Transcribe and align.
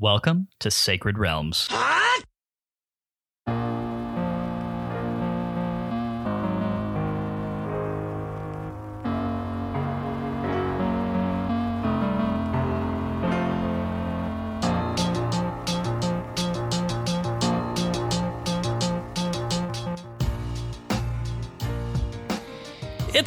Welcome 0.00 0.46
to 0.60 0.70
Sacred 0.70 1.18
Realms. 1.18 1.66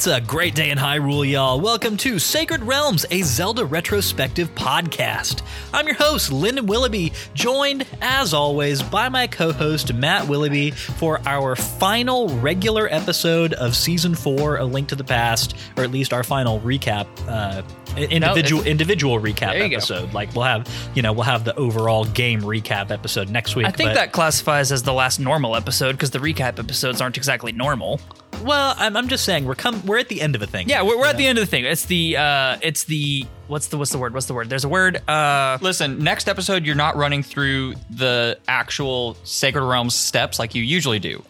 It's 0.02 0.07
a 0.07 0.20
great 0.20 0.55
day 0.55 0.71
in 0.71 0.79
Hyrule, 0.79 1.29
y'all. 1.29 1.61
Welcome 1.61 1.95
to 1.97 2.17
Sacred 2.17 2.63
Realms, 2.63 3.05
a 3.11 3.21
Zelda 3.21 3.63
retrospective 3.63 4.49
podcast. 4.55 5.43
I'm 5.71 5.85
your 5.85 5.95
host, 5.95 6.31
Lyndon 6.31 6.66
Willoughby, 6.66 7.13
joined, 7.35 7.85
as 8.02 8.34
always, 8.34 8.81
by 8.81 9.09
my 9.09 9.27
co 9.27 9.52
host, 9.52 9.94
Matt 9.94 10.27
Willoughby, 10.27 10.72
for 10.72 11.22
our 11.27 11.55
final 11.55 12.30
regular 12.39 12.91
episode 12.91 13.53
of 13.53 13.75
Season 13.75 14.16
4, 14.16 14.58
A 14.58 14.66
Link 14.66 14.88
to 14.88 14.95
the 14.95 15.03
Past, 15.03 15.55
or 15.77 15.84
at 15.84 15.91
least 15.91 16.13
our 16.13 16.23
final 16.23 16.59
recap. 16.61 17.05
Uh, 17.27 17.61
individual 17.95 18.63
individual 18.63 19.20
recap 19.20 19.53
you 19.53 19.70
go. 19.70 19.75
episode 19.75 20.13
like 20.13 20.33
we'll 20.33 20.45
have 20.45 20.66
you 20.95 21.02
know 21.02 21.11
we'll 21.11 21.25
have 21.25 21.44
the 21.44 21.53
overall 21.58 22.05
game 22.05 22.39
recap 22.39 22.89
episode 22.89 23.30
next 23.30 23.58
week 23.58 23.67
I 23.67 23.72
think 23.72 23.94
that 23.95 24.13
classifies 24.13 24.72
as 24.72 24.81
the 24.83 24.94
last 24.94 25.20
normal 25.20 25.58
episode 25.58 25.91
because 25.91 26.11
the 26.11 26.20
recap 26.20 26.58
episodes 26.58 27.02
aren't 27.02 27.17
exactly 27.17 27.52
normal. 27.52 27.99
Well 28.44 28.73
I'm, 28.77 28.95
I'm 28.98 29.08
just 29.08 29.23
saying 29.26 29.45
we're 29.45 29.55
come 29.55 29.85
we're 29.85 29.99
at 29.99 30.09
the 30.09 30.21
end 30.21 30.35
of 30.35 30.41
a 30.41 30.48
thing 30.48 30.67
Yeah, 30.70 30.81
we're, 30.84 30.98
we're 30.98 31.08
at 31.08 31.17
the 31.17 31.27
end 31.27 31.38
of 31.38 31.44
the 31.44 31.49
thing. 31.49 31.66
It's 31.66 31.85
the 31.85 32.17
uh, 32.17 32.58
it's 32.62 32.85
the 32.85 33.26
what's 33.48 33.67
the 33.67 33.77
what's 33.77 33.91
the 33.91 33.98
word? 33.98 34.13
What's 34.13 34.26
the 34.27 34.34
word? 34.34 34.49
There's 34.49 34.63
a 34.63 34.70
word. 34.70 35.08
Uh, 35.09 35.58
Listen, 35.62 35.99
next 36.03 36.27
episode, 36.30 36.66
you're 36.66 36.75
not 36.75 36.95
running 36.95 37.22
through 37.23 37.75
the 37.89 38.39
actual 38.48 39.16
Sacred 39.23 39.63
Realms 39.66 39.94
steps 39.95 40.39
like 40.39 40.55
you 40.55 40.63
usually 40.63 41.00
do. 41.00 41.23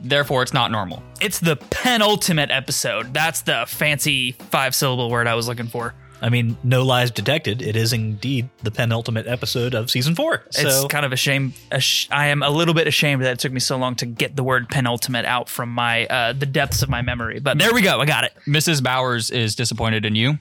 Therefore, 0.00 0.42
it's 0.42 0.52
not 0.52 0.70
normal. 0.70 1.02
it's 1.20 1.38
the 1.40 1.56
penultimate 1.56 2.50
episode. 2.50 3.14
That's 3.14 3.42
the 3.42 3.64
fancy 3.66 4.32
five 4.32 4.74
syllable 4.74 5.10
word 5.10 5.26
I 5.26 5.34
was 5.34 5.48
looking 5.48 5.66
for. 5.66 5.94
I 6.24 6.30
mean, 6.30 6.56
no 6.64 6.82
lies 6.84 7.10
detected. 7.10 7.60
It 7.60 7.76
is 7.76 7.92
indeed 7.92 8.48
the 8.62 8.70
penultimate 8.70 9.26
episode 9.26 9.74
of 9.74 9.90
season 9.90 10.14
four. 10.14 10.46
It's 10.56 10.86
kind 10.86 11.04
of 11.04 11.12
a 11.12 11.16
shame. 11.16 11.52
A 11.70 11.80
sh- 11.80 12.08
I 12.10 12.28
am 12.28 12.42
a 12.42 12.48
little 12.48 12.72
bit 12.72 12.86
ashamed 12.86 13.22
that 13.22 13.32
it 13.32 13.38
took 13.40 13.52
me 13.52 13.60
so 13.60 13.76
long 13.76 13.94
to 13.96 14.06
get 14.06 14.34
the 14.34 14.42
word 14.42 14.70
penultimate 14.70 15.26
out 15.26 15.50
from 15.50 15.68
my 15.68 16.06
uh, 16.06 16.32
the 16.32 16.46
depths 16.46 16.80
of 16.80 16.88
my 16.88 17.02
memory. 17.02 17.40
But 17.40 17.58
there 17.58 17.74
we 17.74 17.82
go. 17.82 18.00
I 18.00 18.06
got 18.06 18.24
it. 18.24 18.32
Mrs. 18.48 18.82
Bowers 18.82 19.30
is 19.30 19.54
disappointed 19.54 20.06
in 20.06 20.14
you. 20.14 20.38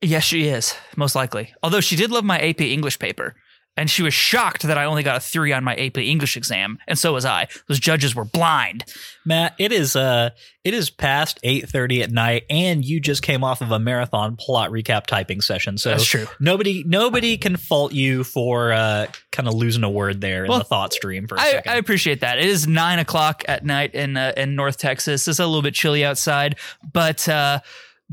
Yes, 0.00 0.24
she 0.24 0.46
is, 0.46 0.74
most 0.96 1.14
likely. 1.14 1.52
Although 1.62 1.82
she 1.82 1.94
did 1.94 2.10
love 2.10 2.24
my 2.24 2.38
AP 2.40 2.62
English 2.62 2.98
paper. 2.98 3.34
And 3.76 3.90
she 3.90 4.02
was 4.02 4.14
shocked 4.14 4.62
that 4.62 4.78
I 4.78 4.84
only 4.84 5.02
got 5.02 5.16
a 5.16 5.20
three 5.20 5.52
on 5.52 5.64
my 5.64 5.74
AP 5.74 5.98
English 5.98 6.36
exam, 6.36 6.78
and 6.86 6.96
so 6.96 7.12
was 7.12 7.24
I. 7.24 7.48
Those 7.66 7.80
judges 7.80 8.14
were 8.14 8.24
blind. 8.24 8.84
Matt, 9.24 9.54
it 9.58 9.72
is 9.72 9.96
uh 9.96 10.30
it 10.62 10.74
is 10.74 10.90
past 10.90 11.40
eight 11.42 11.68
thirty 11.68 12.00
at 12.00 12.12
night, 12.12 12.44
and 12.48 12.84
you 12.84 13.00
just 13.00 13.22
came 13.22 13.42
off 13.42 13.60
of 13.60 13.72
a 13.72 13.80
marathon 13.80 14.36
plot 14.36 14.70
recap 14.70 15.06
typing 15.06 15.40
session. 15.40 15.76
So 15.76 15.90
That's 15.90 16.04
true. 16.06 16.26
Nobody 16.38 16.84
nobody 16.86 17.36
can 17.36 17.56
fault 17.56 17.92
you 17.92 18.22
for 18.22 18.72
uh 18.72 19.06
kind 19.32 19.48
of 19.48 19.54
losing 19.54 19.82
a 19.82 19.90
word 19.90 20.20
there 20.20 20.44
in 20.44 20.50
Well, 20.50 20.58
the 20.58 20.64
thought 20.64 20.92
stream 20.92 21.26
for 21.26 21.34
a 21.34 21.40
I, 21.40 21.50
second. 21.50 21.72
I 21.72 21.76
appreciate 21.76 22.20
that. 22.20 22.38
It 22.38 22.46
is 22.46 22.68
nine 22.68 23.00
o'clock 23.00 23.42
at 23.48 23.64
night 23.64 23.92
in 23.94 24.16
uh, 24.16 24.34
in 24.36 24.54
North 24.54 24.78
Texas. 24.78 25.26
It's 25.26 25.40
a 25.40 25.46
little 25.46 25.62
bit 25.62 25.74
chilly 25.74 26.04
outside, 26.04 26.56
but 26.92 27.28
uh, 27.28 27.58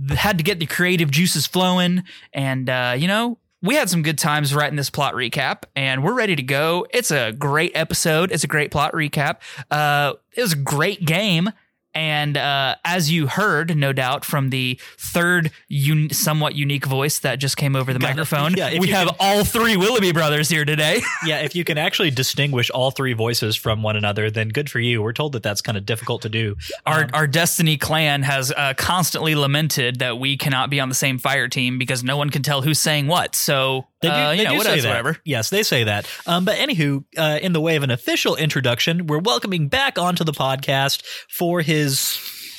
had 0.09 0.39
to 0.39 0.43
get 0.43 0.59
the 0.59 0.65
creative 0.65 1.11
juices 1.11 1.45
flowing, 1.45 2.01
and 2.33 2.67
uh, 2.67 2.95
you 2.97 3.07
know. 3.07 3.37
We 3.63 3.75
had 3.75 3.89
some 3.89 4.01
good 4.01 4.17
times 4.17 4.55
writing 4.55 4.75
this 4.75 4.89
plot 4.89 5.13
recap, 5.13 5.63
and 5.75 6.03
we're 6.03 6.15
ready 6.15 6.35
to 6.35 6.41
go. 6.41 6.87
It's 6.89 7.11
a 7.11 7.31
great 7.31 7.71
episode. 7.75 8.31
It's 8.31 8.43
a 8.43 8.47
great 8.47 8.71
plot 8.71 8.93
recap. 8.93 9.37
Uh, 9.69 10.13
it 10.35 10.41
was 10.41 10.53
a 10.53 10.57
great 10.57 11.05
game. 11.05 11.51
And 11.93 12.37
uh, 12.37 12.75
as 12.85 13.11
you 13.11 13.27
heard, 13.27 13.75
no 13.75 13.91
doubt, 13.93 14.23
from 14.23 14.49
the 14.49 14.79
third 14.97 15.51
un- 15.69 16.09
somewhat 16.11 16.55
unique 16.55 16.85
voice 16.85 17.19
that 17.19 17.35
just 17.39 17.57
came 17.57 17.75
over 17.75 17.91
the 17.91 17.99
Got 17.99 18.09
microphone, 18.11 18.53
Yeah, 18.55 18.79
we 18.79 18.87
have 18.89 19.09
can- 19.09 19.17
all 19.19 19.43
three 19.43 19.75
Willoughby 19.75 20.11
brothers 20.13 20.47
here 20.49 20.63
today. 20.65 21.01
yeah, 21.25 21.39
if 21.41 21.55
you 21.55 21.63
can 21.63 21.77
actually 21.77 22.11
distinguish 22.11 22.69
all 22.69 22.91
three 22.91 23.13
voices 23.13 23.55
from 23.55 23.83
one 23.83 23.95
another, 23.97 24.31
then 24.31 24.49
good 24.49 24.69
for 24.69 24.79
you. 24.79 25.01
We're 25.01 25.13
told 25.13 25.33
that 25.33 25.43
that's 25.43 25.61
kind 25.61 25.77
of 25.77 25.85
difficult 25.85 26.21
to 26.21 26.29
do. 26.29 26.55
our 26.85 27.03
Um, 27.03 27.09
our 27.13 27.27
Destiny 27.27 27.77
clan 27.77 28.23
has 28.23 28.51
uh, 28.51 28.73
constantly 28.77 29.35
lamented 29.35 29.99
that 29.99 30.17
we 30.17 30.37
cannot 30.37 30.69
be 30.69 30.79
on 30.79 30.89
the 30.89 30.95
same 30.95 31.17
fire 31.17 31.47
team 31.47 31.77
because 31.77 32.03
no 32.03 32.15
one 32.17 32.29
can 32.29 32.41
tell 32.41 32.61
who's 32.61 32.79
saying 32.79 33.07
what. 33.07 33.35
So 33.35 33.87
They 34.01 34.07
do, 34.07 34.13
uh, 34.13 34.35
they 34.35 34.43
know, 34.43 34.51
do 34.53 34.61
say 34.63 34.79
that. 34.81 34.87
whatever. 34.87 35.17
Yes, 35.23 35.49
they 35.51 35.61
say 35.63 35.83
that. 35.83 36.07
Um, 36.25 36.43
but 36.43 36.55
anywho, 36.57 37.03
uh, 37.17 37.37
in 37.41 37.53
the 37.53 37.61
way 37.61 37.75
of 37.75 37.83
an 37.83 37.91
official 37.91 38.35
introduction, 38.35 39.05
we're 39.05 39.19
welcoming 39.19 39.67
back 39.67 39.99
onto 39.99 40.23
the 40.23 40.31
podcast 40.31 41.03
for 41.29 41.61
his 41.61 42.17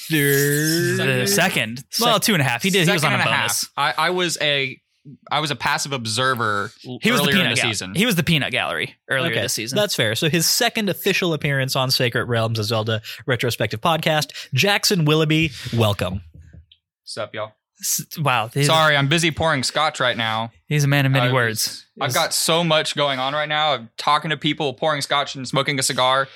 third. 0.08 1.28
Second, 1.28 1.84
well, 2.00 2.20
two 2.20 2.34
and 2.34 2.40
a 2.40 2.44
half. 2.44 2.62
He 2.62 2.70
did. 2.70 2.86
he 2.86 2.92
was 2.92 3.02
on 3.02 3.12
a 3.12 3.16
and 3.16 3.24
bonus. 3.24 3.68
half. 3.76 3.96
I, 3.98 4.06
I 4.06 4.10
was 4.10 4.38
a 4.40 4.78
I 5.32 5.40
was 5.40 5.50
a 5.50 5.56
passive 5.56 5.92
observer 5.92 6.70
He 6.80 7.10
was 7.10 7.20
the 7.22 7.24
earlier 7.24 7.32
peanut 7.32 7.46
in 7.46 7.50
the 7.56 7.60
gal- 7.60 7.70
season. 7.70 7.94
He 7.96 8.06
was 8.06 8.14
the 8.14 8.22
peanut 8.22 8.52
gallery 8.52 8.94
earlier 9.10 9.32
Okay, 9.32 9.42
this 9.42 9.52
season. 9.52 9.74
That's 9.74 9.96
fair. 9.96 10.14
So 10.14 10.28
his 10.28 10.46
second 10.46 10.88
official 10.88 11.34
appearance 11.34 11.74
on 11.74 11.90
Sacred 11.90 12.26
Realms, 12.26 12.60
a 12.60 12.64
Zelda 12.64 13.02
retrospective 13.26 13.80
podcast. 13.80 14.32
Jackson 14.54 15.04
Willoughby, 15.04 15.50
welcome. 15.76 16.20
What's 17.02 17.18
up, 17.18 17.34
y'all? 17.34 17.52
Wow. 18.18 18.48
Sorry, 18.48 18.96
I'm 18.96 19.08
busy 19.08 19.30
pouring 19.30 19.62
scotch 19.62 20.00
right 20.00 20.16
now. 20.16 20.52
he's 20.68 20.84
a 20.84 20.88
man 20.88 21.06
of 21.06 21.12
many 21.12 21.28
I 21.28 21.32
words. 21.32 21.86
I've 22.00 22.14
got 22.14 22.32
so 22.32 22.62
much 22.64 22.94
going 22.96 23.18
on 23.18 23.32
right 23.34 23.48
now. 23.48 23.74
I'm 23.74 23.90
talking 23.96 24.30
to 24.30 24.36
people, 24.36 24.74
pouring 24.74 25.00
scotch, 25.00 25.34
and 25.34 25.46
smoking 25.46 25.78
a 25.78 25.82
cigar. 25.82 26.28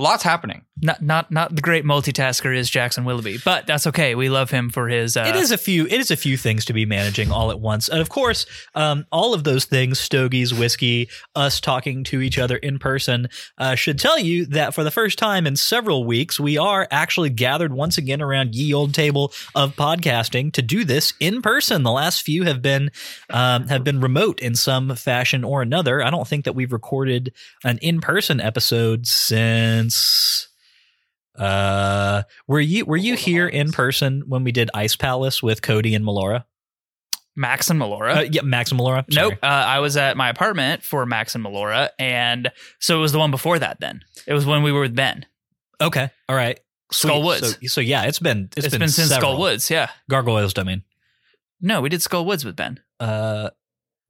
Lots 0.00 0.22
happening. 0.22 0.64
not 0.80 1.02
not 1.02 1.32
not 1.32 1.56
the 1.56 1.60
great 1.60 1.84
multitasker 1.84 2.56
is 2.56 2.70
Jackson 2.70 3.04
Willoughby, 3.04 3.38
but 3.44 3.66
that's 3.66 3.84
okay. 3.88 4.14
We 4.14 4.28
love 4.28 4.48
him 4.48 4.70
for 4.70 4.86
his. 4.86 5.16
Uh, 5.16 5.24
it 5.26 5.34
is 5.34 5.50
a 5.50 5.58
few. 5.58 5.86
It 5.86 5.94
is 5.94 6.12
a 6.12 6.16
few 6.16 6.36
things 6.36 6.64
to 6.66 6.72
be 6.72 6.86
managing 6.86 7.32
all 7.32 7.50
at 7.50 7.58
once, 7.58 7.88
and 7.88 8.00
of 8.00 8.08
course, 8.08 8.46
um, 8.76 9.06
all 9.10 9.34
of 9.34 9.42
those 9.42 9.64
things, 9.64 9.98
stogies, 9.98 10.54
whiskey, 10.54 11.08
us 11.34 11.60
talking 11.60 12.04
to 12.04 12.20
each 12.20 12.38
other 12.38 12.56
in 12.56 12.78
person, 12.78 13.28
uh, 13.58 13.74
should 13.74 13.98
tell 13.98 14.20
you 14.20 14.46
that 14.46 14.72
for 14.72 14.84
the 14.84 14.92
first 14.92 15.18
time 15.18 15.48
in 15.48 15.56
several 15.56 16.04
weeks, 16.04 16.38
we 16.38 16.56
are 16.56 16.86
actually 16.92 17.30
gathered 17.30 17.72
once 17.72 17.98
again 17.98 18.22
around 18.22 18.54
ye 18.54 18.72
old 18.72 18.94
table 18.94 19.32
of 19.56 19.74
podcasting 19.74 20.52
to 20.52 20.62
do 20.62 20.84
this 20.84 21.12
in 21.18 21.42
person. 21.42 21.82
The 21.82 21.90
last 21.90 22.22
few 22.22 22.44
have 22.44 22.62
been 22.62 22.92
um, 23.30 23.66
have 23.66 23.82
been 23.82 24.00
remote 24.00 24.38
in 24.38 24.54
some 24.54 24.94
fashion 24.94 25.42
or 25.42 25.60
another. 25.60 26.04
I 26.04 26.10
don't 26.10 26.28
think 26.28 26.44
that 26.44 26.54
we've 26.54 26.72
recorded 26.72 27.32
an 27.64 27.78
in 27.78 28.00
person 28.00 28.40
episode 28.40 29.04
since. 29.04 29.87
Uh, 31.36 32.22
were 32.48 32.60
you 32.60 32.84
were 32.84 32.96
you 32.96 33.14
here 33.14 33.46
in 33.46 33.70
person 33.70 34.22
when 34.26 34.42
we 34.44 34.50
did 34.52 34.70
Ice 34.74 34.96
Palace 34.96 35.42
with 35.42 35.62
Cody 35.62 35.94
and 35.94 36.04
Melora? 36.04 36.44
Max 37.36 37.70
and 37.70 37.80
Melora. 37.80 38.16
Uh, 38.16 38.20
yeah, 38.22 38.42
Max 38.42 38.72
and 38.72 38.80
Melora. 38.80 39.04
Sorry. 39.12 39.28
Nope. 39.30 39.38
Uh, 39.42 39.46
I 39.46 39.78
was 39.78 39.96
at 39.96 40.16
my 40.16 40.28
apartment 40.28 40.82
for 40.82 41.06
Max 41.06 41.36
and 41.36 41.44
Melora, 41.44 41.90
and 41.98 42.50
so 42.80 42.98
it 42.98 43.00
was 43.00 43.12
the 43.12 43.18
one 43.20 43.30
before 43.30 43.58
that. 43.60 43.78
Then 43.78 44.00
it 44.26 44.34
was 44.34 44.44
when 44.44 44.64
we 44.64 44.72
were 44.72 44.80
with 44.80 44.96
Ben. 44.96 45.24
Okay. 45.80 46.10
All 46.28 46.34
right. 46.34 46.58
Sweet. 46.90 47.10
Skull 47.10 47.22
Woods. 47.22 47.52
So, 47.60 47.66
so 47.68 47.80
yeah, 47.80 48.04
it's 48.06 48.18
been 48.18 48.48
it's 48.56 48.66
it's 48.66 48.76
been, 48.76 48.88
since 48.88 49.08
several. 49.10 49.32
Skull 49.34 49.40
Woods. 49.40 49.70
Yeah. 49.70 49.90
Gargoyles 50.10 50.54
Domain. 50.54 50.82
No, 51.60 51.80
we 51.80 51.88
did 51.88 52.02
Skull 52.02 52.24
Woods 52.24 52.44
with 52.44 52.56
Ben. 52.56 52.80
Uh, 52.98 53.50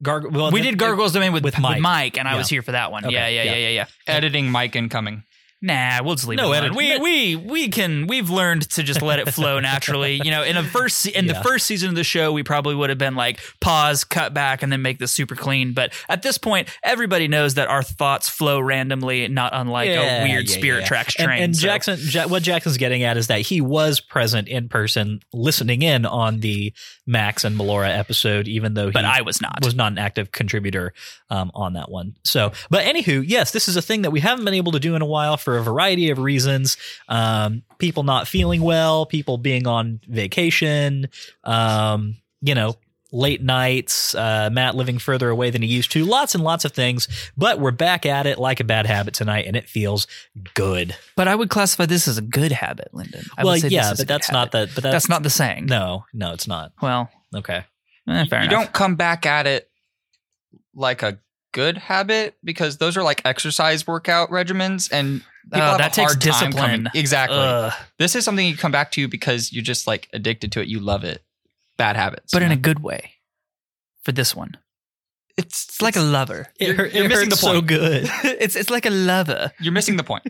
Garg. 0.02 0.32
Well, 0.32 0.50
we 0.50 0.60
the- 0.62 0.70
did 0.70 0.78
Gargoyles 0.78 1.12
Domain 1.12 1.32
with, 1.34 1.44
with 1.44 1.54
with 1.56 1.60
Mike. 1.62 1.80
Mike, 1.82 2.18
and 2.18 2.26
I 2.26 2.32
Yeah. 2.32 2.38
was 2.38 2.48
here 2.48 2.62
for 2.62 2.72
that 2.72 2.90
one. 2.92 3.04
Okay, 3.04 3.12
Yeah, 3.12 3.28
yeah, 3.28 3.42
yeah. 3.42 3.50
yeah, 3.50 3.56
yeah, 3.68 3.68
yeah. 4.06 4.14
Editing 4.14 4.50
Mike 4.50 4.74
incoming. 4.76 5.24
Nah, 5.60 6.02
we'll 6.04 6.14
just 6.14 6.28
leave 6.28 6.36
No 6.36 6.52
it 6.52 6.58
alone. 6.62 6.76
We 6.76 6.98
we 6.98 7.36
we 7.36 7.68
can 7.68 8.06
we've 8.06 8.30
learned 8.30 8.70
to 8.70 8.84
just 8.84 9.02
let 9.02 9.18
it 9.18 9.32
flow 9.34 9.58
naturally. 9.58 10.20
You 10.22 10.30
know, 10.30 10.44
in 10.44 10.56
a 10.56 10.62
first 10.62 10.98
se- 11.00 11.14
in 11.14 11.26
Yeah. 11.26 11.32
the 11.32 11.42
first 11.42 11.66
season 11.66 11.88
of 11.88 11.94
the 11.96 12.04
show, 12.04 12.30
we 12.32 12.44
probably 12.44 12.76
would 12.76 12.90
have 12.90 12.98
been 12.98 13.16
like 13.16 13.40
pause, 13.60 14.04
cut 14.04 14.32
back, 14.32 14.62
and 14.62 14.70
then 14.70 14.82
make 14.82 15.00
this 15.00 15.10
super 15.10 15.34
clean. 15.34 15.72
But 15.72 15.92
at 16.08 16.22
this 16.22 16.38
point, 16.38 16.68
everybody 16.84 17.26
knows 17.26 17.54
that 17.54 17.66
our 17.66 17.82
thoughts 17.82 18.28
flow 18.28 18.60
randomly, 18.60 19.26
not 19.26 19.50
unlike 19.52 19.88
Yeah, 19.88 20.22
a 20.22 20.28
weird 20.28 20.48
yeah, 20.48 20.56
spirit 20.56 20.86
tracks 20.86 21.16
And, 21.16 21.26
train. 21.26 21.42
and 21.42 21.56
so- 21.56 21.62
Jackson, 21.62 21.98
ja- 22.02 22.28
what 22.28 22.44
Jackson's 22.44 22.76
getting 22.76 23.02
at 23.02 23.16
is 23.16 23.26
that 23.26 23.40
he 23.40 23.60
was 23.60 23.98
present 24.00 24.46
in 24.46 24.68
person, 24.68 25.18
listening 25.32 25.82
in 25.82 26.06
on 26.06 26.38
the 26.38 26.72
Max 27.04 27.42
and 27.42 27.58
Melora 27.58 27.88
episode, 27.98 28.46
even 28.46 28.74
though 28.74 28.86
he 28.86 28.92
but 28.92 29.04
I 29.04 29.22
was 29.22 29.40
not. 29.40 29.64
was 29.64 29.74
not 29.74 29.90
an 29.90 29.98
active 29.98 30.30
contributor 30.30 30.92
um, 31.30 31.50
on 31.54 31.72
that 31.72 31.90
one. 31.90 32.14
So, 32.22 32.52
but 32.70 32.84
anywho, 32.84 33.24
yes, 33.26 33.50
this 33.50 33.66
is 33.66 33.76
a 33.76 33.82
thing 33.82 34.02
that 34.02 34.10
we 34.10 34.20
haven't 34.20 34.44
been 34.44 34.54
able 34.54 34.70
to 34.72 34.78
do 34.78 34.94
in 34.94 35.02
a 35.02 35.06
while 35.06 35.36
for 35.48 35.56
a 35.56 35.62
variety 35.62 36.10
of 36.10 36.18
reasons. 36.18 36.76
Um, 37.08 37.62
people 37.78 38.02
not 38.02 38.28
feeling 38.28 38.60
well, 38.60 39.06
people 39.06 39.38
being 39.38 39.66
on 39.66 39.98
vacation, 40.06 41.08
um, 41.42 42.16
you 42.42 42.54
know, 42.54 42.76
late 43.12 43.42
nights, 43.42 44.14
uh, 44.14 44.50
Matt 44.52 44.74
living 44.74 44.98
further 44.98 45.30
away 45.30 45.48
than 45.48 45.62
he 45.62 45.68
used 45.68 45.90
to, 45.92 46.04
lots 46.04 46.34
and 46.34 46.44
lots 46.44 46.66
of 46.66 46.72
things. 46.72 47.08
But 47.34 47.60
we're 47.60 47.70
back 47.70 48.04
at 48.04 48.26
it 48.26 48.38
like 48.38 48.60
a 48.60 48.64
bad 48.64 48.84
habit 48.84 49.14
tonight, 49.14 49.46
and 49.46 49.56
it 49.56 49.70
feels 49.70 50.06
good. 50.52 50.94
But 51.16 51.28
I 51.28 51.34
would 51.34 51.48
classify 51.48 51.86
this 51.86 52.06
as 52.06 52.18
a 52.18 52.22
good 52.22 52.52
habit, 52.52 52.88
Lyndon. 52.92 53.24
I 53.38 53.44
well, 53.44 53.54
would 53.54 53.62
say 53.62 53.68
this 53.68 53.72
yeah, 53.72 53.92
is 53.92 53.96
but 53.96 53.96
good 54.00 54.08
that's 54.08 54.30
not 54.30 54.52
habit. 54.52 54.68
the. 54.68 54.74
But 54.74 54.82
that's, 54.82 54.92
That's 54.92 55.08
not 55.08 55.22
the 55.22 55.30
saying. 55.30 55.64
No, 55.64 56.04
no, 56.12 56.34
it's 56.34 56.46
not. 56.46 56.72
Well, 56.82 57.08
Okay. 57.34 57.64
eh, 58.06 58.24
fair 58.26 58.40
you 58.40 58.48
enough. 58.48 58.64
don't 58.64 58.72
come 58.74 58.96
back 58.96 59.24
at 59.24 59.46
it 59.46 59.70
like 60.74 61.02
a 61.02 61.18
good 61.52 61.78
habit 61.78 62.36
because 62.44 62.76
those 62.76 62.94
are 62.98 63.02
like 63.02 63.22
exercise 63.24 63.86
workout 63.86 64.28
regimens 64.30 64.90
and 64.92 65.22
people 65.52 65.66
Oh, 65.66 65.70
have 65.72 65.78
that 65.78 65.92
a 65.92 65.94
takes 65.94 66.12
hard 66.12 66.20
time 66.22 66.50
discipline. 66.50 66.70
coming- 66.84 66.86
exactly. 66.94 67.38
Ugh. 67.38 67.72
This 67.98 68.14
is 68.16 68.24
something 68.24 68.46
you 68.46 68.56
come 68.56 68.72
back 68.72 68.90
to 68.92 69.08
because 69.08 69.52
you're 69.52 69.64
just 69.64 69.86
like 69.86 70.08
addicted 70.12 70.52
to 70.52 70.60
it. 70.60 70.68
You 70.68 70.80
love 70.80 71.04
it. 71.04 71.22
Bad 71.76 71.96
habits. 71.96 72.32
but 72.32 72.42
in 72.42 72.50
you 72.50 72.54
a 72.56 72.60
good 72.60 72.80
way. 72.80 73.12
For 74.04 74.12
this 74.12 74.34
one, 74.34 74.56
it's 75.36 75.66
it's 75.66 75.82
like 75.82 75.96
a 75.96 76.00
lover. 76.00 76.48
It, 76.58 76.68
You're- 76.68 76.76
hurt, 76.76 76.92
you're 76.94 77.04
it 77.04 77.08
missing 77.08 77.26
hurts 77.30 77.40
the 77.42 77.46
so 77.46 77.60
good. 77.60 78.08
it's 78.24 78.56
it's 78.56 78.70
like 78.70 78.86
a 78.86 78.90
lover. 78.90 79.52
you're 79.60 79.72
missing 79.72 79.96
the 79.96 80.04
point. 80.04 80.24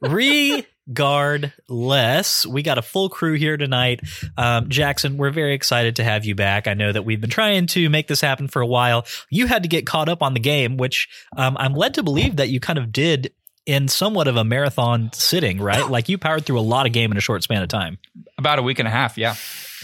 Regardless, 0.00 2.46
we 2.46 2.62
got 2.62 2.78
a 2.78 2.82
full 2.82 3.08
crew 3.08 3.34
here 3.34 3.56
tonight. 3.56 4.00
Um, 4.36 4.68
Jackson, 4.68 5.16
we're 5.16 5.30
very 5.30 5.54
excited 5.54 5.96
to 5.96 6.04
have 6.04 6.24
you 6.24 6.34
back. 6.34 6.66
I 6.66 6.74
know 6.74 6.92
that 6.92 7.04
we've 7.04 7.20
been 7.20 7.30
trying 7.30 7.66
to 7.68 7.88
make 7.90 8.08
this 8.08 8.20
happen 8.20 8.48
for 8.48 8.60
a 8.62 8.66
while. 8.66 9.06
You 9.30 9.46
had 9.46 9.62
to 9.62 9.68
get 9.68 9.86
caught 9.86 10.08
up 10.08 10.22
on 10.22 10.34
the 10.34 10.40
game, 10.40 10.76
which 10.76 11.08
um, 11.36 11.56
I'm 11.58 11.74
led 11.74 11.94
to 11.94 12.02
believe 12.02 12.36
that 12.36 12.48
you 12.48 12.60
kind 12.60 12.78
of 12.78 12.92
did 12.92 13.32
in 13.66 13.88
somewhat 13.88 14.26
of 14.28 14.36
a 14.36 14.44
marathon 14.44 15.10
sitting, 15.12 15.60
right? 15.60 15.86
Like 15.90 16.08
you 16.08 16.18
powered 16.18 16.46
through 16.46 16.58
a 16.58 16.62
lot 16.62 16.86
of 16.86 16.92
game 16.92 17.10
in 17.10 17.16
a 17.16 17.20
short 17.20 17.42
span 17.42 17.62
of 17.62 17.68
time. 17.68 17.98
About 18.38 18.58
a 18.58 18.62
week 18.62 18.78
and 18.78 18.88
a 18.88 18.90
half, 18.90 19.16
yeah. 19.18 19.34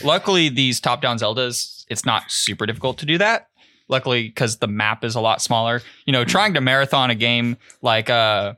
Luckily, 0.04 0.48
these 0.48 0.80
top-down 0.80 1.18
Zeldas, 1.18 1.84
it's 1.88 2.04
not 2.04 2.30
super 2.30 2.66
difficult 2.66 2.98
to 2.98 3.06
do 3.06 3.18
that. 3.18 3.48
Luckily, 3.88 4.24
because 4.24 4.56
the 4.58 4.66
map 4.66 5.04
is 5.04 5.14
a 5.14 5.20
lot 5.20 5.40
smaller. 5.40 5.80
You 6.06 6.12
know, 6.12 6.24
trying 6.24 6.54
to 6.54 6.60
marathon 6.60 7.10
a 7.10 7.14
game 7.14 7.56
like 7.82 8.10
uh, 8.10 8.54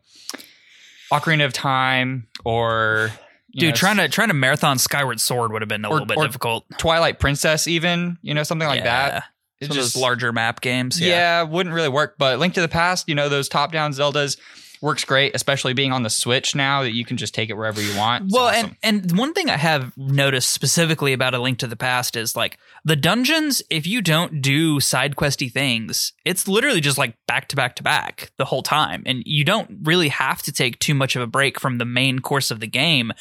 Ocarina 1.12 1.44
of 1.44 1.52
Time 1.52 2.26
or 2.44 3.10
you 3.50 3.60
Dude, 3.60 3.70
know, 3.70 3.74
trying 3.76 3.96
to 3.98 4.08
trying 4.08 4.28
to 4.28 4.34
marathon 4.34 4.78
Skyward 4.78 5.20
Sword 5.20 5.52
would 5.52 5.62
have 5.62 5.68
been 5.68 5.84
a 5.84 5.88
Or- 5.88 5.92
little 5.94 6.06
bit 6.06 6.16
or 6.18 6.26
difficult. 6.26 6.64
Twilight 6.78 7.18
Princess, 7.18 7.66
even 7.66 8.18
you 8.22 8.34
know 8.34 8.42
something 8.42 8.68
like 8.68 8.80
Yeah. 8.80 8.84
that. 9.10 9.24
It 9.60 9.66
Some 9.66 9.70
of 9.72 9.76
just 9.82 9.94
those 9.94 10.02
larger 10.02 10.32
map 10.32 10.60
games. 10.60 11.00
yeah. 11.00 11.08
Yeah. 11.08 11.42
wouldn't 11.42 11.74
really 11.74 11.88
work. 11.88 12.14
But 12.18 12.38
Link 12.38 12.54
to 12.54 12.60
the 12.60 12.68
Past, 12.68 13.08
you 13.08 13.14
know, 13.16 13.28
those 13.28 13.48
top-down 13.48 13.90
Zeldas 13.92 14.36
works 14.80 15.04
great, 15.04 15.34
especially 15.34 15.72
being 15.74 15.92
on 15.92 16.02
the 16.02 16.10
Switch 16.10 16.54
now 16.54 16.82
that 16.82 16.92
you 16.94 17.04
can 17.04 17.16
just 17.16 17.34
take 17.34 17.50
it 17.50 17.54
wherever 17.54 17.80
you 17.80 17.96
want. 17.96 18.24
It's 18.26 18.34
Well, 18.34 18.46
awesome. 18.46 18.76
and 18.82 19.10
and 19.10 19.18
one 19.18 19.32
thing 19.34 19.50
I 19.50 19.56
have 19.56 19.96
noticed 19.96 20.50
specifically 20.50 21.12
about 21.12 21.34
A 21.34 21.38
Link 21.38 21.58
to 21.58 21.66
the 21.66 21.76
Past 21.76 22.16
is 22.16 22.36
like 22.36 22.58
the 22.84 22.96
dungeons. 22.96 23.62
If 23.70 23.86
you 23.86 24.00
don't 24.02 24.40
do 24.40 24.80
side 24.80 25.16
questy 25.16 25.50
things, 25.52 26.12
it's 26.24 26.46
literally 26.48 26.80
just 26.80 26.98
like 26.98 27.14
back 27.26 27.48
to 27.48 27.56
back 27.56 27.76
to 27.76 27.82
back 27.82 28.30
the 28.36 28.44
whole 28.44 28.62
time, 28.62 29.02
and 29.06 29.22
you 29.26 29.44
don't 29.44 29.78
really 29.82 30.08
have 30.08 30.42
to 30.42 30.52
take 30.52 30.78
too 30.78 30.94
much 30.94 31.16
of 31.16 31.22
a 31.22 31.26
break 31.26 31.58
from 31.60 31.78
the 31.78 31.84
main 31.84 32.18
course 32.20 32.50
of 32.50 32.60
the 32.60 32.66
game 32.66 33.12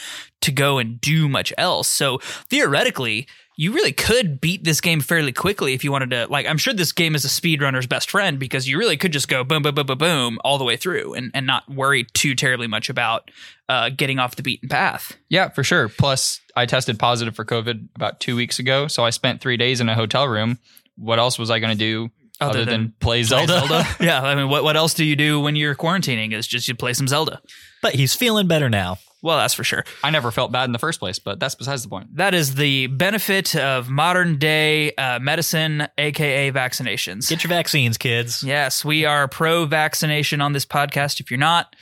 to 0.42 0.52
go 0.52 0.78
and 0.78 1.02
do 1.02 1.28
much 1.28 1.54
else. 1.58 1.88
So 1.88 2.20
theoretically. 2.50 3.28
You 3.60 3.74
really 3.74 3.92
could 3.92 4.40
beat 4.40 4.64
this 4.64 4.82
game 4.82 5.02
fairly 5.02 5.34
quickly 5.34 5.74
if 5.74 5.84
you 5.84 5.92
wanted 5.92 6.12
to. 6.12 6.28
Like, 6.28 6.46
I'm 6.46 6.60
sure 6.60 6.76
this 6.76 6.92
game 6.92 7.16
is 7.16 7.26
a 7.26 7.28
speedrunner's 7.28 7.88
best 7.88 8.12
friend 8.12 8.38
because 8.38 8.68
you 8.68 8.78
really 8.78 8.98
could 8.98 9.12
just 9.12 9.28
go 9.28 9.44
boom, 9.44 9.64
boom, 9.64 9.74
boom, 9.74 9.88
boom, 9.88 9.98
boom 9.98 10.40
all 10.44 10.60
the 10.60 10.64
way 10.64 10.78
through 10.78 11.16
and, 11.16 11.32
and 11.34 11.48
not 11.48 11.68
worry 11.68 12.06
too 12.14 12.36
terribly 12.36 12.68
much 12.68 12.88
about 12.88 13.32
uh, 13.68 13.90
getting 13.90 14.20
off 14.20 14.36
the 14.36 14.44
beaten 14.44 14.70
path. 14.70 15.18
Yeah, 15.28 15.50
for 15.50 15.64
sure. 15.64 15.90
Plus, 15.90 16.40
I 16.56 16.68
tested 16.68 17.00
positive 17.00 17.36
for 17.36 17.46
COVID 17.46 17.88
about 17.96 18.20
two 18.20 18.36
weeks 18.36 18.60
ago, 18.60 18.88
so 18.88 19.04
I 19.04 19.10
spent 19.10 19.42
three 19.42 19.58
days 19.58 19.82
in 19.82 19.90
a 19.90 19.96
hotel 19.96 20.28
room. 20.28 20.60
What 20.96 21.18
else 21.18 21.40
was 21.40 21.50
I 21.50 21.58
going 21.58 21.76
to 21.76 21.78
do 21.78 22.12
other, 22.40 22.64
than, 22.64 22.94
play 23.00 23.24
Zelda? 23.24 23.86
yeah, 24.00 24.22
I 24.22 24.36
mean, 24.36 24.50
what 24.50 24.64
what 24.64 24.76
else 24.76 24.94
do 24.94 25.04
you 25.04 25.16
do 25.16 25.40
when 25.40 25.56
you're 25.56 25.76
quarantining? 25.76 26.32
Is 26.34 26.46
just 26.46 26.68
you 26.68 26.76
play 26.76 26.94
some 26.94 27.08
Zelda. 27.08 27.42
But 27.82 27.96
he's 27.96 28.14
feeling 28.14 28.48
better 28.48 28.70
now. 28.70 28.98
Well, 29.28 29.36
that's 29.40 29.54
for 29.54 29.66
sure. 29.66 29.84
I 30.06 30.10
never 30.10 30.32
felt 30.32 30.54
bad 30.54 30.64
in 30.64 30.72
the 30.72 30.80
first 30.80 31.02
place, 31.02 31.20
but 31.20 31.38
that's 31.38 31.54
besides 31.54 31.84
the 31.84 31.90
point. 31.90 32.16
That 32.16 32.34
is 32.34 32.56
the 32.56 32.88
benefit 32.88 33.58
of 33.58 33.90
modern 33.90 34.38
day 34.38 34.94
uh, 34.94 35.20
medicine, 35.20 35.90
aka 35.98 36.50
vaccinations. 36.54 37.28
Get 37.28 37.44
your 37.44 37.50
vaccines, 37.50 37.98
kids. 37.98 38.42
yes, 38.42 38.86
we 38.86 39.04
are 39.04 39.28
pro 39.28 39.66
vaccination 39.66 40.40
on 40.40 40.54
this 40.54 40.66
podcast. 40.66 41.20
If 41.20 41.30
you're 41.30 41.38
not, 41.42 41.76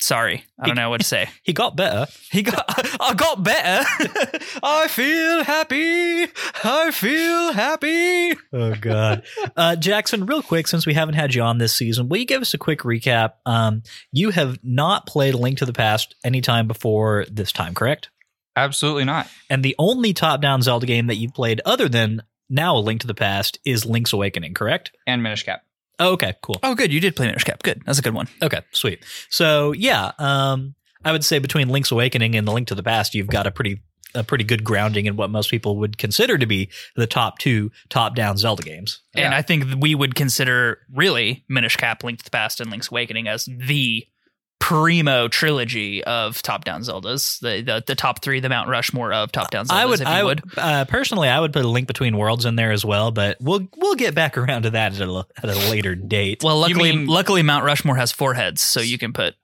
sorry, 0.00 0.44
I 0.58 0.66
don't 0.66 0.76
know 0.76 0.90
what 0.90 1.00
to 1.00 1.06
say. 1.06 1.28
He 1.42 1.52
got 1.52 1.76
better. 1.76 2.06
He 2.30 2.42
got, 2.42 2.64
I 3.00 3.14
got 3.14 3.42
better. 3.42 3.88
I 4.62 4.86
feel 4.88 5.44
happy. 5.44 6.26
I 6.62 6.90
feel 6.90 7.52
happy. 7.52 8.38
Oh 8.52 8.74
God, 8.80 9.22
uh, 9.56 9.76
Jackson. 9.76 10.26
Real 10.26 10.42
quick, 10.42 10.66
since 10.66 10.86
we 10.86 10.94
haven't 10.94 11.14
had 11.14 11.34
you 11.34 11.42
on 11.42 11.58
this 11.58 11.72
season, 11.72 12.08
will 12.08 12.18
you 12.18 12.26
give 12.26 12.42
us 12.42 12.54
a 12.54 12.58
quick 12.58 12.80
recap? 12.80 13.34
Um, 13.46 13.82
you 14.12 14.30
have 14.30 14.58
not 14.62 15.06
played 15.06 15.34
A 15.34 15.38
Link 15.38 15.58
to 15.58 15.66
the 15.66 15.72
Past 15.72 16.14
anytime 16.22 16.68
before 16.68 17.24
this 17.30 17.52
time, 17.52 17.74
correct? 17.74 18.10
Absolutely 18.56 19.04
not. 19.04 19.28
And 19.48 19.64
the 19.64 19.76
only 19.78 20.12
top-down 20.12 20.62
Zelda 20.62 20.86
game 20.86 21.06
that 21.06 21.14
you've 21.14 21.32
played, 21.32 21.60
other 21.64 21.88
than 21.88 22.22
now 22.50 22.76
A 22.76 22.80
Link 22.80 23.02
to 23.02 23.06
the 23.06 23.14
Past, 23.14 23.58
is 23.64 23.86
Link's 23.86 24.12
Awakening, 24.12 24.54
correct? 24.54 24.92
And 25.06 25.22
Minish 25.22 25.44
Cap. 25.44 25.62
Oh, 25.98 26.12
okay, 26.12 26.34
cool. 26.42 26.58
Oh, 26.62 26.74
good. 26.74 26.92
You 26.92 27.00
did 27.00 27.16
play 27.16 27.26
Minish 27.26 27.44
Cap. 27.44 27.62
Good. 27.62 27.82
That's 27.84 27.98
a 27.98 28.02
good 28.02 28.14
one. 28.14 28.28
Okay, 28.42 28.60
sweet. 28.72 29.04
So 29.30 29.72
yeah, 29.72 30.12
um, 30.18 30.74
I 31.04 31.12
would 31.12 31.24
say 31.24 31.38
between 31.38 31.68
Link's 31.68 31.90
Awakening 31.90 32.34
and 32.36 32.46
The 32.46 32.52
Link 32.52 32.68
to 32.68 32.74
the 32.74 32.82
Past, 32.82 33.14
you've 33.14 33.26
got 33.28 33.46
a 33.46 33.50
pretty 33.50 33.82
a 34.14 34.24
pretty 34.24 34.42
good 34.44 34.64
grounding 34.64 35.04
in 35.04 35.16
what 35.16 35.28
most 35.28 35.50
people 35.50 35.76
would 35.76 35.98
consider 35.98 36.38
to 36.38 36.46
be 36.46 36.70
the 36.96 37.06
top 37.06 37.38
two 37.38 37.70
top-down 37.90 38.38
Zelda 38.38 38.62
games. 38.62 39.02
And 39.14 39.32
Yeah. 39.32 39.36
I 39.38 39.42
think 39.42 39.64
we 39.82 39.94
would 39.94 40.14
consider 40.14 40.78
really 40.94 41.44
Minish 41.46 41.76
Cap, 41.76 42.02
Link 42.02 42.18
to 42.20 42.24
the 42.24 42.30
Past, 42.30 42.58
and 42.58 42.70
Link's 42.70 42.90
Awakening 42.90 43.28
as 43.28 43.44
the 43.44 44.06
primo 44.58 45.28
trilogy 45.28 46.02
of 46.04 46.42
top-down 46.42 46.82
Zeldas. 46.82 47.40
The 47.40 47.62
the, 47.62 47.84
the 47.86 47.94
top 47.94 48.22
three, 48.22 48.40
the 48.40 48.48
Mount 48.48 48.68
Rushmore 48.68 49.12
of 49.12 49.32
top-down 49.32 49.66
Zeldas. 49.66 49.74
I 49.74 49.86
would, 49.86 50.00
if 50.00 50.06
you 50.06 50.12
I 50.12 50.22
would. 50.22 50.44
would, 50.44 50.58
uh, 50.58 50.84
personally, 50.86 51.28
I 51.28 51.40
would 51.40 51.52
put 51.52 51.64
a 51.64 51.68
Link 51.68 51.86
Between 51.86 52.16
Worlds 52.16 52.44
in 52.44 52.56
there 52.56 52.72
as 52.72 52.84
well, 52.84 53.10
but 53.10 53.36
we'll 53.40 53.68
we'll 53.76 53.94
get 53.94 54.14
back 54.14 54.36
around 54.36 54.62
to 54.62 54.70
that 54.70 55.00
at 55.00 55.08
a, 55.08 55.26
at 55.42 55.44
a 55.44 55.70
later 55.70 55.94
date. 55.94 56.42
Well, 56.42 56.58
luckily, 56.58 56.94
mean- 56.94 57.06
luckily 57.06 57.42
Mount 57.42 57.64
Rushmore 57.64 57.96
has 57.96 58.12
four 58.12 58.34
heads, 58.34 58.60
so 58.60 58.80
you 58.80 58.98
can 58.98 59.12
put 59.12 59.34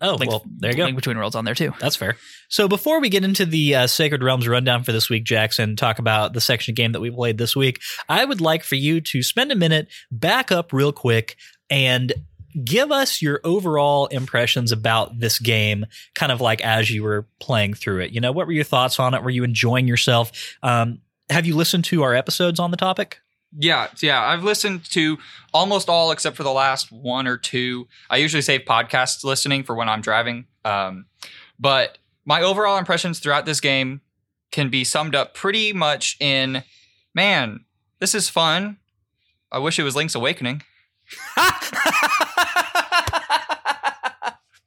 oh, 0.00 0.14
Link, 0.14 0.30
well, 0.30 0.44
there 0.58 0.70
you 0.70 0.76
go. 0.76 0.84
Link 0.84 0.96
Between 0.96 1.16
Worlds 1.16 1.36
on 1.36 1.44
there 1.44 1.54
too. 1.54 1.72
That's 1.80 1.96
fair. 1.96 2.16
So 2.48 2.68
before 2.68 3.00
we 3.00 3.08
get 3.08 3.24
into 3.24 3.46
the 3.46 3.74
uh, 3.74 3.86
Sacred 3.86 4.22
Realms 4.22 4.46
rundown 4.46 4.84
for 4.84 4.92
this 4.92 5.10
week, 5.10 5.24
Jackson, 5.24 5.76
talk 5.76 5.98
about 5.98 6.32
the 6.32 6.40
section 6.40 6.74
game 6.74 6.92
that 6.92 7.00
we 7.00 7.10
played 7.10 7.38
this 7.38 7.56
week. 7.56 7.80
I 8.08 8.24
would 8.24 8.40
like 8.40 8.64
for 8.64 8.76
you 8.76 9.00
to 9.00 9.22
spend 9.22 9.52
a 9.52 9.56
minute, 9.56 9.88
back 10.10 10.52
up 10.52 10.72
real 10.72 10.92
quick, 10.92 11.36
and 11.70 12.12
give 12.62 12.92
us 12.92 13.20
your 13.20 13.40
overall 13.42 14.06
impressions 14.06 14.70
about 14.70 15.18
this 15.18 15.38
game, 15.38 15.86
kind 16.14 16.30
of 16.30 16.40
like 16.40 16.60
as 16.60 16.90
you 16.90 17.02
were 17.02 17.26
playing 17.40 17.74
through 17.74 18.00
it. 18.00 18.12
You 18.12 18.20
know, 18.20 18.32
what 18.32 18.46
were 18.46 18.52
your 18.52 18.64
thoughts 18.64 19.00
on 19.00 19.14
it? 19.14 19.22
Were 19.22 19.30
you 19.30 19.44
enjoying 19.44 19.88
yourself? 19.88 20.30
Um, 20.62 21.00
have 21.30 21.46
you 21.46 21.56
listened 21.56 21.84
to 21.86 22.02
our 22.02 22.14
episodes 22.14 22.60
on 22.60 22.70
the 22.70 22.76
topic? 22.76 23.18
Yeah, 23.56 23.88
yeah. 24.02 24.20
I've 24.20 24.42
listened 24.42 24.84
to 24.92 25.18
almost 25.52 25.88
all 25.88 26.10
except 26.10 26.36
for 26.36 26.42
the 26.42 26.52
last 26.52 26.90
one 26.90 27.26
or 27.26 27.36
two. 27.36 27.86
I 28.10 28.16
usually 28.18 28.42
save 28.42 28.62
podcasts 28.62 29.24
listening 29.24 29.62
for 29.62 29.74
when 29.74 29.88
I'm 29.88 30.00
driving. 30.00 30.46
Um, 30.64 31.06
but 31.58 31.98
my 32.24 32.42
overall 32.42 32.78
impressions 32.78 33.20
throughout 33.20 33.46
this 33.46 33.60
game 33.60 34.00
can 34.50 34.70
be 34.70 34.84
summed 34.84 35.14
up 35.14 35.34
pretty 35.34 35.72
much 35.72 36.16
in 36.20 36.62
man, 37.14 37.64
this 38.00 38.14
is 38.14 38.28
fun. 38.28 38.78
I 39.52 39.58
wish 39.58 39.78
it 39.78 39.84
was 39.84 39.94
Link's 39.94 40.14
Awakening. 40.14 40.62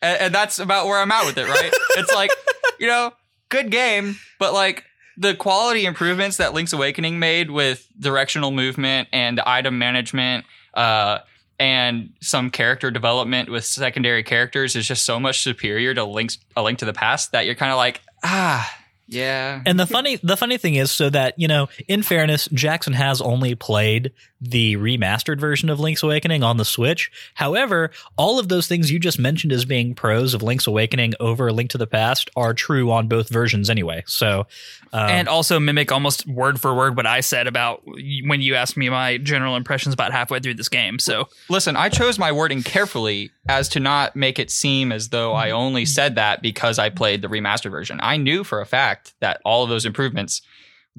and, 0.08 0.22
and 0.22 0.36
that's 0.36 0.60
about 0.60 0.86
where 0.86 1.00
I'm 1.00 1.12
at 1.12 1.26
with 1.26 1.38
it, 1.38 1.48
right? 1.48 1.72
it's 1.92 2.14
like, 2.14 2.32
you 2.80 2.88
know, 2.88 3.14
good 3.50 3.70
game, 3.72 4.18
but 4.40 4.54
like 4.54 4.84
the 5.18 5.36
quality 5.36 5.86
improvements 5.86 6.38
that 6.38 6.54
Link's 6.54 6.74
Awakening 6.74 7.20
made 7.20 7.50
with 7.50 7.88
directional 8.00 8.52
movement 8.52 9.10
and 9.12 9.40
item 9.40 9.78
management, 9.78 10.46
uh, 10.74 11.20
and 11.60 12.14
some 12.22 12.52
character 12.52 12.92
development 12.92 13.50
with 13.50 13.66
secondary 13.66 14.22
characters 14.22 14.76
is 14.76 14.88
just 14.88 15.04
so 15.06 15.20
much 15.20 15.42
superior 15.42 15.94
to 15.94 16.04
Link's 16.04 16.38
A 16.56 16.62
Link 16.62 16.78
to 16.80 16.86
the 16.86 16.94
Past 16.94 17.32
that 17.32 17.48
you're 17.48 17.56
kind 17.56 17.72
of 17.72 17.78
like, 17.78 18.02
ah, 18.24 18.72
yeah. 19.08 19.62
And 19.66 19.80
the 19.80 19.88
funny 19.88 20.18
the 20.18 20.38
funny 20.38 20.58
thing 20.58 20.76
is 20.76 20.92
so 20.92 21.10
that, 21.10 21.34
you 21.38 21.48
know, 21.48 21.70
in 21.88 22.04
fairness, 22.04 22.48
Jackson 22.54 22.94
has 22.94 23.22
only 23.22 23.56
played 23.56 24.12
the 24.40 24.76
remastered 24.78 25.40
version 25.40 25.70
of 25.70 25.80
Link's 25.80 26.04
Awakening 26.04 26.44
on 26.44 26.58
the 26.58 26.66
Switch. 26.66 27.12
However, 27.34 27.92
all 28.18 28.40
of 28.40 28.50
those 28.50 28.68
things 28.68 28.92
you 28.92 29.00
just 29.00 29.20
mentioned 29.20 29.52
as 29.52 29.66
being 29.66 29.96
pros 29.96 30.34
of 30.34 30.44
Link's 30.44 30.68
Awakening 30.68 31.14
over 31.20 31.52
Link 31.52 31.70
to 31.72 31.78
the 31.78 31.88
Past 31.88 32.30
are 32.36 32.54
true 32.54 32.92
on 32.92 33.08
both 33.08 33.30
versions 33.30 33.70
anyway. 33.70 34.04
So 34.06 34.48
um, 34.94 35.10
and 35.10 35.28
also 35.28 35.60
mimic 35.60 35.92
almost 35.92 36.28
word 36.28 36.60
for 36.60 36.76
word 36.76 36.96
what 36.96 37.06
I 37.06 37.22
said 37.22 37.48
about 37.48 37.82
when 37.86 38.42
you 38.42 38.56
asked 38.56 38.78
me 38.78 38.90
my 38.90 39.18
general 39.18 39.56
impressions 39.56 39.94
about 39.94 40.12
halfway 40.12 40.40
through 40.40 40.56
this 40.56 40.70
game. 40.70 41.00
So 41.00 41.30
Listen, 41.50 41.76
I 41.76 41.90
chose 41.90 42.20
my 42.20 42.32
wording 42.32 42.64
carefully 42.64 43.32
as 43.50 43.70
to 43.70 43.80
not 43.80 44.16
make 44.16 44.40
it 44.40 44.52
seem 44.52 44.92
as 44.92 45.10
though 45.10 45.34
I 45.34 45.52
only 45.52 45.86
said 45.86 46.16
that 46.16 46.42
because 46.42 46.80
I 46.80 46.90
played 46.90 47.22
the 47.22 47.28
remastered 47.28 47.72
version. 47.72 48.00
I 48.02 48.18
knew 48.18 48.44
for 48.44 48.62
a 48.62 48.66
fact 48.66 49.14
that 49.20 49.42
all 49.44 49.64
of 49.64 49.70
those 49.70 49.86
improvements 49.86 50.42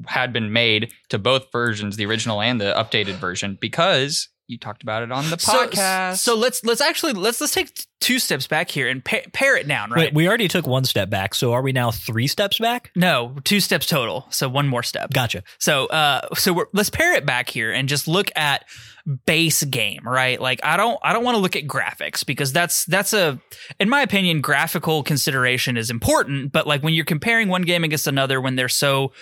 had 0.07 0.33
been 0.33 0.53
made 0.53 0.93
to 1.09 1.19
both 1.19 1.51
versions, 1.53 1.97
the 1.97 2.07
original 2.07 2.41
and 2.41 2.61
the 2.61 2.75
updated 2.77 3.15
version, 3.15 3.59
because 3.61 4.29
you 4.49 4.59
talked 4.59 4.83
about 4.83 5.03
it 5.03 5.13
on 5.13 5.29
the 5.31 5.39
So- 5.39 5.67
podcast. 5.69 6.19
So, 6.19 6.35
let's 6.35 6.65
let's 6.65 6.81
actually 6.81 7.13
let's 7.13 7.41
let's 7.41 7.53
take 7.55 7.71
two 8.01 8.19
steps 8.19 8.47
back 8.47 8.71
here 8.71 8.89
and 8.89 9.05
pa- 9.05 9.27
pare 9.33 9.57
it 9.57 9.67
down, 9.69 9.91
right? 9.91 10.05
Wait, 10.07 10.15
we 10.15 10.27
already 10.29 10.49
took 10.49 10.67
one 10.67 10.85
step 10.85 11.11
back, 11.11 11.35
so 11.35 11.53
are 11.53 11.63
we 11.63 11.73
now 11.73 11.91
three 11.91 12.27
steps 12.27 12.59
back? 12.59 12.91
no, 12.97 13.37
two 13.45 13.61
steps 13.61 13.87
total. 13.87 14.27
So 14.31 14.49
one 14.49 14.67
more 14.69 14.83
step. 14.83 15.13
Gotcha. 15.13 15.43
So, 15.59 15.87
uh, 15.87 16.33
so 16.35 16.53
we're, 16.53 16.67
let's 16.73 16.91
pare 16.91 17.15
it 17.15 17.27
back 17.27 17.49
here 17.51 17.73
and 17.73 17.89
just 17.89 18.09
look 18.09 18.31
at 18.37 18.65
base 19.27 19.65
game, 19.65 20.03
right? 20.07 20.41
Like, 20.41 20.61
I 20.63 20.77
don't, 20.77 20.99
I 21.03 21.13
don't 21.13 21.25
want 21.25 21.35
to 21.37 21.41
look 21.41 21.57
at 21.57 21.67
graphics 21.67 22.25
because 22.25 22.53
that's 22.53 22.85
that's 22.85 23.13
a, 23.13 23.41
in 23.81 23.89
my 23.89 24.03
opinion, 24.03 24.41
graphical 24.43 25.03
consideration 25.03 25.77
is 25.77 25.91
important. 25.91 26.53
But 26.53 26.67
like 26.67 26.83
when 26.83 26.95
you're 26.95 27.05
comparing 27.05 27.49
one 27.49 27.63
game 27.63 27.85
against 27.85 28.07
another, 28.07 28.41
when 28.41 28.55
they're 28.57 28.69
so, 28.69 29.13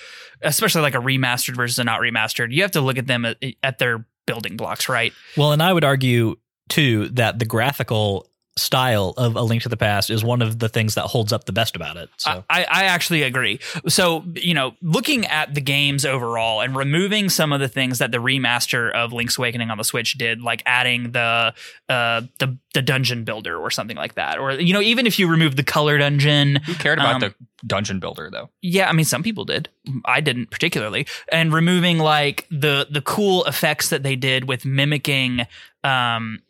especially 0.42 0.82
like 0.82 0.94
a 0.94 0.98
remastered 0.98 1.56
versus 1.56 1.78
a 1.78 1.84
not 1.84 2.00
remastered, 2.00 2.48
you 2.52 2.62
have 2.62 2.72
to 2.72 2.80
look 2.80 2.98
at 2.98 3.06
them 3.06 3.24
at, 3.24 3.38
at 3.62 3.78
their 3.78 4.06
building 4.26 4.56
blocks, 4.56 4.88
right? 4.88 5.12
Well, 5.36 5.52
and 5.52 5.62
I 5.62 5.72
would 5.72 5.84
argue 5.84 6.36
too 6.68 7.08
that 7.10 7.38
the 7.38 7.44
graphical 7.44 8.28
style 8.58 9.12
of 9.18 9.36
A 9.36 9.42
Link 9.42 9.62
to 9.64 9.68
the 9.68 9.76
Past 9.76 10.08
is 10.08 10.24
one 10.24 10.40
of 10.40 10.58
the 10.58 10.68
things 10.70 10.94
that 10.94 11.02
holds 11.02 11.30
up 11.30 11.44
the 11.44 11.52
best 11.52 11.76
about 11.76 11.98
it. 11.98 12.08
So 12.16 12.42
I, 12.48 12.64
I 12.64 12.84
actually 12.84 13.22
agree. 13.22 13.60
So, 13.86 14.24
you 14.34 14.54
know, 14.54 14.74
looking 14.80 15.26
at 15.26 15.54
the 15.54 15.60
games 15.60 16.06
overall 16.06 16.62
and 16.62 16.74
removing 16.74 17.28
some 17.28 17.52
of 17.52 17.60
the 17.60 17.68
things 17.68 17.98
that 17.98 18.12
the 18.12 18.18
remaster 18.18 18.90
of 18.92 19.12
Link's 19.12 19.36
Awakening 19.36 19.70
on 19.70 19.76
the 19.76 19.84
Switch 19.84 20.14
did, 20.14 20.40
like 20.40 20.62
adding 20.64 21.12
the 21.12 21.52
uh 21.90 22.22
the 22.38 22.56
the 22.72 22.80
dungeon 22.80 23.24
builder 23.24 23.58
or 23.58 23.70
something 23.70 23.96
like 23.96 24.14
that. 24.14 24.38
Or 24.38 24.52
you 24.52 24.72
know, 24.72 24.80
even 24.80 25.06
if 25.06 25.18
you 25.18 25.28
remove 25.28 25.56
the 25.56 25.62
color 25.62 25.98
dungeon, 25.98 26.56
Who 26.64 26.74
cared 26.76 26.98
about 26.98 27.16
Um, 27.16 27.20
the 27.20 27.34
dungeon 27.66 28.00
builder 28.00 28.30
though? 28.30 28.50
yeah, 28.62 28.88
I 28.88 28.92
mean 28.92 29.04
some 29.04 29.22
people 29.22 29.44
did. 29.44 29.68
I 30.04 30.20
didn't 30.20 30.50
particularly. 30.50 31.06
And 31.30 31.52
removing 31.52 31.98
like 31.98 32.46
the 32.50 32.86
the 32.90 33.00
cool 33.00 33.44
effects 33.44 33.88
that 33.90 34.02
they 34.02 34.16
did 34.16 34.48
with 34.48 34.64
mimicking 34.64 35.46
um 35.84 36.40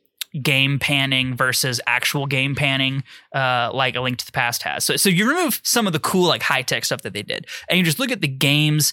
game 0.42 0.78
panning 0.78 1.34
versus 1.34 1.80
actual 1.86 2.26
game 2.26 2.54
panning 2.54 3.02
uh 3.34 3.70
like 3.72 3.96
a 3.96 4.00
link 4.00 4.18
to 4.18 4.26
the 4.26 4.32
past 4.32 4.62
has. 4.62 4.84
So 4.84 4.96
so 4.96 5.08
you 5.08 5.28
remove 5.28 5.60
some 5.64 5.86
of 5.86 5.92
the 5.92 6.00
cool 6.00 6.26
like 6.28 6.42
high-tech 6.42 6.84
stuff 6.84 7.02
that 7.02 7.12
they 7.12 7.22
did 7.22 7.46
and 7.68 7.78
you 7.78 7.84
just 7.84 7.98
look 7.98 8.10
at 8.10 8.20
the 8.20 8.28
games 8.28 8.92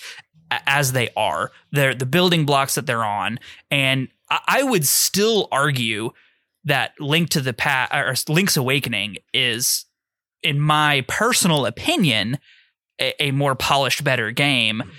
as 0.68 0.92
they 0.92 1.10
are. 1.18 1.52
They're 1.72 1.96
the 1.96 2.06
building 2.06 2.46
blocks 2.46 2.76
that 2.76 2.86
they're 2.86 3.04
on 3.04 3.40
and 3.70 4.08
I, 4.30 4.40
I 4.48 4.64
would 4.64 4.86
still 4.86 5.48
argue 5.52 6.12
that 6.66 6.94
Link 7.00 7.30
to 7.32 7.42
the 7.42 7.54
Past 7.54 7.94
or 7.94 8.34
Link's 8.34 8.56
Awakening 8.56 9.18
is 9.34 9.86
in 10.44 10.60
my 10.60 11.06
personal 11.08 11.66
opinion 11.66 12.38
a, 13.00 13.24
a 13.24 13.32
more 13.32 13.56
polished, 13.56 14.04
better 14.04 14.32
game 14.32 14.82
mm-hmm. 14.82 14.92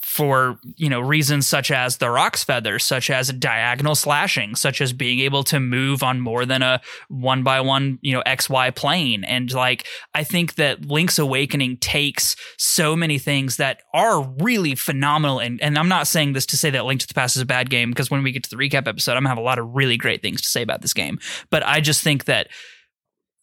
for 0.00 0.58
you 0.76 0.88
know 0.88 1.00
reasons 1.00 1.46
such 1.46 1.70
as 1.70 1.96
the 1.96 2.10
Roc's 2.10 2.44
feathers, 2.44 2.84
such 2.84 3.10
as 3.10 3.32
diagonal 3.32 3.94
slashing, 3.94 4.54
such 4.54 4.80
as 4.80 4.92
being 4.92 5.20
able 5.20 5.44
to 5.44 5.60
move 5.60 6.02
on 6.02 6.20
more 6.20 6.44
than 6.44 6.62
a 6.62 6.80
one 7.08 7.42
by 7.42 7.60
one 7.60 7.98
you 8.02 8.12
know 8.12 8.22
X 8.26 8.50
Y 8.50 8.70
plane, 8.70 9.24
and 9.24 9.52
like 9.52 9.86
I 10.14 10.24
think 10.24 10.56
that 10.56 10.86
Link's 10.86 11.18
Awakening 11.18 11.78
takes 11.78 12.36
so 12.58 12.94
many 12.94 13.18
things 13.18 13.56
that 13.56 13.82
are 13.94 14.22
really 14.40 14.74
phenomenal, 14.74 15.38
and 15.38 15.60
and 15.62 15.78
I'm 15.78 15.88
not 15.88 16.06
saying 16.06 16.34
this 16.34 16.46
to 16.46 16.56
say 16.56 16.70
that 16.70 16.84
Link 16.84 17.00
to 17.00 17.08
the 17.08 17.14
Past 17.14 17.36
is 17.36 17.42
a 17.42 17.46
bad 17.46 17.70
game 17.70 17.90
because 17.90 18.10
when 18.10 18.22
we 18.22 18.32
get 18.32 18.44
to 18.44 18.50
the 18.50 18.56
recap 18.56 18.86
episode, 18.86 19.12
I'm 19.12 19.22
gonna 19.22 19.30
have 19.30 19.38
a 19.38 19.42
lot 19.42 19.58
of 19.58 19.74
really 19.74 19.96
great 19.96 20.22
things 20.22 20.42
to 20.42 20.48
say 20.48 20.62
about 20.62 20.82
this 20.82 20.94
game, 20.94 21.18
but 21.50 21.64
I 21.64 21.80
just 21.80 22.02
think 22.02 22.26
that 22.26 22.48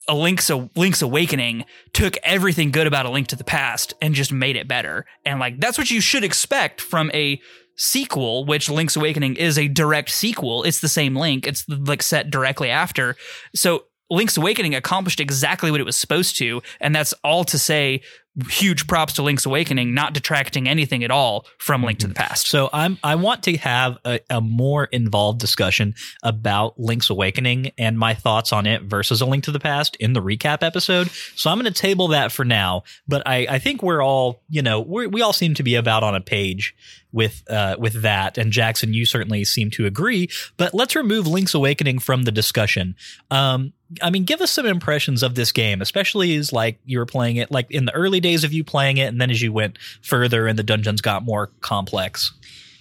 a 0.07 0.15
Link's 0.15 0.50
a 0.50 0.69
Link's 0.75 1.01
Awakening 1.01 1.65
took 1.93 2.17
everything 2.24 2.71
good 2.71 2.88
about 2.88 3.05
a 3.05 3.09
Link 3.09 3.27
to 3.27 3.35
the 3.35 3.43
Past 3.43 3.93
and 4.01 4.13
just 4.13 4.31
made 4.31 4.55
it 4.55 4.67
better. 4.67 5.05
And 5.25 5.39
like 5.39 5.59
that's 5.59 5.77
what 5.77 5.91
you 5.91 6.01
should 6.01 6.24
expect 6.24 6.81
from 6.81 7.12
a 7.13 7.41
sequel, 7.75 8.45
which 8.45 8.69
Link's 8.69 8.95
Awakening 8.95 9.35
is 9.35 9.57
a 9.57 9.67
direct 9.67 10.09
sequel. 10.09 10.63
It's 10.63 10.79
the 10.79 10.88
same 10.88 11.15
Link. 11.15 11.47
It's 11.47 11.67
like 11.67 12.03
set 12.03 12.29
directly 12.29 12.69
after. 12.69 13.15
So 13.53 13.85
Link's 14.09 14.38
Awakening 14.38 14.75
accomplished 14.75 15.19
exactly 15.19 15.71
what 15.71 15.81
it 15.81 15.85
was 15.85 15.97
supposed 15.97 16.38
to, 16.38 16.62
and 16.79 16.95
that's 16.95 17.13
all 17.24 17.43
to 17.45 17.57
say 17.57 18.01
huge 18.50 18.88
props 18.88 19.13
to 19.13 19.24
Link's 19.24 19.46
Awakening, 19.46 19.94
not 19.94 20.13
detracting 20.13 20.68
anything 20.68 21.04
at 21.04 21.12
all 21.12 21.46
from 21.58 21.84
Link 21.84 22.00
to 22.00 22.08
the 22.08 22.13
mm-hmm. 22.13 22.24
Past. 22.24 22.48
So 22.48 22.70
I'm 22.74 22.98
I 23.04 23.15
want 23.15 23.44
to 23.44 23.58
have 23.58 23.98
a, 24.06 24.20
a 24.30 24.42
more 24.42 24.86
involved 24.86 25.39
discussion 25.39 25.96
about 26.24 26.80
Link's 26.80 27.10
Awakening 27.10 27.72
and 27.77 27.98
my 27.98 28.13
thoughts 28.13 28.51
on 28.51 28.65
it 28.65 28.84
versus 28.84 29.22
A 29.22 29.25
Link 29.25 29.46
to 29.46 29.51
the 29.51 29.60
Past 29.60 29.96
in 29.98 30.13
the 30.13 30.22
recap 30.22 30.63
episode. 30.63 31.10
So 31.36 31.50
I'm 31.50 31.60
going 31.60 31.72
to 31.72 31.80
table 31.80 32.10
that 32.10 32.32
for 32.32 32.46
now. 32.46 32.84
But 33.08 33.24
I, 33.25 33.48
I 33.50 33.60
think 33.60 33.82
we're 33.82 34.04
all 34.04 34.42
you 34.50 34.62
know 34.62 34.82
we 34.82 35.08
we 35.08 35.22
all 35.22 35.34
seem 35.34 35.54
to 35.56 35.63
be 35.63 35.75
about 35.75 36.04
on 36.04 36.15
a 36.15 36.22
page 36.22 36.75
with 37.15 37.50
uh, 37.50 37.77
with 37.79 38.01
that. 38.01 38.38
And 38.38 38.51
Jackson, 38.51 38.93
you 38.93 39.05
certainly 39.05 39.45
seem 39.45 39.72
to 39.72 39.86
agree. 39.86 40.29
But 40.57 40.74
let's 40.74 40.95
remove 40.95 41.25
Link's 41.25 41.53
Awakening 41.53 42.00
from 42.00 42.24
the 42.24 42.31
discussion. 42.31 42.95
Um, 43.31 43.72
I 44.01 44.10
mean, 44.10 44.25
give 44.25 44.41
us 44.41 44.51
some 44.51 44.65
impressions 44.65 45.24
of 45.24 45.34
this 45.36 45.53
game, 45.53 45.81
especially 45.81 46.36
as 46.36 46.51
like 46.51 46.77
you 46.86 47.00
were 47.00 47.05
playing 47.05 47.38
it, 47.38 47.50
like 47.51 47.72
in 47.72 47.86
the 47.86 47.93
early 47.93 48.19
days 48.19 48.43
of 48.43 48.51
you 48.51 48.65
playing 48.65 48.98
it, 48.98 49.05
and 49.05 49.19
then 49.19 49.31
as 49.31 49.41
you 49.41 49.53
went 49.53 49.79
further 50.01 50.45
and 50.45 50.60
the 50.60 50.63
dungeons 50.63 51.00
got 51.00 51.24
more 51.24 51.48
complex. 51.62 52.34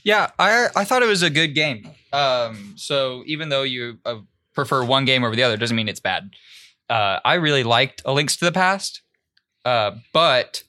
Yeah, 0.03 0.31
I 0.39 0.67
I 0.75 0.85
thought 0.85 1.03
it 1.03 1.09
was 1.09 1.23
a 1.23 1.31
good 1.31 1.55
game. 1.55 1.89
Um, 2.13 2.75
so 2.77 3.23
even 3.27 3.49
though 3.49 3.63
you 3.63 3.99
uh, 4.05 4.17
prefer 4.53 4.85
one 4.85 5.05
game 5.05 5.23
over 5.23 5.37
the 5.37 5.45
other, 5.45 5.57
doesn't 5.57 5.77
mean 5.77 5.89
it's 5.89 6.01
bad. 6.01 6.31
Uh, 6.91 7.21
I 7.25 7.35
really 7.35 7.63
liked 7.63 8.03
A 8.05 8.13
Link's 8.13 8.37
to 8.39 8.45
the 8.45 8.53
Past, 8.53 9.01
uh, 9.65 9.93
but 10.13 10.65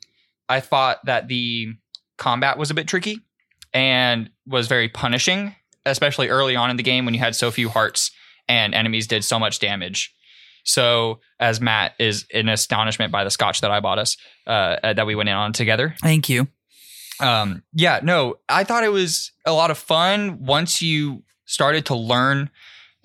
I 0.48 0.60
thought 0.60 1.04
that 1.06 1.28
the 1.28 1.74
combat 2.18 2.58
was 2.58 2.70
a 2.70 2.74
bit 2.74 2.88
tricky 2.88 3.25
and 3.76 4.32
was 4.48 4.68
very 4.68 4.90
punishing, 4.90 5.54
especially 5.86 6.30
early 6.30 6.56
on 6.56 6.72
in 6.72 6.78
the 6.78 6.84
game 6.84 7.06
when 7.06 7.14
you 7.14 7.20
had 7.20 7.36
so 7.36 7.52
few 7.52 7.70
hearts 7.70 8.10
and 8.48 8.74
enemies 8.74 9.06
did 9.06 9.24
so 9.24 9.38
much 9.38 9.60
damage. 9.60 10.12
So, 10.64 11.20
as 11.40 11.62
Matt 11.62 11.94
is 12.00 12.26
in 12.32 12.50
astonishment 12.50 13.12
by 13.12 13.24
the 13.24 13.30
scotch 13.30 13.62
that 13.62 13.70
I 13.70 13.80
bought 13.82 14.00
us, 14.00 14.18
uh, 14.48 14.50
uh, 14.84 14.94
that 14.94 15.06
we 15.06 15.14
went 15.14 15.30
in 15.30 15.36
on 15.36 15.54
together, 15.54 15.94
Thank 16.02 16.28
you. 16.30 16.48
um 17.22 17.64
yeah 17.72 18.02
no 18.04 18.36
i 18.50 18.66
thought 18.66 18.84
it 18.84 18.92
was 18.92 19.32
a 19.46 19.54
lot 19.54 19.72
of 19.72 19.78
fun 19.78 20.44
once 20.44 20.82
you 20.82 21.24
started 21.46 21.86
to 21.86 21.96
learn 21.96 22.50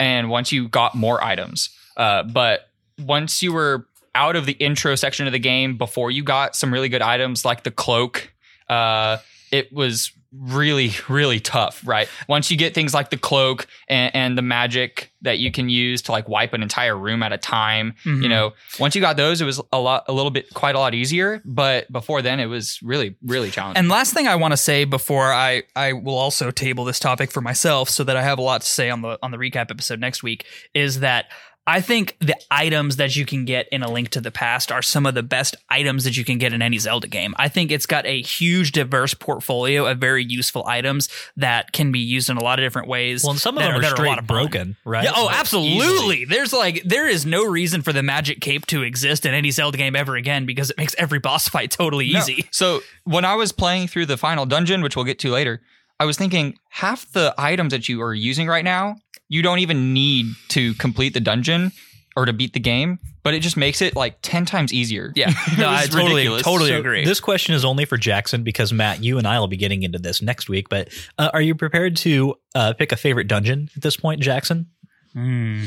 and 0.01 0.29
once 0.29 0.51
you 0.51 0.69
got 0.69 0.97
more 0.97 1.23
items 1.23 1.71
uh 1.97 2.25
but 2.25 2.63
once 2.99 3.41
you 3.41 3.53
were 3.53 3.87
out 4.17 4.35
of 4.35 4.47
the 4.47 4.53
intro 4.55 4.97
section 4.97 5.27
of 5.29 5.33
the 5.33 5.39
game 5.39 5.79
before 5.79 6.11
you 6.11 6.25
got 6.25 6.57
some 6.57 6.73
really 6.73 6.89
good 6.89 7.03
items 7.03 7.45
like 7.45 7.63
the 7.63 7.71
cloak 7.71 8.33
uh 8.69 9.19
it 9.53 9.73
was 9.73 10.11
really 10.33 10.93
really 11.09 11.41
tough 11.41 11.83
right? 11.85 12.09
Once 12.29 12.51
you 12.51 12.57
get 12.57 12.73
things 12.75 12.95
like 12.95 13.11
the 13.11 13.17
cloak 13.17 13.67
and, 13.89 14.15
and 14.15 14.39
the 14.39 14.43
magic 14.43 15.13
that 15.23 15.39
you 15.39 15.51
can 15.51 15.69
use 15.69 16.03
to 16.03 16.13
like 16.13 16.29
wipe 16.29 16.53
an 16.55 16.63
entire 16.63 16.97
room 16.97 17.23
at 17.23 17.33
a 17.33 17.39
time 17.39 17.95
Mhm. 18.05 18.23
you 18.23 18.29
know? 18.29 18.53
Once 18.79 18.95
you 18.95 19.01
got 19.01 19.17
those 19.17 19.41
it 19.41 19.45
was 19.45 19.61
a 19.73 19.79
lot 19.81 20.05
a 20.09 20.13
little 20.13 20.31
bit 20.31 20.53
quite 20.55 20.75
a 20.75 20.79
lot 20.79 20.95
easier 20.95 21.43
but 21.45 21.91
before 21.93 22.23
then 22.23 22.39
it 22.41 22.47
was 22.47 22.79
really 22.83 23.17
really 23.27 23.51
challenging. 23.51 23.79
And 23.81 23.89
last 23.89 24.15
thing 24.15 24.29
I 24.29 24.37
want 24.37 24.53
to 24.53 24.57
say 24.57 24.85
before 24.85 25.33
I 25.33 25.65
I 25.75 25.95
will 25.95 26.17
also 26.19 26.51
table 26.51 26.85
this 26.85 26.99
topic 27.01 27.33
for 27.33 27.41
myself 27.41 27.89
so 27.89 28.05
that 28.05 28.17
I 28.17 28.23
have 28.23 28.39
a 28.39 28.43
lot 28.43 28.61
to 28.61 28.67
say 28.69 28.89
on 28.89 29.03
the 29.03 29.19
on 29.23 29.31
the 29.33 29.37
recap 29.39 29.71
episode 29.71 29.99
next 30.01 30.23
week 30.23 30.47
is 30.75 31.01
that 31.01 31.27
I 31.67 31.81
think 31.81 32.17
the 32.21 32.35
items 32.51 32.97
that 32.97 33.15
you 33.15 33.25
can 33.25 33.45
get 33.45 33.69
in 33.69 33.83
A 33.83 33.91
Link 33.91 34.09
to 34.11 34.21
the 34.21 34.31
Past 34.33 34.73
are 34.73 34.83
some 34.83 35.07
of 35.07 35.15
the 35.15 35.23
best 35.23 35.55
items 35.69 36.03
that 36.05 36.17
you 36.17 36.25
can 36.25 36.39
get 36.39 36.53
in 36.53 36.63
any 36.63 36.79
Zelda 36.79 37.07
game. 37.07 37.35
I 37.39 37.49
think 37.49 37.71
it's 37.71 37.87
got 37.87 38.07
a 38.07 38.23
huge, 38.23 38.73
diverse 38.73 39.15
portfolio 39.15 39.87
of 39.87 39.99
very 39.99 40.25
useful 40.25 40.67
items 40.67 41.09
that 41.37 41.73
can 41.73 41.93
be 41.93 42.01
used 42.01 42.29
in 42.31 42.39
a 42.39 42.43
lot 42.43 42.59
of 42.59 42.65
different 42.65 42.89
ways. 42.89 43.23
Well, 43.23 43.33
and 43.33 43.41
some 43.41 43.57
of 43.57 43.63
them 43.63 43.75
are, 43.77 43.81
that 43.81 43.93
a 43.93 43.95
straight 43.95 44.09
lot 44.09 44.19
of 44.19 44.27
broken, 44.27 44.77
right? 44.85 45.05
Yeah, 45.05 45.13
oh, 45.15 45.27
Like, 45.27 45.39
absolutely. 45.39 45.77
easily. 45.77 46.25
There's 46.25 46.53
like 46.53 46.83
there 46.85 47.07
is 47.07 47.25
no 47.25 47.45
reason 47.45 47.83
for 47.83 47.93
the 47.93 48.03
magic 48.03 48.41
cape 48.41 48.67
to 48.67 48.83
exist 48.83 49.25
in 49.25 49.35
any 49.35 49.51
Zelda 49.51 49.79
game 49.79 49.95
ever 49.95 50.17
again 50.17 50.47
because 50.47 50.71
it 50.71 50.79
makes 50.79 50.95
every 50.99 51.19
boss 51.21 51.47
fight 51.51 51.71
totally 51.71 52.11
No. 52.11 52.19
easy. 52.19 52.49
So 52.51 52.81
when 53.05 53.25
I 53.25 53.35
was 53.35 53.53
playing 53.53 53.89
through 53.89 54.07
the 54.07 54.17
final 54.17 54.47
dungeon, 54.47 54.83
which 54.83 54.97
we'll 54.97 55.05
get 55.05 55.19
to 55.21 55.31
later, 55.31 55.61
I 56.01 56.07
was 56.07 56.17
thinking 56.17 56.59
half 56.71 57.13
the 57.13 57.35
items 57.37 57.73
that 57.73 57.89
you 57.89 58.01
are 58.03 58.15
using 58.15 58.49
right 58.49 58.65
now, 58.65 58.97
you 59.31 59.41
don't 59.41 59.61
even 59.61 59.95
need 59.95 60.27
to 60.49 60.75
complete 60.75 61.15
the 61.15 61.21
dungeon 61.21 61.73
or 62.17 62.27
to 62.27 62.33
beat 62.35 62.53
the 62.53 62.61
game, 62.61 62.99
but 63.23 63.33
it 63.33 63.41
just 63.41 63.57
makes 63.57 63.81
it 63.81 63.95
like 63.97 64.19
10 64.23 64.45
times 64.45 64.73
easier. 64.73 65.13
Yeah, 65.15 65.29
no, 65.59 65.69
I 65.71 65.87
totally, 65.87 66.15
ridiculous. 66.15 66.43
totally 66.43 66.71
So 66.71 66.79
agree. 66.81 67.05
This 67.05 67.21
question 67.21 67.55
is 67.55 67.65
only 67.65 67.85
for 67.85 67.97
Jackson 67.97 68.43
because 68.43 68.73
Matt, 68.73 69.03
you 69.03 69.17
and 69.17 69.27
I 69.27 69.39
will 69.39 69.47
be 69.49 69.57
getting 69.57 69.83
into 69.85 69.99
this 69.99 70.21
next 70.21 70.49
week. 70.49 70.69
But 70.69 70.89
uh, 71.19 71.31
are 71.33 71.41
you 71.41 71.55
prepared 71.55 71.97
to 71.99 72.35
uh, 72.55 72.73
pick 72.75 72.91
a 72.93 72.97
favorite 72.97 73.29
dungeon 73.29 73.71
at 73.77 73.83
this 73.83 73.97
point, 73.97 74.21
Jackson? 74.21 74.67
Hmm. 75.15 75.67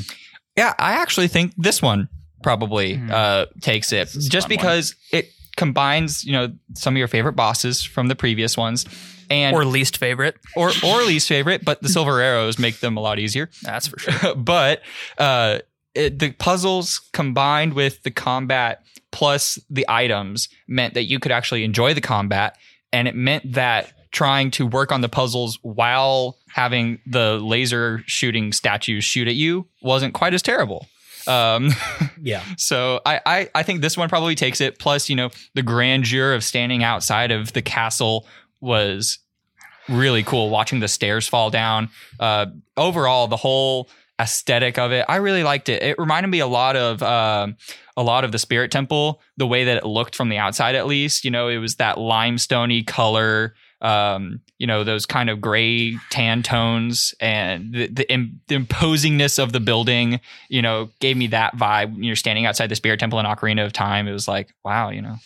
Yeah, 0.58 0.74
I 0.78 0.94
actually 0.94 1.30
think 1.30 1.54
this 1.58 1.82
one 1.82 2.10
probably 2.44 2.96
Hmm. 2.98 3.10
uh, 3.12 3.46
takes 3.62 3.92
it 3.94 4.06
This 4.08 4.16
is 4.18 4.28
a 4.28 4.30
just 4.30 4.48
fun 4.50 4.58
one. 4.58 4.64
because 4.66 4.96
it 5.12 5.32
combines, 5.56 6.26
you 6.26 6.34
know, 6.34 6.52
some 6.74 6.94
of 6.94 6.98
your 6.98 7.08
favorite 7.08 7.34
bosses 7.38 7.82
from 7.84 8.08
the 8.10 8.16
previous 8.16 8.58
ones 8.58 8.86
and 9.34 9.56
or 9.56 9.62
or 9.62 9.66
least 9.66 9.98
favorite. 9.98 10.36
or, 10.56 10.72
least 11.06 11.28
favorite, 11.28 11.66
but 11.66 11.82
the 11.82 11.90
silver 11.90 12.22
arrows 12.22 12.60
make 12.60 12.80
them 12.80 12.98
a 12.98 13.00
lot 13.02 13.18
easier. 13.20 13.50
That's 13.64 13.88
for 13.88 14.00
sure. 14.00 14.36
but 14.54 14.82
uh, 15.18 15.60
it, 15.96 16.20
the 16.20 16.32
puzzles 16.34 17.10
combined 17.14 17.74
with 17.74 18.04
the 18.04 18.12
combat 18.12 18.84
plus 19.12 19.60
the 19.70 19.86
items 19.88 20.50
meant 20.68 20.94
that 20.96 21.04
you 21.04 21.20
could 21.20 21.32
actually 21.32 21.64
enjoy 21.64 21.94
the 21.94 22.02
combat, 22.02 22.58
and 22.92 23.08
it 23.08 23.16
meant 23.16 23.54
that 23.54 23.94
trying 24.12 24.52
to 24.52 24.68
work 24.68 24.92
on 24.92 25.02
the 25.02 25.10
puzzles 25.10 25.58
while 25.64 26.38
having 26.50 27.00
the 27.08 27.40
laser 27.40 28.04
shooting 28.06 28.54
statues 28.54 29.04
shoot 29.04 29.28
at 29.28 29.34
you 29.36 29.68
wasn't 29.82 30.14
quite 30.14 30.34
as 30.36 30.42
terrible. 30.44 30.88
Um, 31.28 31.72
Yeah. 32.22 32.44
so 32.58 33.02
I, 33.06 33.22
I 33.26 33.50
I 33.56 33.64
think 33.64 33.82
this 33.82 33.98
one 33.98 34.10
probably 34.10 34.36
takes 34.36 34.62
it. 34.62 34.78
Plus, 34.80 35.10
you 35.10 35.16
know, 35.16 35.30
the 35.56 35.64
grandeur 35.64 36.34
of 36.34 36.44
standing 36.44 36.84
outside 36.84 37.32
of 37.32 37.54
the 37.54 37.62
castle 37.62 38.28
was 38.62 39.20
really 39.90 40.24
cool. 40.24 40.50
Watching 40.50 40.80
the 40.80 40.88
stairs 40.88 41.28
fall 41.28 41.50
down. 41.50 41.90
Uh, 42.20 42.48
overall, 42.78 43.28
the 43.28 43.38
whole 43.38 43.90
aesthetic 44.20 44.78
of 44.78 44.92
it, 44.92 45.06
I 45.10 45.18
really 45.18 45.44
liked 45.44 45.70
it. 45.70 45.82
It 45.82 45.98
reminded 45.98 46.30
me 46.30 46.40
a 46.40 46.48
lot 46.48 46.76
of 46.76 47.02
um 47.02 47.58
a 47.96 48.04
lot 48.04 48.24
of 48.24 48.32
the 48.32 48.40
Spirit 48.40 48.72
Temple, 48.72 49.22
the 49.38 49.48
way 49.48 49.66
that 49.66 49.78
it 49.78 49.86
looked 49.86 50.16
from 50.16 50.30
the 50.30 50.38
outside, 50.38 50.76
at 50.76 50.88
least. 50.88 51.26
You 51.26 51.32
know, 51.32 51.48
it 51.48 51.58
was 51.58 51.76
that 51.76 51.98
limestoney 51.98 52.86
color. 52.86 53.56
Um, 53.82 54.40
you 54.60 54.66
know, 54.66 54.86
those 54.86 55.06
kind 55.06 55.30
of 55.30 55.42
gray 55.42 55.98
tan 56.10 56.42
tones 56.42 57.14
and 57.20 57.74
the, 57.74 57.88
the, 57.88 58.10
im- 58.10 58.40
the 58.48 58.56
imposingness 58.56 59.38
of 59.38 59.52
the 59.52 59.60
building, 59.60 60.22
you 60.48 60.62
know, 60.62 60.90
gave 61.02 61.18
me 61.18 61.28
that 61.28 61.58
vibe. 61.58 61.94
When 61.94 62.04
you're 62.04 62.16
standing 62.16 62.46
outside 62.46 62.68
the 62.68 62.76
Spirit 62.76 63.02
Temple 63.02 63.20
in 63.20 63.26
Ocarina 63.26 63.66
of 63.66 63.74
Time. 63.74 64.08
It 64.08 64.14
was 64.14 64.28
like, 64.28 64.54
wow, 64.64 64.90
you 64.90 65.02
know. 65.02 65.18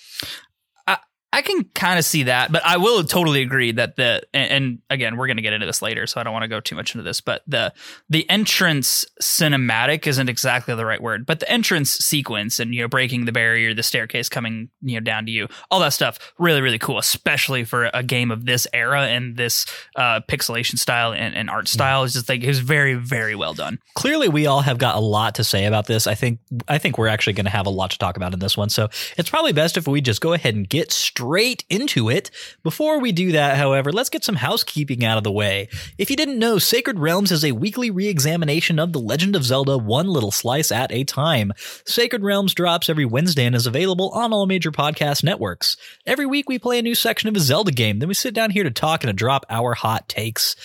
I 1.33 1.41
can 1.41 1.65
kind 1.75 1.99
of 1.99 2.05
see 2.05 2.23
that, 2.23 2.53
but 2.53 2.65
I 2.65 2.77
will 2.77 3.03
totally 3.03 3.41
agree 3.41 3.73
that 3.73 3.97
the 3.97 4.23
and, 4.33 4.51
and 4.51 4.79
again 4.89 5.17
we're 5.17 5.27
going 5.27 5.37
to 5.37 5.43
get 5.43 5.51
into 5.51 5.65
this 5.65 5.81
later, 5.81 6.07
so 6.07 6.21
I 6.21 6.23
don't 6.23 6.31
want 6.31 6.43
to 6.43 6.47
go 6.47 6.61
too 6.61 6.75
much 6.75 6.95
into 6.95 7.03
this. 7.03 7.19
But 7.19 7.43
the 7.45 7.73
the 8.09 8.27
entrance 8.29 9.05
cinematic 9.21 10.07
isn't 10.07 10.29
exactly 10.29 10.73
the 10.73 10.85
right 10.85 11.01
word, 11.01 11.25
but 11.25 11.41
the 11.41 11.51
entrance 11.51 11.91
sequence 11.91 12.59
and 12.59 12.73
you 12.73 12.81
know 12.81 12.87
breaking 12.87 13.25
the 13.25 13.33
barrier, 13.33 13.73
the 13.73 13.83
staircase 13.83 14.29
coming 14.29 14.69
you 14.81 14.95
know 14.95 15.01
down 15.01 15.25
to 15.25 15.31
you, 15.31 15.49
all 15.69 15.81
that 15.81 15.91
stuff 15.91 16.17
really 16.37 16.61
really 16.61 16.79
cool, 16.79 16.97
especially 16.97 17.65
for 17.65 17.91
a 17.93 18.03
game 18.03 18.31
of 18.31 18.45
this 18.45 18.65
era 18.71 19.01
and 19.01 19.35
this 19.35 19.65
uh, 19.97 20.21
pixelation 20.29 20.79
style 20.79 21.11
and, 21.11 21.35
and 21.35 21.49
art 21.49 21.67
style. 21.67 22.03
Is 22.03 22.13
just 22.13 22.29
like 22.29 22.41
it 22.41 22.47
was 22.47 22.59
very 22.59 22.93
very 22.93 23.35
well 23.35 23.53
done. 23.53 23.79
Clearly, 23.95 24.29
we 24.29 24.47
all 24.47 24.61
have 24.61 24.77
got 24.77 24.95
a 24.95 25.01
lot 25.01 25.35
to 25.35 25.43
say 25.43 25.65
about 25.65 25.87
this. 25.87 26.07
I 26.07 26.15
think 26.15 26.39
I 26.69 26.77
think 26.77 26.97
we're 26.97 27.09
actually 27.09 27.33
going 27.33 27.45
to 27.45 27.51
have 27.51 27.65
a 27.65 27.71
lot 27.71 27.91
to 27.91 27.97
talk 27.97 28.15
about 28.15 28.33
in 28.33 28.39
this 28.39 28.55
one. 28.55 28.69
So 28.69 28.87
it's 29.17 29.29
probably 29.29 29.51
best 29.51 29.75
if 29.75 29.89
we 29.89 29.99
just 29.99 30.21
go 30.21 30.31
ahead 30.31 30.55
and 30.55 30.67
get 30.67 30.93
straight 30.93 31.16
into 31.19 32.09
it. 32.09 32.31
Before 32.63 32.99
we 32.99 33.11
do 33.11 33.31
that, 33.31 33.57
however, 33.57 33.91
let's 33.91 34.09
get 34.09 34.23
some 34.23 34.35
housekeeping 34.35 35.03
out 35.03 35.17
of 35.17 35.23
the 35.23 35.31
way. 35.31 35.69
If 35.97 36.09
you 36.09 36.15
didn't 36.15 36.39
know, 36.39 36.57
Sacred 36.59 36.99
Realms 36.99 37.31
is 37.31 37.43
a 37.43 37.51
weekly 37.51 37.89
re-examination 37.89 38.79
of 38.79 38.93
The 38.93 38.99
Legend 38.99 39.35
of 39.35 39.43
Zelda, 39.43 39.77
one 39.77 40.07
little 40.07 40.31
slice 40.31 40.71
at 40.71 40.91
a 40.91 41.03
time. 41.03 41.53
Sacred 41.85 42.23
Realms 42.23 42.53
drops 42.53 42.89
every 42.89 43.05
Wednesday 43.05 43.45
and 43.45 43.55
is 43.55 43.67
available 43.67 44.09
on 44.11 44.33
all 44.33 44.45
major 44.45 44.71
podcast 44.71 45.23
networks. 45.23 45.77
Every 46.05 46.25
week 46.25 46.49
we 46.49 46.59
play 46.59 46.79
a 46.79 46.83
new 46.83 46.95
section 46.95 47.29
of 47.29 47.35
a 47.35 47.39
Zelda 47.39 47.71
game, 47.71 47.99
then 47.99 48.09
we 48.09 48.13
sit 48.13 48.33
down 48.33 48.51
here 48.51 48.63
to 48.63 48.71
talk 48.71 49.03
and 49.03 49.09
to 49.09 49.13
drop 49.13 49.45
our 49.49 49.73
hot 49.73 50.07
takes. 50.09 50.55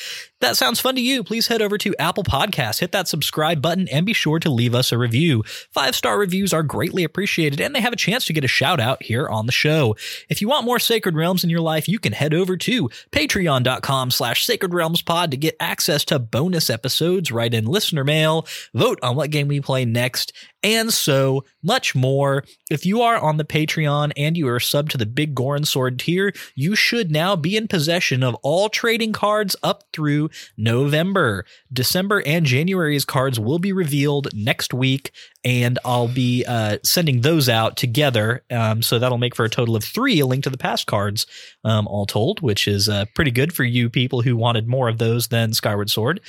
That 0.40 0.56
sounds 0.56 0.80
fun 0.80 0.96
to 0.96 1.00
you, 1.00 1.22
please 1.22 1.46
head 1.46 1.62
over 1.62 1.78
to 1.78 1.94
Apple 2.00 2.24
Podcasts, 2.24 2.80
hit 2.80 2.90
that 2.90 3.06
subscribe 3.06 3.62
button, 3.62 3.86
and 3.88 4.04
be 4.04 4.12
sure 4.12 4.40
to 4.40 4.50
leave 4.50 4.74
us 4.74 4.90
a 4.90 4.98
review. 4.98 5.44
Five 5.70 5.94
star 5.94 6.18
reviews 6.18 6.52
are 6.52 6.64
greatly 6.64 7.04
appreciated, 7.04 7.60
and 7.60 7.72
they 7.72 7.80
have 7.80 7.92
a 7.92 7.96
chance 7.96 8.24
to 8.24 8.32
get 8.32 8.42
a 8.42 8.48
shout 8.48 8.80
out 8.80 9.04
here 9.04 9.28
on 9.28 9.46
the 9.46 9.52
show. 9.52 9.94
If 10.28 10.41
you 10.42 10.48
want 10.48 10.66
more 10.66 10.78
Sacred 10.78 11.16
Realms 11.16 11.44
in 11.44 11.50
your 11.50 11.60
life, 11.60 11.88
you 11.88 11.98
can 11.98 12.12
head 12.12 12.34
over 12.34 12.56
to 12.58 12.90
patreon.com 13.10 14.10
slash 14.10 14.44
sacred 14.44 14.74
realms 14.74 15.00
pod 15.00 15.30
to 15.30 15.36
get 15.36 15.56
access 15.60 16.04
to 16.06 16.18
bonus 16.18 16.68
episodes, 16.68 17.32
write 17.32 17.54
in 17.54 17.64
listener 17.64 18.04
mail, 18.04 18.46
vote 18.74 18.98
on 19.02 19.16
what 19.16 19.30
game 19.30 19.48
we 19.48 19.60
play 19.60 19.84
next, 19.84 20.32
and 20.62 20.92
so 20.92 21.44
much 21.62 21.94
more. 21.94 22.44
If 22.70 22.86
you 22.86 23.02
are 23.02 23.18
on 23.18 23.36
the 23.36 23.44
Patreon 23.44 24.12
and 24.16 24.36
you 24.36 24.48
are 24.48 24.60
sub 24.60 24.90
to 24.90 24.98
the 24.98 25.06
Big 25.06 25.34
Goron 25.34 25.64
Sword 25.64 25.98
tier, 25.98 26.32
you 26.54 26.74
should 26.74 27.10
now 27.10 27.36
be 27.36 27.56
in 27.56 27.68
possession 27.68 28.22
of 28.22 28.34
all 28.42 28.68
trading 28.68 29.12
cards 29.12 29.56
up 29.62 29.84
through 29.92 30.30
November. 30.56 31.44
December 31.72 32.22
and 32.26 32.46
January's 32.46 33.04
cards 33.04 33.40
will 33.40 33.58
be 33.58 33.72
revealed 33.72 34.28
next 34.34 34.72
week, 34.72 35.12
and 35.44 35.78
I'll 35.84 36.08
be 36.08 36.44
uh, 36.46 36.78
sending 36.84 37.22
those 37.22 37.48
out 37.48 37.76
together. 37.76 38.42
Um, 38.50 38.82
so 38.82 38.98
that'll 38.98 39.18
make 39.18 39.34
for 39.34 39.44
a 39.44 39.50
total 39.50 39.76
of 39.76 39.84
three 39.84 40.20
A 40.20 40.26
Link 40.26 40.44
to 40.44 40.50
the 40.50 40.58
Past 40.58 40.86
cards, 40.86 41.26
um, 41.64 41.86
all 41.88 42.06
told, 42.06 42.40
which 42.40 42.68
is 42.68 42.88
uh, 42.88 43.06
pretty 43.14 43.30
good 43.30 43.52
for 43.52 43.64
you 43.64 43.90
people 43.90 44.22
who 44.22 44.36
wanted 44.36 44.68
more 44.68 44.88
of 44.88 44.98
those 44.98 45.28
than 45.28 45.52
Skyward 45.52 45.90
Sword. 45.90 46.20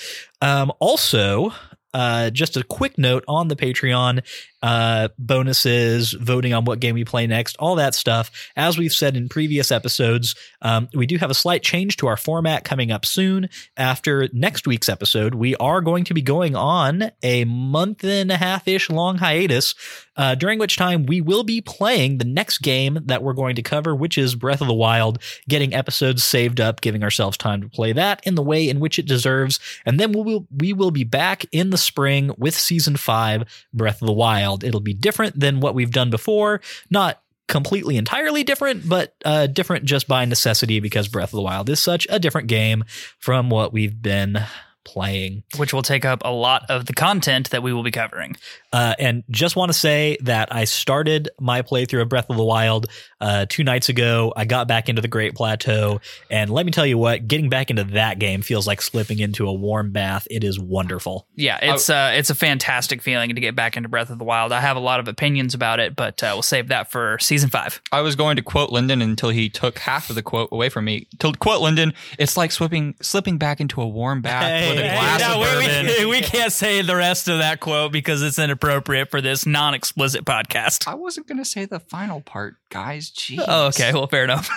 Um, 0.41 0.71
also, 0.79 1.53
uh, 1.93 2.31
just 2.31 2.57
a 2.57 2.63
quick 2.63 2.97
note 2.97 3.23
on 3.27 3.49
the 3.49 3.55
Patreon 3.55 4.23
uh, 4.63 5.09
bonuses, 5.19 6.13
voting 6.13 6.53
on 6.53 6.63
what 6.63 6.79
game 6.79 6.95
we 6.95 7.03
play 7.03 7.27
next, 7.27 7.57
all 7.59 7.75
that 7.75 7.93
stuff. 7.93 8.31
As 8.55 8.77
we've 8.77 8.93
said 8.93 9.17
in 9.17 9.27
previous 9.27 9.71
episodes, 9.71 10.35
um, 10.61 10.87
we 10.93 11.05
do 11.05 11.17
have 11.17 11.29
a 11.29 11.33
slight 11.33 11.63
change 11.63 11.97
to 11.97 12.07
our 12.07 12.15
format 12.15 12.63
coming 12.63 12.89
up 12.89 13.05
soon. 13.05 13.49
After 13.75 14.29
next 14.31 14.65
week's 14.65 14.87
episode, 14.87 15.35
we 15.35 15.53
are 15.57 15.81
going 15.81 16.05
to 16.05 16.13
be 16.13 16.21
going 16.21 16.55
on 16.55 17.11
a 17.21 17.43
month 17.43 18.05
and 18.05 18.31
a 18.31 18.37
half 18.37 18.65
ish 18.65 18.89
long 18.89 19.17
hiatus, 19.17 19.75
uh, 20.15 20.35
during 20.35 20.59
which 20.59 20.77
time 20.77 21.05
we 21.07 21.19
will 21.19 21.43
be 21.43 21.59
playing 21.59 22.19
the 22.19 22.25
next 22.25 22.59
game 22.59 22.99
that 23.05 23.21
we're 23.21 23.33
going 23.33 23.55
to 23.55 23.63
cover, 23.63 23.93
which 23.93 24.17
is 24.17 24.35
Breath 24.35 24.61
of 24.61 24.67
the 24.67 24.73
Wild, 24.73 25.21
getting 25.49 25.73
episodes 25.73 26.23
saved 26.23 26.61
up, 26.61 26.79
giving 26.79 27.03
ourselves 27.03 27.35
time 27.35 27.61
to 27.61 27.67
play 27.67 27.91
that 27.91 28.25
in 28.25 28.35
the 28.35 28.43
way 28.43 28.69
in 28.69 28.79
which 28.79 28.97
it 28.97 29.07
deserves. 29.07 29.59
And 29.85 29.99
then 29.99 30.13
we 30.13 30.21
will, 30.21 30.47
we 30.55 30.71
will 30.71 30.91
be 30.91 31.03
back 31.03 31.45
in 31.51 31.71
the 31.71 31.77
spring 31.77 32.31
with 32.37 32.55
season 32.55 32.95
five, 32.95 33.43
Breath 33.73 34.01
of 34.01 34.05
the 34.05 34.13
Wild. 34.13 34.52
It'll 34.61 34.81
be 34.81 34.93
different 34.93 35.39
than 35.39 35.61
what 35.61 35.73
we've 35.73 35.91
done 35.91 36.09
before. 36.09 36.59
Not 36.89 37.21
completely 37.47 37.97
entirely 37.97 38.43
different, 38.43 38.87
but 38.87 39.15
uh, 39.23 39.47
different 39.47 39.85
just 39.85 40.07
by 40.07 40.25
necessity 40.25 40.79
because 40.79 41.07
Breath 41.07 41.29
of 41.29 41.37
the 41.37 41.41
Wild 41.41 41.69
is 41.69 41.79
such 41.79 42.05
a 42.09 42.19
different 42.19 42.47
game 42.47 42.83
from 43.19 43.49
what 43.49 43.73
we've 43.73 44.01
been 44.01 44.39
playing. 44.83 45.43
Which 45.57 45.73
will 45.73 45.81
take 45.81 46.05
up 46.05 46.21
a 46.25 46.31
lot 46.31 46.63
of 46.69 46.85
the 46.85 46.93
content 46.93 47.49
that 47.51 47.63
we 47.63 47.73
will 47.73 47.83
be 47.83 47.91
covering. 47.91 48.35
Uh, 48.73 48.95
and 48.97 49.23
just 49.29 49.55
want 49.55 49.71
to 49.71 49.77
say 49.77 50.17
that 50.21 50.53
I 50.53 50.63
started 50.63 51.29
my 51.39 51.61
playthrough 51.61 52.01
of 52.01 52.09
Breath 52.09 52.25
of 52.29 52.37
the 52.37 52.43
Wild 52.43 52.87
uh, 53.21 53.45
two 53.47 53.63
nights 53.63 53.87
ago. 53.87 54.33
I 54.35 54.45
got 54.45 54.67
back 54.67 54.89
into 54.89 55.01
the 55.01 55.07
Great 55.07 55.35
Plateau, 55.35 56.01
and 56.31 56.49
let 56.49 56.65
me 56.65 56.71
tell 56.71 56.85
you 56.85 56.97
what, 56.97 57.27
getting 57.27 57.49
back 57.49 57.69
into 57.69 57.83
that 57.83 58.17
game 58.17 58.41
feels 58.41 58.65
like 58.65 58.81
slipping 58.81 59.19
into 59.19 59.47
a 59.47 59.53
warm 59.53 59.91
bath. 59.91 60.27
It 60.31 60.43
is 60.43 60.59
wonderful. 60.59 61.27
Yeah, 61.35 61.59
it's 61.61 61.87
uh, 61.87 62.13
it's 62.15 62.31
a 62.31 62.35
fantastic 62.35 63.03
feeling 63.03 63.35
to 63.35 63.39
get 63.39 63.55
back 63.55 63.77
into 63.77 63.89
Breath 63.89 64.09
of 64.09 64.17
the 64.17 64.23
Wild. 64.23 64.51
I 64.51 64.59
have 64.59 64.75
a 64.75 64.81
lot 64.81 64.99
of 64.99 65.07
opinions 65.07 65.53
about 65.53 65.79
it, 65.79 65.95
but 65.95 66.23
uh, 66.23 66.31
we'll 66.33 66.41
save 66.41 66.69
that 66.69 66.91
for 66.91 67.19
season 67.19 67.51
five. 67.51 67.79
I 67.91 68.01
was 68.01 68.15
going 68.15 68.37
to 68.37 68.41
quote 68.41 68.71
Lyndon 68.71 69.03
until 69.03 69.29
he 69.29 69.49
took 69.49 69.77
half 69.77 70.09
of 70.09 70.15
the 70.15 70.23
quote 70.23 70.49
away 70.51 70.69
from 70.69 70.85
me. 70.85 71.07
To 71.19 71.31
quote 71.33 71.61
Lyndon, 71.61 71.93
it's 72.17 72.35
like 72.35 72.51
slipping 72.51 72.95
slipping 73.01 73.37
back 73.37 73.61
into 73.61 73.83
a 73.83 73.87
warm 73.87 74.21
bath 74.21 74.67
with 74.67 74.79
a 74.79 74.81
glass 74.81 75.19
no, 75.19 75.33
of 75.35 75.59
we, 75.59 75.65
bourbon. 75.67 75.85
we, 75.85 76.05
we 76.17 76.21
can't 76.21 76.51
say 76.51 76.81
the 76.81 76.95
rest 76.95 77.27
of 77.27 77.37
that 77.37 77.59
quote 77.59 77.91
because 77.91 78.23
it's 78.23 78.39
inappropriate 78.63 79.11
for 79.11 79.21
this 79.21 79.45
non-explicit 79.45 80.25
podcast. 80.25 80.87
I 80.87 80.95
wasn't 80.95 81.27
going 81.27 81.37
to 81.37 81.45
say 81.45 81.65
the 81.65 81.79
final 81.79 82.21
part, 82.21 82.55
guys. 82.69 83.11
Jeez. 83.11 83.43
Oh, 83.45 83.67
okay. 83.67 83.93
Well, 83.93 84.07
fair 84.07 84.23
enough. 84.23 84.49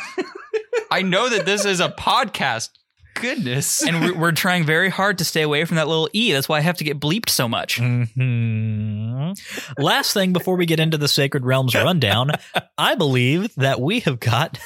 I 0.90 1.02
know 1.02 1.28
that 1.28 1.44
this 1.46 1.64
is 1.64 1.80
a 1.80 1.88
podcast. 1.88 2.70
Goodness. 3.14 3.82
and 3.82 4.00
we're, 4.02 4.18
we're 4.18 4.32
trying 4.32 4.64
very 4.64 4.90
hard 4.90 5.18
to 5.18 5.24
stay 5.24 5.42
away 5.42 5.64
from 5.64 5.76
that 5.76 5.88
little 5.88 6.08
e. 6.12 6.32
That's 6.32 6.48
why 6.48 6.58
I 6.58 6.60
have 6.60 6.76
to 6.78 6.84
get 6.84 7.00
bleeped 7.00 7.30
so 7.30 7.48
much. 7.48 7.78
hmm 7.78 9.32
Last 9.78 10.12
thing 10.12 10.32
before 10.32 10.56
we 10.56 10.66
get 10.66 10.78
into 10.80 10.98
the 10.98 11.08
Sacred 11.08 11.44
Realms 11.44 11.74
rundown, 11.74 12.32
I 12.78 12.94
believe 12.94 13.54
that 13.56 13.80
we 13.80 14.00
have 14.00 14.20
got. 14.20 14.58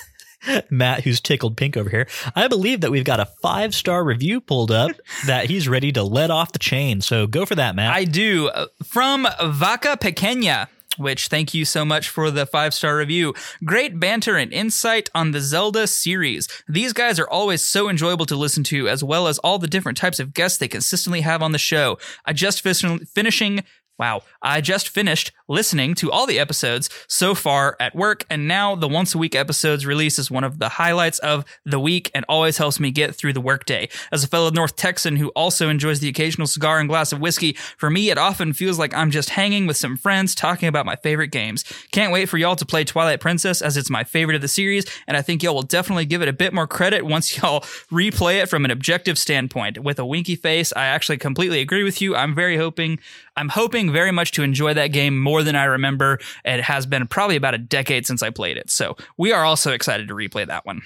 Matt, 0.70 1.04
who's 1.04 1.20
tickled 1.20 1.56
pink 1.56 1.76
over 1.76 1.90
here, 1.90 2.06
I 2.34 2.48
believe 2.48 2.80
that 2.80 2.90
we've 2.90 3.04
got 3.04 3.20
a 3.20 3.26
five 3.26 3.74
star 3.74 4.04
review 4.04 4.40
pulled 4.40 4.70
up 4.70 4.92
that 5.26 5.46
he's 5.46 5.68
ready 5.68 5.92
to 5.92 6.02
let 6.02 6.30
off 6.30 6.52
the 6.52 6.58
chain. 6.58 7.00
So 7.00 7.26
go 7.26 7.46
for 7.46 7.54
that, 7.54 7.74
Matt. 7.74 7.94
I 7.94 8.04
do. 8.04 8.48
Uh, 8.48 8.66
From 8.84 9.26
Vaca 9.42 9.96
Pequeña. 10.00 10.68
Which 10.98 11.28
thank 11.28 11.54
you 11.54 11.64
so 11.64 11.84
much 11.84 12.08
for 12.08 12.32
the 12.32 12.44
five 12.44 12.74
star 12.74 12.96
review. 12.96 13.32
Great 13.64 14.00
banter 14.00 14.36
and 14.36 14.52
insight 14.52 15.08
on 15.14 15.30
the 15.30 15.40
Zelda 15.40 15.86
series. 15.86 16.48
These 16.68 16.92
guys 16.92 17.18
are 17.20 17.28
always 17.30 17.64
so 17.64 17.88
enjoyable 17.88 18.26
to 18.26 18.34
listen 18.36 18.64
to, 18.64 18.88
as 18.88 19.02
well 19.02 19.28
as 19.28 19.38
all 19.38 19.58
the 19.60 19.68
different 19.68 19.96
types 19.96 20.18
of 20.18 20.34
guests 20.34 20.58
they 20.58 20.66
consistently 20.68 21.20
have 21.20 21.42
on 21.42 21.52
the 21.52 21.58
show. 21.58 21.96
I 22.26 22.32
just 22.32 22.60
fin- 22.60 23.06
finishing. 23.06 23.62
Wow. 24.00 24.22
I 24.40 24.62
just 24.62 24.88
finished 24.88 25.30
listening 25.46 25.94
to 25.96 26.10
all 26.10 26.26
the 26.26 26.38
episodes 26.38 26.88
so 27.06 27.34
far 27.34 27.76
at 27.78 27.94
work, 27.94 28.24
and 28.30 28.48
now 28.48 28.74
the 28.74 28.88
once 28.88 29.14
a 29.14 29.18
week 29.18 29.34
episodes 29.34 29.84
release 29.84 30.18
is 30.18 30.30
one 30.30 30.42
of 30.42 30.58
the 30.58 30.70
highlights 30.70 31.18
of 31.18 31.44
the 31.66 31.78
week 31.78 32.10
and 32.14 32.24
always 32.26 32.56
helps 32.56 32.80
me 32.80 32.90
get 32.92 33.14
through 33.14 33.34
the 33.34 33.42
workday. 33.42 33.90
As 34.10 34.24
a 34.24 34.26
fellow 34.26 34.48
North 34.48 34.74
Texan 34.74 35.16
who 35.16 35.28
also 35.30 35.68
enjoys 35.68 36.00
the 36.00 36.08
occasional 36.08 36.46
cigar 36.46 36.80
and 36.80 36.88
glass 36.88 37.12
of 37.12 37.20
whiskey, 37.20 37.52
for 37.76 37.90
me 37.90 38.08
it 38.08 38.16
often 38.16 38.54
feels 38.54 38.78
like 38.78 38.94
I'm 38.94 39.10
just 39.10 39.28
hanging 39.28 39.66
with 39.66 39.76
some 39.76 39.98
friends 39.98 40.34
talking 40.34 40.70
about 40.70 40.86
my 40.86 40.96
favorite 40.96 41.28
games. 41.28 41.62
Can't 41.92 42.10
wait 42.10 42.30
for 42.30 42.38
y'all 42.38 42.56
to 42.56 42.64
play 42.64 42.84
Twilight 42.84 43.20
Princess 43.20 43.60
as 43.60 43.76
it's 43.76 43.90
my 43.90 44.02
favorite 44.02 44.36
of 44.36 44.40
the 44.40 44.48
series, 44.48 44.86
and 45.06 45.14
I 45.14 45.20
think 45.20 45.42
y'all 45.42 45.54
will 45.54 45.62
definitely 45.62 46.06
give 46.06 46.22
it 46.22 46.28
a 46.28 46.32
bit 46.32 46.54
more 46.54 46.66
credit 46.66 47.04
once 47.04 47.36
y'all 47.42 47.60
replay 47.92 48.42
it 48.42 48.48
from 48.48 48.64
an 48.64 48.70
objective 48.70 49.18
standpoint. 49.18 49.84
With 49.84 49.98
a 49.98 50.06
winky 50.06 50.36
face, 50.36 50.72
I 50.74 50.86
actually 50.86 51.18
completely 51.18 51.60
agree 51.60 51.82
with 51.82 52.00
you. 52.00 52.16
I'm 52.16 52.34
very 52.34 52.56
hoping 52.56 52.98
I'm 53.40 53.48
hoping 53.48 53.90
very 53.90 54.12
much 54.12 54.32
to 54.32 54.42
enjoy 54.42 54.74
that 54.74 54.88
game 54.88 55.18
more 55.18 55.42
than 55.42 55.56
I 55.56 55.64
remember. 55.64 56.18
It 56.44 56.60
has 56.60 56.84
been 56.84 57.06
probably 57.06 57.36
about 57.36 57.54
a 57.54 57.58
decade 57.58 58.06
since 58.06 58.22
I 58.22 58.28
played 58.28 58.58
it. 58.58 58.70
So 58.70 58.98
we 59.16 59.32
are 59.32 59.46
also 59.46 59.72
excited 59.72 60.08
to 60.08 60.14
replay 60.14 60.46
that 60.46 60.66
one. 60.66 60.82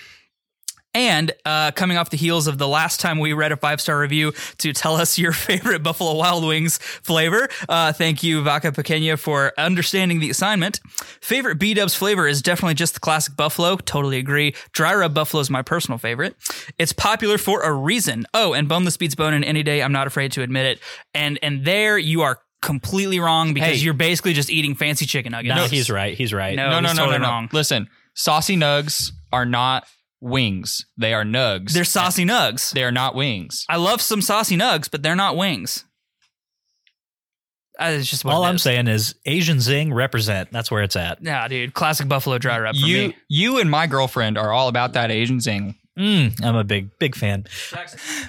And 0.95 1.33
uh, 1.45 1.73
coming 1.73 1.97
off 1.97 2.11
the 2.11 2.17
heels 2.17 2.47
of 2.47 2.59
the 2.59 2.69
last 2.69 3.01
time 3.01 3.19
we 3.19 3.33
read 3.33 3.51
a 3.51 3.57
five 3.57 3.81
star 3.81 3.99
review 3.99 4.33
to 4.59 4.73
tell 4.73 4.95
us 4.95 5.19
your 5.19 5.33
favorite 5.33 5.83
Buffalo 5.83 6.15
Wild 6.15 6.47
Wings 6.47 6.79
flavor, 6.79 7.49
uh, 7.69 7.93
thank 7.93 8.23
you, 8.23 8.43
Vaca 8.43 8.71
Pequeña, 8.71 9.19
for 9.19 9.53
understanding 9.59 10.21
the 10.21 10.31
assignment. 10.31 10.81
Favorite 11.21 11.57
B 11.57 11.75
Dubs 11.75 11.95
flavor 11.95 12.29
is 12.29 12.41
definitely 12.41 12.75
just 12.75 12.95
the 12.95 13.01
classic 13.01 13.37
Buffalo. 13.37 13.77
Totally 13.77 14.19
agree. 14.19 14.55
Dry 14.71 14.95
rub 14.95 15.15
Buffalo 15.15 15.41
is 15.41 15.51
my 15.51 15.63
personal 15.63 15.99
favorite. 15.99 16.37
It's 16.79 16.93
popular 16.93 17.39
for 17.39 17.63
a 17.63 17.73
reason. 17.73 18.25
Oh, 18.33 18.53
and 18.53 18.69
boneless 18.69 18.97
beats 18.97 19.17
bone 19.17 19.35
in 19.35 19.43
any 19.43 19.65
day. 19.65 19.83
I'm 19.83 19.93
not 19.93 20.07
afraid 20.07 20.31
to 20.33 20.43
admit 20.43 20.67
it. 20.67 20.81
And 21.13 21.41
and 21.43 21.65
there 21.65 21.99
you 21.99 22.23
are 22.23 22.39
completely 22.65 23.21
wrong 23.21 23.55
because 23.55 23.79
Hey. 23.79 23.85
you're 23.85 23.95
basically 23.95 24.33
just 24.33 24.51
eating 24.51 24.75
fancy 24.75 25.07
chicken 25.07 25.33
nuggets. 25.33 25.55
No, 25.55 25.67
he's 25.67 25.91
right. 25.91 26.17
He's 26.17 26.33
right. 26.33 26.57
No, 26.57 26.71
no, 26.71 26.81
no, 26.81 26.89
he's 26.89 26.97
no, 26.97 27.03
totally 27.05 27.19
no, 27.21 27.25
no. 27.27 27.31
wrong. 27.31 27.49
Listen, 27.53 27.89
saucy 28.15 28.57
nugs 28.57 29.13
are 29.33 29.45
not 29.47 29.87
wings. 30.21 30.87
They 30.97 31.13
are 31.15 31.25
nugs. 31.25 31.73
They're 31.73 31.85
saucy 31.85 32.25
nugs. 32.25 32.73
They 32.73 32.83
are 32.85 32.91
not 32.93 33.15
wings. 33.15 33.65
I 33.69 33.77
love 33.77 34.01
some 34.01 34.23
saucy 34.23 34.57
nugs, 34.57 34.91
but 34.91 35.03
they're 35.03 35.15
not 35.17 35.37
wings. 35.37 35.85
Uh, 37.79 37.97
It's 37.99 38.09
just 38.09 38.25
what 38.25 38.35
All 38.35 38.45
it 38.45 38.49
I'm 38.49 38.55
is. 38.57 38.63
saying 38.63 38.87
is 38.87 39.15
Asian 39.27 39.61
Zing 39.61 39.93
represent. 39.93 40.51
That's 40.53 40.71
where 40.71 40.83
it's 40.83 40.97
at. 40.97 41.19
Yeah, 41.23 41.47
dude, 41.49 41.75
classic 41.75 42.09
buffalo 42.09 42.39
dry 42.39 42.59
rub 42.61 42.77
for 42.77 42.87
You, 42.87 43.09
me. 43.09 43.17
you 43.29 43.59
and 43.59 43.69
my 43.71 43.87
girlfriend 43.87 44.39
are 44.39 44.53
all 44.53 44.69
about 44.69 44.93
that 44.93 45.11
Asian 45.11 45.41
zing. 45.41 45.75
Mm, 45.99 46.45
I'm 46.45 46.57
a 46.57 46.65
big, 46.65 46.99
big 46.99 47.15
fan. 47.15 47.45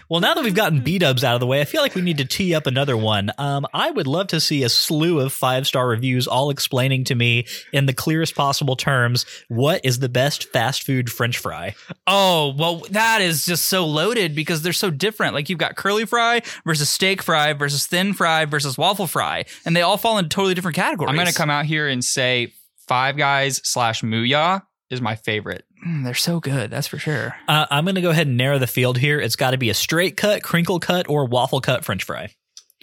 Well, 0.08 0.21
now 0.21 0.36
that 0.36 0.43
we've 0.43 0.54
gotten 0.54 0.82
B 0.82 0.99
dubs 0.99 1.23
out 1.23 1.34
of 1.34 1.39
the 1.39 1.47
way, 1.47 1.62
I 1.62 1.65
feel 1.65 1.82
like 1.82 1.95
we 1.95 2.04
need 2.04 2.19
to 2.19 2.25
tee 2.25 2.54
up 2.54 2.67
another 2.67 2.95
one. 2.95 3.32
Um, 3.39 3.65
I 3.73 3.89
would 3.89 4.06
love 4.06 4.28
to 4.28 4.39
see 4.39 4.62
a 4.62 4.69
slew 4.69 5.19
of 5.19 5.34
five 5.34 5.65
star 5.65 5.88
reviews 5.88 6.28
all 6.28 6.51
explaining 6.51 7.06
to 7.06 7.15
me 7.15 7.47
in 7.73 7.88
the 7.88 7.93
clearest 7.93 8.36
possible 8.36 8.75
terms 8.75 9.25
what 9.47 9.82
is 9.84 9.97
the 9.97 10.10
best 10.10 10.51
fast 10.51 10.84
food 10.84 11.12
French 11.12 11.39
fry. 11.39 11.73
Oh, 12.06 12.54
well, 12.56 12.84
that 12.91 13.21
is 13.21 13.45
just 13.45 13.65
so 13.65 13.86
loaded 13.86 14.36
because 14.36 14.62
they're 14.62 14.71
so 14.73 14.91
different. 14.91 15.34
Like 15.34 15.49
you've 15.49 15.58
got 15.58 15.75
curly 15.75 16.06
fry 16.06 16.43
versus 16.65 16.88
steak 16.88 17.23
fry 17.23 17.54
versus 17.54 17.88
thin 17.88 18.13
fry 18.13 18.45
versus 18.45 18.78
waffle 18.78 19.08
fry, 19.08 19.45
and 19.65 19.75
they 19.75 19.82
all 19.82 19.97
fall 19.97 20.19
into 20.19 20.30
totally 20.30 20.54
different 20.54 20.75
categories. 20.75 21.10
I'm 21.10 21.15
going 21.15 21.28
to 21.28 21.34
come 21.34 21.49
out 21.49 21.65
here 21.65 21.88
and 21.88 22.04
say 22.04 22.54
Five 22.88 23.17
Guys 23.17 23.60
slash 23.63 24.04
Mooyah 24.04 24.62
is 24.91 25.01
my 25.01 25.15
favorite. 25.15 25.65
Mm, 25.86 26.04
they're 26.04 26.13
so 26.13 26.39
good, 26.39 26.71
that's 26.71 26.88
for 26.88 26.98
sure. 26.98 27.36
Uh, 27.48 27.67
I'm 27.69 27.86
going 27.86 27.95
to 27.95 28.02
go 28.02 28.10
ahead 28.10 28.28
and 28.28 28.38
narrow 28.38 28.58
the 28.58 28.67
field 28.67 28.98
here. 28.98 29.19
It's 29.19 29.36
got 29.36 29.52
to 29.52 29.58
be 29.58 29.69
a 29.69 29.74
straight 29.74 30.17
cut, 30.17 30.41
crinkle 30.41 30.80
cut, 30.80 31.08
or 31.08 31.26
waffle 31.26 31.62
cut 31.62 31.86
French 31.86 32.04
fry. 32.04 32.34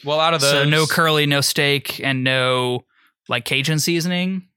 Well, 0.04 0.20
out 0.20 0.34
of 0.34 0.40
those, 0.40 0.50
So 0.50 0.64
no 0.64 0.86
curly, 0.86 1.26
no 1.26 1.40
steak, 1.40 2.00
and 2.00 2.22
no 2.22 2.84
like 3.28 3.44
Cajun 3.44 3.78
seasoning. 3.78 4.48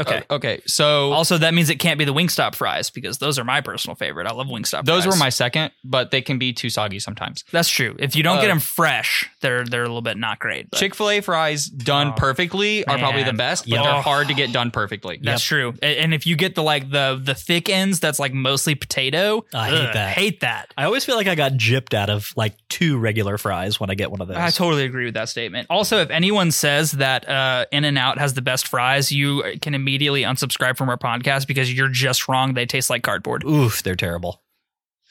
Okay. 0.00 0.22
Uh, 0.30 0.34
okay. 0.34 0.60
So 0.66 1.12
Also, 1.12 1.38
that 1.38 1.54
means 1.54 1.70
it 1.70 1.76
can't 1.76 1.98
be 1.98 2.04
the 2.04 2.14
Wingstop 2.14 2.54
fries 2.54 2.90
because 2.90 3.18
those 3.18 3.38
are 3.38 3.44
my 3.44 3.60
personal 3.60 3.94
favorite. 3.94 4.26
I 4.26 4.32
love 4.32 4.46
Wingstop. 4.48 4.70
Fries. 4.70 4.84
Those 4.84 5.04
fries. 5.04 5.14
were 5.14 5.18
my 5.18 5.28
second, 5.28 5.72
but 5.84 6.10
they 6.10 6.22
can 6.22 6.38
be 6.38 6.52
too 6.52 6.70
soggy 6.70 6.98
sometimes. 6.98 7.44
That's 7.52 7.68
true. 7.68 7.96
If 7.98 8.16
you 8.16 8.22
don't 8.22 8.36
get 8.38 8.46
Uh, 8.46 8.54
them 8.54 8.60
fresh, 8.60 9.28
they're 9.40 9.64
they're 9.64 9.82
a 9.82 9.86
little 9.86 10.02
bit 10.02 10.16
not 10.16 10.38
great. 10.38 10.72
Chick 10.74 10.94
Fil 10.94 11.10
A 11.10 11.20
fries 11.20 11.66
done 11.66 12.08
Oh, 12.08 12.12
perfectly 12.16 12.84
are 12.86 12.98
probably 12.98 13.22
the 13.24 13.32
best, 13.34 13.64
but 13.64 13.74
Yep. 13.76 13.84
they're 13.84 14.02
hard 14.02 14.28
to 14.28 14.34
get 14.34 14.52
done 14.52 14.70
perfectly. 14.70 15.18
That's 15.22 15.44
true. 15.44 15.74
And 15.82 16.14
if 16.14 16.26
you 16.26 16.34
get 16.36 16.54
the 16.54 16.62
like 16.62 16.90
the 16.90 17.20
the 17.22 17.34
thick 17.34 17.68
ends, 17.68 18.00
that's 18.00 18.18
like 18.18 18.32
mostly 18.32 18.74
potato. 18.74 19.44
I 19.54 19.68
hate 19.68 19.92
that. 19.92 20.08
Hate 20.16 20.40
that. 20.40 20.72
I 20.78 20.84
always 20.84 21.04
feel 21.04 21.16
like 21.16 21.26
I 21.28 21.34
got 21.34 21.52
gypped 21.52 21.92
out 21.94 22.08
of 22.10 22.32
like 22.36 22.54
two 22.70 22.96
regular 22.98 23.36
fries 23.36 23.78
when 23.78 23.90
I 23.90 23.94
get 23.94 24.10
one 24.10 24.20
of 24.22 24.28
those. 24.28 24.36
I 24.38 24.50
totally 24.50 24.84
agree 24.84 25.04
with 25.04 25.14
that 25.14 25.28
statement. 25.28 25.66
Also, 25.68 25.98
if 25.98 26.10
anyone 26.10 26.50
says 26.52 26.92
that 26.92 27.28
uh, 27.28 27.66
In 27.70 27.84
and 27.84 27.98
Out 27.98 28.18
has 28.18 28.32
the 28.34 28.42
best 28.42 28.66
fries, 28.66 29.12
you 29.12 29.42
can 29.60 29.74
immediately 29.74 29.89
unsubscribe 29.98 30.76
from 30.76 30.88
our 30.88 30.98
podcast 30.98 31.46
because 31.46 31.72
you're 31.72 31.88
just 31.88 32.28
wrong. 32.28 32.54
They 32.54 32.66
taste 32.66 32.90
like 32.90 33.02
cardboard. 33.02 33.44
Oof, 33.44 33.82
they're 33.82 33.96
terrible. 33.96 34.42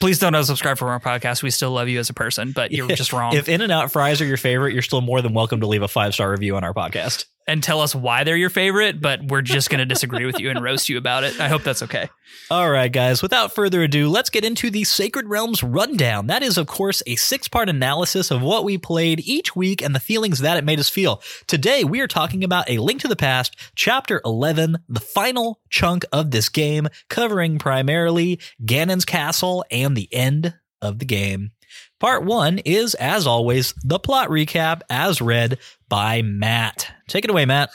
Please 0.00 0.18
don't 0.18 0.32
unsubscribe 0.32 0.78
from 0.78 0.88
our 0.88 0.98
podcast. 0.98 1.42
We 1.42 1.50
still 1.50 1.72
love 1.72 1.88
you 1.88 1.98
as 1.98 2.08
a 2.08 2.14
person, 2.14 2.52
but 2.52 2.72
you're 2.72 2.88
just 2.96 3.12
wrong. 3.12 3.34
If 3.34 3.48
In 3.48 3.60
and 3.60 3.70
Out 3.70 3.92
fries 3.92 4.20
are 4.22 4.24
your 4.26 4.38
favorite, 4.38 4.72
you're 4.72 4.82
still 4.82 5.02
more 5.02 5.20
than 5.20 5.34
welcome 5.34 5.60
to 5.60 5.66
leave 5.66 5.82
a 5.82 5.88
five 5.88 6.14
star 6.14 6.30
review 6.30 6.56
on 6.56 6.64
our 6.64 6.72
podcast. 6.72 7.26
And 7.46 7.62
tell 7.62 7.80
us 7.80 7.94
why 7.94 8.24
they're 8.24 8.36
your 8.36 8.50
favorite, 8.50 9.00
but 9.00 9.24
we're 9.24 9.42
just 9.42 9.70
going 9.70 9.80
to 9.80 9.84
disagree 9.84 10.24
with 10.24 10.38
you 10.38 10.50
and 10.50 10.62
roast 10.62 10.88
you 10.88 10.98
about 10.98 11.24
it. 11.24 11.40
I 11.40 11.48
hope 11.48 11.62
that's 11.62 11.82
okay. 11.82 12.08
All 12.50 12.70
right, 12.70 12.90
guys, 12.90 13.22
without 13.22 13.54
further 13.54 13.82
ado, 13.82 14.08
let's 14.08 14.30
get 14.30 14.44
into 14.44 14.70
the 14.70 14.84
Sacred 14.84 15.28
Realms 15.28 15.62
Rundown. 15.62 16.28
That 16.28 16.42
is, 16.42 16.58
of 16.58 16.66
course, 16.66 17.02
a 17.06 17.16
six 17.16 17.48
part 17.48 17.68
analysis 17.68 18.30
of 18.30 18.42
what 18.42 18.64
we 18.64 18.78
played 18.78 19.20
each 19.20 19.56
week 19.56 19.82
and 19.82 19.94
the 19.94 20.00
feelings 20.00 20.40
that 20.40 20.56
it 20.56 20.64
made 20.64 20.78
us 20.80 20.88
feel. 20.88 21.22
Today, 21.46 21.82
we 21.84 22.00
are 22.00 22.06
talking 22.06 22.44
about 22.44 22.68
A 22.70 22.78
Link 22.78 23.00
to 23.00 23.08
the 23.08 23.16
Past, 23.16 23.56
Chapter 23.74 24.20
11, 24.24 24.78
the 24.88 25.00
final 25.00 25.60
chunk 25.70 26.04
of 26.12 26.30
this 26.30 26.48
game, 26.48 26.88
covering 27.08 27.58
primarily 27.58 28.38
Ganon's 28.64 29.04
castle 29.04 29.64
and 29.70 29.96
the 29.96 30.08
end 30.12 30.54
of 30.80 30.98
the 30.98 31.04
game. 31.04 31.52
Part 32.00 32.24
one 32.24 32.58
is, 32.60 32.94
as 32.94 33.26
always, 33.26 33.74
the 33.84 33.98
plot 33.98 34.30
recap 34.30 34.80
as 34.88 35.20
read 35.20 35.58
by 35.90 36.22
Matt. 36.22 36.90
Take 37.06 37.24
it 37.24 37.30
away, 37.30 37.44
Matt. 37.44 37.68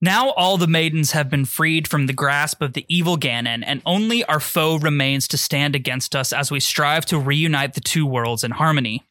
Now 0.00 0.30
all 0.30 0.58
the 0.58 0.66
maidens 0.66 1.12
have 1.12 1.30
been 1.30 1.46
freed 1.46 1.88
from 1.88 2.06
the 2.06 2.12
grasp 2.12 2.60
of 2.60 2.74
the 2.74 2.84
evil 2.88 3.16
Ganon, 3.16 3.64
and 3.66 3.80
only 3.86 4.22
our 4.24 4.38
foe 4.38 4.76
remains 4.76 5.26
to 5.28 5.38
stand 5.38 5.74
against 5.74 6.14
us 6.14 6.32
as 6.32 6.50
we 6.50 6.60
strive 6.60 7.06
to 7.06 7.18
reunite 7.18 7.74
the 7.74 7.80
two 7.80 8.06
worlds 8.06 8.44
in 8.44 8.52
harmony. 8.52 9.04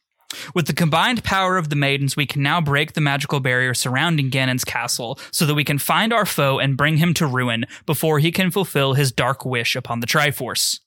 With 0.54 0.66
the 0.66 0.74
combined 0.74 1.24
power 1.24 1.56
of 1.56 1.68
the 1.68 1.76
maidens, 1.76 2.16
we 2.16 2.26
can 2.26 2.42
now 2.42 2.60
break 2.60 2.92
the 2.92 3.00
magical 3.00 3.40
barrier 3.40 3.74
surrounding 3.74 4.30
Ganon's 4.30 4.64
castle 4.64 5.18
so 5.30 5.44
that 5.46 5.54
we 5.54 5.64
can 5.64 5.78
find 5.78 6.12
our 6.12 6.26
foe 6.26 6.58
and 6.58 6.76
bring 6.76 6.98
him 6.98 7.12
to 7.14 7.26
ruin 7.26 7.64
before 7.84 8.18
he 8.18 8.30
can 8.30 8.50
fulfill 8.50 8.94
his 8.94 9.12
dark 9.12 9.44
wish 9.44 9.74
upon 9.74 10.00
the 10.00 10.06
Triforce. 10.06 10.80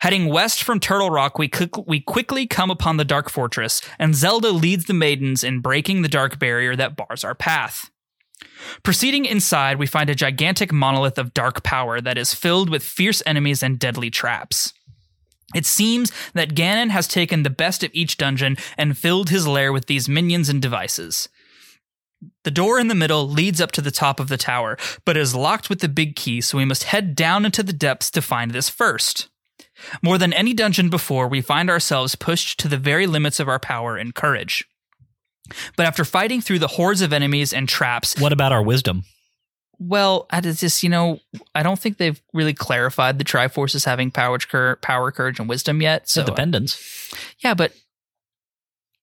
Heading 0.00 0.26
west 0.26 0.62
from 0.62 0.80
Turtle 0.80 1.10
Rock, 1.10 1.38
we, 1.38 1.50
we 1.86 2.00
quickly 2.00 2.46
come 2.46 2.70
upon 2.70 2.96
the 2.96 3.04
Dark 3.04 3.30
Fortress, 3.30 3.80
and 3.98 4.14
Zelda 4.14 4.50
leads 4.50 4.84
the 4.86 4.94
maidens 4.94 5.44
in 5.44 5.60
breaking 5.60 6.02
the 6.02 6.08
dark 6.08 6.38
barrier 6.38 6.76
that 6.76 6.96
bars 6.96 7.24
our 7.24 7.34
path. 7.34 7.90
Proceeding 8.82 9.24
inside, 9.24 9.78
we 9.78 9.86
find 9.86 10.08
a 10.10 10.14
gigantic 10.14 10.72
monolith 10.72 11.18
of 11.18 11.34
dark 11.34 11.62
power 11.62 12.00
that 12.00 12.18
is 12.18 12.34
filled 12.34 12.70
with 12.70 12.82
fierce 12.82 13.22
enemies 13.26 13.62
and 13.62 13.78
deadly 13.78 14.10
traps. 14.10 14.72
It 15.54 15.66
seems 15.66 16.12
that 16.34 16.54
Ganon 16.54 16.90
has 16.90 17.08
taken 17.08 17.42
the 17.42 17.50
best 17.50 17.82
of 17.82 17.90
each 17.92 18.16
dungeon 18.16 18.56
and 18.78 18.96
filled 18.96 19.30
his 19.30 19.48
lair 19.48 19.72
with 19.72 19.86
these 19.86 20.08
minions 20.08 20.48
and 20.48 20.62
devices. 20.62 21.28
The 22.44 22.50
door 22.50 22.78
in 22.78 22.88
the 22.88 22.94
middle 22.94 23.28
leads 23.28 23.60
up 23.60 23.72
to 23.72 23.80
the 23.80 23.90
top 23.90 24.20
of 24.20 24.28
the 24.28 24.36
tower, 24.36 24.76
but 25.04 25.16
is 25.16 25.34
locked 25.34 25.68
with 25.68 25.80
the 25.80 25.88
big 25.88 26.16
key, 26.16 26.40
so 26.40 26.58
we 26.58 26.64
must 26.64 26.84
head 26.84 27.14
down 27.14 27.44
into 27.44 27.62
the 27.62 27.72
depths 27.72 28.10
to 28.12 28.22
find 28.22 28.50
this 28.50 28.68
first. 28.68 29.28
More 30.02 30.18
than 30.18 30.32
any 30.32 30.52
dungeon 30.54 30.90
before, 30.90 31.28
we 31.28 31.40
find 31.40 31.70
ourselves 31.70 32.14
pushed 32.14 32.58
to 32.60 32.68
the 32.68 32.76
very 32.76 33.06
limits 33.06 33.40
of 33.40 33.48
our 33.48 33.58
power 33.58 33.96
and 33.96 34.14
courage. 34.14 34.64
But 35.76 35.86
after 35.86 36.04
fighting 36.04 36.40
through 36.40 36.58
the 36.60 36.68
hordes 36.68 37.02
of 37.02 37.12
enemies 37.12 37.52
and 37.52 37.68
traps, 37.68 38.18
What 38.20 38.32
about 38.32 38.52
our 38.52 38.62
wisdom? 38.62 39.04
well, 39.78 40.26
I 40.30 40.40
just 40.42 40.82
you 40.82 40.88
know, 40.90 41.20
I 41.54 41.62
don't 41.62 41.78
think 41.78 41.96
they've 41.96 42.20
really 42.34 42.52
clarified 42.54 43.18
the 43.18 43.24
Triforces 43.24 43.86
having 43.86 44.10
power, 44.10 44.38
cour- 44.38 44.76
power, 44.82 45.10
courage, 45.10 45.40
and 45.40 45.48
wisdom 45.48 45.80
yet. 45.80 46.08
So 46.08 46.20
uh, 46.20 46.24
Independence. 46.24 47.12
yeah, 47.42 47.54
but 47.54 47.72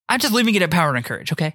I'm 0.08 0.20
just 0.20 0.34
leaving 0.34 0.54
it 0.56 0.62
at 0.62 0.70
power 0.72 0.96
and 0.96 1.04
courage. 1.04 1.32
Okay. 1.32 1.54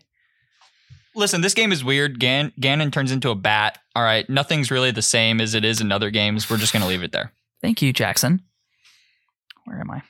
Listen, 1.15 1.41
this 1.43 1.55
game 1.55 1.73
is 1.73 1.85
weird. 1.85 2.19
Gan- 2.19 2.53
Ganon 2.61 2.91
turns 2.93 3.13
into 3.13 3.31
a 3.31 3.35
bat. 3.35 3.79
All 3.95 4.03
right, 4.03 4.29
nothing's 4.29 4.71
really 4.71 4.91
the 4.91 5.03
same 5.03 5.41
as 5.41 5.55
it 5.55 5.65
is 5.65 5.81
in 5.81 5.93
other 5.93 6.11
games. 6.11 6.51
We're 6.51 6.57
just 6.57 6.73
gonna 6.73 6.87
leave 6.89 7.03
it 7.03 7.13
there. 7.13 7.33
Thank 7.61 7.81
you, 7.81 7.93
Jackson. 7.93 8.43
Where 9.65 9.81
am 9.81 9.91
I? 9.91 10.03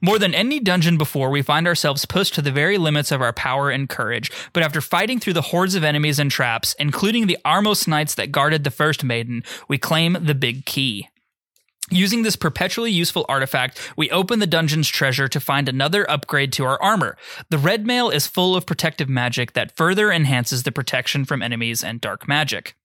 More 0.00 0.18
than 0.18 0.34
any 0.34 0.58
dungeon 0.58 0.98
before, 0.98 1.30
we 1.30 1.42
find 1.42 1.66
ourselves 1.66 2.04
pushed 2.04 2.34
to 2.34 2.42
the 2.42 2.50
very 2.50 2.76
limits 2.76 3.12
of 3.12 3.22
our 3.22 3.32
power 3.32 3.70
and 3.70 3.88
courage. 3.88 4.30
But 4.52 4.62
after 4.62 4.80
fighting 4.80 5.20
through 5.20 5.34
the 5.34 5.42
hordes 5.42 5.74
of 5.74 5.84
enemies 5.84 6.18
and 6.18 6.30
traps, 6.30 6.74
including 6.78 7.26
the 7.26 7.38
Armos 7.44 7.86
Knights 7.86 8.14
that 8.16 8.32
guarded 8.32 8.64
the 8.64 8.70
first 8.70 9.04
maiden, 9.04 9.44
we 9.68 9.78
claim 9.78 10.16
the 10.20 10.34
Big 10.34 10.66
Key. 10.66 11.08
Using 11.92 12.22
this 12.22 12.36
perpetually 12.36 12.92
useful 12.92 13.26
artifact, 13.28 13.92
we 13.96 14.10
open 14.10 14.38
the 14.38 14.46
dungeon's 14.46 14.88
treasure 14.88 15.26
to 15.26 15.40
find 15.40 15.68
another 15.68 16.08
upgrade 16.08 16.52
to 16.54 16.64
our 16.64 16.80
armor. 16.80 17.16
The 17.48 17.58
red 17.58 17.84
mail 17.84 18.10
is 18.10 18.28
full 18.28 18.54
of 18.54 18.66
protective 18.66 19.08
magic 19.08 19.54
that 19.54 19.76
further 19.76 20.12
enhances 20.12 20.62
the 20.62 20.72
protection 20.72 21.24
from 21.24 21.42
enemies 21.42 21.82
and 21.82 22.00
dark 22.00 22.28
magic. 22.28 22.76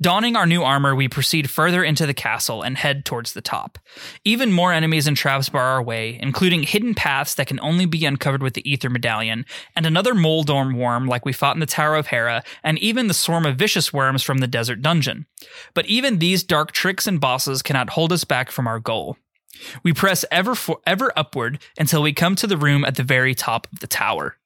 Donning 0.00 0.36
our 0.36 0.46
new 0.46 0.62
armor, 0.62 0.94
we 0.94 1.08
proceed 1.08 1.50
further 1.50 1.82
into 1.84 2.06
the 2.06 2.14
castle 2.14 2.62
and 2.62 2.76
head 2.76 3.04
towards 3.04 3.32
the 3.32 3.40
top. 3.40 3.78
Even 4.24 4.52
more 4.52 4.72
enemies 4.72 5.06
and 5.06 5.16
traps 5.16 5.48
bar 5.48 5.62
our 5.62 5.82
way, 5.82 6.18
including 6.20 6.62
hidden 6.62 6.94
paths 6.94 7.34
that 7.34 7.46
can 7.46 7.60
only 7.60 7.86
be 7.86 8.04
uncovered 8.04 8.42
with 8.42 8.54
the 8.54 8.70
Ether 8.70 8.90
Medallion, 8.90 9.44
and 9.76 9.86
another 9.86 10.14
Moldorm 10.14 10.76
worm 10.76 11.06
like 11.06 11.24
we 11.24 11.32
fought 11.32 11.56
in 11.56 11.60
the 11.60 11.66
Tower 11.66 11.96
of 11.96 12.08
Hera, 12.08 12.42
and 12.62 12.78
even 12.78 13.06
the 13.06 13.14
swarm 13.14 13.46
of 13.46 13.56
vicious 13.56 13.92
worms 13.92 14.22
from 14.22 14.38
the 14.38 14.46
Desert 14.46 14.82
Dungeon. 14.82 15.26
But 15.74 15.86
even 15.86 16.18
these 16.18 16.42
dark 16.42 16.72
tricks 16.72 17.06
and 17.06 17.20
bosses 17.20 17.62
cannot 17.62 17.90
hold 17.90 18.12
us 18.12 18.24
back 18.24 18.50
from 18.50 18.66
our 18.66 18.80
goal. 18.80 19.16
We 19.82 19.92
press 19.92 20.24
ever 20.30 20.54
for, 20.54 20.78
ever 20.86 21.12
upward 21.16 21.58
until 21.78 22.02
we 22.02 22.12
come 22.12 22.36
to 22.36 22.46
the 22.46 22.56
room 22.56 22.84
at 22.84 22.96
the 22.96 23.02
very 23.02 23.34
top 23.34 23.66
of 23.72 23.80
the 23.80 23.86
tower. 23.86 24.36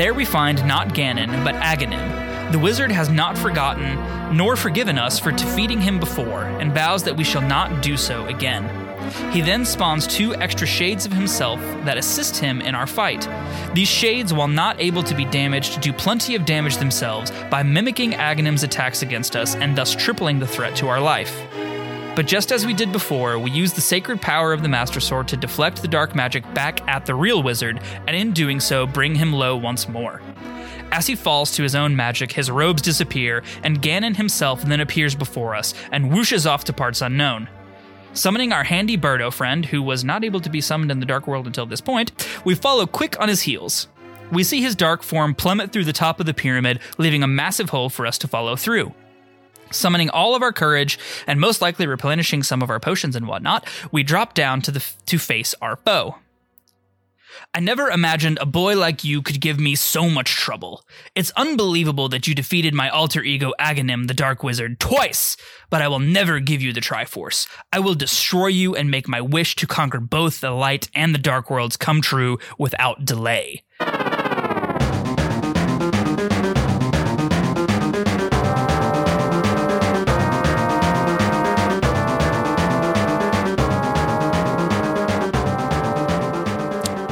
There 0.00 0.14
we 0.14 0.24
find 0.24 0.66
not 0.66 0.94
Ganon, 0.94 1.44
but 1.44 1.54
Aghanim. 1.56 2.52
The 2.52 2.58
wizard 2.58 2.90
has 2.90 3.10
not 3.10 3.36
forgotten 3.36 4.34
nor 4.34 4.56
forgiven 4.56 4.98
us 4.98 5.18
for 5.18 5.30
defeating 5.30 5.78
him 5.78 6.00
before, 6.00 6.44
and 6.44 6.72
vows 6.72 7.02
that 7.04 7.18
we 7.18 7.22
shall 7.22 7.42
not 7.42 7.82
do 7.82 7.98
so 7.98 8.24
again. 8.24 8.64
He 9.30 9.42
then 9.42 9.66
spawns 9.66 10.06
two 10.06 10.34
extra 10.36 10.66
shades 10.66 11.04
of 11.04 11.12
himself 11.12 11.60
that 11.84 11.98
assist 11.98 12.38
him 12.38 12.62
in 12.62 12.74
our 12.74 12.86
fight. 12.86 13.28
These 13.74 13.88
shades, 13.88 14.32
while 14.32 14.48
not 14.48 14.80
able 14.80 15.02
to 15.02 15.14
be 15.14 15.26
damaged, 15.26 15.82
do 15.82 15.92
plenty 15.92 16.34
of 16.34 16.46
damage 16.46 16.78
themselves 16.78 17.30
by 17.50 17.62
mimicking 17.62 18.12
Aghanim's 18.12 18.62
attacks 18.62 19.02
against 19.02 19.36
us 19.36 19.54
and 19.54 19.76
thus 19.76 19.94
tripling 19.94 20.38
the 20.38 20.46
threat 20.46 20.74
to 20.76 20.88
our 20.88 20.98
life. 20.98 21.38
But 22.16 22.26
just 22.26 22.50
as 22.50 22.66
we 22.66 22.74
did 22.74 22.92
before, 22.92 23.38
we 23.38 23.50
use 23.50 23.72
the 23.72 23.80
sacred 23.80 24.20
power 24.20 24.52
of 24.52 24.62
the 24.62 24.68
Master 24.68 24.98
Sword 24.98 25.28
to 25.28 25.36
deflect 25.36 25.80
the 25.80 25.88
dark 25.88 26.14
magic 26.14 26.42
back 26.54 26.86
at 26.88 27.06
the 27.06 27.14
real 27.14 27.42
wizard, 27.42 27.80
and 28.06 28.16
in 28.16 28.32
doing 28.32 28.58
so, 28.58 28.86
bring 28.86 29.14
him 29.14 29.32
low 29.32 29.56
once 29.56 29.88
more. 29.88 30.20
As 30.92 31.06
he 31.06 31.14
falls 31.14 31.52
to 31.52 31.62
his 31.62 31.76
own 31.76 31.94
magic, 31.94 32.32
his 32.32 32.50
robes 32.50 32.82
disappear, 32.82 33.44
and 33.62 33.80
Ganon 33.80 34.16
himself 34.16 34.62
then 34.62 34.80
appears 34.80 35.14
before 35.14 35.54
us 35.54 35.72
and 35.92 36.10
whooshes 36.10 36.50
off 36.50 36.64
to 36.64 36.72
parts 36.72 37.00
unknown. 37.00 37.48
Summoning 38.12 38.52
our 38.52 38.64
handy 38.64 38.98
Birdo 38.98 39.32
friend, 39.32 39.64
who 39.64 39.80
was 39.80 40.02
not 40.02 40.24
able 40.24 40.40
to 40.40 40.50
be 40.50 40.60
summoned 40.60 40.90
in 40.90 40.98
the 40.98 41.06
Dark 41.06 41.28
World 41.28 41.46
until 41.46 41.64
this 41.64 41.80
point, 41.80 42.10
we 42.44 42.56
follow 42.56 42.86
quick 42.86 43.20
on 43.20 43.28
his 43.28 43.42
heels. 43.42 43.86
We 44.32 44.42
see 44.42 44.60
his 44.60 44.74
dark 44.74 45.04
form 45.04 45.32
plummet 45.32 45.72
through 45.72 45.84
the 45.84 45.92
top 45.92 46.18
of 46.18 46.26
the 46.26 46.34
pyramid, 46.34 46.80
leaving 46.98 47.22
a 47.22 47.28
massive 47.28 47.70
hole 47.70 47.88
for 47.88 48.04
us 48.04 48.18
to 48.18 48.28
follow 48.28 48.56
through. 48.56 48.92
Summoning 49.70 50.10
all 50.10 50.34
of 50.34 50.42
our 50.42 50.52
courage 50.52 50.98
and 51.26 51.40
most 51.40 51.60
likely 51.62 51.86
replenishing 51.86 52.42
some 52.42 52.62
of 52.62 52.70
our 52.70 52.80
potions 52.80 53.16
and 53.16 53.26
whatnot, 53.26 53.68
we 53.92 54.02
drop 54.02 54.34
down 54.34 54.60
to 54.62 54.70
the 54.70 54.84
to 55.06 55.18
face 55.18 55.54
our 55.60 55.76
foe. 55.76 56.16
I 57.54 57.60
never 57.60 57.90
imagined 57.90 58.38
a 58.40 58.46
boy 58.46 58.76
like 58.76 59.02
you 59.02 59.22
could 59.22 59.40
give 59.40 59.58
me 59.58 59.74
so 59.74 60.08
much 60.08 60.36
trouble. 60.36 60.84
It's 61.14 61.32
unbelievable 61.32 62.08
that 62.10 62.26
you 62.26 62.34
defeated 62.34 62.74
my 62.74 62.88
alter 62.88 63.22
ego 63.22 63.52
Aghanim, 63.58 64.06
the 64.06 64.14
Dark 64.14 64.42
Wizard, 64.42 64.78
twice, 64.78 65.36
but 65.68 65.82
I 65.82 65.88
will 65.88 65.98
never 65.98 66.38
give 66.38 66.62
you 66.62 66.72
the 66.72 66.80
Triforce. 66.80 67.48
I 67.72 67.80
will 67.80 67.94
destroy 67.94 68.48
you 68.48 68.76
and 68.76 68.90
make 68.90 69.08
my 69.08 69.20
wish 69.20 69.56
to 69.56 69.66
conquer 69.66 70.00
both 70.00 70.40
the 70.40 70.50
light 70.50 70.88
and 70.94 71.14
the 71.14 71.18
dark 71.18 71.50
worlds 71.50 71.76
come 71.76 72.00
true 72.00 72.38
without 72.58 73.04
delay. 73.04 73.62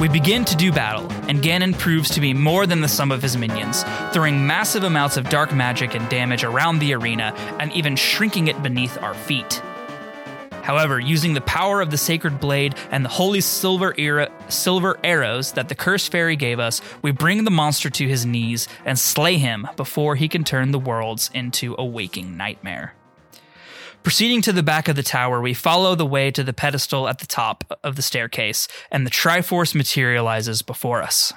We 0.09 0.21
begin 0.21 0.47
to 0.47 0.57
do 0.57 0.73
battle, 0.73 1.07
and 1.29 1.43
Ganon 1.43 1.79
proves 1.79 2.09
to 2.13 2.21
be 2.23 2.33
more 2.33 2.67
than 2.67 2.81
the 2.81 2.89
sum 2.89 3.13
of 3.13 3.21
his 3.21 3.37
minions, 3.37 3.85
throwing 4.11 4.47
massive 4.47 4.83
amounts 4.83 5.19
of 5.19 5.29
dark 5.29 5.53
magic 5.53 5.95
and 5.95 6.09
damage 6.09 6.45
around 6.45 6.79
the 6.79 6.95
arena, 6.95 7.35
and 7.61 7.71
even 7.75 7.95
shrinking 7.95 8.49
it 8.49 8.63
beneath 8.63 8.97
our 9.03 9.13
feet. 9.13 9.61
However, 10.63 10.99
using 10.99 11.35
the 11.35 11.43
power 11.43 11.83
of 11.83 11.91
the 11.91 11.99
sacred 11.99 12.41
blade 12.41 12.75
and 12.91 13.05
the 13.05 13.11
holy 13.11 13.43
silver 13.43 13.95
era, 13.99 14.33
silver 14.49 14.99
arrows 15.05 15.53
that 15.53 15.69
the 15.69 15.75
cursed 15.75 16.11
fairy 16.11 16.37
gave 16.37 16.59
us, 16.59 16.81
we 17.03 17.11
bring 17.11 17.45
the 17.45 17.51
monster 17.51 17.91
to 17.91 18.09
his 18.09 18.25
knees 18.25 18.67
and 18.87 18.99
slay 18.99 19.37
him 19.37 19.69
before 19.77 20.17
he 20.17 20.27
can 20.27 20.43
turn 20.43 20.71
the 20.71 20.79
worlds 20.79 21.31
into 21.35 21.75
a 21.77 21.85
waking 21.85 22.35
nightmare. 22.35 22.95
Proceeding 24.09 24.41
to 24.41 24.55
the 24.55 24.63
back 24.63 24.89
of 24.89 24.97
the 24.97 25.03
tower, 25.03 25.39
we 25.39 25.53
follow 25.53 25.95
the 25.95 26.07
way 26.07 26.31
to 26.31 26.43
the 26.43 26.55
pedestal 26.55 27.09
at 27.09 27.19
the 27.19 27.27
top 27.27 27.79
of 27.85 27.95
the 27.95 28.01
staircase, 28.01 28.67
and 28.91 29.05
the 29.05 29.11
Triforce 29.11 29.75
materializes 29.75 30.63
before 30.63 31.03
us. 31.03 31.35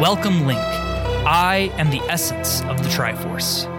Welcome, 0.00 0.46
Link. 0.46 0.58
I 0.58 1.70
am 1.76 1.90
the 1.90 2.00
essence 2.08 2.62
of 2.62 2.82
the 2.82 2.88
Triforce. 2.88 3.73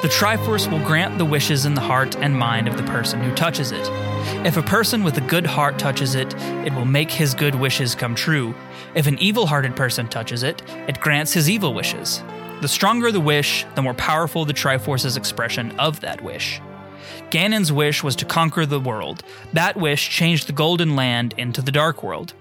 The 0.00 0.06
Triforce 0.06 0.70
will 0.70 0.78
grant 0.86 1.18
the 1.18 1.24
wishes 1.24 1.66
in 1.66 1.74
the 1.74 1.80
heart 1.80 2.16
and 2.18 2.38
mind 2.38 2.68
of 2.68 2.76
the 2.76 2.84
person 2.84 3.20
who 3.20 3.34
touches 3.34 3.72
it. 3.72 3.84
If 4.46 4.56
a 4.56 4.62
person 4.62 5.02
with 5.02 5.18
a 5.18 5.22
good 5.22 5.44
heart 5.44 5.76
touches 5.76 6.14
it, 6.14 6.32
it 6.64 6.72
will 6.72 6.84
make 6.84 7.10
his 7.10 7.34
good 7.34 7.56
wishes 7.56 7.96
come 7.96 8.14
true. 8.14 8.54
If 8.94 9.08
an 9.08 9.18
evil 9.18 9.48
hearted 9.48 9.74
person 9.74 10.06
touches 10.06 10.44
it, 10.44 10.62
it 10.86 11.00
grants 11.00 11.32
his 11.32 11.50
evil 11.50 11.74
wishes. 11.74 12.22
The 12.60 12.68
stronger 12.68 13.10
the 13.10 13.18
wish, 13.18 13.66
the 13.74 13.82
more 13.82 13.94
powerful 13.94 14.44
the 14.44 14.54
Triforce's 14.54 15.16
expression 15.16 15.72
of 15.80 15.98
that 16.02 16.22
wish. 16.22 16.60
Ganon's 17.30 17.72
wish 17.72 18.04
was 18.04 18.14
to 18.16 18.24
conquer 18.24 18.66
the 18.66 18.78
world. 18.78 19.24
That 19.52 19.76
wish 19.76 20.08
changed 20.08 20.46
the 20.46 20.52
Golden 20.52 20.94
Land 20.94 21.34
into 21.36 21.60
the 21.60 21.72
Dark 21.72 22.04
World. 22.04 22.34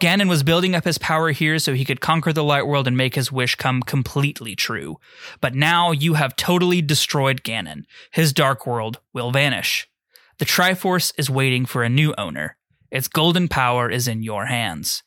Ganon 0.00 0.28
was 0.28 0.42
building 0.42 0.74
up 0.74 0.84
his 0.84 0.98
power 0.98 1.30
here 1.30 1.58
so 1.58 1.74
he 1.74 1.84
could 1.84 2.00
conquer 2.00 2.32
the 2.32 2.44
light 2.44 2.66
world 2.66 2.86
and 2.86 2.96
make 2.96 3.14
his 3.14 3.32
wish 3.32 3.54
come 3.54 3.82
completely 3.82 4.54
true. 4.54 4.98
But 5.40 5.54
now 5.54 5.92
you 5.92 6.14
have 6.14 6.36
totally 6.36 6.82
destroyed 6.82 7.42
Ganon. 7.42 7.84
His 8.12 8.32
dark 8.32 8.66
world 8.66 9.00
will 9.12 9.30
vanish. 9.30 9.88
The 10.38 10.44
Triforce 10.44 11.12
is 11.18 11.28
waiting 11.28 11.66
for 11.66 11.82
a 11.82 11.88
new 11.88 12.14
owner. 12.16 12.56
Its 12.90 13.08
golden 13.08 13.48
power 13.48 13.90
is 13.90 14.08
in 14.08 14.22
your 14.22 14.46
hands. 14.46 15.02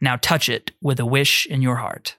Now 0.00 0.16
touch 0.16 0.48
it 0.48 0.72
with 0.82 1.00
a 1.00 1.06
wish 1.06 1.46
in 1.46 1.62
your 1.62 1.76
heart. 1.76 2.16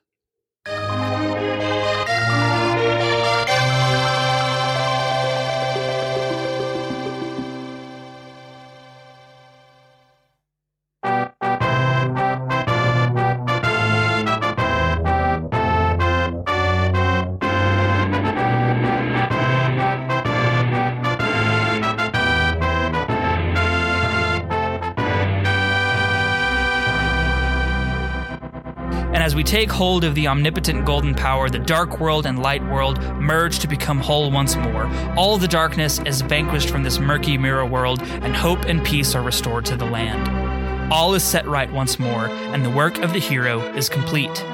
As 29.25 29.33
we 29.33 29.43
take 29.43 29.71
hold 29.71 30.03
of 30.03 30.13
the 30.13 30.27
omnipotent 30.27 30.85
golden 30.85 31.15
power, 31.15 31.49
the 31.49 31.57
dark 31.57 31.99
world 31.99 32.27
and 32.27 32.43
light 32.43 32.63
world 32.65 33.01
merge 33.15 33.57
to 33.57 33.67
become 33.67 33.97
whole 33.97 34.29
once 34.29 34.55
more. 34.55 34.85
All 35.17 35.39
the 35.39 35.47
darkness 35.47 35.97
is 36.05 36.21
vanquished 36.21 36.69
from 36.69 36.83
this 36.83 36.99
murky 36.99 37.35
mirror 37.35 37.65
world, 37.65 38.03
and 38.03 38.35
hope 38.35 38.65
and 38.65 38.85
peace 38.85 39.15
are 39.15 39.23
restored 39.23 39.65
to 39.65 39.75
the 39.75 39.85
land. 39.85 40.93
All 40.93 41.15
is 41.15 41.23
set 41.23 41.47
right 41.47 41.71
once 41.73 41.97
more, 41.97 42.27
and 42.27 42.63
the 42.63 42.69
work 42.69 42.99
of 42.99 43.13
the 43.13 43.19
hero 43.19 43.61
is 43.73 43.89
complete. 43.89 44.45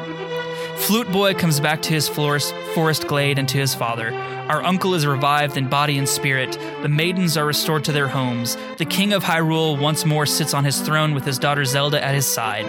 Flute 0.82 1.12
Boy 1.12 1.36
comes 1.36 1.60
back 1.60 1.84
to 1.84 1.90
his 1.90 2.10
forest, 2.10 2.56
forest 2.74 3.08
glade 3.08 3.38
and 3.38 3.48
to 3.48 3.58
his 3.58 3.76
father. 3.76 4.12
Our 4.50 4.64
uncle 4.64 4.96
is 4.96 5.06
revived 5.06 5.56
in 5.56 5.70
body 5.70 5.98
and 6.00 6.10
spirit. 6.10 6.58
The 6.82 6.90
maidens 6.90 7.38
are 7.38 7.46
restored 7.46 7.84
to 7.86 7.92
their 7.92 8.08
homes. 8.08 8.58
The 8.78 8.86
king 8.86 9.14
of 9.14 9.24
Hyrule 9.24 9.80
once 9.80 10.06
more 10.06 10.26
sits 10.26 10.56
on 10.56 10.66
his 10.66 10.82
throne 10.82 11.14
with 11.14 11.24
his 11.24 11.38
daughter 11.38 11.66
Zelda 11.66 12.04
at 12.04 12.16
his 12.16 12.26
side. 12.26 12.66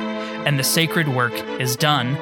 And 0.46 0.59
the 0.59 0.64
sacred 0.64 1.09
work 1.09 1.33
is 1.59 1.75
done, 1.75 2.16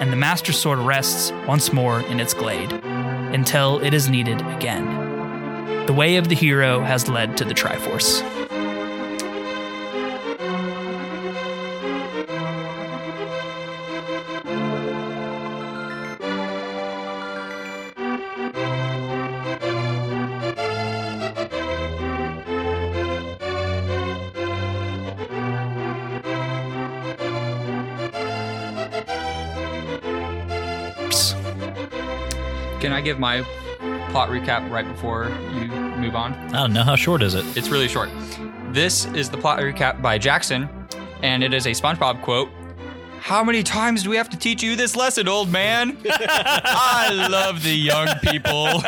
and 0.00 0.12
the 0.12 0.16
Master 0.16 0.52
Sword 0.52 0.80
rests 0.80 1.30
once 1.46 1.72
more 1.72 2.00
in 2.00 2.18
its 2.18 2.34
glade 2.34 2.72
until 2.72 3.78
it 3.78 3.94
is 3.94 4.08
needed 4.08 4.40
again. 4.48 5.86
The 5.86 5.94
way 5.94 6.16
of 6.16 6.28
the 6.28 6.34
hero 6.34 6.80
has 6.80 7.08
led 7.08 7.36
to 7.36 7.44
the 7.44 7.54
Triforce. 7.54 8.37
Can 32.80 32.92
I 32.92 33.00
give 33.00 33.18
my 33.18 33.42
plot 34.10 34.28
recap 34.28 34.70
right 34.70 34.86
before 34.86 35.30
you 35.52 35.66
move 35.66 36.14
on? 36.14 36.32
I 36.54 36.62
don't 36.62 36.72
know 36.72 36.84
how 36.84 36.94
short 36.94 37.22
is 37.22 37.34
it. 37.34 37.44
It's 37.56 37.70
really 37.70 37.88
short. 37.88 38.08
This 38.70 39.06
is 39.06 39.28
the 39.28 39.36
plot 39.36 39.58
recap 39.58 40.00
by 40.00 40.16
Jackson, 40.16 40.68
and 41.22 41.42
it 41.42 41.52
is 41.52 41.66
a 41.66 41.70
SpongeBob 41.70 42.22
quote. 42.22 42.50
How 43.20 43.42
many 43.42 43.64
times 43.64 44.04
do 44.04 44.10
we 44.10 44.16
have 44.16 44.30
to 44.30 44.38
teach 44.38 44.62
you 44.62 44.76
this 44.76 44.94
lesson, 44.94 45.26
old 45.26 45.50
man? 45.50 45.98
I 46.08 47.26
love 47.28 47.64
the 47.64 47.74
young 47.74 48.08
people. 48.22 48.64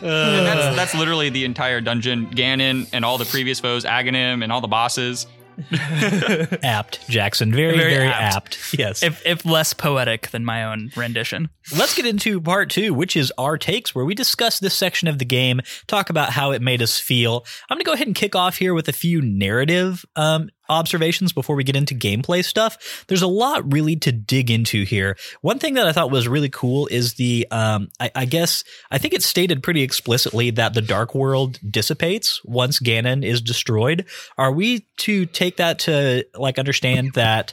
that's 0.00 0.76
that's 0.76 0.94
literally 0.94 1.30
the 1.30 1.44
entire 1.44 1.80
dungeon. 1.80 2.26
Ganon 2.26 2.88
and 2.92 3.04
all 3.04 3.18
the 3.18 3.24
previous 3.24 3.60
foes, 3.60 3.84
Aghanim 3.84 4.42
and 4.42 4.50
all 4.50 4.60
the 4.60 4.68
bosses. 4.68 5.26
apt, 6.62 7.08
Jackson. 7.08 7.52
Very, 7.52 7.76
very, 7.76 7.94
Very 7.94 8.08
apt. 8.08 8.36
apt. 8.36 8.74
Yes. 8.78 9.02
if 9.02 9.24
if 9.26 9.44
less 9.44 9.74
poetic 9.74 10.30
than 10.30 10.44
my 10.44 10.64
own 10.64 10.90
rendition. 10.96 11.50
Let's 11.76 11.94
get 11.94 12.06
into 12.06 12.40
part 12.40 12.70
two, 12.70 12.94
which 12.94 13.16
is 13.16 13.32
our 13.38 13.58
takes, 13.58 13.94
where 13.94 14.04
we 14.04 14.14
discuss 14.14 14.58
this 14.58 14.74
section 14.74 15.08
of 15.08 15.18
the 15.18 15.24
game, 15.24 15.60
talk 15.86 16.10
about 16.10 16.30
how 16.30 16.50
it 16.52 16.62
made 16.62 16.82
us 16.82 16.98
feel. 16.98 17.44
I'm 17.68 17.76
going 17.76 17.84
to 17.84 17.86
go 17.86 17.92
ahead 17.92 18.06
and 18.06 18.16
kick 18.16 18.34
off 18.34 18.56
here 18.56 18.74
with 18.74 18.88
a 18.88 18.92
few 18.92 19.20
narrative 19.22 20.04
um, 20.16 20.50
observations 20.70 21.32
before 21.32 21.56
we 21.56 21.64
get 21.64 21.76
into 21.76 21.94
gameplay 21.94 22.44
stuff. 22.44 23.04
There's 23.08 23.22
a 23.22 23.26
lot 23.26 23.70
really 23.72 23.96
to 23.96 24.12
dig 24.12 24.50
into 24.50 24.84
here. 24.84 25.16
One 25.42 25.58
thing 25.58 25.74
that 25.74 25.86
I 25.86 25.92
thought 25.92 26.10
was 26.10 26.28
really 26.28 26.48
cool 26.48 26.86
is 26.86 27.14
the, 27.14 27.46
um, 27.50 27.90
I, 27.98 28.10
I 28.14 28.24
guess, 28.24 28.64
I 28.90 28.98
think 28.98 29.12
it's 29.12 29.26
stated 29.26 29.62
pretty 29.62 29.82
explicitly 29.82 30.50
that 30.52 30.74
the 30.74 30.82
Dark 30.82 31.14
World 31.14 31.58
dissipates 31.68 32.40
once 32.44 32.78
Ganon 32.78 33.24
is 33.24 33.42
destroyed. 33.42 34.06
Are 34.38 34.52
we 34.52 34.86
to 34.98 35.26
take 35.26 35.58
that 35.58 35.80
to 35.80 36.24
like 36.34 36.58
understand 36.58 37.12
that? 37.14 37.52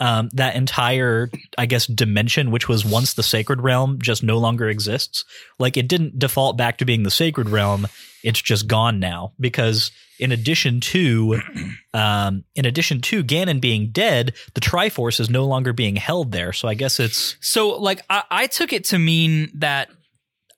um, 0.00 0.28
that 0.34 0.56
entire, 0.56 1.30
I 1.56 1.66
guess, 1.66 1.86
dimension, 1.86 2.50
which 2.50 2.68
was 2.68 2.84
once 2.84 3.14
the 3.14 3.22
sacred 3.22 3.62
realm, 3.62 3.98
just 4.00 4.22
no 4.22 4.38
longer 4.38 4.68
exists. 4.68 5.24
Like 5.58 5.76
it 5.76 5.88
didn't 5.88 6.18
default 6.18 6.56
back 6.56 6.78
to 6.78 6.84
being 6.84 7.02
the 7.02 7.10
sacred 7.10 7.48
realm; 7.48 7.86
it's 8.26 8.42
just 8.42 8.66
gone 8.66 8.98
now. 8.98 9.32
Because 9.38 9.92
in 10.18 10.32
addition 10.32 10.80
to, 10.80 11.40
um, 11.94 12.44
in 12.54 12.66
addition 12.66 13.00
to 13.02 13.22
Ganon 13.22 13.60
being 13.60 13.90
dead, 13.90 14.34
the 14.54 14.60
Triforce 14.60 15.20
is 15.20 15.30
no 15.30 15.46
longer 15.46 15.72
being 15.72 15.96
held 15.96 16.32
there. 16.32 16.52
So 16.52 16.68
I 16.68 16.74
guess 16.74 16.98
it's 16.98 17.36
So, 17.40 17.70
like, 17.70 18.02
I, 18.10 18.24
I 18.30 18.46
took 18.48 18.72
it 18.72 18.84
to 18.86 18.98
mean 18.98 19.50
that 19.54 19.90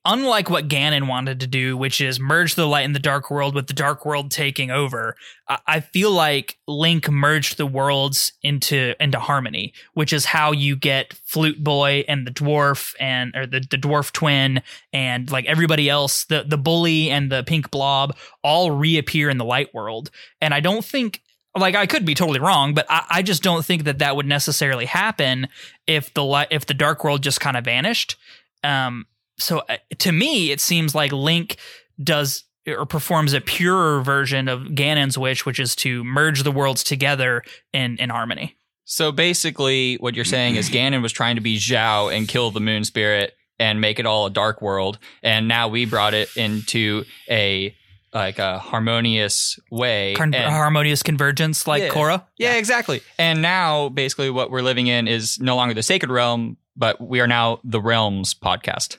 unlike 0.09 0.49
what 0.49 0.69
Ganon 0.69 1.07
wanted 1.07 1.39
to 1.41 1.47
do, 1.47 1.77
which 1.77 2.01
is 2.01 2.19
merge 2.19 2.55
the 2.55 2.67
light 2.67 2.87
and 2.87 2.95
the 2.95 2.99
dark 3.01 3.31
world 3.31 3.55
with 3.55 3.67
the 3.67 3.75
dark 3.75 4.07
world 4.07 4.31
taking 4.31 4.71
over, 4.71 5.15
I, 5.47 5.59
I 5.67 5.81
feel 5.81 6.11
like 6.11 6.59
Link 6.67 7.09
merged 7.11 7.59
the 7.59 7.67
worlds 7.67 8.33
into 8.43 8.95
into 9.01 9.21
harmony, 9.21 9.75
which 9.93 10.13
is 10.13 10.25
how 10.25 10.53
you 10.53 10.75
get 10.75 11.13
Flute 11.25 11.63
Boy 11.63 12.05
and 12.09 12.27
the 12.27 12.33
dwarf 12.33 12.95
and 12.99 13.37
or 13.37 13.47
the, 13.47 13.61
the 13.61 13.77
dwarf 13.77 14.11
twin 14.11 14.63
and 14.93 15.31
like 15.31 15.45
everybody 15.45 15.89
else, 15.89 16.25
the 16.25 16.43
the 16.43 16.59
bully 16.59 17.11
and 17.11 17.31
the 17.31 17.45
pink 17.45 17.71
blob 17.71 18.17
all 18.43 18.71
reappear 18.71 19.29
in 19.29 19.37
the 19.37 19.45
light 19.45 19.73
world. 19.75 20.11
And 20.41 20.55
I 20.55 20.61
don't 20.61 20.85
think 20.85 21.23
like 21.55 21.75
I 21.75 21.87
could 21.87 22.07
be 22.07 22.15
totally 22.15 22.41
wrong, 22.41 22.73
but 22.73 22.87
I, 22.89 23.05
I 23.11 23.23
just 23.23 23.43
don't 23.43 23.65
think 23.65 23.85
that 23.85 23.99
that 23.99 24.17
would 24.17 24.27
necessarily 24.27 24.87
happen 24.87 25.49
if 25.87 26.15
the 26.15 26.25
li- 26.25 26.47
if 26.51 26.65
the 26.65 26.75
dark 26.75 27.05
world 27.05 27.23
just 27.23 27.41
kind 27.41 27.59
of 27.59 27.65
vanished. 27.65 28.17
Um, 28.65 29.07
so 29.39 29.61
uh, 29.69 29.77
to 29.99 30.13
me, 30.13 30.51
it 30.51 30.61
seems 30.61 30.95
like 30.95 31.13
Link 31.13 31.57
does 32.03 32.45
or 32.67 32.85
performs 32.85 33.33
a 33.33 33.41
purer 33.41 34.03
version 34.03 34.47
of 34.49 34.61
Ganon's 34.63 35.17
wish, 35.17 35.47
which 35.47 35.59
is 35.59 35.75
to 35.77 36.05
merge 36.05 36.43
the 36.43 36.53
worlds 36.53 36.85
together 36.85 37.43
in 37.73 37.97
in 37.99 38.11
harmony. 38.11 38.57
So 38.85 39.13
basically, 39.13 39.97
what 39.97 40.15
you're 40.15 40.25
saying 40.25 40.57
is 40.57 40.71
Ganon 40.71 41.03
was 41.03 41.13
trying 41.13 41.37
to 41.37 41.43
be 41.43 41.57
Zhao 41.59 42.15
and 42.15 42.27
kill 42.27 42.51
the 42.51 42.61
Moon 42.61 42.85
Spirit 42.85 43.35
and 43.59 43.81
make 43.81 43.99
it 43.99 44.07
all 44.07 44.27
a 44.27 44.31
dark 44.31 44.63
world, 44.63 44.99
and 45.23 45.49
now 45.49 45.69
we 45.69 45.85
brought 45.85 46.15
it 46.15 46.35
into 46.37 47.05
a 47.31 47.75
like 48.15 48.39
a 48.39 48.59
harmonious 48.59 49.59
way. 49.71 50.15
Con- 50.15 50.33
and- 50.35 50.51
harmonious 50.51 51.03
convergence, 51.03 51.67
like 51.67 51.83
Yeah. 51.83 51.89
Korra. 51.91 52.25
yeah, 52.39 52.55
exactly. 52.55 53.03
And 53.19 53.43
now, 53.43 53.91
basically, 53.91 54.31
what 54.31 54.51
we're 54.51 54.63
living 54.63 54.87
in 54.87 55.07
is 55.07 55.39
no 55.41 55.57
longer 55.57 55.75
the 55.75 55.83
sacred 55.83 56.11
realm, 56.11 56.57
but 56.77 57.01
we 57.01 57.21
are 57.21 57.27
now 57.27 57.61
the 57.65 57.81
realms 57.83 58.33
podcast 58.35 58.97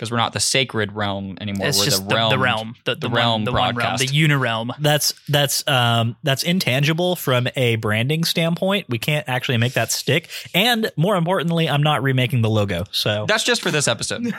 because 0.00 0.10
we're 0.10 0.16
not 0.16 0.32
the 0.32 0.40
sacred 0.40 0.92
realm 0.92 1.36
anymore. 1.42 1.68
It's 1.68 1.78
we're 1.78 1.84
just 1.84 2.08
the 2.08 2.14
realm. 2.14 2.30
the 2.30 2.38
realm, 2.38 2.74
the, 2.84 2.94
the, 2.94 3.00
the 3.00 3.08
one- 3.10 3.16
realm 3.16 3.44
the 3.44 3.52
one 3.52 3.76
realm, 3.76 3.98
the 3.98 4.06
unirealm. 4.06 4.70
that's 4.78 5.12
that's 5.28 5.66
um 5.68 6.16
that's 6.22 6.42
intangible 6.42 7.16
from 7.16 7.48
a 7.54 7.76
branding 7.76 8.24
standpoint. 8.24 8.86
We 8.88 8.98
can't 8.98 9.28
actually 9.28 9.58
make 9.58 9.74
that 9.74 9.92
stick. 9.92 10.30
And 10.54 10.90
more 10.96 11.16
importantly, 11.16 11.68
I'm 11.68 11.82
not 11.82 12.02
remaking 12.02 12.40
the 12.40 12.48
logo. 12.48 12.84
So 12.92 13.26
That's 13.28 13.44
just 13.44 13.60
for 13.60 13.70
this 13.70 13.86
episode. 13.88 14.32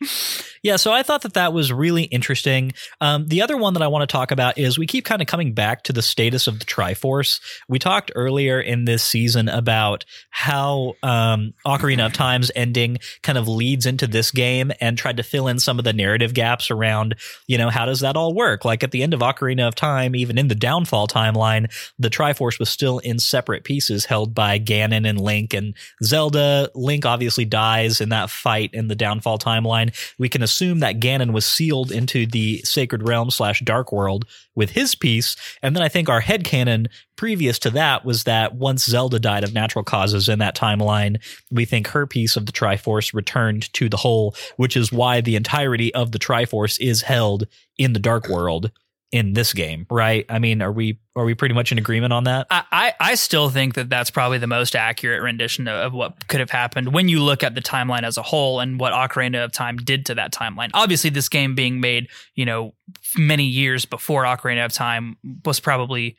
Yeah, 0.62 0.76
so 0.76 0.92
I 0.92 1.02
thought 1.02 1.22
that 1.22 1.34
that 1.34 1.52
was 1.52 1.72
really 1.72 2.04
interesting. 2.04 2.72
Um, 3.00 3.26
the 3.26 3.42
other 3.42 3.56
one 3.56 3.74
that 3.74 3.82
I 3.82 3.88
want 3.88 4.08
to 4.08 4.12
talk 4.12 4.30
about 4.30 4.58
is 4.58 4.78
we 4.78 4.86
keep 4.86 5.04
kind 5.04 5.22
of 5.22 5.28
coming 5.28 5.54
back 5.54 5.84
to 5.84 5.92
the 5.92 6.02
status 6.02 6.46
of 6.46 6.58
the 6.58 6.64
Triforce. 6.64 7.40
We 7.68 7.78
talked 7.78 8.10
earlier 8.14 8.60
in 8.60 8.84
this 8.84 9.02
season 9.02 9.48
about 9.48 10.04
how 10.30 10.94
um, 11.02 11.54
Ocarina 11.64 12.06
of 12.06 12.12
Time's 12.12 12.50
ending 12.54 12.98
kind 13.22 13.38
of 13.38 13.48
leads 13.48 13.86
into 13.86 14.06
this 14.06 14.30
game 14.30 14.72
and 14.80 14.98
tried 14.98 15.18
to 15.18 15.22
fill 15.22 15.48
in 15.48 15.58
some 15.58 15.78
of 15.78 15.84
the 15.84 15.92
narrative 15.92 16.34
gaps 16.34 16.70
around, 16.70 17.14
you 17.46 17.58
know, 17.58 17.70
how 17.70 17.86
does 17.86 18.00
that 18.00 18.16
all 18.16 18.34
work? 18.34 18.64
Like 18.64 18.82
at 18.82 18.90
the 18.90 19.02
end 19.02 19.14
of 19.14 19.20
Ocarina 19.20 19.66
of 19.68 19.74
Time, 19.74 20.16
even 20.16 20.38
in 20.38 20.48
the 20.48 20.54
Downfall 20.54 21.08
timeline, 21.08 21.72
the 21.98 22.10
Triforce 22.10 22.58
was 22.58 22.68
still 22.68 22.98
in 22.98 23.18
separate 23.18 23.64
pieces 23.64 24.04
held 24.04 24.34
by 24.34 24.58
Ganon 24.58 25.08
and 25.08 25.20
Link 25.20 25.54
and 25.54 25.74
Zelda. 26.02 26.70
Link 26.74 27.06
obviously 27.06 27.44
dies 27.44 28.00
in 28.00 28.08
that 28.10 28.30
fight 28.30 28.70
in 28.72 28.88
the 28.88 28.94
Downfall 28.94 29.38
timeline. 29.38 29.94
We 30.18 30.28
can 30.28 30.42
assume 30.48 30.78
that 30.80 30.98
Ganon 30.98 31.32
was 31.32 31.44
sealed 31.44 31.92
into 31.92 32.26
the 32.26 32.58
Sacred 32.64 33.06
Realm 33.06 33.30
slash 33.30 33.60
Dark 33.60 33.92
World 33.92 34.24
with 34.54 34.70
his 34.70 34.94
piece. 34.94 35.36
And 35.62 35.76
then 35.76 35.82
I 35.82 35.88
think 35.88 36.08
our 36.08 36.22
headcanon 36.22 36.88
previous 37.16 37.58
to 37.60 37.70
that 37.70 38.04
was 38.06 38.24
that 38.24 38.54
once 38.54 38.86
Zelda 38.86 39.18
died 39.18 39.44
of 39.44 39.52
natural 39.52 39.84
causes 39.84 40.28
in 40.28 40.38
that 40.38 40.56
timeline, 40.56 41.22
we 41.50 41.66
think 41.66 41.88
her 41.88 42.06
piece 42.06 42.34
of 42.36 42.46
the 42.46 42.52
Triforce 42.52 43.12
returned 43.12 43.72
to 43.74 43.90
the 43.90 43.98
whole, 43.98 44.34
which 44.56 44.76
is 44.76 44.90
why 44.90 45.20
the 45.20 45.36
entirety 45.36 45.94
of 45.94 46.12
the 46.12 46.18
Triforce 46.18 46.80
is 46.80 47.02
held 47.02 47.46
in 47.76 47.92
the 47.92 48.00
Dark 48.00 48.28
World 48.28 48.70
in 49.10 49.32
this 49.32 49.54
game, 49.54 49.86
right? 49.90 50.26
I 50.28 50.38
mean, 50.38 50.60
are 50.60 50.72
we 50.72 50.98
are 51.16 51.24
we 51.24 51.34
pretty 51.34 51.54
much 51.54 51.72
in 51.72 51.78
agreement 51.78 52.12
on 52.12 52.24
that? 52.24 52.46
I, 52.50 52.64
I 52.70 52.94
I 53.00 53.14
still 53.14 53.48
think 53.48 53.74
that 53.74 53.88
that's 53.88 54.10
probably 54.10 54.38
the 54.38 54.46
most 54.46 54.76
accurate 54.76 55.22
rendition 55.22 55.66
of, 55.66 55.86
of 55.86 55.92
what 55.94 56.28
could 56.28 56.40
have 56.40 56.50
happened 56.50 56.92
when 56.92 57.08
you 57.08 57.22
look 57.22 57.42
at 57.42 57.54
the 57.54 57.62
timeline 57.62 58.02
as 58.02 58.16
a 58.18 58.22
whole 58.22 58.60
and 58.60 58.78
what 58.78 58.92
Ocarina 58.92 59.44
of 59.44 59.52
Time 59.52 59.78
did 59.78 60.06
to 60.06 60.14
that 60.16 60.32
timeline. 60.32 60.70
Obviously, 60.74 61.10
this 61.10 61.28
game 61.28 61.54
being 61.54 61.80
made, 61.80 62.08
you 62.34 62.44
know, 62.44 62.74
many 63.16 63.44
years 63.44 63.86
before 63.86 64.24
Ocarina 64.24 64.64
of 64.64 64.72
Time 64.72 65.16
was 65.44 65.58
probably 65.58 66.16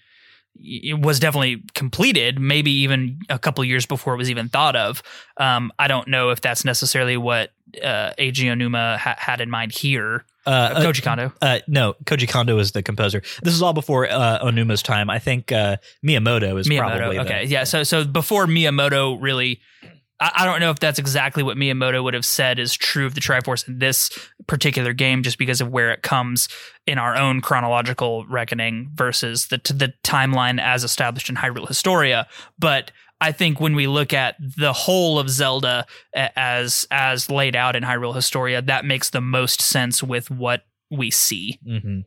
it 0.61 0.99
was 0.99 1.19
definitely 1.19 1.63
completed, 1.73 2.39
maybe 2.39 2.71
even 2.71 3.19
a 3.29 3.39
couple 3.39 3.63
years 3.63 3.85
before 3.85 4.13
it 4.13 4.17
was 4.17 4.29
even 4.29 4.49
thought 4.49 4.75
of. 4.75 5.01
Um, 5.37 5.71
I 5.79 5.87
don't 5.87 6.07
know 6.07 6.29
if 6.31 6.41
that's 6.41 6.65
necessarily 6.65 7.17
what 7.17 7.51
uh, 7.83 8.11
Eiji 8.19 8.45
Aonuma 8.45 8.97
ha- 8.97 9.15
had 9.17 9.41
in 9.41 9.49
mind 9.49 9.71
here. 9.71 10.25
Uh, 10.45 10.49
Uh, 10.49 10.81
Koji 10.81 11.03
Kondo. 11.03 11.31
Uh, 11.41 11.59
no, 11.67 11.93
Koji 12.05 12.27
Kondo 12.27 12.57
is 12.57 12.71
the 12.71 12.81
composer. 12.81 13.21
This 13.43 13.53
is 13.53 13.61
all 13.61 13.73
before 13.73 14.09
uh, 14.09 14.39
Aonuma's 14.43 14.81
time. 14.81 15.09
I 15.09 15.19
think 15.19 15.51
uh, 15.51 15.77
Miyamoto 16.05 16.59
is 16.59 16.67
probably 16.67 17.17
the- 17.17 17.21
okay, 17.23 17.43
yeah. 17.45 17.63
So 17.65 17.83
so 17.83 18.03
before 18.05 18.47
Miyamoto 18.47 19.17
really, 19.21 19.61
I, 20.19 20.31
I 20.35 20.45
don't 20.45 20.59
know 20.59 20.71
if 20.71 20.79
that's 20.79 20.99
exactly 20.99 21.43
what 21.43 21.57
Miyamoto 21.57 22.03
would 22.03 22.13
have 22.13 22.25
said 22.25 22.59
is 22.59 22.75
true 22.75 23.05
of 23.05 23.15
the 23.15 23.21
Triforce 23.21 23.67
in 23.67 23.79
this 23.79 24.09
particular 24.47 24.93
game, 24.93 25.23
just 25.23 25.37
because 25.37 25.61
of 25.61 25.69
where 25.69 25.91
it 25.91 26.01
comes 26.01 26.49
in 26.85 26.97
our 26.97 27.15
own 27.15 27.41
chronological 27.41 28.25
reckoning 28.27 28.91
versus 28.93 29.47
the 29.47 29.57
the 29.57 29.93
timeline 30.03 30.61
as 30.61 30.83
established 30.83 31.29
in 31.29 31.35
Hyrule 31.35 31.67
Historia. 31.67 32.27
But 32.57 32.91
I 33.21 33.31
think 33.31 33.59
when 33.59 33.75
we 33.75 33.87
look 33.87 34.13
at 34.13 34.35
the 34.39 34.73
whole 34.73 35.19
of 35.19 35.29
Zelda 35.29 35.85
as 36.13 36.87
as 36.89 37.29
laid 37.29 37.55
out 37.55 37.75
in 37.75 37.83
Hyrule 37.83 38.15
Historia, 38.15 38.61
that 38.61 38.85
makes 38.85 39.09
the 39.09 39.21
most 39.21 39.61
sense 39.61 40.01
with 40.01 40.31
what 40.31 40.63
we 40.91 41.11
see. 41.11 41.59
hmm 41.65 41.99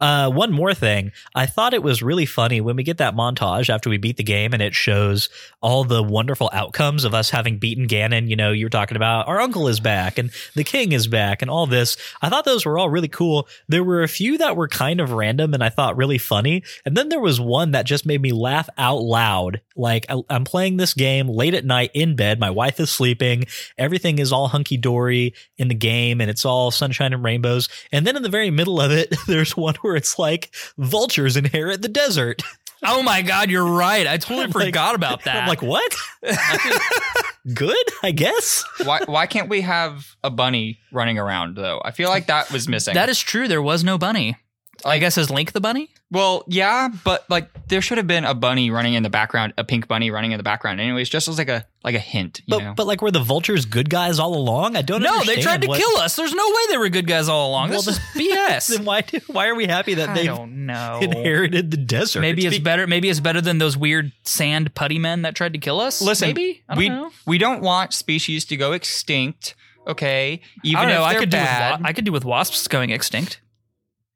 Uh, 0.00 0.30
one 0.30 0.52
more 0.52 0.72
thing. 0.72 1.12
I 1.34 1.46
thought 1.46 1.74
it 1.74 1.82
was 1.82 2.02
really 2.02 2.26
funny 2.26 2.60
when 2.60 2.76
we 2.76 2.82
get 2.82 2.98
that 2.98 3.14
montage 3.14 3.68
after 3.68 3.90
we 3.90 3.98
beat 3.98 4.16
the 4.16 4.22
game 4.22 4.52
and 4.52 4.62
it 4.62 4.74
shows 4.74 5.28
all 5.60 5.84
the 5.84 6.02
wonderful 6.02 6.48
outcomes 6.52 7.04
of 7.04 7.14
us 7.14 7.30
having 7.30 7.58
beaten 7.58 7.86
Ganon. 7.86 8.28
You 8.28 8.36
know, 8.36 8.52
you 8.52 8.64
were 8.64 8.70
talking 8.70 8.96
about 8.96 9.28
our 9.28 9.40
uncle 9.40 9.68
is 9.68 9.80
back 9.80 10.18
and 10.18 10.30
the 10.54 10.64
king 10.64 10.92
is 10.92 11.06
back 11.06 11.42
and 11.42 11.50
all 11.50 11.66
this. 11.66 11.96
I 12.22 12.28
thought 12.30 12.44
those 12.44 12.64
were 12.64 12.78
all 12.78 12.88
really 12.88 13.08
cool. 13.08 13.46
There 13.68 13.84
were 13.84 14.02
a 14.02 14.08
few 14.08 14.38
that 14.38 14.56
were 14.56 14.68
kind 14.68 15.00
of 15.00 15.12
random 15.12 15.52
and 15.52 15.62
I 15.62 15.68
thought 15.68 15.96
really 15.96 16.18
funny. 16.18 16.62
And 16.86 16.96
then 16.96 17.10
there 17.10 17.20
was 17.20 17.40
one 17.40 17.72
that 17.72 17.84
just 17.84 18.06
made 18.06 18.22
me 18.22 18.32
laugh 18.32 18.68
out 18.78 19.02
loud. 19.02 19.60
Like 19.76 20.06
I, 20.08 20.22
I'm 20.30 20.44
playing 20.44 20.78
this 20.78 20.94
game 20.94 21.28
late 21.28 21.54
at 21.54 21.64
night 21.64 21.90
in 21.92 22.16
bed. 22.16 22.40
My 22.40 22.50
wife 22.50 22.80
is 22.80 22.90
sleeping. 22.90 23.44
Everything 23.76 24.18
is 24.18 24.32
all 24.32 24.48
hunky 24.48 24.78
dory 24.78 25.34
in 25.58 25.68
the 25.68 25.74
game 25.74 26.20
and 26.20 26.30
it's 26.30 26.44
all 26.46 26.70
sunshine 26.70 27.12
and 27.12 27.22
rainbows. 27.24 27.68
And 27.92 28.06
then 28.06 28.16
in 28.16 28.22
the 28.22 28.29
very 28.30 28.50
middle 28.50 28.80
of 28.80 28.90
it, 28.90 29.14
there's 29.26 29.56
one 29.56 29.74
where 29.82 29.96
it's 29.96 30.18
like 30.18 30.54
vultures 30.78 31.36
inherit 31.36 31.82
the 31.82 31.88
desert. 31.88 32.42
Oh 32.82 33.02
my 33.02 33.20
God, 33.22 33.50
you're 33.50 33.66
right. 33.66 34.06
I 34.06 34.16
totally 34.16 34.44
I'm 34.44 34.50
like- 34.52 34.66
forgot 34.66 34.94
about 34.94 35.24
that. 35.24 35.36
I'm 35.42 35.48
like, 35.48 35.60
what? 35.62 35.94
Good, 37.54 37.76
I 38.02 38.10
guess. 38.10 38.64
why 38.84 39.00
why 39.06 39.26
can't 39.26 39.48
we 39.48 39.62
have 39.62 40.14
a 40.22 40.30
bunny 40.30 40.78
running 40.92 41.18
around 41.18 41.56
though? 41.56 41.80
I 41.84 41.90
feel 41.90 42.08
like 42.10 42.26
that 42.26 42.50
was 42.52 42.68
missing. 42.68 42.94
That 42.94 43.08
is 43.08 43.18
true. 43.20 43.48
There 43.48 43.62
was 43.62 43.82
no 43.82 43.98
bunny. 43.98 44.36
I 44.84 44.98
guess 44.98 45.18
is 45.18 45.30
Link 45.30 45.52
the 45.52 45.60
bunny? 45.60 45.90
Well, 46.12 46.42
yeah, 46.48 46.88
but 47.04 47.28
like 47.30 47.48
there 47.68 47.80
should 47.80 47.98
have 47.98 48.06
been 48.06 48.24
a 48.24 48.34
bunny 48.34 48.70
running 48.70 48.94
in 48.94 49.02
the 49.02 49.10
background, 49.10 49.52
a 49.56 49.62
pink 49.64 49.86
bunny 49.86 50.10
running 50.10 50.32
in 50.32 50.38
the 50.38 50.42
background. 50.42 50.80
Anyways, 50.80 51.08
just 51.08 51.28
as 51.28 51.38
like 51.38 51.48
a 51.48 51.64
like 51.84 51.94
a 51.94 51.98
hint, 52.00 52.40
you 52.46 52.56
But 52.56 52.62
know. 52.62 52.74
but 52.76 52.86
like 52.86 53.00
were 53.00 53.10
the 53.10 53.20
vultures 53.22 53.64
good 53.64 53.88
guys 53.90 54.18
all 54.18 54.34
along? 54.34 54.74
I 54.76 54.82
don't. 54.82 55.02
Know. 55.02 55.18
No, 55.18 55.24
they 55.24 55.40
tried 55.40 55.62
to 55.62 55.68
what- 55.68 55.78
kill 55.78 55.96
us. 55.98 56.16
There's 56.16 56.34
no 56.34 56.46
way 56.48 56.60
they 56.70 56.78
were 56.78 56.88
good 56.88 57.06
guys 57.06 57.28
all 57.28 57.48
along. 57.50 57.70
Well, 57.70 57.82
this 57.82 57.96
is 57.96 57.98
BS. 58.14 58.68
Then 58.76 58.84
why 58.84 59.02
do, 59.02 59.20
why 59.28 59.48
are 59.48 59.54
we 59.54 59.66
happy 59.66 59.94
that 59.94 60.14
they 60.16 60.24
don't 60.26 60.66
know. 60.66 60.98
inherited 61.00 61.70
the 61.70 61.76
desert? 61.76 62.20
Maybe 62.20 62.44
it's 62.46 62.58
Be- 62.58 62.62
better. 62.64 62.86
Maybe 62.86 63.08
it's 63.08 63.20
better 63.20 63.40
than 63.40 63.58
those 63.58 63.76
weird 63.76 64.10
sand 64.24 64.74
putty 64.74 64.98
men 64.98 65.22
that 65.22 65.34
tried 65.36 65.52
to 65.52 65.58
kill 65.60 65.80
us. 65.80 66.02
Listen, 66.02 66.28
maybe 66.28 66.62
I 66.68 66.74
don't 66.74 66.78
we 66.78 66.88
know. 66.88 67.10
we 67.26 67.38
don't 67.38 67.62
want 67.62 67.92
species 67.94 68.44
to 68.46 68.56
go 68.56 68.72
extinct. 68.72 69.54
Okay, 69.86 70.40
even 70.64 70.76
I 70.78 70.82
don't 70.82 70.90
know. 70.94 71.00
if 71.02 71.06
I 71.06 71.12
they're 71.12 71.20
do 71.20 71.24
with 71.24 71.30
bad. 71.32 71.80
I 71.84 71.92
could 71.92 72.04
do 72.04 72.12
with 72.12 72.24
wasps 72.24 72.68
going 72.68 72.90
extinct. 72.90 73.40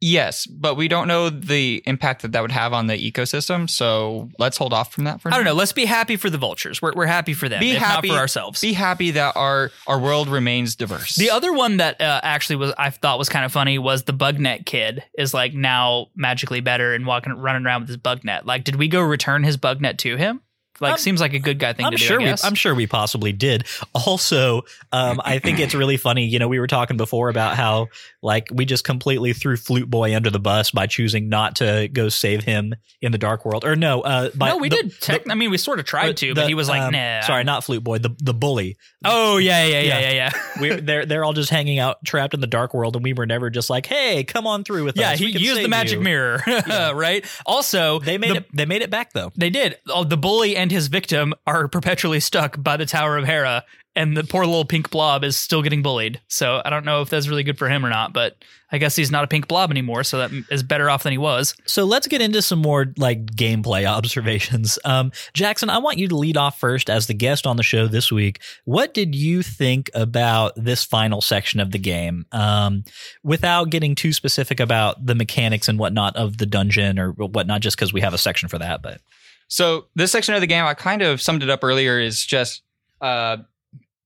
Yes, 0.00 0.46
but 0.46 0.76
we 0.76 0.88
don't 0.88 1.08
know 1.08 1.30
the 1.30 1.82
impact 1.86 2.22
that 2.22 2.32
that 2.32 2.42
would 2.42 2.52
have 2.52 2.72
on 2.72 2.86
the 2.86 2.94
ecosystem. 2.94 3.68
So 3.68 4.28
let's 4.38 4.56
hold 4.56 4.72
off 4.72 4.92
from 4.92 5.04
that 5.04 5.20
for 5.20 5.28
now. 5.28 5.36
I 5.36 5.38
don't 5.38 5.44
know. 5.44 5.54
Let's 5.54 5.72
be 5.72 5.84
happy 5.84 6.16
for 6.16 6.30
the 6.30 6.38
vultures. 6.38 6.80
We're, 6.82 6.92
we're 6.94 7.06
happy 7.06 7.34
for 7.34 7.48
them. 7.48 7.60
Be 7.60 7.72
if 7.72 7.78
happy 7.78 8.08
not 8.08 8.14
for 8.14 8.20
ourselves. 8.20 8.60
Be 8.60 8.72
happy 8.72 9.12
that 9.12 9.36
our 9.36 9.70
our 9.86 9.98
world 9.98 10.28
remains 10.28 10.76
diverse. 10.76 11.16
the 11.16 11.30
other 11.30 11.52
one 11.52 11.78
that 11.78 12.00
uh, 12.00 12.20
actually 12.22 12.56
was 12.56 12.72
I 12.78 12.90
thought 12.90 13.18
was 13.18 13.28
kind 13.28 13.44
of 13.44 13.52
funny 13.52 13.78
was 13.78 14.04
the 14.04 14.12
bug 14.12 14.38
net 14.38 14.66
kid 14.66 15.02
is 15.16 15.34
like 15.34 15.54
now 15.54 16.08
magically 16.14 16.60
better 16.60 16.94
and 16.94 17.06
walking 17.06 17.32
running 17.32 17.64
around 17.66 17.82
with 17.82 17.88
his 17.88 17.96
bug 17.96 18.24
net. 18.24 18.46
Like, 18.46 18.64
did 18.64 18.76
we 18.76 18.88
go 18.88 19.00
return 19.00 19.44
his 19.44 19.56
bug 19.56 19.80
net 19.80 19.98
to 19.98 20.16
him? 20.16 20.40
Like, 20.80 20.90
I'm- 20.90 20.98
seems 20.98 21.20
like 21.20 21.34
a 21.34 21.38
good 21.38 21.58
guy 21.58 21.72
thing 21.72 21.86
I'm 21.86 21.92
to 21.92 21.98
do. 21.98 22.04
sure 22.04 22.20
I 22.20 22.24
we. 22.24 22.34
I'm 22.42 22.54
sure 22.54 22.74
we 22.74 22.86
possibly 22.86 23.32
did. 23.32 23.64
Also, 23.94 24.62
um, 24.92 25.20
I 25.24 25.38
think 25.38 25.60
it's 25.60 25.74
really 25.74 25.96
funny. 25.96 26.26
You 26.26 26.38
know, 26.38 26.48
we 26.48 26.58
were 26.58 26.66
talking 26.66 26.96
before 26.96 27.28
about 27.28 27.56
how 27.56 27.88
like 28.22 28.48
we 28.52 28.64
just 28.64 28.84
completely 28.84 29.32
threw 29.32 29.56
Flute 29.56 29.88
Boy 29.88 30.14
under 30.16 30.30
the 30.30 30.38
bus 30.40 30.70
by 30.72 30.86
choosing 30.86 31.28
not 31.28 31.56
to 31.56 31.88
go 31.92 32.08
save 32.08 32.42
him 32.44 32.74
in 33.00 33.12
the 33.12 33.18
Dark 33.18 33.44
World. 33.44 33.64
Or 33.64 33.76
no, 33.76 34.00
uh, 34.02 34.30
by 34.34 34.48
no, 34.48 34.56
we 34.58 34.68
the- 34.68 34.76
did. 34.76 35.00
Tech, 35.00 35.22
I 35.30 35.34
mean, 35.34 35.50
we 35.50 35.58
sort 35.58 35.78
of 35.78 35.84
the- 35.84 35.90
tried 35.90 36.16
to, 36.18 36.28
the, 36.28 36.34
but 36.34 36.48
he 36.48 36.54
was 36.54 36.68
like, 36.68 36.82
um, 36.82 36.92
"Nah." 36.92 37.20
Sorry, 37.22 37.44
not 37.44 37.64
Flute 37.64 37.84
Boy. 37.84 37.98
The 37.98 38.14
the 38.20 38.34
bully. 38.34 38.76
Oh 39.04 39.36
yeah, 39.38 39.64
yeah, 39.64 39.80
yeah, 39.80 39.98
Yeah. 39.98 40.00
yeah, 40.00 40.12
yeah. 40.12 40.30
We're 40.60 40.80
they're 40.80 41.06
they're 41.06 41.24
all 41.24 41.32
just 41.34 41.50
hanging 41.50 41.78
out 41.78 41.98
trapped 42.04 42.34
in 42.34 42.40
the 42.40 42.46
Dark 42.46 42.74
World, 42.74 42.96
and 42.96 43.04
we 43.04 43.12
were 43.12 43.26
never 43.26 43.48
just 43.50 43.70
like, 43.70 43.86
hey, 43.86 44.24
come 44.24 44.46
on 44.46 44.64
through 44.64 44.84
with 44.84 44.96
Yeah, 44.96 45.12
us. 45.12 45.20
Yeah, 45.20 45.28
he 45.28 45.38
used 45.38 45.62
the 45.62 45.68
magic 45.68 45.98
you." 45.98 46.04
mirror, 46.04 46.42
right? 46.94 47.24
Also, 47.46 48.00
They 48.00 48.18
made 48.18 48.32
the- 48.32 48.36
it. 48.38 48.46
They 48.52 48.64
made 48.66 48.82
it 48.82 48.90
back 48.90 49.12
though. 49.12 49.30
They 49.36 49.50
did. 49.50 49.76
Oh, 49.88 50.04
the 50.04 50.16
bully 50.16 50.56
and 50.56 50.63
his 50.72 50.88
victim 50.88 51.34
are 51.46 51.68
perpetually 51.68 52.20
stuck 52.20 52.62
by 52.62 52.76
the 52.76 52.86
Tower 52.86 53.16
of 53.16 53.24
Hera, 53.24 53.64
and 53.96 54.16
the 54.16 54.24
poor 54.24 54.44
little 54.44 54.64
pink 54.64 54.90
blob 54.90 55.22
is 55.22 55.36
still 55.36 55.62
getting 55.62 55.82
bullied. 55.82 56.20
So 56.28 56.60
I 56.64 56.70
don't 56.70 56.84
know 56.84 57.00
if 57.00 57.10
that's 57.10 57.28
really 57.28 57.44
good 57.44 57.58
for 57.58 57.68
him 57.68 57.86
or 57.86 57.90
not, 57.90 58.12
but 58.12 58.36
I 58.72 58.78
guess 58.78 58.96
he's 58.96 59.10
not 59.10 59.22
a 59.22 59.28
pink 59.28 59.46
blob 59.46 59.70
anymore, 59.70 60.02
so 60.02 60.18
that 60.18 60.32
is 60.50 60.64
better 60.64 60.90
off 60.90 61.04
than 61.04 61.12
he 61.12 61.18
was. 61.18 61.54
So 61.64 61.84
let's 61.84 62.08
get 62.08 62.20
into 62.20 62.42
some 62.42 62.58
more 62.58 62.92
like 62.98 63.26
gameplay 63.26 63.86
observations. 63.86 64.78
Um, 64.94 65.12
Jackson, 65.32 65.70
I 65.70 65.78
want 65.78 65.98
you 65.98 66.08
to 66.08 66.16
lead 66.16 66.36
off 66.36 66.60
first 66.60 66.90
as 66.90 67.06
the 67.06 67.14
guest 67.14 67.46
on 67.46 67.56
the 67.56 67.62
show 67.62 67.86
this 67.86 68.12
week. 68.12 68.40
What 68.64 68.92
did 68.92 69.14
you 69.14 69.42
think 69.42 69.90
about 69.94 70.52
this 70.56 70.84
final 70.84 71.20
section 71.20 71.58
of 71.58 71.70
the 71.70 71.78
game? 71.78 72.26
Um, 72.32 72.84
without 73.22 73.70
getting 73.70 73.94
too 73.94 74.12
specific 74.12 74.60
about 74.60 75.04
the 75.04 75.14
mechanics 75.14 75.68
and 75.68 75.78
whatnot 75.78 76.16
of 76.16 76.36
the 76.36 76.46
dungeon 76.46 76.98
or 76.98 77.12
whatnot, 77.12 77.62
just 77.62 77.76
because 77.76 77.92
we 77.92 78.02
have 78.02 78.14
a 78.14 78.18
section 78.18 78.48
for 78.48 78.58
that. 78.58 78.82
But 78.82 79.00
So 79.48 79.86
this 79.94 80.12
section 80.12 80.34
of 80.34 80.40
the 80.40 80.46
game, 80.46 80.64
I 80.64 80.74
kind 80.74 81.02
of 81.02 81.20
summed 81.20 81.42
it 81.42 81.50
up 81.50 81.62
earlier, 81.62 82.00
is 82.00 82.24
just 82.24 82.62
uh, 83.00 83.38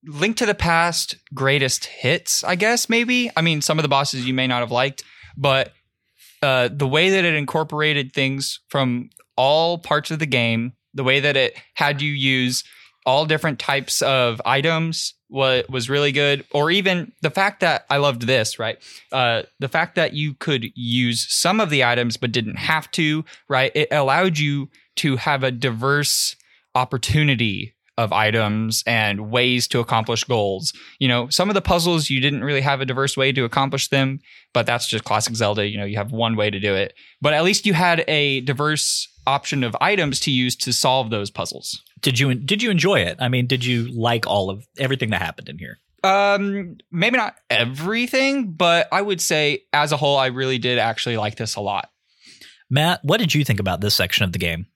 Link 0.04 0.36
to 0.38 0.46
the 0.46 0.54
Past 0.54 1.16
greatest 1.34 1.86
hits, 1.86 2.44
I 2.44 2.54
guess, 2.54 2.88
maybe. 2.88 3.30
I 3.36 3.42
mean, 3.42 3.60
some 3.60 3.78
of 3.78 3.82
the 3.82 3.88
bosses 3.88 4.26
you 4.26 4.34
may 4.34 4.46
not 4.46 4.60
have 4.60 4.70
liked, 4.70 5.04
but 5.36 5.72
uh, 6.42 6.68
the 6.72 6.86
way 6.86 7.10
that 7.10 7.24
it 7.24 7.34
incorporated 7.34 8.12
things 8.12 8.60
from 8.68 9.10
all 9.36 9.78
parts 9.78 10.10
of 10.10 10.18
the 10.18 10.26
game, 10.26 10.72
the 10.94 11.04
way 11.04 11.20
that 11.20 11.36
it 11.36 11.56
had 11.74 12.02
you 12.02 12.12
use 12.12 12.64
all 13.06 13.24
different 13.24 13.58
types 13.58 14.02
of 14.02 14.40
items 14.44 15.14
was, 15.30 15.64
was 15.68 15.88
really 15.88 16.12
good. 16.12 16.44
Or 16.52 16.70
even 16.70 17.12
the 17.22 17.30
fact 17.30 17.60
that 17.60 17.86
I 17.88 17.96
loved 17.96 18.22
this, 18.22 18.58
right? 18.58 18.78
Uh, 19.10 19.42
the 19.58 19.68
fact 19.68 19.94
that 19.94 20.12
you 20.12 20.34
could 20.34 20.66
use 20.74 21.26
some 21.28 21.60
of 21.60 21.70
the 21.70 21.84
items 21.84 22.16
but 22.16 22.32
didn't 22.32 22.56
have 22.56 22.90
to, 22.92 23.24
right? 23.48 23.72
It 23.74 23.88
allowed 23.90 24.38
you 24.38 24.68
to 24.98 25.16
have 25.16 25.42
a 25.42 25.50
diverse 25.50 26.36
opportunity 26.74 27.74
of 27.98 28.12
items 28.12 28.84
and 28.86 29.28
ways 29.28 29.66
to 29.66 29.80
accomplish 29.80 30.22
goals. 30.22 30.72
You 31.00 31.08
know, 31.08 31.28
some 31.30 31.50
of 31.50 31.54
the 31.54 31.60
puzzles 31.60 32.08
you 32.08 32.20
didn't 32.20 32.44
really 32.44 32.60
have 32.60 32.80
a 32.80 32.86
diverse 32.86 33.16
way 33.16 33.32
to 33.32 33.44
accomplish 33.44 33.88
them, 33.88 34.20
but 34.54 34.66
that's 34.66 34.86
just 34.86 35.02
classic 35.02 35.34
Zelda. 35.34 35.66
You 35.66 35.78
know, 35.78 35.84
you 35.84 35.96
have 35.96 36.12
one 36.12 36.36
way 36.36 36.48
to 36.48 36.60
do 36.60 36.74
it, 36.74 36.94
but 37.20 37.34
at 37.34 37.42
least 37.42 37.66
you 37.66 37.74
had 37.74 38.04
a 38.06 38.40
diverse 38.42 39.08
option 39.26 39.64
of 39.64 39.76
items 39.80 40.20
to 40.20 40.30
use 40.30 40.54
to 40.56 40.72
solve 40.72 41.10
those 41.10 41.30
puzzles. 41.30 41.82
did 42.00 42.18
you 42.18 42.34
did 42.34 42.62
you 42.62 42.70
enjoy 42.70 43.00
it? 43.00 43.16
I 43.20 43.28
mean, 43.28 43.46
did 43.46 43.64
you 43.64 43.88
like 43.92 44.26
all 44.26 44.48
of 44.48 44.64
everything 44.78 45.10
that 45.10 45.20
happened 45.20 45.48
in 45.48 45.58
here? 45.58 45.78
Um, 46.04 46.76
maybe 46.92 47.16
not 47.16 47.34
everything, 47.50 48.52
but 48.52 48.86
I 48.92 49.02
would 49.02 49.20
say 49.20 49.64
as 49.72 49.90
a 49.90 49.96
whole, 49.96 50.16
I 50.16 50.26
really 50.26 50.58
did 50.58 50.78
actually 50.78 51.16
like 51.16 51.36
this 51.36 51.56
a 51.56 51.60
lot. 51.60 51.90
Matt, 52.70 53.00
what 53.02 53.18
did 53.18 53.34
you 53.34 53.44
think 53.44 53.58
about 53.58 53.80
this 53.80 53.96
section 53.96 54.24
of 54.24 54.32
the 54.32 54.38
game? 54.38 54.66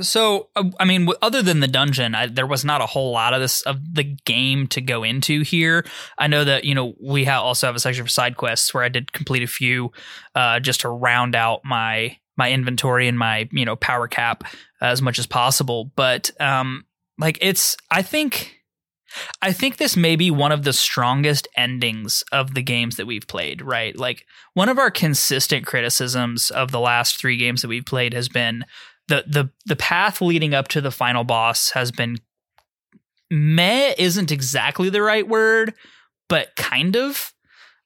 So, 0.00 0.48
uh, 0.56 0.70
I 0.80 0.86
mean, 0.86 1.08
other 1.20 1.42
than 1.42 1.60
the 1.60 1.68
dungeon, 1.68 2.14
I, 2.14 2.26
there 2.26 2.46
was 2.46 2.64
not 2.64 2.80
a 2.80 2.86
whole 2.86 3.12
lot 3.12 3.34
of 3.34 3.40
this 3.40 3.60
of 3.62 3.94
the 3.94 4.04
game 4.24 4.66
to 4.68 4.80
go 4.80 5.02
into 5.02 5.42
here. 5.42 5.84
I 6.18 6.28
know 6.28 6.44
that 6.44 6.64
you 6.64 6.74
know 6.74 6.94
we 7.00 7.24
ha- 7.24 7.42
also 7.42 7.66
have 7.66 7.76
a 7.76 7.80
section 7.80 8.04
for 8.04 8.10
side 8.10 8.36
quests 8.36 8.72
where 8.72 8.84
I 8.84 8.88
did 8.88 9.12
complete 9.12 9.42
a 9.42 9.46
few, 9.46 9.92
uh, 10.34 10.60
just 10.60 10.80
to 10.80 10.88
round 10.88 11.34
out 11.34 11.60
my 11.64 12.16
my 12.36 12.50
inventory 12.50 13.06
and 13.06 13.18
my 13.18 13.48
you 13.52 13.66
know 13.66 13.76
power 13.76 14.08
cap 14.08 14.44
as 14.80 15.02
much 15.02 15.18
as 15.18 15.26
possible. 15.26 15.90
But 15.94 16.30
um, 16.40 16.86
like 17.18 17.38
it's, 17.40 17.76
I 17.90 18.02
think. 18.02 18.58
I 19.42 19.52
think 19.52 19.76
this 19.76 19.94
may 19.94 20.16
be 20.16 20.30
one 20.30 20.52
of 20.52 20.64
the 20.64 20.72
strongest 20.72 21.46
endings 21.54 22.24
of 22.32 22.54
the 22.54 22.62
games 22.62 22.96
that 22.96 23.06
we've 23.06 23.26
played, 23.28 23.60
right? 23.60 23.94
Like 23.94 24.24
one 24.54 24.70
of 24.70 24.78
our 24.78 24.90
consistent 24.90 25.66
criticisms 25.66 26.50
of 26.50 26.70
the 26.70 26.80
last 26.80 27.20
three 27.20 27.36
games 27.36 27.60
that 27.60 27.68
we've 27.68 27.84
played 27.84 28.14
has 28.14 28.30
been 28.30 28.64
the 29.08 29.24
the 29.26 29.50
the 29.66 29.76
path 29.76 30.20
leading 30.20 30.54
up 30.54 30.68
to 30.68 30.80
the 30.80 30.90
final 30.90 31.24
boss 31.24 31.70
has 31.70 31.90
been 31.90 32.16
meh 33.30 33.94
isn't 33.98 34.30
exactly 34.30 34.90
the 34.90 35.02
right 35.02 35.26
word, 35.26 35.74
but 36.28 36.54
kind 36.56 36.96
of 36.96 37.32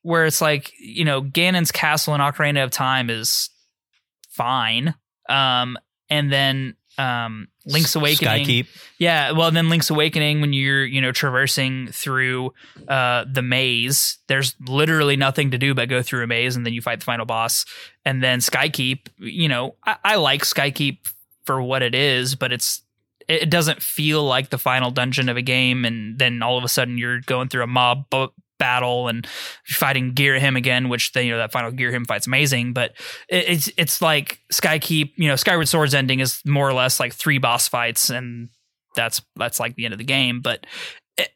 where 0.03 0.27
it's 0.27 0.41
like, 0.41 0.73
you 0.79 1.05
know, 1.05 1.23
Ganon's 1.23 1.73
castle 1.73 2.15
in 2.15 2.21
Ocarina 2.21 2.63
of 2.63 2.71
Time 2.71 3.11
is 3.11 3.51
fine. 4.29 4.95
Um 5.29 5.77
and 6.09 6.33
then 6.33 6.77
um 6.99 7.49
Link's 7.67 7.97
Awakening 7.97 8.47
Skykeep. 8.47 8.67
yeah, 8.99 9.33
well, 9.33 9.51
then 9.51 9.69
Link's 9.69 9.91
Awakening, 9.91 10.41
when 10.41 10.53
you're 10.53 10.85
you 10.85 11.01
know 11.01 11.13
traversing 11.13 11.89
through 11.89 12.55
uh, 12.89 13.25
the 13.31 13.43
maze, 13.43 14.19
there's 14.29 14.55
literally 14.67 15.17
nothing 15.17 15.51
to 15.51 15.59
do 15.59 15.75
but 15.75 15.89
go 15.89 16.03
through 16.03 16.25
a 16.25 16.27
maze, 16.27 16.57
and 16.57 16.65
then 16.65 16.73
you 16.73 16.81
fight 16.81 17.01
the 17.01 17.05
final 17.05 17.27
boss. 17.27 17.65
And 18.05 18.23
then 18.23 18.39
Skykeep, 18.39 19.09
you 19.19 19.49
know, 19.49 19.75
I, 19.85 19.97
I 20.05 20.17
like 20.17 20.43
Skykeep 20.43 21.13
for 21.45 21.61
what 21.61 21.83
it 21.83 21.95
is, 21.95 22.35
but 22.35 22.53
it's 22.53 22.83
it 23.29 23.51
doesn't 23.51 23.83
feel 23.83 24.25
like 24.25 24.51
the 24.51 24.59
final 24.59 24.91
dungeon 24.91 25.29
of 25.29 25.37
a 25.37 25.43
game. 25.43 25.85
And 25.85 26.19
then 26.19 26.43
all 26.43 26.59
of 26.59 26.65
a 26.65 26.69
sudden, 26.69 26.99
you're 26.99 27.21
going 27.21 27.49
through 27.49 27.65
a 27.65 27.67
mob 27.67 28.09
battle 28.59 29.09
and 29.09 29.27
fighting 29.67 30.15
Ghirahim 30.15 30.57
again, 30.57 30.89
which 30.89 31.13
then 31.13 31.27
you 31.27 31.33
know 31.33 31.39
that 31.39 31.53
final 31.53 31.71
Ghirahim 31.71 32.07
fight's 32.07 32.27
amazing, 32.27 32.73
but 32.73 32.93
it, 33.29 33.49
it's 33.49 33.71
it's 33.77 34.03
like 34.03 34.41
Skykeep, 34.53 35.13
you 35.17 35.29
know, 35.29 35.37
Skyward 35.37 35.69
Sword's 35.69 35.95
ending 35.95 36.21
is 36.21 36.41
more 36.45 36.69
or 36.69 36.75
less 36.75 37.01
like 37.01 37.13
three 37.13 37.39
boss 37.39 37.69
fights, 37.69 38.11
and 38.11 38.49
that's 38.95 39.23
that's 39.37 39.61
like 39.61 39.75
the 39.77 39.85
end 39.85 39.95
of 39.95 39.99
the 39.99 40.05
game. 40.05 40.41
But 40.41 40.67
it, 41.17 41.31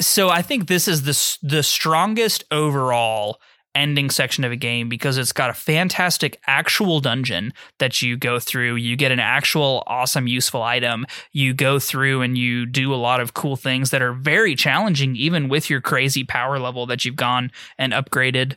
so 0.00 0.28
I 0.28 0.42
think 0.42 0.68
this 0.68 0.88
is 0.88 1.02
the 1.02 1.46
the 1.46 1.62
strongest 1.62 2.44
overall 2.50 3.40
ending 3.78 4.10
section 4.10 4.44
of 4.44 4.52
a 4.52 4.56
game 4.56 4.88
because 4.88 5.16
it's 5.16 5.32
got 5.32 5.48
a 5.48 5.54
fantastic 5.54 6.40
actual 6.46 7.00
dungeon 7.00 7.54
that 7.78 8.02
you 8.02 8.16
go 8.16 8.40
through. 8.40 8.74
You 8.74 8.96
get 8.96 9.12
an 9.12 9.20
actual 9.20 9.84
awesome 9.86 10.26
useful 10.26 10.62
item. 10.62 11.06
You 11.32 11.54
go 11.54 11.78
through 11.78 12.22
and 12.22 12.36
you 12.36 12.66
do 12.66 12.92
a 12.92 12.96
lot 12.96 13.20
of 13.20 13.34
cool 13.34 13.56
things 13.56 13.90
that 13.90 14.02
are 14.02 14.12
very 14.12 14.54
challenging, 14.56 15.16
even 15.16 15.48
with 15.48 15.70
your 15.70 15.80
crazy 15.80 16.24
power 16.24 16.58
level 16.58 16.86
that 16.86 17.04
you've 17.04 17.16
gone 17.16 17.52
and 17.78 17.92
upgraded 17.92 18.56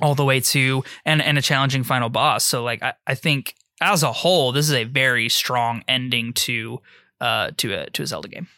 all 0.00 0.14
the 0.14 0.24
way 0.24 0.40
to 0.40 0.82
and 1.04 1.20
and 1.20 1.36
a 1.36 1.42
challenging 1.42 1.84
final 1.84 2.08
boss. 2.08 2.44
So 2.44 2.64
like 2.64 2.82
I, 2.82 2.94
I 3.06 3.14
think 3.14 3.54
as 3.82 4.02
a 4.02 4.12
whole, 4.12 4.52
this 4.52 4.66
is 4.68 4.74
a 4.74 4.84
very 4.84 5.28
strong 5.28 5.84
ending 5.86 6.32
to 6.32 6.80
uh 7.20 7.50
to 7.58 7.74
a 7.74 7.90
to 7.90 8.02
a 8.02 8.06
Zelda 8.06 8.28
game. 8.28 8.48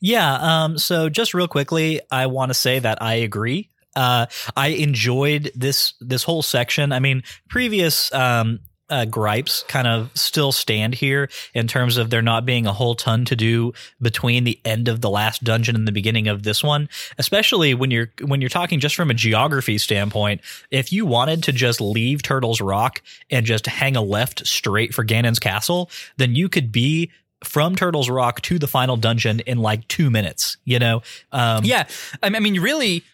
Yeah. 0.00 0.34
Um, 0.34 0.78
so 0.78 1.08
just 1.08 1.32
real 1.32 1.46
quickly, 1.46 2.00
I 2.10 2.26
want 2.26 2.50
to 2.50 2.54
say 2.54 2.80
that 2.80 3.00
I 3.00 3.14
agree. 3.14 3.70
Uh, 3.94 4.26
I 4.56 4.68
enjoyed 4.68 5.50
this 5.54 5.94
this 6.00 6.24
whole 6.24 6.42
section. 6.42 6.92
I 6.92 6.98
mean, 6.98 7.22
previous 7.48 8.12
um, 8.14 8.60
uh, 8.92 9.06
gripes 9.06 9.64
kind 9.68 9.88
of 9.88 10.10
still 10.14 10.52
stand 10.52 10.94
here 10.94 11.30
in 11.54 11.66
terms 11.66 11.96
of 11.96 12.10
there 12.10 12.20
not 12.20 12.44
being 12.44 12.66
a 12.66 12.72
whole 12.74 12.94
ton 12.94 13.24
to 13.24 13.34
do 13.34 13.72
between 14.02 14.44
the 14.44 14.60
end 14.66 14.86
of 14.86 15.00
the 15.00 15.08
last 15.08 15.42
dungeon 15.42 15.74
and 15.74 15.88
the 15.88 15.92
beginning 15.92 16.28
of 16.28 16.42
this 16.42 16.62
one, 16.62 16.90
especially 17.16 17.72
when 17.72 17.90
you're 17.90 18.12
when 18.24 18.42
you're 18.42 18.50
talking 18.50 18.80
just 18.80 18.94
from 18.94 19.10
a 19.10 19.14
geography 19.14 19.78
standpoint. 19.78 20.42
If 20.70 20.92
you 20.92 21.06
wanted 21.06 21.42
to 21.44 21.52
just 21.52 21.80
leave 21.80 22.22
Turtles 22.22 22.60
Rock 22.60 23.00
and 23.30 23.46
just 23.46 23.66
hang 23.66 23.96
a 23.96 24.02
left 24.02 24.46
straight 24.46 24.94
for 24.94 25.04
Ganon's 25.04 25.38
castle, 25.38 25.90
then 26.18 26.34
you 26.34 26.50
could 26.50 26.70
be 26.70 27.10
from 27.44 27.74
Turtles 27.74 28.10
Rock 28.10 28.42
to 28.42 28.58
the 28.58 28.68
final 28.68 28.98
dungeon 28.98 29.40
in 29.40 29.58
like 29.58 29.88
two 29.88 30.10
minutes. 30.10 30.58
You 30.66 30.78
know, 30.78 31.02
um, 31.32 31.64
Yeah, 31.64 31.86
I 32.22 32.28
mean, 32.28 32.36
I 32.36 32.40
mean, 32.40 32.60
really, 32.60 33.04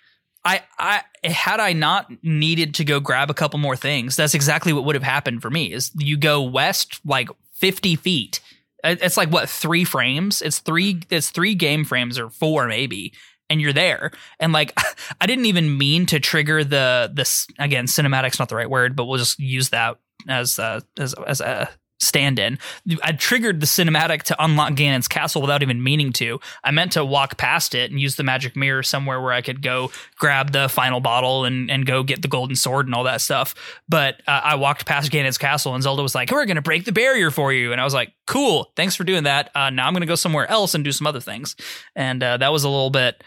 I, 0.48 0.62
I 0.78 1.28
had 1.28 1.60
I 1.60 1.74
not 1.74 2.10
needed 2.22 2.74
to 2.76 2.84
go 2.84 3.00
grab 3.00 3.30
a 3.30 3.34
couple 3.34 3.58
more 3.58 3.76
things, 3.76 4.16
that's 4.16 4.34
exactly 4.34 4.72
what 4.72 4.84
would 4.84 4.94
have 4.94 5.02
happened 5.02 5.42
for 5.42 5.50
me. 5.50 5.72
Is 5.72 5.90
you 5.96 6.16
go 6.16 6.42
west 6.42 7.00
like 7.04 7.28
fifty 7.52 7.96
feet. 7.96 8.40
It's 8.82 9.18
like 9.18 9.30
what 9.30 9.50
three 9.50 9.84
frames? 9.84 10.40
It's 10.40 10.60
three. 10.60 11.02
It's 11.10 11.28
three 11.30 11.54
game 11.54 11.84
frames 11.84 12.18
or 12.18 12.30
four 12.30 12.66
maybe, 12.66 13.12
and 13.50 13.60
you're 13.60 13.74
there. 13.74 14.10
And 14.40 14.54
like, 14.54 14.72
I 15.20 15.26
didn't 15.26 15.46
even 15.46 15.76
mean 15.76 16.06
to 16.06 16.18
trigger 16.18 16.64
the 16.64 17.10
this 17.12 17.46
again. 17.58 17.86
Cinematic's 17.86 18.38
not 18.38 18.48
the 18.48 18.56
right 18.56 18.70
word, 18.70 18.96
but 18.96 19.04
we'll 19.04 19.18
just 19.18 19.38
use 19.38 19.68
that 19.70 19.98
as 20.28 20.58
uh, 20.58 20.80
as 20.98 21.14
as 21.26 21.42
a 21.42 21.68
stand-in. 21.98 22.58
I 23.02 23.12
triggered 23.12 23.60
the 23.60 23.66
cinematic 23.66 24.22
to 24.24 24.42
unlock 24.42 24.74
Ganon's 24.74 25.08
castle 25.08 25.42
without 25.42 25.62
even 25.62 25.82
meaning 25.82 26.12
to. 26.14 26.40
I 26.62 26.70
meant 26.70 26.92
to 26.92 27.04
walk 27.04 27.36
past 27.36 27.74
it 27.74 27.90
and 27.90 28.00
use 28.00 28.16
the 28.16 28.22
magic 28.22 28.56
mirror 28.56 28.82
somewhere 28.82 29.20
where 29.20 29.32
I 29.32 29.42
could 29.42 29.62
go 29.62 29.90
grab 30.16 30.52
the 30.52 30.68
final 30.68 31.00
bottle 31.00 31.44
and, 31.44 31.70
and 31.70 31.84
go 31.84 32.02
get 32.02 32.22
the 32.22 32.28
golden 32.28 32.56
sword 32.56 32.86
and 32.86 32.94
all 32.94 33.04
that 33.04 33.20
stuff. 33.20 33.54
But 33.88 34.22
uh, 34.26 34.40
I 34.44 34.54
walked 34.54 34.86
past 34.86 35.10
Ganon's 35.10 35.38
castle 35.38 35.74
and 35.74 35.82
Zelda 35.82 36.02
was 36.02 36.14
like, 36.14 36.30
"We're 36.30 36.46
gonna 36.46 36.62
break 36.62 36.84
the 36.84 36.92
barrier 36.92 37.30
for 37.30 37.52
you," 37.52 37.72
and 37.72 37.80
I 37.80 37.84
was 37.84 37.94
like, 37.94 38.12
"Cool, 38.26 38.72
thanks 38.76 38.94
for 38.94 39.04
doing 39.04 39.24
that." 39.24 39.50
Uh, 39.54 39.70
now 39.70 39.86
I'm 39.86 39.92
gonna 39.92 40.06
go 40.06 40.14
somewhere 40.14 40.48
else 40.50 40.74
and 40.74 40.84
do 40.84 40.92
some 40.92 41.06
other 41.06 41.20
things, 41.20 41.56
and 41.96 42.22
uh, 42.22 42.36
that 42.36 42.52
was 42.52 42.64
a 42.64 42.68
little 42.68 42.90
bit 42.90 43.22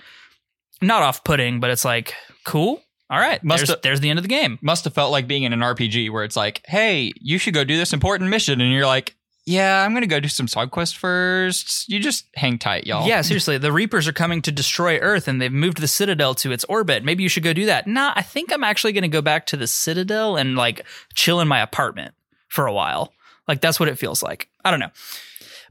not 0.81 1.03
off-putting, 1.03 1.59
but 1.59 1.69
it's 1.69 1.85
like, 1.85 2.15
cool. 2.43 2.81
All 3.11 3.19
right, 3.19 3.43
Must 3.43 3.59
there's, 3.59 3.69
have- 3.69 3.81
there's 3.81 3.99
the 3.99 4.09
end 4.09 4.19
of 4.19 4.23
the 4.23 4.29
game. 4.29 4.57
Must 4.61 4.85
have 4.85 4.93
felt 4.93 5.11
like 5.11 5.27
being 5.27 5.43
in 5.43 5.51
an 5.51 5.59
RPG 5.59 6.09
where 6.11 6.23
it's 6.23 6.37
like, 6.37 6.61
hey, 6.65 7.11
you 7.19 7.37
should 7.37 7.53
go 7.53 7.65
do 7.65 7.75
this 7.75 7.91
important 7.91 8.29
mission. 8.29 8.61
And 8.61 8.71
you're 8.71 8.87
like, 8.87 9.15
yeah, 9.45 9.83
I'm 9.83 9.91
going 9.91 10.03
to 10.03 10.07
go 10.07 10.21
do 10.21 10.29
some 10.29 10.47
side 10.47 10.71
quest 10.71 10.97
first. 10.97 11.89
You 11.89 11.99
just 11.99 12.25
hang 12.35 12.57
tight, 12.57 12.85
y'all. 12.85 13.05
Yeah, 13.07 13.21
seriously, 13.21 13.57
the 13.57 13.71
Reapers 13.71 14.07
are 14.07 14.13
coming 14.13 14.41
to 14.43 14.51
destroy 14.51 14.97
Earth, 14.99 15.27
and 15.27 15.41
they've 15.41 15.51
moved 15.51 15.81
the 15.81 15.87
Citadel 15.89 16.35
to 16.35 16.53
its 16.53 16.63
orbit. 16.65 17.03
Maybe 17.03 17.23
you 17.23 17.29
should 17.29 17.43
go 17.43 17.51
do 17.51 17.65
that. 17.65 17.85
Nah, 17.85 18.13
I 18.15 18.21
think 18.21 18.53
I'm 18.53 18.63
actually 18.63 18.93
going 18.93 19.01
to 19.01 19.07
go 19.09 19.21
back 19.21 19.45
to 19.47 19.57
the 19.57 19.67
Citadel 19.67 20.37
and 20.37 20.55
like 20.55 20.85
chill 21.13 21.41
in 21.41 21.47
my 21.49 21.59
apartment 21.59 22.13
for 22.47 22.65
a 22.65 22.73
while. 22.73 23.13
Like 23.47 23.59
that's 23.59 23.79
what 23.79 23.89
it 23.89 23.97
feels 23.97 24.23
like. 24.23 24.47
I 24.63 24.71
don't 24.71 24.79
know. 24.79 24.91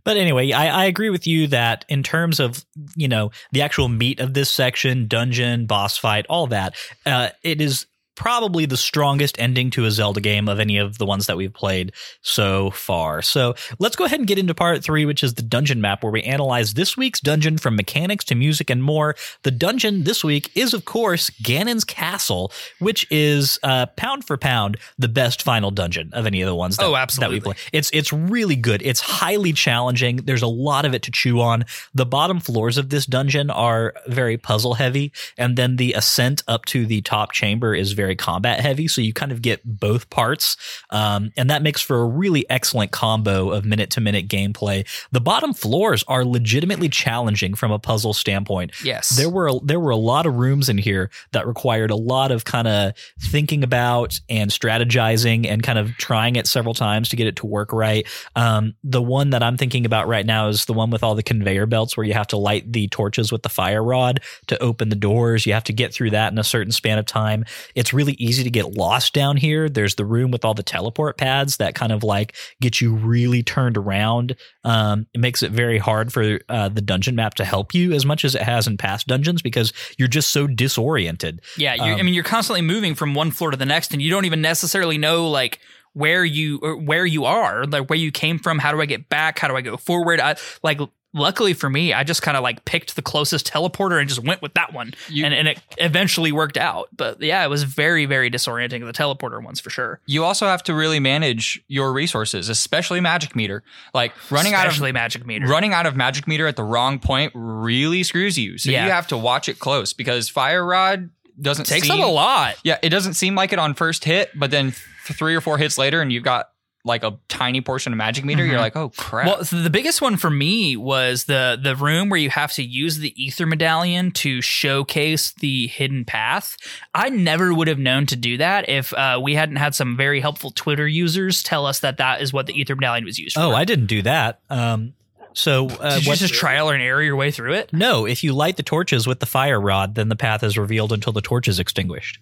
But 0.04 0.16
anyway, 0.16 0.52
I, 0.52 0.82
I 0.82 0.84
agree 0.86 1.10
with 1.10 1.26
you 1.26 1.46
that 1.48 1.84
in 1.88 2.02
terms 2.02 2.40
of 2.40 2.64
you 2.96 3.08
know 3.08 3.30
the 3.52 3.62
actual 3.62 3.88
meat 3.88 4.20
of 4.20 4.34
this 4.34 4.50
section, 4.50 5.06
dungeon, 5.06 5.66
boss 5.66 5.96
fight, 5.96 6.26
all 6.28 6.46
that, 6.48 6.74
uh, 7.06 7.30
it 7.42 7.60
is 7.60 7.86
probably 8.20 8.66
the 8.66 8.76
strongest 8.76 9.40
ending 9.40 9.70
to 9.70 9.86
a 9.86 9.90
Zelda 9.90 10.20
game 10.20 10.46
of 10.46 10.60
any 10.60 10.76
of 10.76 10.98
the 10.98 11.06
ones 11.06 11.24
that 11.26 11.38
we've 11.38 11.54
played 11.54 11.90
so 12.20 12.70
far. 12.72 13.22
So 13.22 13.54
let's 13.78 13.96
go 13.96 14.04
ahead 14.04 14.18
and 14.20 14.28
get 14.28 14.38
into 14.38 14.54
part 14.54 14.84
three, 14.84 15.06
which 15.06 15.24
is 15.24 15.32
the 15.34 15.42
dungeon 15.42 15.80
map, 15.80 16.02
where 16.02 16.12
we 16.12 16.22
analyze 16.24 16.74
this 16.74 16.98
week's 16.98 17.18
dungeon 17.20 17.56
from 17.56 17.76
mechanics 17.76 18.26
to 18.26 18.34
music 18.34 18.68
and 18.68 18.82
more. 18.82 19.16
The 19.42 19.50
dungeon 19.50 20.04
this 20.04 20.22
week 20.22 20.50
is, 20.54 20.74
of 20.74 20.84
course, 20.84 21.30
Ganon's 21.42 21.82
Castle, 21.82 22.52
which 22.78 23.06
is 23.10 23.58
uh, 23.62 23.86
pound 23.96 24.26
for 24.26 24.36
pound 24.36 24.76
the 24.98 25.08
best 25.08 25.40
final 25.42 25.70
dungeon 25.70 26.10
of 26.12 26.26
any 26.26 26.42
of 26.42 26.46
the 26.46 26.54
ones 26.54 26.76
that, 26.76 26.82
Oh, 26.84 26.88
that 26.88 26.92
we 26.92 26.98
absolutely. 27.00 27.40
play. 27.40 27.54
It's 27.72 27.90
it's 27.94 28.12
really 28.12 28.56
good. 28.56 28.82
It's 28.82 29.00
highly 29.00 29.54
challenging. 29.54 30.16
There's 30.16 30.42
a 30.42 30.46
lot 30.46 30.84
of 30.84 30.92
it 30.92 31.04
to 31.04 31.10
chew 31.10 31.40
on. 31.40 31.64
The 31.94 32.04
bottom 32.04 32.38
floors 32.38 32.76
of 32.76 32.90
this 32.90 33.06
dungeon 33.06 33.48
are 33.48 33.94
very 34.08 34.36
puzzle 34.36 34.74
heavy, 34.74 35.10
and 35.38 35.56
then 35.56 35.76
the 35.76 35.94
ascent 35.94 36.42
up 36.46 36.66
to 36.66 36.84
the 36.84 37.00
top 37.00 37.32
chamber 37.32 37.74
is 37.74 37.92
very 37.92 38.09
combat 38.16 38.60
heavy. 38.60 38.88
So 38.88 39.00
you 39.00 39.12
kind 39.12 39.32
of 39.32 39.42
get 39.42 39.60
both 39.64 40.10
parts, 40.10 40.56
um, 40.90 41.32
and 41.36 41.50
that 41.50 41.62
makes 41.62 41.80
for 41.80 42.00
a 42.00 42.06
really 42.06 42.48
excellent 42.50 42.90
combo 42.90 43.50
of 43.50 43.64
minute 43.64 43.90
to 43.90 44.00
minute 44.00 44.28
gameplay. 44.28 44.86
The 45.12 45.20
bottom 45.20 45.54
floors 45.54 46.04
are 46.08 46.24
legitimately 46.24 46.88
challenging 46.88 47.54
from 47.54 47.72
a 47.72 47.78
puzzle 47.78 48.14
standpoint. 48.14 48.72
Yes. 48.84 49.10
There 49.10 49.30
were 49.30 49.52
there 49.62 49.80
were 49.80 49.90
a 49.90 49.96
lot 49.96 50.26
of 50.26 50.36
rooms 50.36 50.68
in 50.68 50.78
here 50.78 51.10
that 51.32 51.46
required 51.46 51.90
a 51.90 51.96
lot 51.96 52.30
of 52.30 52.44
kind 52.44 52.68
of 52.68 52.94
thinking 53.20 53.62
about 53.62 54.20
and 54.28 54.50
strategizing 54.50 55.46
and 55.46 55.62
kind 55.62 55.78
of 55.78 55.96
trying 55.96 56.36
it 56.36 56.46
several 56.46 56.74
times 56.74 57.08
to 57.10 57.16
get 57.16 57.26
it 57.26 57.36
to 57.36 57.46
work 57.46 57.72
right. 57.72 58.06
Um, 58.36 58.74
the 58.82 59.02
one 59.02 59.30
that 59.30 59.42
I'm 59.42 59.56
thinking 59.56 59.86
about 59.86 60.08
right 60.08 60.26
now 60.26 60.48
is 60.48 60.64
the 60.64 60.72
one 60.72 60.90
with 60.90 61.02
all 61.02 61.14
the 61.14 61.22
conveyor 61.22 61.66
belts 61.66 61.96
where 61.96 62.06
you 62.06 62.14
have 62.14 62.28
to 62.28 62.36
light 62.36 62.72
the 62.72 62.88
torches 62.88 63.30
with 63.30 63.42
the 63.42 63.48
fire 63.48 63.82
rod 63.82 64.20
to 64.46 64.60
open 64.62 64.88
the 64.88 64.96
doors. 64.96 65.46
You 65.46 65.52
have 65.52 65.64
to 65.64 65.72
get 65.72 65.92
through 65.92 66.10
that 66.10 66.32
in 66.32 66.38
a 66.38 66.44
certain 66.44 66.72
span 66.72 66.98
of 66.98 67.06
time. 67.06 67.44
It's 67.74 67.92
really 67.92 67.99
easy 68.08 68.42
to 68.44 68.50
get 68.50 68.74
lost 68.76 69.14
down 69.14 69.36
here. 69.36 69.68
There's 69.68 69.94
the 69.94 70.04
room 70.04 70.30
with 70.30 70.44
all 70.44 70.54
the 70.54 70.62
teleport 70.62 71.18
pads 71.18 71.58
that 71.58 71.74
kind 71.74 71.92
of 71.92 72.02
like 72.02 72.34
get 72.60 72.80
you 72.80 72.94
really 72.94 73.42
turned 73.42 73.76
around. 73.76 74.36
Um, 74.64 75.06
it 75.14 75.20
makes 75.20 75.42
it 75.42 75.52
very 75.52 75.78
hard 75.78 76.12
for 76.12 76.40
uh, 76.48 76.68
the 76.68 76.80
dungeon 76.80 77.14
map 77.14 77.34
to 77.34 77.44
help 77.44 77.74
you 77.74 77.92
as 77.92 78.04
much 78.04 78.24
as 78.24 78.34
it 78.34 78.42
has 78.42 78.66
in 78.66 78.76
past 78.76 79.06
dungeons 79.06 79.42
because 79.42 79.72
you're 79.98 80.08
just 80.08 80.30
so 80.30 80.46
disoriented. 80.46 81.40
Yeah, 81.56 81.74
you, 81.74 81.94
I 81.94 82.02
mean, 82.02 82.14
you're 82.14 82.24
constantly 82.24 82.62
moving 82.62 82.94
from 82.94 83.14
one 83.14 83.30
floor 83.30 83.50
to 83.50 83.56
the 83.56 83.66
next, 83.66 83.92
and 83.92 84.00
you 84.00 84.10
don't 84.10 84.24
even 84.24 84.40
necessarily 84.40 84.98
know 84.98 85.28
like 85.28 85.60
where 85.92 86.24
you 86.24 86.58
or 86.62 86.76
where 86.76 87.04
you 87.04 87.24
are, 87.24 87.64
like 87.64 87.90
where 87.90 87.98
you 87.98 88.12
came 88.12 88.38
from. 88.38 88.58
How 88.58 88.72
do 88.72 88.80
I 88.80 88.86
get 88.86 89.08
back? 89.08 89.38
How 89.38 89.48
do 89.48 89.56
I 89.56 89.60
go 89.60 89.76
forward? 89.76 90.20
I, 90.20 90.36
like, 90.62 90.80
luckily 91.12 91.52
for 91.54 91.68
me, 91.68 91.92
I 91.92 92.04
just 92.04 92.22
kind 92.22 92.36
of 92.36 92.42
like 92.42 92.64
picked 92.64 92.96
the 92.96 93.02
closest 93.02 93.46
teleporter 93.50 93.98
and 93.98 94.08
just 94.08 94.22
went 94.22 94.42
with 94.42 94.54
that 94.54 94.72
one, 94.72 94.94
You- 95.08 95.24
and 95.24 95.34
and 95.34 95.48
it 95.48 95.60
eventually 95.78 96.32
worked 96.32 96.56
out. 96.56 96.88
But 96.96 97.20
yeah, 97.20 97.44
it 97.44 97.48
was 97.48 97.62
very 97.64 98.06
very 98.06 98.30
disorienting. 98.30 98.84
The 98.86 98.92
teleporter 98.92 99.42
ones 99.42 99.60
for 99.60 99.70
sure. 99.70 100.00
You 100.06 100.24
also 100.24 100.46
have 100.46 100.62
to 100.64 100.74
really 100.74 101.00
manage 101.00 101.62
your 101.68 101.92
resources, 101.92 102.48
especially 102.48 103.00
magic 103.00 103.34
meter. 103.34 103.62
Like 103.94 104.12
running 104.30 104.54
out 104.54 104.66
of 104.66 104.72
Especially 104.72 104.92
magic 104.92 105.26
meter. 105.26 105.46
running 105.46 105.72
out 105.72 105.86
of 105.86 105.96
magic 105.96 106.28
meter 106.28 106.46
at 106.46 106.56
the 106.56 106.64
wrong 106.64 106.98
point 106.98 107.32
really 107.34 108.02
screws 108.02 108.38
you. 108.38 108.58
So 108.58 108.70
Yeah. 108.70 108.84
you 108.84 108.90
have 108.92 109.06
to 109.08 109.16
watch 109.16 109.48
it 109.48 109.58
close 109.58 109.92
because 109.92 110.28
fire 110.28 110.64
rod 110.64 111.10
doesn't 111.40 111.64
takes 111.64 111.86
seem, 111.88 112.00
up 112.00 112.06
a 112.06 112.10
lot. 112.10 112.56
Yeah, 112.64 112.76
it 112.82 112.90
doesn't 112.90 113.14
seem 113.14 113.34
like 113.34 113.52
it 113.52 113.58
on 113.58 113.72
first 113.74 114.04
hit, 114.04 114.30
but 114.38 114.50
then 114.50 114.72
th- 114.72 115.16
three 115.18 115.34
or 115.34 115.40
four 115.40 115.56
hits 115.56 115.78
later, 115.78 116.02
and 116.02 116.12
you've 116.12 116.22
got 116.22 116.49
like 116.84 117.02
a 117.04 117.18
tiny 117.28 117.60
portion 117.60 117.92
of 117.92 117.96
magic 117.98 118.24
meter. 118.24 118.42
Mhm. 118.42 118.50
You're 118.50 118.58
like, 118.60 118.74
oh 118.76 118.88
crap. 118.96 119.26
Well, 119.26 119.44
so 119.44 119.60
the 119.60 119.68
biggest 119.70 120.00
one 120.00 120.16
for 120.16 120.30
me 120.30 120.76
was 120.76 121.24
the 121.24 121.58
the 121.62 121.76
room 121.76 122.08
where 122.08 122.18
you 122.18 122.30
have 122.30 122.52
to 122.54 122.62
use 122.62 122.98
the 122.98 123.12
ether 123.22 123.44
medallion 123.46 124.10
to 124.12 124.40
showcase 124.40 125.32
the 125.32 125.66
hidden 125.66 126.04
path. 126.06 126.56
I 126.94 127.10
never 127.10 127.52
would 127.52 127.68
have 127.68 127.78
known 127.78 128.06
to 128.06 128.16
do 128.16 128.38
that 128.38 128.68
if 128.68 128.94
uh, 128.94 129.20
we 129.22 129.34
hadn't 129.34 129.56
had 129.56 129.74
some 129.74 129.96
very 129.96 130.20
helpful 130.20 130.50
Twitter 130.52 130.88
users 130.88 131.42
tell 131.42 131.66
us 131.66 131.80
that 131.80 131.98
that 131.98 132.22
is 132.22 132.32
what 132.32 132.46
the 132.46 132.58
ether 132.58 132.74
medallion 132.74 133.04
was 133.04 133.18
used 133.18 133.34
for. 133.34 133.40
Oh, 133.42 133.52
I 133.52 133.64
didn't 133.64 133.86
do 133.86 134.00
that. 134.02 134.40
Um, 134.48 134.94
so 135.32 135.66
uh, 135.68 135.96
Did 135.96 136.04
you 136.06 136.08
what- 136.10 136.18
just 136.18 136.34
trial 136.34 136.70
and 136.70 136.82
error 136.82 137.02
your 137.02 137.14
way 137.16 137.30
through 137.30 137.52
it? 137.54 137.72
no, 137.72 138.06
if 138.06 138.24
you 138.24 138.32
light 138.32 138.56
the 138.56 138.62
torches 138.62 139.06
with 139.06 139.20
the 139.20 139.26
fire 139.26 139.60
rod, 139.60 139.94
then 139.94 140.08
the 140.08 140.16
path 140.16 140.42
is 140.42 140.56
revealed 140.58 140.92
until 140.92 141.12
the 141.12 141.20
torch 141.20 141.46
is 141.46 141.60
extinguished. 141.60 142.18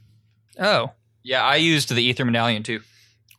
Oh, 0.59 0.91
yeah, 1.23 1.43
I 1.45 1.57
used 1.57 1.89
the 1.95 2.03
ether 2.03 2.25
medallion 2.25 2.63
too. 2.65 2.81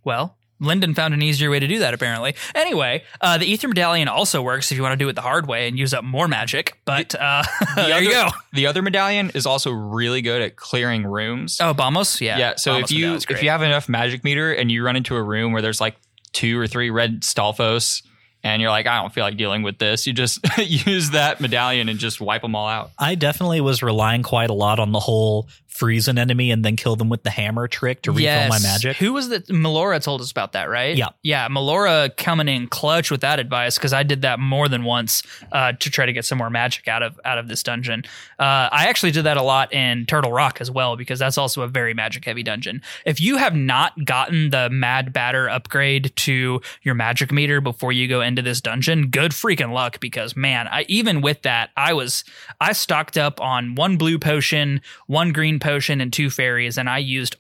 well. 0.04 0.38
Lyndon 0.60 0.94
found 0.94 1.14
an 1.14 1.22
easier 1.22 1.50
way 1.50 1.60
to 1.60 1.68
do 1.68 1.80
that, 1.80 1.94
apparently. 1.94 2.36
Anyway, 2.54 3.04
uh, 3.22 3.38
the 3.38 3.46
Ether 3.46 3.68
Medallion 3.68 4.08
also 4.08 4.42
works 4.42 4.72
if 4.72 4.78
you 4.78 4.84
want 4.84 4.94
to 4.94 5.04
do 5.04 5.10
it 5.10 5.14
the 5.14 5.22
hard 5.22 5.48
way 5.48 5.68
and 5.68 5.78
use 5.78 5.94
up 5.94 6.04
more 6.04 6.28
magic. 6.28 6.78
But 6.86 7.16
uh, 7.16 7.44
there 7.76 8.02
you 8.02 8.12
go. 8.12 8.30
The 8.54 8.68
other 8.68 8.82
medallion 8.82 9.32
is 9.34 9.46
also 9.46 9.72
really 9.72 10.22
good 10.22 10.42
at 10.42 10.56
clearing 10.56 11.06
rooms. 11.06 11.60
Oh, 11.62 11.74
Bombos? 11.74 12.20
Yeah. 12.22 12.38
yeah. 12.38 12.56
So 12.56 12.74
Bombos 12.74 12.84
if 12.84 12.92
you 12.92 13.14
if 13.16 13.44
you 13.44 13.50
have 13.50 13.62
enough 13.62 13.88
magic 13.88 14.24
meter 14.24 14.54
and 14.54 14.72
you 14.72 14.84
run 14.84 14.96
into 14.96 15.16
a 15.16 15.24
room 15.24 15.54
where 15.54 15.62
there's 15.62 15.82
like 15.82 15.96
two 16.34 16.60
or 16.60 16.68
three 16.68 16.90
red 16.90 17.22
Stalfos, 17.22 18.04
and 18.44 18.62
you're 18.62 18.72
like, 18.72 18.88
I 18.88 19.02
don't 19.02 19.14
feel 19.14 19.24
like 19.24 19.38
dealing 19.38 19.64
with 19.64 19.80
this, 19.80 20.08
you 20.08 20.14
just 20.14 20.40
use 20.58 21.12
that 21.12 21.42
medallion 21.42 21.90
and 21.90 22.00
just 22.00 22.22
wipe 22.22 22.42
them 22.42 22.56
all 22.56 22.68
out. 22.68 22.92
I 22.98 23.16
definitely 23.16 23.62
was 23.62 23.84
relying 23.84 24.24
quite 24.24 24.50
a 24.50 24.54
lot 24.54 24.80
on 24.80 24.92
the 24.92 25.00
whole 25.00 25.50
freeze 25.80 26.10
an 26.10 26.18
enemy 26.18 26.52
and 26.52 26.66
then 26.66 26.76
kill 26.76 26.98
them 26.98 27.08
with 27.08 27.24
the 27.24 27.30
hammer 27.30 27.66
trick 27.66 28.02
to 28.02 28.12
refill 28.12 28.50
my 28.50 28.60
magic. 28.60 28.98
Who 28.98 29.14
was 29.14 29.30
that? 29.30 29.48
Melora 29.48 30.04
told 30.04 30.20
us 30.20 30.30
about 30.30 30.52
that, 30.52 30.70
right? 30.70 30.96
Yeah. 30.98 31.08
Yeah. 31.24 31.48
Melora 31.48 32.16
coming 32.18 32.50
in 32.50 32.68
clutch 32.68 33.10
with 33.10 33.22
that 33.22 33.40
advice 33.40 33.78
because 33.78 33.94
I 33.94 34.04
did 34.04 34.24
that 34.24 34.40
more 34.40 34.68
than 34.68 34.84
once 34.84 35.24
uh, 35.54 35.72
to 35.72 35.90
try 35.90 36.06
to 36.06 36.12
get 36.12 36.26
some 36.26 36.38
more 36.38 36.50
magic 36.50 36.90
out 36.90 37.02
of 37.02 37.18
out 37.24 37.38
of 37.38 37.48
this 37.48 37.64
dungeon. 37.64 38.04
Uh, 38.38 38.68
I 38.72 38.88
actually 38.90 39.12
did 39.12 39.24
that 39.24 39.38
a 39.38 39.42
lot 39.42 39.72
in 39.72 40.06
Turtle 40.06 40.34
Rock 40.34 40.60
as 40.60 40.70
well 40.70 40.98
because 40.98 41.18
that's 41.18 41.38
also 41.38 41.62
a 41.62 41.68
very 41.70 41.94
magic 41.94 42.26
heavy 42.26 42.44
dungeon. 42.44 42.82
If 43.06 43.22
you 43.22 43.38
have 43.38 43.56
not 43.56 44.04
gotten 44.04 44.50
the 44.50 44.70
Mad 44.70 45.14
Batter 45.14 45.50
upgrade 45.50 46.12
to 46.18 46.62
your 46.84 46.96
magic 46.96 47.32
meter 47.32 47.62
before 47.62 47.94
you 47.94 48.10
go 48.10 48.20
into 48.20 48.42
this 48.42 48.60
dungeon, 48.60 49.08
good 49.08 49.32
freaking 49.32 49.72
luck 49.72 50.02
because 50.02 50.36
man, 50.36 50.68
I 50.68 50.84
even 50.90 51.22
with 51.22 51.44
that, 51.44 51.70
I 51.78 51.94
was 51.94 52.26
I 52.60 52.74
stocked 52.74 53.18
up 53.18 53.40
on 53.40 53.76
one 53.76 53.96
blue 53.96 54.20
potion, 54.20 54.82
one 55.08 55.32
green 55.32 55.58
potion, 55.58 55.69
and 56.02 56.12
two 56.12 56.30
fairies, 56.30 56.78
and 56.78 56.90
I 56.90 56.98
used 56.98 57.36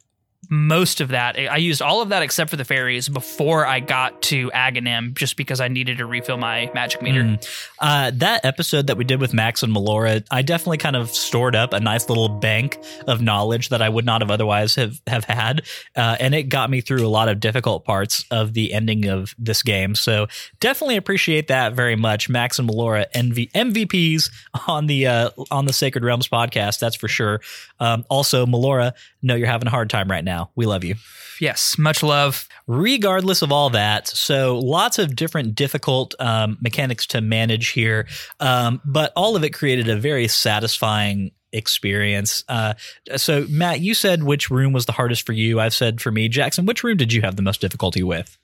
most 0.50 1.02
of 1.02 1.10
that. 1.10 1.38
I 1.38 1.58
used 1.58 1.82
all 1.82 2.02
of 2.02 2.10
that 2.10 2.24
except 2.24 2.50
for 2.50 2.56
the 2.56 2.66
fairies 2.66 3.10
before 3.10 3.66
I 3.66 3.80
got 3.80 4.22
to 4.24 4.50
Aghanim, 4.52 5.14
just 5.14 5.36
because 5.36 5.60
I 5.60 5.68
needed 5.68 5.98
to 5.98 6.06
refill 6.06 6.38
my 6.38 6.72
magic 6.74 7.02
meter. 7.02 7.24
Mm. 7.24 7.70
Uh, 7.78 8.12
that 8.16 8.46
episode 8.46 8.88
that 8.88 8.98
we 8.98 9.04
did 9.04 9.20
with 9.20 9.34
Max 9.34 9.64
and 9.64 9.76
Melora, 9.76 10.26
I 10.32 10.42
definitely 10.42 10.78
kind 10.78 10.96
of 10.96 11.10
stored 11.10 11.56
up 11.56 11.74
a 11.74 11.80
nice 11.80 12.10
little 12.10 12.30
bank 12.30 12.80
of 13.06 13.22
knowledge 13.22 13.70
that 13.70 13.82
I 13.82 13.90
would 13.90 14.06
not 14.06 14.22
have 14.22 14.32
otherwise 14.32 14.76
have 14.76 15.00
have 15.08 15.26
had, 15.26 15.64
uh, 15.96 16.16
and 16.20 16.34
it 16.34 16.44
got 16.44 16.70
me 16.70 16.82
through 16.82 17.06
a 17.06 17.10
lot 17.10 17.28
of 17.28 17.40
difficult 17.40 17.84
parts 17.86 18.26
of 18.32 18.54
the 18.54 18.74
ending 18.74 19.08
of 19.08 19.36
this 19.38 19.62
game. 19.62 19.94
So 19.94 20.28
definitely 20.60 20.96
appreciate 20.96 21.48
that 21.50 21.74
very 21.74 21.96
much, 21.96 22.30
Max 22.30 22.60
and 22.60 22.70
Melora, 22.70 23.06
NV- 23.14 23.52
MVPs 23.52 24.32
on 24.68 24.88
the 24.88 25.06
uh, 25.06 25.30
on 25.52 25.66
the 25.66 25.74
Sacred 25.74 26.04
Realms 26.04 26.28
podcast. 26.28 26.80
That's 26.80 26.96
for 26.96 27.08
sure. 27.08 27.42
Um, 27.80 28.06
also, 28.10 28.46
Melora, 28.46 28.94
know 29.22 29.36
you're 29.36 29.47
having 29.47 29.67
a 29.67 29.72
hard 29.72 29.89
time 29.89 30.09
right 30.09 30.24
now. 30.24 30.51
We 30.55 30.65
love 30.65 30.84
you. 30.84 30.95
Yes, 31.39 31.78
much 31.78 32.03
love. 32.03 32.47
Regardless 32.67 33.41
of 33.41 33.51
all 33.51 33.70
that, 33.72 34.07
so 34.07 34.59
lots 34.59 34.99
of 34.99 35.15
different 35.15 35.55
difficult 35.55 36.13
um, 36.20 36.57
mechanics 36.61 37.07
to 37.07 37.22
manage 37.22 37.70
here, 37.70 38.07
um, 38.39 38.82
but 38.86 39.13
all 39.15 39.36
of 39.36 39.43
it 39.43 39.51
created 39.51 39.89
a 39.89 39.95
very 39.95 40.28
satisfying 40.28 41.32
experience. 41.51 42.43
Uh, 42.47 42.74
so, 43.15 43.45
Matt, 43.49 43.80
you 43.80 43.93
said 43.93 44.24
which 44.24 44.49
room 44.49 44.74
was 44.74 44.86
the 44.86 44.91
hardest 44.91 45.26
for 45.26 45.34
you. 45.34 45.59
I've 45.59 45.74
said 45.74 46.01
for 46.01 46.11
me, 46.11 46.28
Jackson, 46.30 46.65
which 46.65 46.84
room 46.84 46.97
did 46.97 47.13
you 47.13 47.22
have 47.22 47.36
the 47.36 47.41
most 47.41 47.61
difficulty 47.61 48.03
with? 48.03 48.38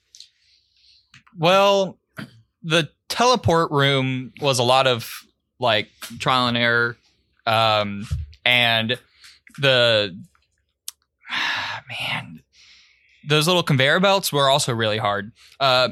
Well, 1.37 1.97
the 2.63 2.89
teleport 3.09 3.71
room 3.71 4.33
was 4.41 4.59
a 4.59 4.63
lot 4.63 4.87
of 4.87 5.25
like 5.59 5.89
trial 6.19 6.47
and 6.47 6.57
error, 6.57 6.97
um, 7.45 8.07
and 8.43 8.97
the 9.59 10.17
man, 11.89 12.41
those 13.27 13.47
little 13.47 13.63
conveyor 13.63 13.99
belts 13.99 14.31
were 14.31 14.49
also 14.49 14.73
really 14.73 14.97
hard. 14.97 15.31
Uh, 15.59 15.89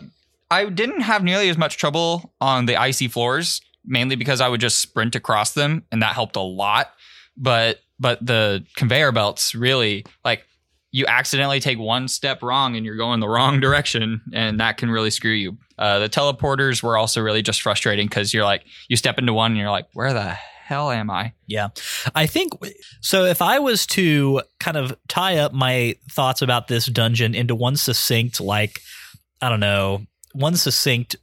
I 0.51 0.69
didn't 0.69 1.01
have 1.01 1.23
nearly 1.23 1.49
as 1.49 1.57
much 1.57 1.77
trouble 1.77 2.33
on 2.39 2.65
the 2.65 2.77
icy 2.77 3.07
floors, 3.07 3.61
mainly 3.85 4.15
because 4.15 4.39
I 4.41 4.49
would 4.49 4.61
just 4.61 4.79
sprint 4.79 5.15
across 5.15 5.53
them, 5.53 5.83
and 5.91 6.01
that 6.01 6.13
helped 6.13 6.35
a 6.35 6.41
lot. 6.41 6.91
But 7.35 7.79
but 7.99 8.23
the 8.25 8.65
conveyor 8.75 9.11
belts 9.11 9.55
really 9.55 10.05
like 10.23 10.45
you 10.91 11.05
accidentally 11.07 11.59
take 11.59 11.79
one 11.79 12.07
step 12.07 12.43
wrong 12.43 12.75
and 12.75 12.85
you're 12.85 12.97
going 12.97 13.19
the 13.19 13.27
wrong 13.27 13.59
direction, 13.61 14.21
and 14.33 14.59
that 14.59 14.77
can 14.77 14.91
really 14.91 15.09
screw 15.09 15.31
you. 15.31 15.57
Uh, 15.77 15.99
the 15.99 16.09
teleporters 16.09 16.83
were 16.83 16.97
also 16.97 17.19
really 17.19 17.41
just 17.41 17.61
frustrating 17.61 18.07
because 18.07 18.33
you're 18.33 18.45
like 18.45 18.63
you 18.89 18.95
step 18.95 19.17
into 19.17 19.33
one 19.33 19.51
and 19.51 19.59
you're 19.59 19.71
like, 19.71 19.87
where 19.93 20.13
the 20.13 20.37
hell 20.63 20.91
am 20.91 21.09
I? 21.09 21.33
Yeah. 21.45 21.69
I 22.15 22.25
think 22.25 22.53
so. 23.01 23.25
If 23.25 23.41
I 23.41 23.59
was 23.59 23.85
to 23.87 24.41
kind 24.59 24.77
of 24.77 24.97
tie 25.07 25.37
up 25.37 25.53
my 25.53 25.95
thoughts 26.11 26.41
about 26.41 26.67
this 26.67 26.85
dungeon 26.85 27.35
into 27.35 27.53
one 27.53 27.75
succinct, 27.75 28.39
like, 28.39 28.79
I 29.41 29.49
don't 29.49 29.59
know, 29.59 30.03
one 30.33 30.55
succinct 30.55 31.15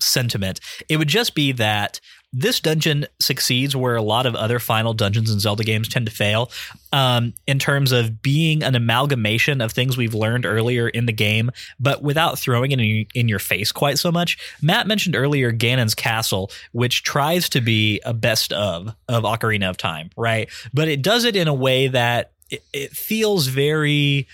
sentiment, 0.00 0.60
it 0.88 0.96
would 0.96 1.08
just 1.08 1.34
be 1.34 1.52
that 1.52 2.00
this 2.32 2.60
dungeon 2.60 3.06
succeeds 3.20 3.74
where 3.74 3.96
a 3.96 4.02
lot 4.02 4.26
of 4.26 4.34
other 4.34 4.58
final 4.58 4.92
dungeons 4.92 5.30
in 5.30 5.40
Zelda 5.40 5.64
games 5.64 5.88
tend 5.88 6.06
to 6.06 6.12
fail 6.12 6.50
um, 6.92 7.32
in 7.46 7.58
terms 7.58 7.90
of 7.90 8.20
being 8.20 8.62
an 8.62 8.74
amalgamation 8.74 9.60
of 9.60 9.72
things 9.72 9.96
we've 9.96 10.14
learned 10.14 10.44
earlier 10.44 10.88
in 10.88 11.06
the 11.06 11.12
game, 11.12 11.50
but 11.80 12.02
without 12.02 12.38
throwing 12.38 12.72
it 12.72 12.80
in, 12.80 13.06
in 13.14 13.28
your 13.28 13.38
face 13.38 13.72
quite 13.72 13.98
so 13.98 14.12
much. 14.12 14.38
Matt 14.60 14.86
mentioned 14.86 15.16
earlier 15.16 15.52
Ganon's 15.52 15.94
Castle, 15.94 16.50
which 16.72 17.02
tries 17.02 17.48
to 17.50 17.60
be 17.60 18.00
a 18.04 18.12
best 18.12 18.52
of 18.52 18.94
of 19.08 19.24
Ocarina 19.24 19.70
of 19.70 19.78
Time, 19.78 20.10
right? 20.16 20.48
But 20.74 20.88
it 20.88 21.00
does 21.00 21.24
it 21.24 21.34
in 21.34 21.48
a 21.48 21.54
way 21.54 21.88
that 21.88 22.32
it, 22.50 22.62
it 22.72 22.90
feels 22.92 23.46
very 23.46 24.26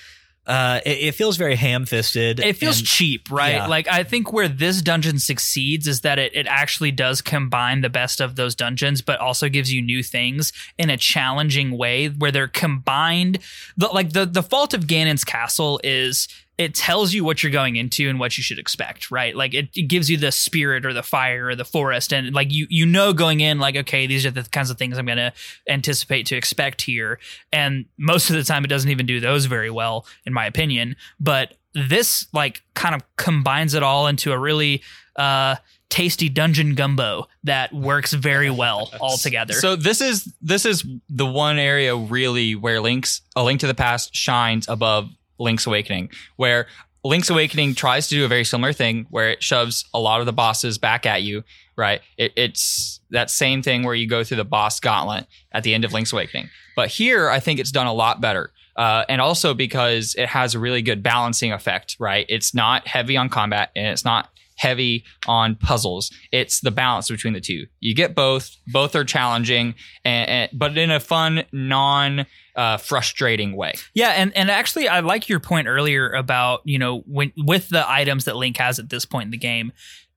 uh, 0.46 0.80
it, 0.84 0.98
it 0.98 1.12
feels 1.14 1.36
very 1.36 1.56
ham-fisted. 1.56 2.40
It 2.40 2.56
feels 2.56 2.78
and- 2.78 2.86
cheap, 2.86 3.30
right? 3.30 3.54
Yeah. 3.54 3.66
Like 3.66 3.88
I 3.88 4.02
think 4.02 4.32
where 4.32 4.48
this 4.48 4.82
dungeon 4.82 5.18
succeeds 5.18 5.86
is 5.86 6.02
that 6.02 6.18
it, 6.18 6.34
it 6.34 6.46
actually 6.46 6.90
does 6.90 7.22
combine 7.22 7.80
the 7.80 7.88
best 7.90 8.20
of 8.20 8.36
those 8.36 8.54
dungeons, 8.54 9.00
but 9.02 9.20
also 9.20 9.48
gives 9.48 9.72
you 9.72 9.80
new 9.80 10.02
things 10.02 10.52
in 10.78 10.90
a 10.90 10.96
challenging 10.96 11.76
way 11.76 12.08
where 12.08 12.30
they're 12.30 12.48
combined. 12.48 13.38
The, 13.76 13.86
like 13.88 14.12
the 14.12 14.26
the 14.26 14.42
fault 14.42 14.74
of 14.74 14.86
Ganon's 14.86 15.24
castle 15.24 15.80
is 15.82 16.28
it 16.56 16.74
tells 16.74 17.12
you 17.12 17.24
what 17.24 17.42
you're 17.42 17.52
going 17.52 17.76
into 17.76 18.08
and 18.08 18.20
what 18.20 18.36
you 18.36 18.42
should 18.42 18.58
expect, 18.58 19.10
right? 19.10 19.34
Like 19.34 19.54
it, 19.54 19.68
it 19.74 19.88
gives 19.88 20.08
you 20.08 20.16
the 20.16 20.30
spirit 20.30 20.86
or 20.86 20.92
the 20.92 21.02
fire 21.02 21.48
or 21.48 21.56
the 21.56 21.64
forest, 21.64 22.12
and 22.12 22.32
like 22.32 22.52
you 22.52 22.66
you 22.70 22.86
know 22.86 23.12
going 23.12 23.40
in, 23.40 23.58
like 23.58 23.76
okay, 23.76 24.06
these 24.06 24.24
are 24.24 24.30
the 24.30 24.44
kinds 24.44 24.70
of 24.70 24.78
things 24.78 24.96
I'm 24.96 25.06
going 25.06 25.18
to 25.18 25.32
anticipate 25.68 26.26
to 26.26 26.36
expect 26.36 26.82
here. 26.82 27.18
And 27.52 27.86
most 27.98 28.30
of 28.30 28.36
the 28.36 28.44
time, 28.44 28.64
it 28.64 28.68
doesn't 28.68 28.90
even 28.90 29.06
do 29.06 29.20
those 29.20 29.46
very 29.46 29.70
well, 29.70 30.06
in 30.24 30.32
my 30.32 30.46
opinion. 30.46 30.96
But 31.18 31.54
this 31.74 32.28
like 32.32 32.62
kind 32.74 32.94
of 32.94 33.02
combines 33.16 33.74
it 33.74 33.82
all 33.82 34.06
into 34.06 34.32
a 34.32 34.38
really 34.38 34.82
uh 35.16 35.56
tasty 35.88 36.28
dungeon 36.28 36.74
gumbo 36.74 37.28
that 37.44 37.72
works 37.72 38.12
very 38.12 38.50
well 38.50 38.90
all 39.00 39.16
together. 39.16 39.54
So 39.54 39.76
this 39.76 40.00
is 40.00 40.32
this 40.40 40.64
is 40.64 40.84
the 41.08 41.26
one 41.26 41.58
area 41.58 41.96
really 41.96 42.54
where 42.54 42.80
Link's 42.80 43.22
A 43.36 43.44
Link 43.44 43.60
to 43.60 43.66
the 43.66 43.74
Past 43.74 44.14
shines 44.14 44.68
above 44.68 45.10
Link's 45.38 45.66
Awakening, 45.66 46.10
where 46.36 46.66
Link's 47.04 47.28
Awakening 47.28 47.74
tries 47.74 48.08
to 48.08 48.14
do 48.14 48.24
a 48.24 48.28
very 48.28 48.44
similar 48.44 48.72
thing 48.72 49.06
where 49.10 49.30
it 49.30 49.42
shoves 49.42 49.84
a 49.92 50.00
lot 50.00 50.20
of 50.20 50.26
the 50.26 50.32
bosses 50.32 50.78
back 50.78 51.04
at 51.04 51.22
you, 51.22 51.44
right? 51.76 52.00
It, 52.16 52.32
it's 52.34 53.00
that 53.10 53.30
same 53.30 53.62
thing 53.62 53.82
where 53.82 53.94
you 53.94 54.08
go 54.08 54.24
through 54.24 54.38
the 54.38 54.44
boss 54.44 54.80
gauntlet 54.80 55.26
at 55.52 55.64
the 55.64 55.74
end 55.74 55.84
of 55.84 55.92
Link's 55.92 56.12
Awakening. 56.12 56.48
But 56.74 56.88
here, 56.88 57.28
I 57.28 57.40
think 57.40 57.60
it's 57.60 57.70
done 57.70 57.86
a 57.86 57.92
lot 57.92 58.20
better. 58.20 58.52
Uh, 58.76 59.04
and 59.08 59.20
also 59.20 59.54
because 59.54 60.14
it 60.16 60.28
has 60.28 60.54
a 60.54 60.58
really 60.58 60.82
good 60.82 61.02
balancing 61.02 61.52
effect, 61.52 61.96
right? 62.00 62.26
It's 62.28 62.54
not 62.54 62.88
heavy 62.88 63.16
on 63.16 63.28
combat 63.28 63.70
and 63.76 63.86
it's 63.86 64.04
not 64.04 64.30
heavy 64.56 65.04
on 65.26 65.56
puzzles. 65.56 66.10
It's 66.32 66.60
the 66.60 66.70
balance 66.70 67.08
between 67.08 67.34
the 67.34 67.40
two. 67.40 67.66
You 67.80 67.94
get 67.94 68.14
both. 68.14 68.56
Both 68.66 68.94
are 68.94 69.04
challenging, 69.04 69.74
and, 70.04 70.28
and 70.28 70.50
but 70.52 70.76
in 70.78 70.90
a 70.90 71.00
fun, 71.00 71.44
non 71.52 72.26
uh, 72.56 72.76
frustrating 72.76 73.56
way. 73.56 73.74
Yeah, 73.94 74.10
and 74.10 74.36
and 74.36 74.50
actually, 74.50 74.88
I 74.88 75.00
like 75.00 75.28
your 75.28 75.40
point 75.40 75.68
earlier 75.68 76.10
about 76.10 76.60
you 76.64 76.78
know 76.78 77.00
when 77.06 77.32
with 77.36 77.68
the 77.68 77.88
items 77.90 78.24
that 78.24 78.36
Link 78.36 78.56
has 78.58 78.78
at 78.78 78.90
this 78.90 79.04
point 79.04 79.26
in 79.26 79.30
the 79.30 79.38
game, 79.38 79.72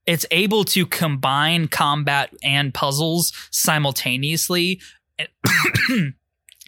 it's 0.06 0.26
able 0.30 0.64
to 0.64 0.86
combine 0.86 1.68
combat 1.68 2.32
and 2.42 2.72
puzzles 2.72 3.32
simultaneously. 3.50 4.80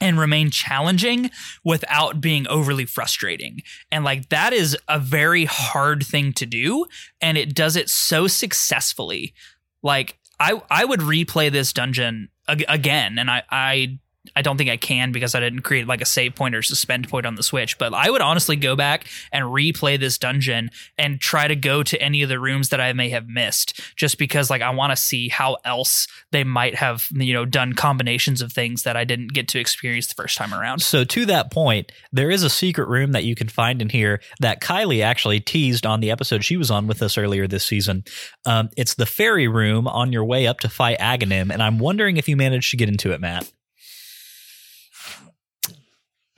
And- 0.00 0.18
remain 0.18 0.50
challenging 0.50 1.30
without 1.64 2.20
being 2.20 2.46
overly 2.48 2.84
frustrating. 2.84 3.60
And 3.90 4.04
like 4.04 4.28
that 4.30 4.52
is 4.52 4.76
a 4.88 4.98
very 4.98 5.44
hard 5.44 6.04
thing 6.04 6.32
to 6.34 6.46
do. 6.46 6.86
And 7.20 7.38
it 7.38 7.54
does 7.54 7.76
it 7.76 7.88
so 7.88 8.26
successfully. 8.26 9.34
Like 9.82 10.18
I 10.38 10.60
I 10.70 10.84
would 10.84 11.00
replay 11.00 11.50
this 11.50 11.72
dungeon 11.72 12.28
ag- 12.48 12.64
again. 12.68 13.18
And 13.18 13.30
I 13.30 13.42
I 13.50 13.98
I 14.36 14.42
don't 14.42 14.58
think 14.58 14.68
I 14.68 14.76
can 14.76 15.12
because 15.12 15.34
I 15.34 15.40
didn't 15.40 15.62
create 15.62 15.86
like 15.86 16.02
a 16.02 16.06
save 16.06 16.34
point 16.34 16.54
or 16.54 16.62
suspend 16.62 17.08
point 17.08 17.24
on 17.24 17.36
the 17.36 17.42
Switch. 17.42 17.78
But 17.78 17.94
I 17.94 18.10
would 18.10 18.20
honestly 18.20 18.54
go 18.54 18.76
back 18.76 19.06
and 19.32 19.46
replay 19.46 19.98
this 19.98 20.18
dungeon 20.18 20.70
and 20.98 21.20
try 21.20 21.48
to 21.48 21.56
go 21.56 21.82
to 21.82 22.00
any 22.00 22.22
of 22.22 22.28
the 22.28 22.38
rooms 22.38 22.68
that 22.68 22.80
I 22.80 22.92
may 22.92 23.08
have 23.10 23.28
missed, 23.28 23.80
just 23.96 24.18
because 24.18 24.50
like 24.50 24.60
I 24.60 24.70
want 24.70 24.90
to 24.90 24.96
see 24.96 25.28
how 25.28 25.56
else 25.64 26.06
they 26.32 26.44
might 26.44 26.74
have 26.74 27.08
you 27.12 27.32
know 27.32 27.46
done 27.46 27.72
combinations 27.72 28.42
of 28.42 28.52
things 28.52 28.82
that 28.82 28.96
I 28.96 29.04
didn't 29.04 29.32
get 29.32 29.48
to 29.48 29.58
experience 29.58 30.06
the 30.06 30.14
first 30.14 30.36
time 30.36 30.52
around. 30.52 30.82
So 30.82 31.04
to 31.04 31.26
that 31.26 31.50
point, 31.50 31.90
there 32.12 32.30
is 32.30 32.42
a 32.42 32.50
secret 32.50 32.88
room 32.88 33.12
that 33.12 33.24
you 33.24 33.34
can 33.34 33.48
find 33.48 33.80
in 33.80 33.88
here 33.88 34.20
that 34.40 34.60
Kylie 34.60 35.02
actually 35.02 35.40
teased 35.40 35.86
on 35.86 36.00
the 36.00 36.10
episode 36.10 36.44
she 36.44 36.58
was 36.58 36.70
on 36.70 36.86
with 36.86 37.02
us 37.02 37.16
earlier 37.16 37.46
this 37.46 37.64
season. 37.64 38.04
Um, 38.44 38.68
it's 38.76 38.94
the 38.94 39.06
fairy 39.06 39.48
room 39.48 39.88
on 39.88 40.12
your 40.12 40.24
way 40.24 40.46
up 40.46 40.60
to 40.60 40.68
fight 40.68 40.98
Aghanim, 40.98 41.50
and 41.50 41.62
I'm 41.62 41.78
wondering 41.78 42.18
if 42.18 42.28
you 42.28 42.36
managed 42.36 42.70
to 42.72 42.76
get 42.76 42.88
into 42.88 43.12
it, 43.12 43.20
Matt. 43.20 43.50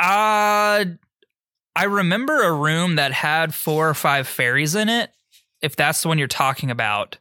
Uh 0.02 0.84
I 1.74 1.84
remember 1.84 2.42
a 2.42 2.52
room 2.52 2.96
that 2.96 3.12
had 3.12 3.54
four 3.54 3.88
or 3.88 3.94
five 3.94 4.28
fairies 4.28 4.74
in 4.74 4.88
it. 4.90 5.10
If 5.62 5.74
that's 5.76 6.02
the 6.02 6.08
one 6.08 6.18
you're 6.18 6.28
talking 6.28 6.70
about, 6.70 7.16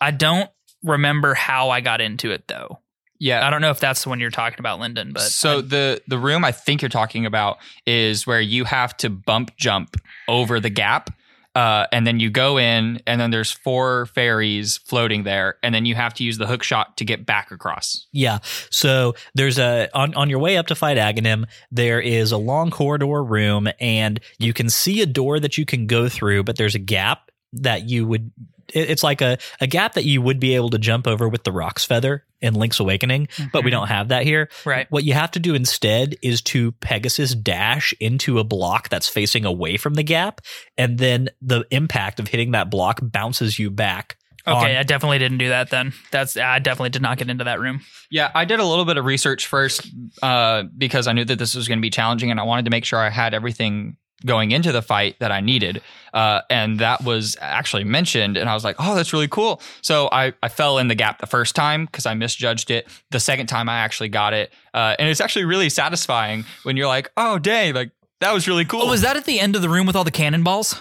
I 0.00 0.10
don't 0.10 0.50
remember 0.82 1.32
how 1.34 1.70
I 1.70 1.80
got 1.80 2.00
into 2.00 2.30
it 2.30 2.48
though. 2.48 2.80
Yeah. 3.20 3.44
I 3.46 3.50
don't 3.50 3.60
know 3.60 3.70
if 3.70 3.80
that's 3.80 4.02
the 4.04 4.10
one 4.10 4.20
you're 4.20 4.30
talking 4.30 4.58
about, 4.60 4.78
Lyndon, 4.78 5.12
but 5.12 5.22
so 5.22 5.58
I- 5.58 5.62
the 5.62 6.02
the 6.06 6.18
room 6.18 6.44
I 6.44 6.52
think 6.52 6.82
you're 6.82 6.88
talking 6.88 7.24
about 7.24 7.58
is 7.86 8.26
where 8.26 8.40
you 8.40 8.64
have 8.64 8.96
to 8.98 9.10
bump 9.10 9.56
jump 9.56 9.96
over 10.28 10.60
the 10.60 10.70
gap. 10.70 11.10
Uh, 11.58 11.88
and 11.90 12.06
then 12.06 12.20
you 12.20 12.30
go 12.30 12.56
in, 12.56 13.02
and 13.04 13.20
then 13.20 13.32
there's 13.32 13.50
four 13.50 14.06
fairies 14.06 14.78
floating 14.78 15.24
there, 15.24 15.56
and 15.60 15.74
then 15.74 15.84
you 15.86 15.96
have 15.96 16.14
to 16.14 16.22
use 16.22 16.38
the 16.38 16.46
hook 16.46 16.62
shot 16.62 16.96
to 16.96 17.04
get 17.04 17.26
back 17.26 17.50
across. 17.50 18.06
Yeah. 18.12 18.38
So 18.70 19.16
there's 19.34 19.58
a 19.58 19.88
on 19.92 20.14
on 20.14 20.30
your 20.30 20.38
way 20.38 20.56
up 20.56 20.68
to 20.68 20.76
fight 20.76 20.98
Aghanim, 20.98 21.46
there 21.72 22.00
is 22.00 22.30
a 22.30 22.36
long 22.36 22.70
corridor 22.70 23.24
room, 23.24 23.66
and 23.80 24.20
you 24.38 24.52
can 24.52 24.70
see 24.70 25.02
a 25.02 25.06
door 25.06 25.40
that 25.40 25.58
you 25.58 25.66
can 25.66 25.88
go 25.88 26.08
through, 26.08 26.44
but 26.44 26.58
there's 26.58 26.76
a 26.76 26.78
gap 26.78 27.32
that 27.54 27.88
you 27.88 28.06
would. 28.06 28.30
It's 28.72 29.02
like 29.02 29.20
a, 29.20 29.38
a 29.60 29.66
gap 29.66 29.94
that 29.94 30.04
you 30.04 30.22
would 30.22 30.38
be 30.38 30.54
able 30.54 30.70
to 30.70 30.78
jump 30.78 31.08
over 31.08 31.28
with 31.28 31.42
the 31.42 31.50
Roc's 31.50 31.84
feather, 31.84 32.24
in 32.40 32.54
Link's 32.54 32.78
Awakening, 32.80 33.28
but 33.52 33.64
we 33.64 33.70
Mhm. 33.70 33.74
don't 33.74 33.88
have 33.88 34.08
that 34.08 34.22
here. 34.24 34.48
Right. 34.64 34.86
What 34.90 35.04
you 35.04 35.14
have 35.14 35.30
to 35.32 35.38
do 35.40 35.54
instead 35.54 36.14
is 36.22 36.40
to 36.42 36.72
Pegasus 36.72 37.34
dash 37.34 37.92
into 38.00 38.38
a 38.38 38.44
block 38.44 38.88
that's 38.88 39.08
facing 39.08 39.44
away 39.44 39.76
from 39.76 39.94
the 39.94 40.02
gap, 40.04 40.40
and 40.76 40.98
then 40.98 41.28
the 41.42 41.64
impact 41.70 42.20
of 42.20 42.28
hitting 42.28 42.52
that 42.52 42.70
block 42.70 43.00
bounces 43.02 43.58
you 43.58 43.70
back. 43.70 44.16
Okay, 44.46 44.72
on- 44.74 44.76
I 44.80 44.82
definitely 44.82 45.18
didn't 45.18 45.38
do 45.38 45.48
that 45.50 45.68
then. 45.70 45.92
That's 46.10 46.36
I 46.36 46.58
definitely 46.58 46.90
did 46.90 47.02
not 47.02 47.18
get 47.18 47.28
into 47.28 47.44
that 47.44 47.60
room. 47.60 47.80
Yeah, 48.10 48.30
I 48.34 48.44
did 48.46 48.60
a 48.60 48.64
little 48.64 48.86
bit 48.86 48.96
of 48.96 49.04
research 49.04 49.46
first 49.46 49.86
uh, 50.22 50.62
because 50.78 51.06
I 51.06 51.12
knew 51.12 51.24
that 51.24 51.38
this 51.38 51.54
was 51.54 51.68
going 51.68 51.78
to 51.78 51.82
be 51.82 51.90
challenging, 51.90 52.30
and 52.30 52.40
I 52.40 52.44
wanted 52.44 52.64
to 52.64 52.70
make 52.70 52.84
sure 52.86 52.98
I 52.98 53.10
had 53.10 53.34
everything 53.34 53.96
going 54.26 54.50
into 54.50 54.72
the 54.72 54.82
fight 54.82 55.16
that 55.20 55.30
I 55.32 55.40
needed. 55.40 55.80
Uh, 56.12 56.40
and 56.50 56.78
that 56.80 57.04
was 57.04 57.36
actually 57.40 57.84
mentioned, 57.84 58.36
and 58.36 58.48
I 58.48 58.54
was 58.54 58.64
like, 58.64 58.76
"Oh, 58.78 58.94
that's 58.94 59.12
really 59.12 59.28
cool." 59.28 59.60
So 59.82 60.08
I, 60.10 60.32
I 60.42 60.48
fell 60.48 60.78
in 60.78 60.88
the 60.88 60.94
gap 60.94 61.20
the 61.20 61.26
first 61.26 61.54
time 61.54 61.86
because 61.86 62.06
I 62.06 62.14
misjudged 62.14 62.70
it. 62.70 62.88
The 63.10 63.20
second 63.20 63.46
time, 63.46 63.68
I 63.68 63.78
actually 63.78 64.08
got 64.08 64.32
it, 64.32 64.52
uh, 64.74 64.96
and 64.98 65.08
it's 65.08 65.20
actually 65.20 65.44
really 65.44 65.68
satisfying 65.68 66.44
when 66.62 66.76
you're 66.76 66.88
like, 66.88 67.10
"Oh, 67.16 67.38
dang! 67.38 67.74
Like 67.74 67.90
that 68.20 68.32
was 68.32 68.48
really 68.48 68.64
cool." 68.64 68.82
Oh, 68.82 68.88
was 68.88 69.02
that 69.02 69.16
at 69.16 69.24
the 69.26 69.38
end 69.38 69.54
of 69.54 69.62
the 69.62 69.68
room 69.68 69.86
with 69.86 69.94
all 69.96 70.04
the 70.04 70.10
cannonballs 70.10 70.80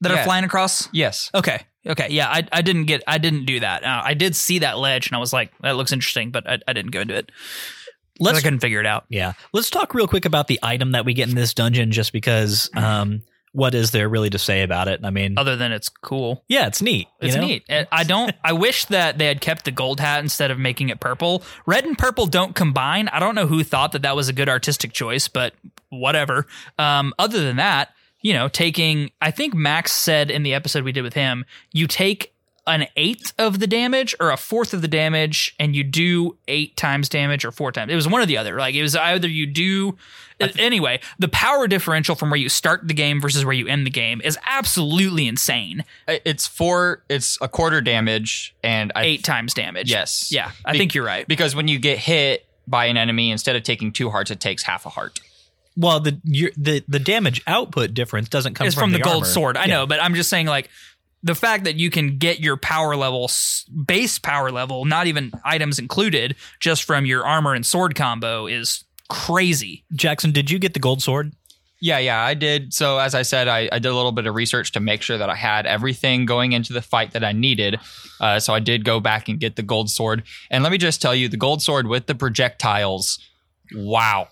that 0.00 0.10
Yeah. 0.10 0.20
are 0.20 0.24
flying 0.24 0.44
across? 0.44 0.88
yes. 0.92 1.30
Okay. 1.34 1.60
Okay. 1.86 2.08
Yeah, 2.10 2.28
I, 2.30 2.48
I 2.50 2.62
didn't 2.62 2.86
get 2.86 3.02
I 3.06 3.18
didn't 3.18 3.44
do 3.44 3.60
that. 3.60 3.84
Uh, 3.84 4.00
I 4.02 4.14
did 4.14 4.34
see 4.34 4.60
that 4.60 4.78
ledge 4.78 5.06
and 5.08 5.14
I 5.14 5.18
was 5.18 5.34
like, 5.34 5.52
that 5.60 5.76
looks 5.76 5.92
interesting, 5.92 6.30
but 6.30 6.48
I, 6.48 6.58
I 6.66 6.72
didn't 6.72 6.92
go 6.92 7.02
into 7.02 7.14
it. 7.14 7.30
Let's 8.20 8.38
I 8.38 8.42
couldn't 8.42 8.60
figure 8.60 8.80
it 8.80 8.86
out. 8.86 9.04
Yeah. 9.08 9.32
Let's 9.52 9.70
talk 9.70 9.94
real 9.94 10.06
quick 10.08 10.24
about 10.24 10.46
the 10.46 10.58
item 10.62 10.92
that 10.92 11.04
we 11.04 11.14
get 11.14 11.28
in 11.28 11.34
this 11.34 11.54
dungeon 11.54 11.90
just 11.92 12.12
because 12.12 12.70
um 12.74 13.22
what 13.52 13.72
is 13.72 13.92
there 13.92 14.08
really 14.08 14.30
to 14.30 14.38
say 14.38 14.62
about 14.62 14.88
it? 14.88 14.98
I 15.04 15.10
mean, 15.10 15.34
Other 15.38 15.54
than 15.54 15.70
it's 15.70 15.88
cool. 15.88 16.42
yeah, 16.48 16.66
it's 16.66 16.82
neat. 16.82 17.06
you 17.20 17.28
It's 17.28 17.36
know? 17.36 17.42
neat. 17.42 17.64
I 17.92 18.02
don't. 18.02 18.34
I 18.42 18.52
wish 18.52 18.86
that 18.86 19.16
they 19.18 19.26
had 19.26 19.40
kept 19.40 19.64
the 19.64 19.70
gold 19.70 20.00
hat 20.00 20.18
instead 20.24 20.50
of 20.50 20.58
making 20.58 20.88
it 20.88 20.98
purple. 20.98 21.44
Red 21.64 21.84
and 21.84 21.96
purple 21.96 22.26
don't 22.26 22.56
combine. 22.56 23.06
I 23.06 23.20
don't 23.20 23.36
know 23.36 23.46
who 23.46 23.62
thought 23.62 23.92
that 23.92 24.02
that 24.02 24.16
was 24.16 24.28
a 24.28 24.32
good 24.32 24.48
artistic 24.48 24.92
choice, 24.92 25.28
but 25.28 25.54
whatever. 25.88 26.48
Um, 26.80 27.14
other 27.16 27.44
than 27.44 27.54
that, 27.56 27.90
you 28.22 28.32
know, 28.32 28.48
taking. 28.48 29.12
I 29.22 29.30
think 29.30 29.54
Max 29.54 29.92
said 29.92 30.32
in 30.32 30.42
the 30.42 30.52
episode 30.54 30.82
we 30.82 30.90
did 30.90 31.02
with 31.02 31.14
him, 31.14 31.44
you 31.72 31.86
take 31.86 32.33
an 32.66 32.86
eighth 32.96 33.32
of 33.38 33.60
the 33.60 33.66
damage 33.66 34.14
or 34.18 34.30
a 34.30 34.36
fourth 34.36 34.72
of 34.72 34.80
the 34.82 34.88
damage, 34.88 35.54
and 35.58 35.76
you 35.76 35.84
do 35.84 36.36
eight 36.48 36.76
times 36.76 37.08
damage 37.08 37.44
or 37.44 37.52
four 37.52 37.70
times. 37.72 37.92
It 37.92 37.94
was 37.94 38.08
one 38.08 38.22
or 38.22 38.26
the 38.26 38.38
other. 38.38 38.56
Like 38.58 38.74
it 38.74 38.82
was 38.82 38.96
either 38.96 39.28
you 39.28 39.46
do. 39.46 39.96
Anyway, 40.58 40.98
the 41.18 41.28
power 41.28 41.68
differential 41.68 42.14
from 42.16 42.28
where 42.30 42.38
you 42.40 42.48
start 42.48 42.88
the 42.88 42.94
game 42.94 43.20
versus 43.20 43.44
where 43.44 43.54
you 43.54 43.68
end 43.68 43.86
the 43.86 43.90
game 43.90 44.20
is 44.24 44.36
absolutely 44.46 45.28
insane. 45.28 45.84
It's 46.08 46.46
four. 46.46 47.02
It's 47.08 47.38
a 47.40 47.48
quarter 47.48 47.80
damage, 47.80 48.54
and 48.62 48.90
I 48.96 49.04
eight 49.04 49.24
times 49.24 49.54
damage. 49.54 49.90
Yes. 49.90 50.32
Yeah, 50.32 50.50
I 50.64 50.72
Be- 50.72 50.78
think 50.78 50.94
you're 50.94 51.04
right. 51.04 51.26
because 51.28 51.54
when 51.54 51.68
you 51.68 51.78
get 51.78 51.98
hit 51.98 52.46
by 52.66 52.86
an 52.86 52.96
enemy, 52.96 53.30
instead 53.30 53.54
of 53.56 53.62
taking 53.62 53.92
two 53.92 54.10
hearts, 54.10 54.30
it 54.30 54.40
takes 54.40 54.62
half 54.64 54.86
a 54.86 54.88
heart. 54.88 55.20
Well, 55.76 56.00
the 56.00 56.18
your, 56.24 56.50
the 56.56 56.82
the 56.88 56.98
damage 57.00 57.42
output 57.46 57.94
difference 57.94 58.28
doesn't 58.28 58.54
come 58.54 58.66
It's 58.66 58.74
from, 58.74 58.84
from 58.90 58.92
the, 58.92 58.98
gold 59.00 59.14
armor. 59.22 59.26
sword. 59.26 59.56
I 59.56 59.62
Yeah. 59.66 59.74
know, 59.74 59.86
but 59.86 60.00
I'm 60.02 60.14
just 60.14 60.30
saying 60.30 60.46
like 60.46 60.68
the 61.24 61.34
fact 61.34 61.64
that 61.64 61.76
you 61.76 61.90
can 61.90 62.18
get 62.18 62.38
your 62.38 62.56
power 62.56 62.94
level 62.94 63.30
base 63.86 64.18
power 64.18 64.52
level, 64.52 64.84
not 64.84 65.06
even 65.06 65.32
items 65.42 65.78
included, 65.78 66.36
just 66.60 66.84
from 66.84 67.06
your 67.06 67.26
armor 67.26 67.54
and 67.54 67.64
sword 67.64 67.94
combo 67.94 68.46
is 68.46 68.84
crazy. 69.08 69.84
Jackson, 69.94 70.32
did 70.32 70.50
you 70.50 70.58
get 70.58 70.74
the 70.74 70.80
gold 70.80 71.02
sword? 71.02 71.32
Yeah, 71.80 71.98
yeah, 71.98 72.22
I 72.22 72.34
did. 72.34 72.72
So 72.72 72.98
as 72.98 73.14
I 73.14 73.22
said, 73.22 73.48
I, 73.48 73.68
I 73.72 73.78
did 73.78 73.88
a 73.88 73.94
little 73.94 74.12
bit 74.12 74.26
of 74.26 74.34
research 74.34 74.72
to 74.72 74.80
make 74.80 75.02
sure 75.02 75.18
that 75.18 75.28
I 75.28 75.34
had 75.34 75.66
everything 75.66 76.24
going 76.26 76.52
into 76.52 76.72
the 76.72 76.82
fight 76.82 77.12
that 77.12 77.24
I 77.24 77.32
needed. 77.32 77.80
Uh, 78.20 78.38
so 78.38 78.54
I 78.54 78.60
did 78.60 78.84
go 78.84 79.00
back 79.00 79.28
and 79.28 79.40
get 79.40 79.56
the 79.56 79.62
gold 79.62 79.90
sword. 79.90 80.22
And 80.50 80.62
let 80.62 80.72
me 80.72 80.78
just 80.78 81.02
tell 81.02 81.14
you, 81.14 81.28
the 81.28 81.36
gold 81.36 81.62
sword 81.62 81.86
with 81.86 82.06
the 82.06 82.14
projectiles. 82.14 83.18
Wow, 83.74 84.28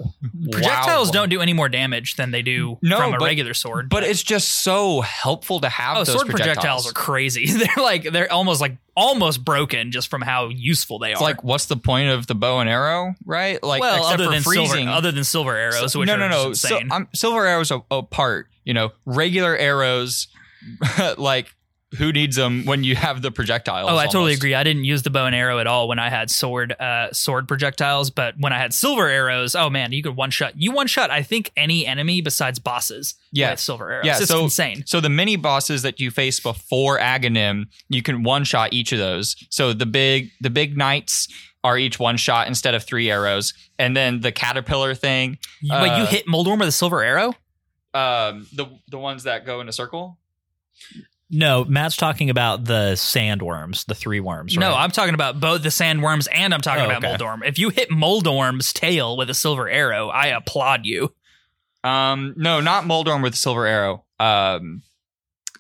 Projectiles 0.50 1.08
Wow. 1.08 1.12
don't 1.12 1.28
do 1.30 1.40
any 1.40 1.52
more 1.54 1.68
damage 1.68 2.16
than 2.16 2.30
they 2.32 2.42
do 2.42 2.78
No, 2.82 2.98
from 2.98 3.14
a 3.14 3.18
but- 3.18 3.24
regular 3.24 3.54
sword. 3.54 3.88
But 3.88 4.04
it's 4.04 4.22
just 4.22 4.62
so 4.62 5.00
helpful 5.00 5.60
to 5.60 5.68
have. 5.70 5.96
oh, 5.96 6.04
those 6.04 6.14
sword 6.14 6.28
projectiles. 6.28 6.88
are 6.88 6.92
crazy. 6.92 7.46
They're 7.50 7.68
like 7.82 8.04
they're 8.12 8.30
almost 8.30 8.60
like 8.60 8.76
almost 8.94 9.42
broken 9.44 9.90
just 9.90 10.08
from 10.08 10.20
how 10.20 10.48
useful 10.48 10.98
they 10.98 11.12
It's 11.12 11.20
are. 11.20 11.24
like, 11.24 11.42
what's 11.42 11.64
the 11.64 11.78
point 11.78 12.10
of 12.10 12.26
the 12.26 12.34
bow 12.34 12.60
and 12.60 12.68
arrow, 12.68 13.14
right? 13.24 13.62
Like, 13.62 13.80
well, 13.80 14.04
other 14.04 14.28
than 14.28 14.42
freezing. 14.42 14.66
silver, 14.66 14.90
other 14.90 15.12
than 15.12 15.24
silver 15.24 15.56
arrows, 15.56 15.96
which 15.96 16.06
no, 16.08 16.14
are 16.14 16.18
no, 16.18 16.28
no. 16.28 16.52
So, 16.52 16.76
insane. 16.78 17.06
Silver 17.14 17.46
arrows 17.46 17.70
a- 17.70 17.82
apart. 17.90 18.48
You 18.64 18.74
know, 18.74 18.92
regular 19.06 19.56
arrows. 19.56 20.28
like, 21.16 21.54
who 21.98 22.12
needs 22.12 22.36
them 22.36 22.64
when 22.64 22.84
you 22.84 22.96
have 22.96 23.22
the 23.22 23.30
projectiles? 23.30 23.90
Oh, 23.90 23.96
I 23.96 24.06
totally 24.06 24.32
agree. 24.32 24.54
I 24.54 24.62
didn't 24.62 24.84
use 24.84 25.02
the 25.02 25.10
bow 25.10 25.26
and 25.26 25.34
arrow 25.34 25.58
at 25.58 25.66
all 25.66 25.88
when 25.88 25.98
I 25.98 26.08
had 26.08 26.30
sword 26.30 26.72
uh, 26.80 27.12
sword 27.12 27.46
projectiles, 27.48 28.10
but 28.10 28.34
when 28.38 28.52
I 28.52 28.58
had 28.58 28.72
silver 28.74 29.08
arrows, 29.08 29.54
oh 29.54 29.68
man, 29.70 29.92
you 29.92 30.02
could 30.02 30.16
one 30.16 30.30
shot. 30.30 30.54
You 30.56 30.72
one 30.72 30.86
shot, 30.86 31.10
I 31.10 31.22
think, 31.22 31.52
any 31.56 31.86
enemy 31.86 32.20
besides 32.22 32.58
bosses. 32.58 33.14
Yeah. 33.32 33.50
with 33.50 33.60
silver 33.60 33.90
arrows. 33.90 34.06
Yeah, 34.06 34.18
it's 34.18 34.28
so- 34.28 34.44
insane. 34.44 34.84
So 34.86 35.00
the 35.00 35.08
mini 35.10 35.36
bosses 35.36 35.82
that 35.82 36.00
you 36.00 36.10
face 36.10 36.38
before 36.40 36.98
Aghanim, 36.98 37.66
you 37.88 38.02
can 38.02 38.22
one 38.22 38.44
shot 38.44 38.72
each 38.72 38.92
of 38.92 38.98
those. 38.98 39.36
So 39.50 39.72
the 39.72 39.86
big 39.86 40.30
the 40.40 40.50
big 40.50 40.76
knights 40.76 41.28
are 41.64 41.78
each 41.78 41.98
one 41.98 42.16
shot 42.16 42.48
instead 42.48 42.74
of 42.74 42.82
three 42.84 43.08
arrows, 43.10 43.54
and 43.78 43.96
then 43.96 44.20
the 44.20 44.32
caterpillar 44.32 44.94
thing, 44.94 45.38
But 45.68 45.96
you 45.96 46.02
uh, 46.02 46.06
hit 46.06 46.26
Moldorm 46.26 46.58
with 46.58 46.68
a 46.68 46.72
silver 46.72 47.02
arrow. 47.02 47.34
um, 47.94 48.48
the 48.52 48.66
the 48.88 48.98
ones 48.98 49.22
that 49.24 49.46
go 49.46 49.60
in 49.60 49.68
a 49.68 49.72
circle. 49.72 50.18
No, 51.34 51.64
Matt's 51.64 51.96
talking 51.96 52.28
about 52.28 52.64
the 52.66 52.92
sandworms, 52.92 53.86
the 53.86 53.94
three 53.94 54.20
worms. 54.20 54.54
No. 54.56 54.74
I'm 54.74 54.90
talking 54.90 55.14
about 55.14 55.40
both 55.40 55.62
the 55.62 55.70
sandworms 55.70 56.28
and 56.30 56.52
I'm 56.52 56.60
talking 56.60 56.82
Oh, 56.82 56.86
about 56.86 56.98
okay. 56.98 57.08
Moldorm. 57.08 57.42
If 57.42 57.58
you 57.58 57.70
hit 57.70 57.90
Moldorm's 57.90 58.72
tail 58.74 59.16
with 59.16 59.30
a 59.30 59.34
silver 59.34 59.66
arrow, 59.66 60.08
I 60.10 60.26
applaud 60.26 60.84
you. 60.84 61.14
Um, 61.82 62.34
no, 62.36 62.60
not 62.60 62.84
Moldorm 62.84 63.22
with 63.22 63.32
a 63.32 63.36
silver 63.36 63.64
arrow. 63.66 64.04
Um, 64.20 64.82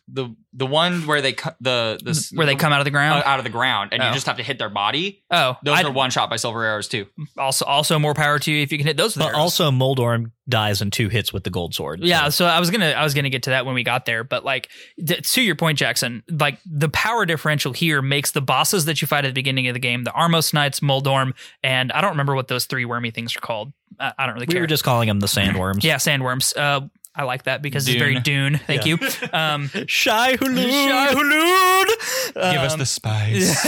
the 0.08 0.34
the 0.52 0.66
one 0.66 1.06
where 1.06 1.22
they 1.22 1.32
cut 1.32 1.56
the 1.60 1.98
the 2.02 2.30
Where 2.36 2.46
they 2.46 2.56
come 2.56 2.72
out 2.72 2.80
of 2.80 2.84
the 2.84 2.90
ground. 2.90 3.22
uh, 3.24 3.26
out 3.28 3.38
of 3.38 3.44
the 3.44 3.50
ground, 3.50 3.90
and 3.92 4.02
Oh. 4.02 4.08
you 4.08 4.14
just 4.14 4.26
have 4.26 4.36
to 4.36 4.42
hit 4.42 4.58
their 4.58 4.68
body. 4.68 5.22
oh, 5.30 5.56
Those 5.62 5.78
I- 5.78 5.82
are 5.84 5.90
one 5.92 6.10
shot 6.10 6.28
by 6.28 6.36
silver 6.36 6.64
arrows 6.64 6.88
too. 6.88 7.06
also 7.38 7.64
also 7.64 7.98
more 7.98 8.12
power 8.12 8.38
to 8.40 8.52
you 8.52 8.62
if 8.62 8.72
you 8.72 8.78
can 8.78 8.86
hit 8.86 8.96
those. 8.96 9.14
But 9.14 9.26
arrows. 9.28 9.36
also 9.38 9.70
Moldorm 9.70 10.32
dies 10.48 10.82
in 10.82 10.90
two 10.90 11.08
hits 11.08 11.32
with 11.32 11.44
the 11.44 11.50
gold 11.50 11.74
sword. 11.74 12.00
Yeah, 12.02 12.24
so- 12.24 12.30
so 12.30 12.46
I 12.46 12.58
was 12.60 12.70
gonna 12.70 12.90
I 12.90 13.04
was 13.04 13.14
gonna 13.14 13.30
get 13.30 13.44
to 13.44 13.50
that 13.50 13.64
when 13.64 13.74
we 13.74 13.84
got 13.84 14.04
there, 14.04 14.24
but 14.24 14.44
like 14.44 14.68
th- 15.06 15.32
to 15.34 15.40
your 15.40 15.54
point, 15.54 15.78
Jackson, 15.78 16.22
like 16.28 16.58
the 16.66 16.88
power 16.88 17.24
differential 17.24 17.72
here 17.72 18.02
makes 18.02 18.32
the 18.32 18.42
bosses 18.42 18.84
that 18.86 19.00
you 19.00 19.06
fight 19.08 19.24
at 19.24 19.28
the 19.28 19.34
beginning 19.34 19.68
of 19.68 19.74
the 19.74 19.80
game, 19.80 20.02
the 20.04 20.10
Armos 20.10 20.52
Knights, 20.52 20.80
Moldorm, 20.82 21.32
and 21.62 21.92
I 21.92 22.00
don't 22.00 22.10
remember 22.10 22.34
what 22.34 22.48
those 22.48 22.64
three 22.66 22.84
wormy 22.84 23.12
things 23.12 23.36
are 23.36 23.40
called. 23.40 23.72
I, 24.00 24.12
I 24.18 24.26
don't 24.26 24.34
really 24.34 24.46
we 24.48 24.54
care. 24.54 24.62
were 24.62 24.66
just 24.66 24.84
calling 24.84 25.06
them 25.08 25.20
the 25.20 25.26
sandworms. 25.28 25.84
yeah, 25.84 25.96
sandworms. 25.96 26.56
Uh, 26.56 26.88
I 27.14 27.24
like 27.24 27.42
that 27.44 27.60
because 27.62 27.86
it's 27.88 27.98
very 27.98 28.18
Dune. 28.20 28.58
Thank 28.66 28.86
Yeah. 28.86 28.96
you. 29.00 29.08
Um, 29.32 29.68
Shai 29.86 30.36
Hulud. 30.36 30.88
Shai 30.88 31.14
Hulud! 31.14 32.42
Um, 32.42 32.52
Give 32.52 32.62
us 32.62 32.74
the 32.76 32.86
spice. 32.86 33.64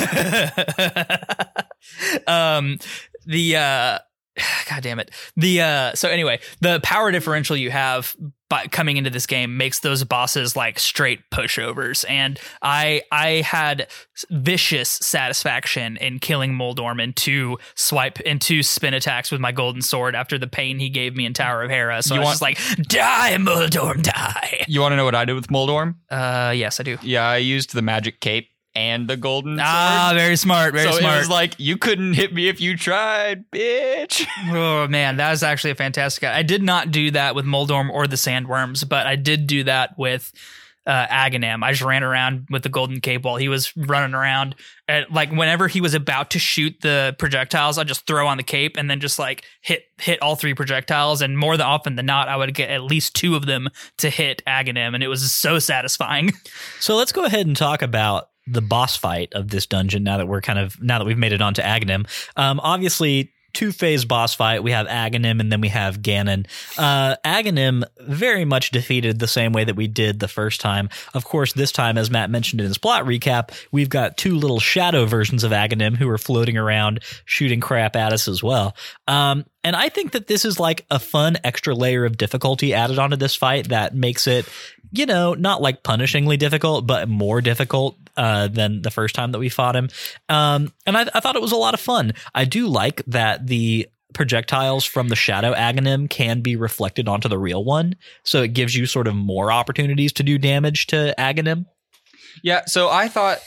um 2.27 2.79
the 3.27 3.57
uh 3.57 3.99
god 4.69 4.83
damn 4.83 4.99
it 4.99 5.11
the 5.37 5.61
uh 5.61 5.95
so 5.95 6.09
anyway 6.09 6.41
the 6.61 6.81
power 6.83 7.13
differential 7.13 7.57
you 7.57 7.71
have 7.71 8.17
coming 8.71 8.97
into 8.97 9.11
this 9.11 9.27
game 9.27 9.57
makes 9.57 9.81
those 9.81 10.05
bosses 10.05 10.57
like 10.57 10.79
straight 10.79 11.21
pushovers. 11.31 12.05
And 12.09 12.39
i 12.63 13.03
i 13.13 13.43
had 13.43 13.89
vicious 14.31 14.89
satisfaction 14.91 15.97
in 15.97 16.19
killing 16.19 16.55
moldorm 16.55 17.01
in 17.01 17.13
two 17.13 17.59
swipe 17.75 18.19
and 18.25 18.41
two 18.41 18.63
spin 18.63 18.95
attacks 18.95 19.31
with 19.31 19.41
my 19.41 19.53
golden 19.53 19.83
sword 19.83 20.15
after 20.15 20.39
the 20.39 20.47
pain 20.47 20.79
he 20.79 20.89
gave 20.89 21.17
me 21.17 21.25
in 21.27 21.33
tower 21.35 21.63
of 21.63 21.71
hera. 21.71 22.03
So 22.03 22.15
You 22.15 22.21
i 22.21 22.25
was 22.25 22.41
want- 22.41 22.57
just 22.57 22.79
like 22.81 22.89
die 22.89 23.37
moldorm 23.39 24.03
die! 24.03 24.65
You 24.69 24.81
want 24.81 24.93
to 24.93 24.97
know 24.97 25.05
what 25.05 25.15
I 25.15 25.25
did 25.25 25.35
with 25.35 25.51
Moldorm? 25.51 25.97
uh 26.11 26.53
yes 26.55 26.81
i 26.81 26.83
do. 26.83 26.99
Yeah, 27.03 27.29
I 27.29 27.39
used 27.39 27.75
the 27.75 27.83
magic 27.83 28.21
cape 28.21 28.49
and 28.75 29.09
the 29.09 29.17
golden 29.17 29.59
ah 29.61 30.13
very 30.15 30.37
smart 30.37 30.75
very 30.75 30.91
so 30.91 30.99
smart 30.99 31.17
it 31.17 31.19
was 31.19 31.31
like 31.31 31.55
you 31.59 31.77
couldn't 31.77 32.15
hit 32.15 32.33
me 32.35 32.49
if 32.49 32.61
you 32.61 32.77
tried, 32.77 33.51
bitch. 33.51 34.27
Oh 34.55 34.87
man, 34.89 35.17
that 35.17 35.31
was 35.31 35.43
actually 35.43 35.71
a 35.71 35.75
fantastic. 35.75 36.25
I 36.25 36.43
did 36.43 36.63
not 36.63 36.91
do 36.91 37.11
that 37.13 37.35
with 37.35 37.45
Moldorm 37.45 37.91
or 37.91 38.07
the 38.07 38.17
Sandworms, 38.17 38.87
but 38.89 39.07
I 39.07 39.17
did 39.17 39.47
do 39.47 39.65
that 39.65 39.97
with 39.99 40.33
uh, 40.87 41.07
Aghanim. 41.07 41.63
I 41.63 41.73
just 41.73 41.83
ran 41.83 42.05
around 42.05 42.47
with 42.51 42.63
the 42.63 42.69
golden 42.69 43.01
cape 43.01 43.25
while 43.25 43.37
he 43.37 43.49
was 43.49 43.75
running 43.77 44.15
around. 44.15 44.55
And 44.87 45.07
like 45.11 45.31
whenever 45.31 45.67
he 45.67 45.81
was 45.81 45.95
about 45.95 46.31
to 46.33 46.39
shoot 46.39 46.77
the 46.83 47.17
projectiles, 47.19 47.79
I 47.79 47.85
just 47.85 48.07
throw 48.07 48.27
on 48.27 48.37
the 48.37 48.43
cape 48.43 48.77
and 48.77 48.91
then 48.91 49.01
just 49.01 49.19
like 49.19 49.45
hit 49.63 49.85
hit 49.99 50.21
all 50.21 50.37
three 50.37 50.55
projectiles. 50.55 51.23
And 51.23 51.39
more 51.39 51.57
than 51.57 51.67
often 51.67 51.97
than 51.97 52.07
not, 52.07 52.29
I 52.29 52.37
would 52.37 52.55
get 52.55 52.71
at 52.71 52.83
least 52.83 53.15
two 53.15 53.35
of 53.35 53.47
them 53.47 53.71
to 53.99 54.11
hit 54.11 54.43
Aghanim, 54.47 54.95
and 54.95 55.03
it 55.03 55.09
was 55.09 55.33
so 55.33 55.59
satisfying. 55.59 56.33
So 56.81 56.97
let's 56.97 57.13
go 57.13 57.25
ahead 57.25 57.47
and 57.47 57.57
talk 57.57 57.81
about 57.81 58.29
the 58.47 58.61
boss 58.61 58.97
fight 58.97 59.33
of 59.35 59.49
this 59.49 59.67
dungeon 59.67 60.05
now 60.05 60.19
that 60.19 60.27
we're 60.27 60.41
kind 60.41 60.59
of 60.59 60.81
now 60.83 60.99
that 60.99 61.05
we've 61.05 61.19
made 61.19 61.33
it 61.33 61.43
onto 61.43 61.63
Aghanim. 61.63 62.07
Um, 62.37 62.61
obviously, 62.61 63.33
two 63.55 63.73
phase 63.73 64.05
boss 64.05 64.35
fight. 64.35 64.63
We 64.63 64.73
have 64.73 64.87
Aghanim 64.87 65.41
and 65.41 65.51
then 65.51 65.61
we 65.61 65.69
have 65.69 66.03
Ganon. 66.03 66.47
Uh, 66.77 67.17
Aghanim 67.25 67.85
very 68.01 68.45
much 68.45 68.71
defeated 68.71 69.19
the 69.19 69.27
same 69.27 69.53
way 69.53 69.65
that 69.65 69.77
we 69.77 69.87
did 69.87 70.21
the 70.21 70.29
first 70.29 70.61
time. 70.61 70.91
Of 71.15 71.25
course, 71.25 71.55
this 71.55 71.73
time, 71.73 71.97
as 71.97 72.11
Matt 72.11 72.31
mentioned 72.31 72.61
in 72.61 72.67
his 72.67 72.77
plot 72.77 73.05
recap, 73.05 73.51
we've 73.73 73.89
got 73.89 74.17
two 74.17 74.35
little 74.35 74.61
shadow 74.61 75.07
versions 75.07 75.45
of 75.45 75.53
Aghanim 75.53 75.97
who 75.97 76.11
are 76.11 76.19
floating 76.19 76.59
around 76.59 77.01
shooting 77.25 77.61
crap 77.61 77.97
at 77.97 78.13
us 78.13 78.29
as 78.29 78.43
well. 78.43 78.77
Um, 79.09 79.47
and 79.63 79.75
I 79.75 79.89
think 79.89 80.13
that 80.13 80.27
this 80.27 80.45
is 80.45 80.61
like 80.61 80.85
a 80.91 80.99
fun 80.99 81.39
extra 81.45 81.75
layer 81.75 82.05
of 82.05 82.19
difficulty 82.19 82.75
added 82.75 82.99
onto 82.99 83.17
this 83.17 83.35
fight 83.35 83.69
that 83.69 83.95
makes 83.95 84.27
it, 84.27 84.47
you 84.91 85.07
know, 85.07 85.35
not 85.35 85.63
like 85.63 85.83
punishingly 85.83 86.39
difficult, 86.39 86.87
but 86.87 87.09
more 87.09 87.41
difficult 87.41 87.97
uh, 88.17 88.49
than 88.49 88.83
the 88.83 88.91
first 88.91 89.15
time 89.15 89.33
that 89.33 89.39
we 89.39 89.49
fought 89.49 89.77
him. 89.77 89.89
Um, 90.29 90.73
and 90.87 90.97
I, 90.97 91.07
I 91.15 91.21
thought 91.21 91.37
it 91.37 91.43
was 91.43 91.53
a 91.53 91.57
lot 91.57 91.75
of 91.75 91.81
fun. 91.81 92.13
I 92.35 92.45
do 92.45 92.67
like 92.69 93.03
that 93.07 93.47
the 93.47 93.89
projectiles 94.13 94.85
from 94.85 95.09
the 95.09 95.17
shadow 95.17 95.53
aghanim 95.55 96.09
can 96.09 96.41
be 96.41 96.55
reflected 96.55 97.09
onto 97.09 97.29
the 97.29 97.37
real 97.37 97.65
one 97.65 97.97
so 98.23 98.43
it 98.43 98.53
gives 98.55 98.73
you 98.77 98.87
sort 98.87 99.09
of 99.09 99.15
more 99.17 99.51
opportunities 99.51 100.13
to 100.13 100.23
do 100.23 100.39
damage 100.39 100.87
to 100.87 101.13
aghanim 101.19 101.67
Yeah, 102.45 102.65
so 102.67 102.89
I 102.91 103.09
thought 103.09 103.39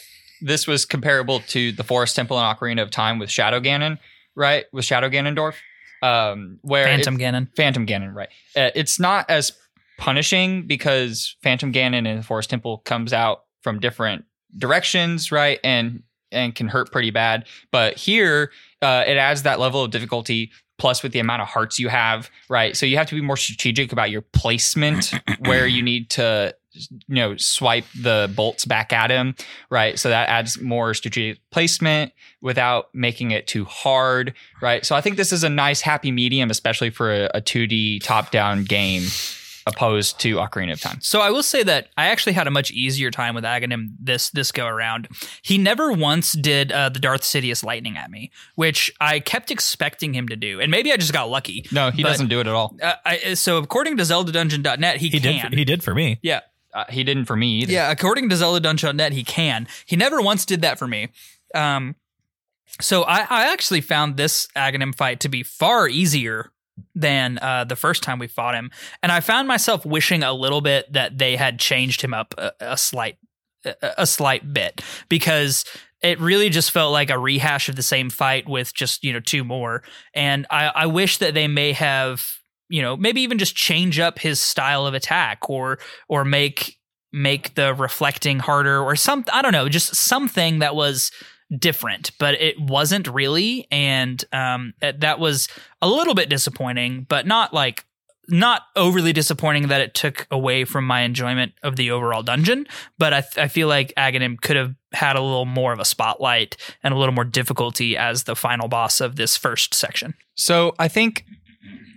this 0.41 0.67
was 0.67 0.85
comparable 0.85 1.39
to 1.47 1.71
the 1.71 1.83
Forest 1.85 2.17
Temple 2.17 2.37
and 2.37 2.57
Ocarina 2.57 2.81
of 2.81 2.91
Time 2.91 3.17
with 3.17 3.31
Shadow 3.31 3.59
Ganon, 3.61 3.97
right? 4.35 4.65
With 4.73 4.83
Shadow 4.85 5.09
Ganondorf, 5.09 5.55
um, 6.03 6.59
where 6.61 6.83
Phantom 6.83 7.15
it- 7.15 7.19
Ganon. 7.19 7.47
Phantom 7.55 7.87
Ganon, 7.87 8.13
right? 8.13 8.29
Uh, 8.55 8.69
it's 8.75 8.99
not 8.99 9.29
as 9.29 9.53
punishing 9.97 10.67
because 10.67 11.35
Phantom 11.43 11.71
Ganon 11.73 12.05
in 12.07 12.17
the 12.17 12.23
Forest 12.23 12.49
Temple 12.49 12.79
comes 12.79 13.13
out 13.13 13.43
from 13.61 13.79
different 13.79 14.25
directions, 14.55 15.31
right? 15.31 15.59
And 15.63 16.03
and 16.31 16.53
can 16.53 16.67
hurt 16.67 16.91
pretty 16.91 17.11
bad. 17.11 17.45
But 17.71 17.95
here, 17.95 18.51
uh, 18.81 19.03
it 19.07 19.17
adds 19.17 19.43
that 19.43 19.59
level 19.59 19.83
of 19.83 19.91
difficulty. 19.91 20.51
Plus, 20.77 21.01
with 21.01 21.11
the 21.11 21.17
amount 21.17 21.41
of 21.41 21.47
hearts 21.47 21.79
you 21.79 21.89
have, 21.89 22.29
right? 22.49 22.77
So 22.77 22.85
you 22.85 22.97
have 22.97 23.07
to 23.07 23.15
be 23.15 23.21
more 23.21 23.37
strategic 23.37 23.91
about 23.91 24.11
your 24.11 24.21
placement, 24.21 25.11
where 25.39 25.65
you 25.65 25.81
need 25.81 26.11
to, 26.11 26.55
you 26.73 27.15
know, 27.15 27.35
swipe 27.37 27.85
the 27.99 28.31
bolts 28.35 28.63
back 28.63 28.93
at 28.93 29.09
him, 29.09 29.33
right? 29.71 29.97
So 29.97 30.09
that 30.09 30.29
adds 30.29 30.61
more 30.61 30.93
strategic 30.93 31.41
placement 31.49 32.13
without 32.41 32.93
making 32.93 33.31
it 33.31 33.47
too 33.47 33.65
hard, 33.65 34.35
right? 34.61 34.85
So 34.85 34.95
I 34.95 35.01
think 35.01 35.17
this 35.17 35.33
is 35.33 35.43
a 35.43 35.49
nice 35.49 35.81
happy 35.81 36.11
medium, 36.11 36.51
especially 36.51 36.91
for 36.91 37.11
a, 37.11 37.31
a 37.33 37.41
2D 37.41 38.03
top-down 38.03 38.65
game, 38.65 39.01
opposed 39.67 40.19
to 40.21 40.35
Ocarina 40.37 40.73
of 40.73 40.81
Time. 40.81 40.99
So 41.01 41.19
I 41.21 41.29
will 41.29 41.43
say 41.43 41.61
that 41.63 41.89
I 41.97 42.07
actually 42.07 42.33
had 42.33 42.47
a 42.47 42.51
much 42.51 42.71
easier 42.71 43.11
time 43.11 43.35
with 43.35 43.43
Aghanim 43.43 43.89
this 43.99 44.29
this 44.31 44.51
go 44.51 44.65
around. 44.65 45.07
He 45.41 45.57
never 45.57 45.91
once 45.91 46.33
did 46.33 46.71
uh, 46.71 46.89
the 46.89 46.99
Darth 46.99 47.21
Sidious 47.21 47.63
lightning 47.63 47.97
at 47.97 48.09
me, 48.09 48.31
which 48.55 48.91
I 49.01 49.19
kept 49.19 49.51
expecting 49.51 50.13
him 50.13 50.27
to 50.29 50.35
do, 50.35 50.59
and 50.61 50.71
maybe 50.71 50.91
I 50.91 50.97
just 50.97 51.13
got 51.13 51.29
lucky. 51.29 51.65
No, 51.71 51.91
he 51.91 52.01
But- 52.03 52.09
doesn't 52.09 52.27
do 52.29 52.39
it 52.39 52.47
at 52.47 52.53
all. 52.53 52.75
Uh, 52.81 52.93
I, 53.05 53.33
so 53.33 53.57
according 53.57 53.97
to 53.97 54.03
ZeldaDungeon.net, 54.03 54.97
he, 54.97 55.09
he 55.09 55.19
can. 55.19 55.49
did 55.51 55.57
he 55.59 55.65
did 55.65 55.83
for 55.83 55.93
me 55.93 56.19
yeah, 56.21 56.39
Uh, 56.73 56.85
he 56.89 57.03
didn't 57.03 57.25
for 57.25 57.35
me 57.35 57.59
either. 57.61 57.71
yeah. 57.71 57.91
According 57.91 58.29
to 58.29 58.35
ZeldaDungeon.net, 58.35 59.11
he 59.13 59.23
can. 59.23 59.67
He 59.85 59.95
never 59.95 60.21
once 60.21 60.45
did 60.45 60.61
that 60.61 60.77
for 60.79 60.87
me. 60.87 61.09
Um, 61.55 61.95
so 62.81 63.03
I, 63.03 63.25
I 63.29 63.51
actually 63.53 63.81
found 63.81 64.17
this 64.17 64.47
Aghanim 64.55 64.93
fight 64.95 65.19
to 65.21 65.29
be 65.29 65.41
far 65.43 65.87
easier 65.87 66.51
than 66.95 67.39
uh, 67.41 67.63
the 67.63 67.75
first 67.75 68.03
time 68.03 68.19
we 68.19 68.27
fought 68.27 68.55
him, 68.55 68.71
and 69.03 69.11
I 69.11 69.19
found 69.19 69.47
myself 69.47 69.85
wishing 69.85 70.23
a 70.23 70.33
little 70.33 70.61
bit 70.61 70.91
that 70.93 71.17
they 71.17 71.35
had 71.35 71.59
changed 71.59 72.01
him 72.01 72.13
up 72.13 72.33
a, 72.37 72.51
a 72.59 72.77
slight, 72.77 73.17
a, 73.65 73.75
a 73.99 74.07
slight 74.07 74.53
bit 74.53 74.81
because 75.09 75.65
it 76.01 76.19
really 76.19 76.49
just 76.49 76.71
felt 76.71 76.91
like 76.91 77.09
a 77.09 77.17
rehash 77.17 77.69
of 77.69 77.75
the 77.75 77.83
same 77.83 78.09
fight 78.09 78.47
with 78.47 78.73
just 78.73 79.03
you 79.03 79.13
know 79.13 79.19
two 79.19 79.43
more, 79.43 79.83
and 80.13 80.45
I, 80.49 80.71
I 80.73 80.85
wish 80.85 81.17
that 81.17 81.33
they 81.33 81.47
may 81.47 81.73
have 81.73 82.25
you 82.69 82.81
know 82.81 82.97
maybe 82.97 83.21
even 83.21 83.37
just 83.37 83.55
change 83.55 83.99
up 83.99 84.19
his 84.19 84.39
style 84.39 84.85
of 84.85 84.93
attack 84.93 85.49
or 85.49 85.79
or 86.07 86.25
make 86.25 86.77
make 87.11 87.55
the 87.55 87.73
reflecting 87.73 88.39
harder 88.39 88.79
or 88.79 88.95
some 88.95 89.25
I 89.31 89.41
don't 89.41 89.53
know 89.53 89.69
just 89.69 89.95
something 89.95 90.59
that 90.59 90.75
was 90.75 91.11
different 91.55 92.11
but 92.19 92.35
it 92.41 92.59
wasn't 92.59 93.07
really. 93.07 93.67
And 93.71 94.23
um 94.33 94.73
that 94.81 95.19
was 95.19 95.47
a 95.81 95.87
little 95.87 96.13
bit 96.15 96.29
disappointing 96.29 97.05
but 97.07 97.25
not 97.25 97.53
like 97.53 97.85
not 98.29 98.63
overly 98.75 99.13
disappointing 99.13 99.69
that 99.69 99.81
it 99.81 99.93
took 99.93 100.27
away 100.29 100.65
from 100.65 100.85
my 100.85 101.01
enjoyment 101.01 101.53
of 101.63 101.77
the 101.77 101.91
overall 101.91 102.21
dungeon. 102.21 102.67
But 102.97 103.13
I, 103.13 103.23
I 103.37 103.47
feel 103.47 103.67
like 103.67 103.93
Aghanim 103.95 104.41
could 104.41 104.57
have 104.57 104.75
had 104.91 105.15
a 105.15 105.21
little 105.21 105.45
more 105.45 105.71
of 105.71 105.79
a 105.79 105.85
spotlight 105.85 106.57
and 106.83 106.93
a 106.93 106.97
little 106.97 107.13
more 107.13 107.23
difficulty 107.23 107.95
as 107.95 108.23
the 108.23 108.35
final 108.35 108.67
boss 108.67 108.99
of 108.99 109.15
this 109.15 109.37
first 109.37 109.73
section. 109.73 110.13
So 110.35 110.73
I 110.77 110.87
think 110.87 111.25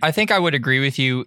I 0.01 0.11
think 0.11 0.31
I 0.31 0.39
would 0.39 0.55
agree 0.55 0.79
with 0.79 0.97
you 0.97 1.25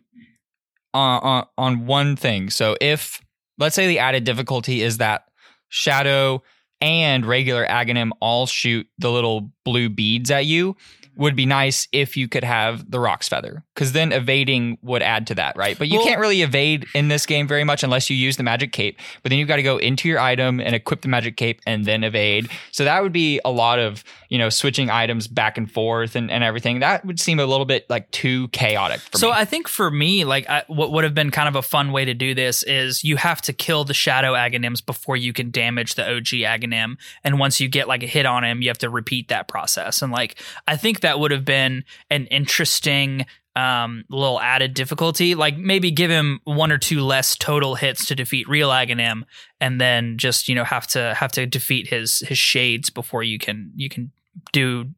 on, 0.93 1.21
on 1.23 1.47
on 1.59 1.87
one 1.87 2.17
thing. 2.17 2.51
So 2.51 2.77
if 2.81 3.21
let's 3.59 3.77
say 3.77 3.87
the 3.87 3.99
added 3.99 4.25
difficulty 4.25 4.83
is 4.83 4.99
that 4.99 5.25
shadow 5.69 6.43
and 6.85 7.25
regular 7.25 7.67
Aghanim 7.67 8.11
all 8.21 8.47
shoot 8.47 8.87
the 8.99 9.11
little 9.11 9.51
blue 9.65 9.89
beads 9.89 10.31
at 10.31 10.45
you, 10.45 10.77
would 11.17 11.37
be 11.37 11.47
nice 11.47 11.89
if 11.93 12.17
you 12.17 12.29
could 12.29 12.45
have 12.45 12.91
the 12.91 12.99
Roc's 13.01 13.29
Feather, 13.29 13.63
because 13.75 13.93
then 13.93 14.13
evading 14.13 14.79
would 14.83 15.03
add 15.03 15.27
to 15.29 15.35
that, 15.37 15.57
right? 15.57 15.79
But 15.79 15.89
you 15.89 15.99
Well- 15.99 16.07
can't 16.07 16.21
really 16.21 16.43
evade 16.43 16.87
in 16.95 17.09
this 17.09 17.27
game 17.27 17.47
very 17.47 17.65
much 17.65 17.83
unless 17.83 18.11
you 18.11 18.17
use 18.17 18.37
the 18.37 18.43
Magic 18.43 18.73
Cape. 18.73 18.99
But 19.23 19.31
then 19.31 19.39
you've 19.39 19.49
got 19.49 19.57
to 19.57 19.63
go 19.63 19.79
into 19.79 20.09
your 20.09 20.19
item 20.21 20.61
and 20.61 20.75
equip 20.75 21.03
the 21.03 21.09
Magic 21.09 21.37
Cape 21.37 21.61
and 21.67 21.85
then 21.85 22.05
evade. 22.05 22.49
So 22.73 22.85
that 22.85 23.03
would 23.03 23.13
be 23.13 23.41
a 23.45 23.51
lot 23.51 23.79
of 23.79 24.03
you 24.29 24.39
know 24.39 24.49
switching 24.49 24.91
items 24.91 25.29
back 25.29 25.57
and 25.59 25.71
forth 25.71 26.17
and, 26.17 26.31
and 26.31 26.43
everything. 26.43 26.81
That 26.81 27.05
would 27.05 27.21
seem 27.21 27.39
a 27.39 27.47
little 27.47 27.67
bit 27.67 27.89
like 27.89 28.11
too 28.11 28.49
chaotic 28.49 29.01
for 29.01 29.19
so 29.19 29.29
me. 29.29 29.35
I 29.37 29.45
think 29.45 29.69
for 29.69 29.91
me, 29.91 30.25
like 30.25 30.49
I, 30.49 30.65
what 30.67 30.93
would 30.93 31.05
have 31.05 31.15
been 31.15 31.31
kind 31.31 31.49
of 31.49 31.57
a 31.57 31.63
fun 31.63 31.93
way 31.93 32.05
to 32.05 32.15
do 32.15 32.35
this 32.35 32.63
is 32.65 33.05
you 33.05 33.17
have 33.17 33.41
to 33.43 33.53
kill 33.53 33.85
the 33.85 33.95
shadow 33.95 34.33
Aghanims 34.35 34.85
before 34.85 35.17
you 35.17 35.33
can 35.33 35.51
damage 35.51 35.95
the 35.95 36.03
OG 36.09 36.43
Aghanim 36.43 36.97
and 37.23 37.39
once 37.39 37.61
you 37.61 37.69
get 37.69 37.87
like 37.89 38.03
a 38.03 38.07
hit 38.07 38.27
on 38.27 38.45
him, 38.45 38.61
you 38.63 38.69
have 38.69 38.79
to 38.79 38.91
repeat 38.91 39.29
that 39.29 39.47
process. 39.49 40.03
And 40.03 40.11
like 40.13 40.37
I 40.67 40.77
think 40.77 41.01
that 41.05 41.21
would 41.21 41.31
have 41.31 41.45
been 41.45 41.85
an 42.11 42.27
interesting 42.27 43.27
um 43.57 44.05
little 44.11 44.41
added 44.41 44.75
difficulty 44.75 45.37
like 45.37 45.57
maybe 45.57 45.93
give 45.93 46.11
him 46.11 46.41
one 46.43 46.73
or 46.73 46.79
two 46.79 47.01
less 47.01 47.37
total 47.37 47.77
hits 47.77 48.05
to 48.07 48.15
defeat 48.17 48.49
real 48.49 48.71
aghanim 48.71 49.23
and 49.61 49.81
then 49.81 50.19
just 50.19 50.49
you 50.49 50.57
know 50.57 50.65
have 50.65 50.89
to 50.89 51.15
have 51.15 51.31
to 51.31 51.47
defeat 51.47 51.87
his 51.87 52.19
his 52.27 52.37
shades 52.37 52.91
before 52.91 53.23
you 53.23 53.39
can 53.39 53.71
you 53.77 53.89
can 53.89 54.11
do 54.53 54.91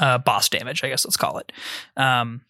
uh 0.00 0.18
boss 0.18 0.48
damage 0.48 0.82
i 0.82 0.88
guess 0.88 1.04
let's 1.04 1.16
call 1.16 1.38
it 1.38 1.52
um 1.96 2.40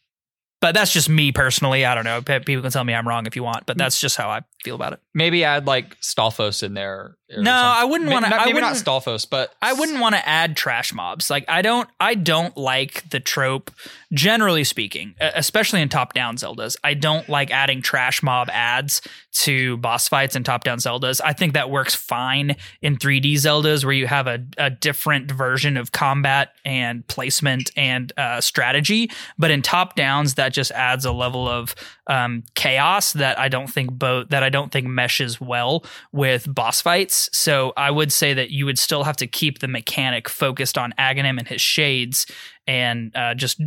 but 0.60 0.74
that's 0.74 0.92
just 0.92 1.08
me 1.08 1.32
personally. 1.32 1.84
I 1.84 1.94
don't 1.94 2.04
know. 2.04 2.20
People 2.20 2.62
can 2.62 2.70
tell 2.70 2.84
me 2.84 2.94
I'm 2.94 3.08
wrong 3.08 3.26
if 3.26 3.34
you 3.34 3.42
want, 3.42 3.64
but 3.66 3.78
that's 3.78 3.98
just 3.98 4.16
how 4.16 4.28
I 4.28 4.42
feel 4.62 4.74
about 4.74 4.92
it. 4.92 5.00
Maybe 5.14 5.44
add 5.44 5.66
like 5.66 5.98
Stalfos 6.00 6.62
in 6.62 6.74
there. 6.74 6.92
or 6.92 7.16
No, 7.30 7.36
something. 7.36 7.54
I 7.54 7.84
wouldn't 7.84 8.10
wanna- 8.10 8.28
not- 8.28 8.46
Maybe 8.46 8.60
not 8.60 8.74
Stalfos, 8.74 9.28
but 9.28 9.54
I 9.62 9.72
wouldn't 9.72 10.00
want 10.00 10.14
to 10.16 10.28
add 10.28 10.56
trash 10.56 10.92
mobs. 10.92 11.30
Like 11.30 11.44
I 11.48 11.62
don't 11.62 11.88
I 12.00 12.14
don't 12.14 12.56
like 12.56 13.08
the 13.10 13.20
trope 13.20 13.70
generally 14.12 14.64
speaking, 14.64 15.14
especially 15.20 15.80
in 15.80 15.88
top-down 15.88 16.36
Zeldas. 16.36 16.76
I 16.82 16.94
don't 16.94 17.28
like 17.28 17.50
adding 17.52 17.80
trash 17.82 18.22
mob 18.22 18.50
ads 18.50 19.00
to 19.32 19.76
boss 19.76 20.08
fights 20.08 20.34
in 20.34 20.42
top-down 20.42 20.78
Zeldas. 20.78 21.20
I 21.24 21.32
think 21.32 21.54
that 21.54 21.70
works 21.70 21.94
fine 21.94 22.56
in 22.82 22.96
3D 22.96 23.34
Zeldas 23.34 23.84
where 23.84 23.94
you 23.94 24.08
have 24.08 24.26
a, 24.26 24.44
a 24.58 24.68
different 24.70 25.30
version 25.30 25.76
of 25.76 25.92
combat 25.92 26.50
and 26.64 27.06
placement 27.06 27.70
and 27.76 28.12
uh, 28.18 28.40
strategy, 28.40 29.10
but 29.38 29.52
in 29.52 29.62
top-downs 29.62 30.34
that 30.34 30.52
just 30.52 30.72
adds 30.72 31.04
a 31.04 31.12
level 31.12 31.48
of 31.48 31.74
um, 32.08 32.42
chaos 32.56 33.12
that 33.12 33.38
I 33.38 33.48
don't 33.48 33.68
think 33.68 33.92
both 33.92 34.30
that 34.30 34.42
I 34.42 34.48
don't 34.50 34.70
think 34.70 34.86
meshes 34.86 35.40
well 35.40 35.84
with 36.12 36.52
boss 36.52 36.82
fights. 36.82 37.30
So 37.32 37.72
I 37.76 37.90
would 37.90 38.12
say 38.12 38.34
that 38.34 38.50
you 38.50 38.66
would 38.66 38.78
still 38.78 39.04
have 39.04 39.16
to 39.16 39.26
keep 39.26 39.60
the 39.60 39.68
mechanic 39.68 40.28
focused 40.28 40.76
on 40.76 40.92
Aghanim 40.98 41.38
and 41.38 41.48
his 41.48 41.60
shades, 41.62 42.26
and 42.66 43.10
uh, 43.16 43.34
just 43.34 43.60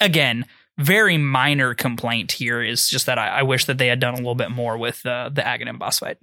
again, 0.00 0.44
very 0.76 1.16
minor 1.18 1.74
complaint 1.74 2.30
here 2.32 2.62
is 2.62 2.88
just 2.88 3.06
that 3.06 3.18
I, 3.18 3.38
I 3.40 3.42
wish 3.42 3.64
that 3.64 3.78
they 3.78 3.88
had 3.88 3.98
done 3.98 4.14
a 4.14 4.18
little 4.18 4.34
bit 4.36 4.50
more 4.50 4.76
with 4.78 5.04
uh, 5.06 5.30
the 5.32 5.40
Aghanim 5.42 5.78
boss 5.78 5.98
fight. 6.00 6.18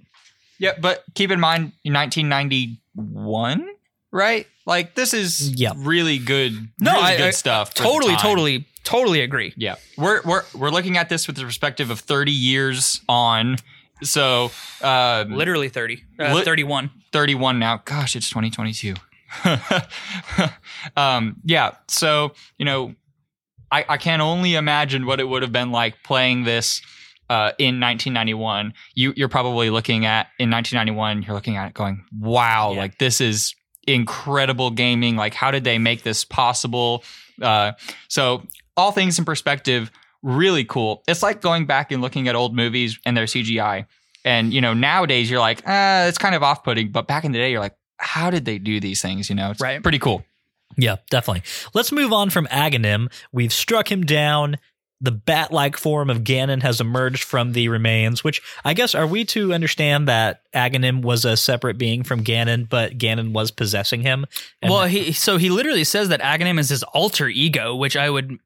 yeah. 0.58 0.72
But 0.80 1.04
keep 1.14 1.30
in 1.30 1.40
mind, 1.40 1.72
1991, 1.84 3.66
right? 4.12 4.46
Like 4.64 4.94
this 4.94 5.14
is 5.14 5.50
Yeah. 5.60 5.72
really 5.76 6.18
good. 6.18 6.52
No, 6.80 6.92
really 6.92 7.04
I- 7.04 7.16
good 7.16 7.26
I- 7.28 7.30
stuff. 7.30 7.74
Totally, 7.74 8.16
totally, 8.16 8.66
totally 8.84 9.20
agree. 9.20 9.52
Yeah, 9.56 9.76
we're 9.96 10.22
we're 10.24 10.42
we're 10.54 10.70
looking 10.70 10.96
at 10.96 11.08
this 11.08 11.26
with 11.26 11.36
the 11.36 11.42
perspective 11.42 11.90
of 11.90 12.00
30 12.00 12.32
years 12.32 13.00
on. 13.08 13.56
So 14.02 14.50
um, 14.82 15.32
Literally 15.32 15.68
30, 15.68 16.02
uh, 16.20 16.34
Lit- 16.34 16.44
31. 16.44 16.90
31 17.12 17.58
now. 17.58 17.80
Gosh, 17.84 18.14
it's 18.16 18.28
2022. 18.28 18.94
um, 20.96 21.36
yeah. 21.44 21.72
So, 21.88 22.32
you 22.58 22.64
know, 22.64 22.94
I, 23.70 23.84
I 23.88 23.96
can 23.96 24.20
only 24.20 24.54
imagine 24.54 25.06
what 25.06 25.20
it 25.20 25.24
would 25.28 25.42
have 25.42 25.52
been 25.52 25.72
like 25.72 26.02
playing 26.02 26.44
this 26.44 26.80
uh, 27.28 27.52
in 27.58 27.80
1991. 27.80 28.72
You, 28.94 29.12
you're 29.16 29.28
probably 29.28 29.70
looking 29.70 30.06
at, 30.06 30.28
in 30.38 30.50
1991, 30.50 31.22
you're 31.22 31.34
looking 31.34 31.56
at 31.56 31.68
it 31.68 31.74
going, 31.74 32.04
wow, 32.18 32.72
Yeah. 32.72 32.78
like 32.78 32.98
this 32.98 33.20
is 33.20 33.54
incredible 33.86 34.70
gaming. 34.70 35.16
Like, 35.16 35.34
how 35.34 35.50
did 35.50 35.64
they 35.64 35.78
make 35.78 36.02
this 36.02 36.24
possible? 36.24 37.02
Uh, 37.42 37.72
so 38.08 38.42
all 38.76 38.92
things 38.92 39.18
in 39.18 39.24
perspective, 39.24 39.90
really 40.26 40.64
cool. 40.64 41.02
It's 41.08 41.22
like 41.22 41.40
going 41.40 41.66
back 41.66 41.92
and 41.92 42.02
looking 42.02 42.26
at 42.28 42.34
old 42.34 42.54
movies 42.54 42.98
and 43.06 43.16
their 43.16 43.24
CGI. 43.26 43.86
And 44.24 44.52
you 44.52 44.60
know, 44.60 44.74
nowadays 44.74 45.30
you're 45.30 45.40
like, 45.40 45.62
ah, 45.66 46.06
it's 46.06 46.18
kind 46.18 46.34
of 46.34 46.42
off-putting. 46.42 46.90
But 46.90 47.06
back 47.06 47.24
in 47.24 47.32
the 47.32 47.38
day, 47.38 47.50
you're 47.52 47.60
like, 47.60 47.76
how 47.98 48.28
did 48.30 48.44
they 48.44 48.58
do 48.58 48.80
these 48.80 49.00
things? 49.00 49.30
You 49.30 49.36
know, 49.36 49.52
it's 49.52 49.60
Right. 49.60 49.82
pretty 49.82 50.00
cool. 50.00 50.24
Yeah, 50.76 50.96
definitely. 51.10 51.42
Let's 51.74 51.92
move 51.92 52.12
on 52.12 52.30
from 52.30 52.46
Aghanim. 52.48 53.10
We've 53.32 53.52
struck 53.52 53.90
him 53.90 54.04
down. 54.04 54.56
The 55.00 55.12
bat 55.12 55.52
like 55.52 55.76
form 55.76 56.08
of 56.08 56.20
Ganon 56.24 56.62
has 56.62 56.80
emerged 56.80 57.22
from 57.22 57.52
the 57.52 57.68
remains, 57.68 58.24
which 58.24 58.40
I 58.64 58.72
guess 58.72 58.94
are 58.94 59.06
we 59.06 59.26
to 59.26 59.52
understand 59.52 60.08
that 60.08 60.40
Aghanim 60.54 61.02
was 61.02 61.26
a 61.26 61.36
separate 61.36 61.76
being 61.76 62.02
from 62.02 62.24
Ganon, 62.24 62.66
but 62.68 62.96
Ganon 62.96 63.32
was 63.32 63.50
possessing 63.50 64.00
him? 64.00 64.24
And- 64.62 64.72
well, 64.72 64.86
he 64.86 65.12
so 65.12 65.36
he 65.36 65.50
literally 65.50 65.84
says 65.84 66.08
that 66.08 66.22
Aghanim 66.22 66.58
is 66.58 66.70
his 66.70 66.82
alter 66.82 67.28
ego, 67.28 67.76
which 67.76 67.94
I 67.94 68.08
would 68.08 68.38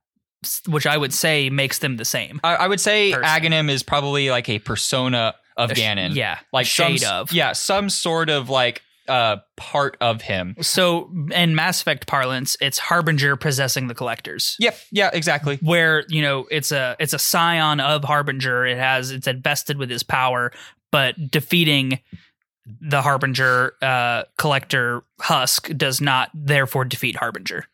which 0.67 0.87
I 0.87 0.97
would 0.97 1.13
say 1.13 1.51
makes 1.51 1.79
them 1.79 1.97
the 1.97 2.05
same. 2.05 2.41
I, 2.43 2.57
I 2.57 2.69
would 2.69 2.81
say 2.81 3.13
Person. 3.13 3.25
Aghanim 3.25 3.71
is 3.71 3.83
probably 3.83 4.31
like 4.31 4.49
a 4.49 4.59
persona 4.59 5.35
of 5.57 5.71
A 5.71 5.75
sh- 5.75 5.81
Ganon. 5.81 6.15
Yeah, 6.15 6.39
like 6.53 6.67
shade 6.67 7.01
some, 7.01 7.21
of. 7.21 7.33
Yeah, 7.33 7.53
some 7.53 7.91
sort 7.91 8.31
of 8.31 8.49
like 8.49 8.83
uh 9.09 9.39
part 9.57 9.97
of 10.01 10.23
him. 10.23 10.55
So 10.61 11.11
in 11.35 11.55
Mass 11.55 11.81
Effect 11.81 12.07
parlance, 12.07 12.57
it's 12.61 12.79
Harbinger 12.79 13.37
possessing 13.37 13.89
the 13.89 13.95
collectors. 13.95 14.57
Yep. 14.61 14.79
Yeah. 14.93 15.11
Exactly. 15.13 15.59
Where 15.63 16.05
you 16.09 16.23
know 16.23 16.47
it's 16.51 16.73
a 16.73 16.97
it's 16.99 17.13
a 17.13 17.19
scion 17.19 17.81
of 17.81 18.05
Harbinger. 18.05 18.67
It 18.67 18.79
has 18.79 19.11
it's 19.11 19.27
invested 19.27 19.79
with 19.79 19.91
his 19.91 20.03
power, 20.03 20.53
but 20.91 21.31
defeating 21.31 22.01
the 22.81 23.03
Harbinger 23.03 23.75
uh, 23.83 24.25
collector 24.39 25.03
Husk 25.21 25.77
does 25.77 26.01
not 26.01 26.31
therefore 26.35 26.85
defeat 26.85 27.17
Harbinger. 27.17 27.65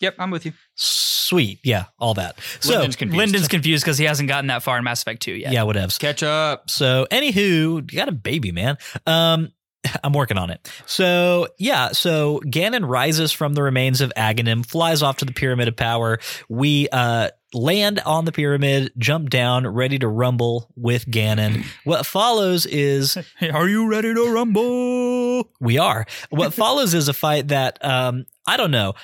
Yep. 0.00 0.16
I'm 0.18 0.30
with 0.30 0.44
you. 0.46 0.52
Sweet. 0.74 1.60
Yeah, 1.64 1.84
all 1.98 2.14
that. 2.14 2.38
So, 2.60 2.72
Lyndon's 2.72 2.96
confused. 2.96 3.18
Lyndon's 3.18 3.48
confused 3.56 3.84
because 3.84 3.98
he 3.98 4.04
hasn't 4.04 4.28
gotten 4.28 4.48
that 4.48 4.62
far 4.62 4.78
in 4.78 4.84
Mass 4.84 5.02
Effect 5.02 5.22
2 5.22 5.32
yet. 5.32 5.52
yeah, 5.52 5.62
whatevs. 5.62 5.98
Catch 5.98 6.22
up. 6.22 6.68
So, 6.70 7.06
anywho, 7.10 7.90
you 7.90 7.96
got 7.98 8.08
a 8.08 8.12
baby, 8.12 8.52
man. 8.52 8.76
Um, 9.06 9.52
I'm 10.04 10.12
working 10.12 10.38
on 10.38 10.50
it. 10.50 10.70
So, 10.86 11.48
yeah, 11.58 11.92
so 11.92 12.40
Ganon 12.46 12.88
rises 12.88 13.32
from 13.32 13.54
the 13.54 13.62
remains 13.62 14.00
of 14.00 14.12
Aghanim, 14.16 14.64
flies 14.66 15.02
off 15.02 15.18
to 15.18 15.24
the 15.24 15.32
Pyramid 15.32 15.68
of 15.68 15.76
Power. 15.76 16.18
We 16.48 16.88
uh, 16.90 17.30
land 17.52 18.00
on 18.04 18.24
the 18.24 18.32
pyramid, 18.32 18.92
jump 18.98 19.30
down, 19.30 19.66
ready 19.66 19.98
to 19.98 20.08
rumble 20.08 20.70
with 20.76 21.06
Ganon. 21.06 21.64
What 21.84 22.06
follows 22.06 22.64
is 22.66 23.16
Hey, 23.38 23.50
are 23.50 23.68
you 23.68 23.86
ready 23.88 24.12
to 24.14 24.32
rumble? 24.32 25.50
we 25.60 25.78
are. 25.78 26.06
What 26.30 26.54
follows 26.54 26.94
is 26.94 27.08
a 27.08 27.12
fight 27.12 27.48
that 27.48 27.84
um, 27.84 28.24
I 28.46 28.56
don't 28.56 28.70
know. 28.70 28.94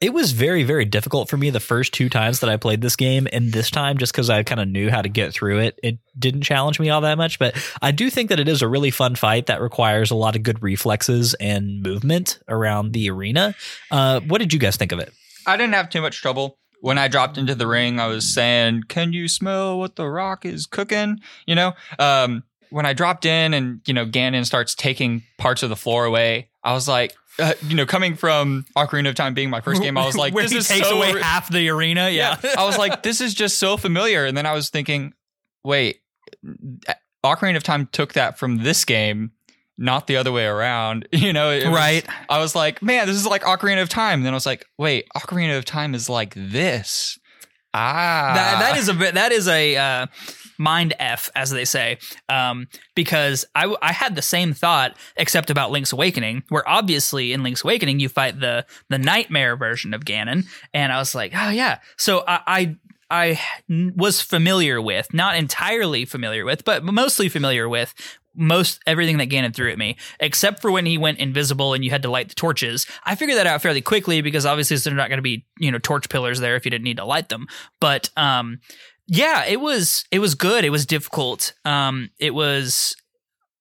It 0.00 0.12
was 0.12 0.32
very, 0.32 0.64
very 0.64 0.84
difficult 0.84 1.30
for 1.30 1.36
me 1.36 1.50
the 1.50 1.60
first 1.60 1.94
two 1.94 2.08
times 2.08 2.40
that 2.40 2.50
I 2.50 2.56
played 2.56 2.80
this 2.80 2.96
game, 2.96 3.26
and 3.32 3.52
this 3.52 3.70
time 3.70 3.96
just 3.96 4.12
because 4.12 4.28
I 4.28 4.42
kind 4.42 4.60
of 4.60 4.68
knew 4.68 4.90
how 4.90 5.00
to 5.00 5.08
get 5.08 5.32
through 5.32 5.60
it, 5.60 5.78
it 5.82 5.98
didn't 6.18 6.42
challenge 6.42 6.78
me 6.78 6.90
all 6.90 7.00
that 7.02 7.16
much. 7.16 7.38
But 7.38 7.56
I 7.80 7.90
do 7.92 8.10
think 8.10 8.28
that 8.28 8.40
it 8.40 8.48
is 8.48 8.60
a 8.60 8.68
really 8.68 8.90
fun 8.90 9.14
fight 9.14 9.46
that 9.46 9.62
requires 9.62 10.10
a 10.10 10.16
lot 10.16 10.36
of 10.36 10.42
good 10.42 10.62
reflexes 10.62 11.34
and 11.34 11.82
movement 11.82 12.40
around 12.48 12.92
the 12.92 13.08
arena. 13.08 13.54
Uh, 13.90 14.20
what 14.20 14.38
did 14.38 14.52
you 14.52 14.58
guys 14.58 14.76
think 14.76 14.92
of 14.92 14.98
it? 14.98 15.12
I 15.46 15.56
didn't 15.56 15.74
have 15.74 15.90
too 15.90 16.02
much 16.02 16.20
trouble. 16.20 16.58
When 16.80 16.98
I 16.98 17.08
dropped 17.08 17.38
into 17.38 17.54
the 17.54 17.66
ring, 17.66 17.98
I 17.98 18.08
was 18.08 18.34
saying, 18.34 18.82
Can 18.88 19.12
you 19.12 19.28
smell 19.28 19.78
what 19.78 19.96
the 19.96 20.08
rock 20.08 20.44
is 20.44 20.66
cooking? 20.66 21.20
You 21.46 21.54
know? 21.54 21.72
Um, 21.98 22.42
when 22.70 22.84
I 22.84 22.92
dropped 22.92 23.24
in 23.24 23.54
and, 23.54 23.80
you 23.86 23.94
know, 23.94 24.04
Ganon 24.04 24.44
starts 24.44 24.74
taking 24.74 25.22
parts 25.38 25.62
of 25.62 25.70
the 25.70 25.76
floor 25.76 26.04
away, 26.04 26.50
I 26.64 26.72
was 26.72 26.88
like, 26.88 27.14
uh, 27.38 27.54
you 27.66 27.74
know, 27.74 27.86
coming 27.86 28.14
from 28.14 28.64
Ocarina 28.76 29.08
of 29.08 29.14
Time 29.14 29.34
being 29.34 29.50
my 29.50 29.60
first 29.60 29.82
game, 29.82 29.96
I 29.98 30.06
was 30.06 30.16
like, 30.18 30.34
Where 30.34 30.44
this 30.44 30.52
he 30.52 30.58
is 30.58 30.68
takes 30.68 30.88
so 30.88 30.96
away 30.96 31.12
re- 31.12 31.20
half 31.22 31.50
the 31.50 31.68
arena. 31.68 32.08
Yeah. 32.10 32.38
I 32.56 32.64
was 32.64 32.78
like, 32.78 33.02
this 33.02 33.20
is 33.20 33.34
just 33.34 33.58
so 33.58 33.76
familiar. 33.76 34.24
And 34.24 34.36
then 34.36 34.46
I 34.46 34.52
was 34.52 34.70
thinking, 34.70 35.12
wait, 35.64 36.00
Ocarina 37.24 37.56
of 37.56 37.62
Time 37.62 37.86
took 37.92 38.12
that 38.14 38.38
from 38.38 38.58
this 38.58 38.84
game, 38.84 39.32
not 39.78 40.06
the 40.06 40.16
other 40.16 40.30
way 40.32 40.46
around. 40.46 41.08
You 41.12 41.32
know, 41.32 41.50
it 41.50 41.64
was- 41.66 41.74
right. 41.74 42.06
I 42.28 42.38
was 42.38 42.54
like, 42.54 42.82
man, 42.82 43.06
this 43.06 43.16
is 43.16 43.26
like 43.26 43.42
Ocarina 43.42 43.82
of 43.82 43.88
Time. 43.88 44.20
And 44.20 44.26
then 44.26 44.32
I 44.34 44.36
was 44.36 44.46
like, 44.46 44.66
wait, 44.78 45.06
Ocarina 45.16 45.56
of 45.58 45.64
Time 45.64 45.94
is 45.94 46.08
like 46.08 46.34
this. 46.36 47.18
Ah, 47.76 48.32
that, 48.36 48.60
that 48.60 48.78
is 48.78 48.88
a 48.88 48.94
bit 48.94 49.14
that 49.14 49.32
is 49.32 49.48
a 49.48 49.76
uh, 49.76 50.06
mind 50.58 50.94
f 50.98 51.30
as 51.34 51.50
they 51.50 51.64
say 51.64 51.98
um, 52.28 52.68
because 52.94 53.44
I 53.54 53.92
had 53.92 54.14
the 54.14 54.22
same 54.22 54.52
thought 54.52 54.96
except 55.16 55.50
about 55.50 55.70
link's 55.70 55.92
awakening 55.92 56.44
where 56.48 56.68
obviously 56.68 57.32
in 57.32 57.42
link's 57.42 57.64
awakening 57.64 58.00
you 58.00 58.08
fight 58.08 58.40
the 58.40 58.66
the 58.88 58.98
nightmare 58.98 59.56
version 59.56 59.94
of 59.94 60.04
ganon 60.04 60.46
and 60.72 60.92
i 60.92 60.98
was 60.98 61.14
like 61.14 61.32
oh 61.34 61.50
yeah 61.50 61.78
so 61.96 62.24
i 62.26 62.40
i, 62.46 62.76
I 63.10 63.40
was 63.68 64.20
familiar 64.20 64.80
with 64.80 65.12
not 65.12 65.36
entirely 65.36 66.04
familiar 66.04 66.44
with 66.44 66.64
but 66.64 66.84
mostly 66.84 67.28
familiar 67.28 67.68
with 67.68 67.94
most 68.36 68.80
everything 68.86 69.18
that 69.18 69.28
Ganon 69.28 69.54
threw 69.54 69.70
at 69.70 69.78
me, 69.78 69.96
except 70.18 70.60
for 70.60 70.70
when 70.70 70.86
he 70.86 70.98
went 70.98 71.18
invisible 71.18 71.72
and 71.72 71.84
you 71.84 71.90
had 71.90 72.02
to 72.02 72.10
light 72.10 72.28
the 72.28 72.34
torches. 72.34 72.86
I 73.04 73.14
figured 73.14 73.38
that 73.38 73.46
out 73.46 73.62
fairly 73.62 73.80
quickly 73.80 74.22
because 74.22 74.44
obviously 74.44 74.76
there's 74.76 74.96
not 74.96 75.08
going 75.08 75.18
to 75.18 75.22
be 75.22 75.46
you 75.58 75.70
know 75.70 75.78
torch 75.78 76.08
pillars 76.08 76.40
there 76.40 76.56
if 76.56 76.64
you 76.64 76.70
didn't 76.70 76.84
need 76.84 76.96
to 76.96 77.04
light 77.04 77.28
them. 77.28 77.46
But 77.80 78.10
um, 78.16 78.58
yeah, 79.06 79.44
it 79.46 79.60
was 79.60 80.04
it 80.10 80.18
was 80.18 80.34
good. 80.34 80.64
It 80.64 80.70
was 80.70 80.86
difficult. 80.86 81.52
Um, 81.64 82.10
it 82.18 82.34
was 82.34 82.94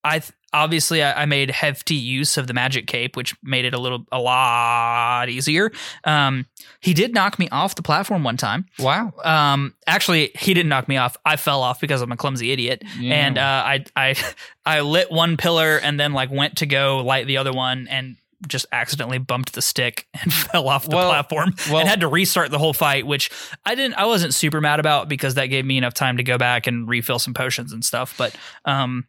I 0.04 0.20
th- 0.20 0.32
obviously 0.54 1.02
I, 1.02 1.24
I 1.24 1.26
made 1.26 1.50
hefty 1.50 1.96
use 1.96 2.38
of 2.38 2.46
the 2.48 2.54
magic 2.54 2.86
cape, 2.88 3.16
which 3.18 3.36
made 3.42 3.66
it 3.66 3.74
a 3.74 3.80
little 3.80 4.06
a 4.12 4.20
lot 4.20 5.30
easier. 5.30 5.72
Um, 6.04 6.46
he 6.82 6.94
did 6.94 7.14
knock 7.14 7.40
me 7.40 7.48
off 7.50 7.76
the 7.76 7.82
platform 7.82 8.24
one 8.24 8.38
time. 8.38 8.66
wow. 8.80 9.14
Um, 9.24 9.74
actually, 9.88 10.32
he 10.38 10.54
didn't 10.54 10.70
knock 10.70 10.88
me 10.88 10.98
off. 10.98 11.16
I 11.26 11.38
fell 11.38 11.62
off 11.62 11.80
because 11.80 12.02
I'm 12.02 12.12
a 12.12 12.18
clumsy 12.18 12.52
idiot, 12.52 12.84
Yeah. 13.00 13.16
and 13.16 13.38
uh, 13.38 13.42
I 13.42 13.86
I 13.96 14.16
I 14.66 14.82
lit 14.82 15.12
one 15.12 15.38
pillar 15.38 15.78
and 15.78 16.00
then 16.00 16.14
like 16.14 16.32
went 16.32 16.58
to 16.58 16.66
go 16.66 16.98
light 17.04 17.28
the 17.28 17.38
other 17.38 17.52
one 17.54 17.88
and 17.90 18.18
just 18.48 18.66
accidentally 18.72 19.18
bumped 19.18 19.54
the 19.54 19.62
stick 19.62 20.08
and 20.22 20.34
fell 20.34 20.68
off 20.68 20.88
the 20.88 20.96
Well- 20.96 21.10
platform 21.10 21.54
well- 21.70 21.80
and 21.80 21.90
had 21.90 22.02
to 22.02 22.08
restart 22.08 22.52
the 22.52 22.60
whole 22.60 22.74
fight, 22.74 23.06
which 23.08 23.30
I 23.66 23.76
didn't. 23.76 23.96
I 23.96 24.06
wasn't 24.06 24.34
super 24.34 24.62
mad 24.62 24.80
about 24.80 25.08
because 25.10 25.36
that 25.36 25.48
gave 25.48 25.66
me 25.66 25.78
enough 25.78 25.94
time 25.94 26.18
to 26.18 26.24
go 26.24 26.38
back 26.38 26.68
and 26.68 26.88
refill 26.88 27.20
some 27.20 27.34
potions 27.34 27.74
and 27.74 27.84
stuff. 27.84 28.16
But 28.18 28.36
um, 28.66 29.06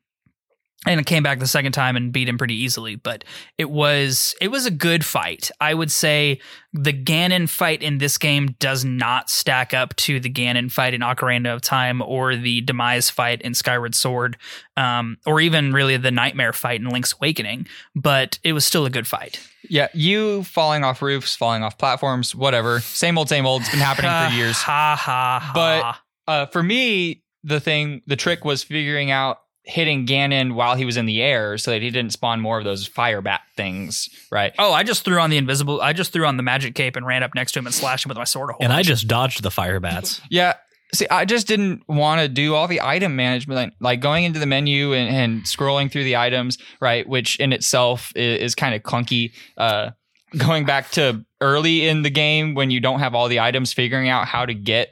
and 0.87 1.01
it 1.01 1.07
came 1.07 1.23
back 1.23 1.39
the 1.39 1.47
second 1.47 1.73
time 1.73 1.97
and 1.97 2.13
beat 2.13 2.29
him 2.29 2.39
pretty 2.39 2.55
easily. 2.55 2.97
But 2.97 3.25
it 3.59 3.71
was 3.71 4.35
it 4.41 4.49
was 4.49 4.67
a 4.67 4.71
good 4.71 5.05
fight. 5.05 5.51
I 5.61 5.75
would 5.75 5.91
say 5.91 6.41
the 6.73 6.93
Ganon 6.93 7.49
fight 7.49 7.83
in 7.83 7.99
this 7.99 8.19
game 8.19 8.57
does 8.59 8.85
not 8.85 9.31
stack 9.31 9.73
up 9.75 9.95
to 9.97 10.19
the 10.21 10.31
Ganon 10.31 10.71
fight 10.71 10.93
in 10.95 11.01
Ocarina 11.03 11.55
of 11.55 11.63
Time 11.63 12.03
or 12.03 12.35
the 12.37 12.61
Demise 12.63 13.11
fight 13.11 13.41
in 13.43 13.55
Skyward 13.55 13.95
Sword, 13.95 14.37
um, 14.77 15.17
or 15.27 15.41
even 15.41 15.73
really 15.73 15.97
the 15.97 16.11
Nightmare 16.11 16.53
fight 16.53 16.81
in 16.81 16.89
Link's 16.89 17.15
Awakening. 17.15 17.67
But 17.95 18.39
it 18.43 18.53
was 18.53 18.65
still 18.67 18.87
a 18.87 18.91
good 18.91 19.07
fight. 19.07 19.41
Yeah, 19.71 19.89
you 19.95 20.43
falling 20.45 20.85
off 20.85 21.01
roofs, 21.01 21.35
falling 21.37 21.63
off 21.63 21.79
platforms, 21.79 22.35
whatever. 22.35 22.81
Same 22.81 23.17
old, 23.17 23.29
same 23.29 23.47
old. 23.47 23.63
It's 23.63 23.71
been 23.71 23.81
happening 23.81 24.11
for 24.31 24.37
years. 24.37 24.57
Ha 24.59 24.97
ha 25.01 25.39
ha. 25.41 25.53
But- 25.55 25.97
Uh, 26.27 26.47
for 26.47 26.63
me, 26.63 27.23
the 27.43 27.61
thing, 27.61 28.01
the 28.07 28.17
trick 28.17 28.45
was 28.47 28.63
figuring 28.63 29.11
out 29.11 29.39
hitting 29.65 30.07
Ganon 30.07 30.55
while 30.55 30.77
he 30.77 30.85
was 30.85 30.97
in 30.97 31.07
the 31.07 31.23
air 31.23 31.57
so 31.57 31.71
that 31.71 31.81
he 31.83 31.91
didn't 31.91 32.13
spawn 32.13 32.41
more 32.41 32.59
of 32.59 32.65
those 32.65 32.87
fire 32.87 33.23
bat 33.23 33.41
things, 33.57 34.09
right? 34.31 34.53
Oh, 34.59 34.73
I 34.73 34.83
just 34.83 35.05
threw 35.05 35.19
on 35.19 35.31
the 35.31 35.39
invisible. 35.39 35.81
I 35.81 35.93
just 35.95 36.13
threw 36.13 36.27
on 36.27 36.37
the 36.37 36.43
magic 36.43 36.75
cape 36.75 36.97
and 36.97 37.07
ran 37.07 37.23
up 37.23 37.35
next 37.35 37.53
to 37.53 37.59
him 37.59 37.67
and 37.67 37.75
slashed 37.75 38.05
him 38.05 38.11
with 38.11 38.19
my 38.19 38.25
sword. 38.25 38.51
A 38.51 38.53
whole 38.53 38.63
And 38.63 38.73
I 38.73 38.83
just 38.83 39.09
dodged 39.09 39.43
the 39.43 39.51
fire 39.51 39.81
bats. 39.81 40.21
Yeah. 40.31 40.55
See, 40.93 41.07
I 41.11 41.25
just 41.25 41.49
didn't 41.49 41.83
want 41.89 42.21
to 42.21 42.29
do 42.29 42.55
all 42.55 42.69
the 42.69 42.81
item 42.81 43.17
management, 43.17 43.57
like, 43.57 43.73
like 43.81 44.01
going 44.01 44.25
into 44.25 44.39
the 44.39 44.47
menu 44.47 44.93
and, 44.93 45.15
and 45.15 45.43
scrolling 45.43 45.91
through 45.91 46.05
the 46.05 46.17
items, 46.17 46.59
right? 46.81 47.09
Which 47.09 47.39
in 47.41 47.53
itself 47.53 48.13
is, 48.15 48.41
is 48.41 48.55
kind 48.55 48.75
of 48.75 48.83
clunky. 48.83 49.33
Uh, 49.57 49.91
going 50.37 50.67
back 50.67 50.91
to 50.93 51.25
early 51.41 51.87
in 51.87 52.03
the 52.03 52.11
game 52.11 52.55
when 52.55 52.71
you 52.71 52.81
don't 52.81 53.01
have 53.01 53.15
all 53.15 53.29
the 53.29 53.41
items, 53.41 53.73
figuring 53.73 54.09
out 54.09 54.27
how 54.27 54.47
to 54.47 54.55
get 54.55 54.91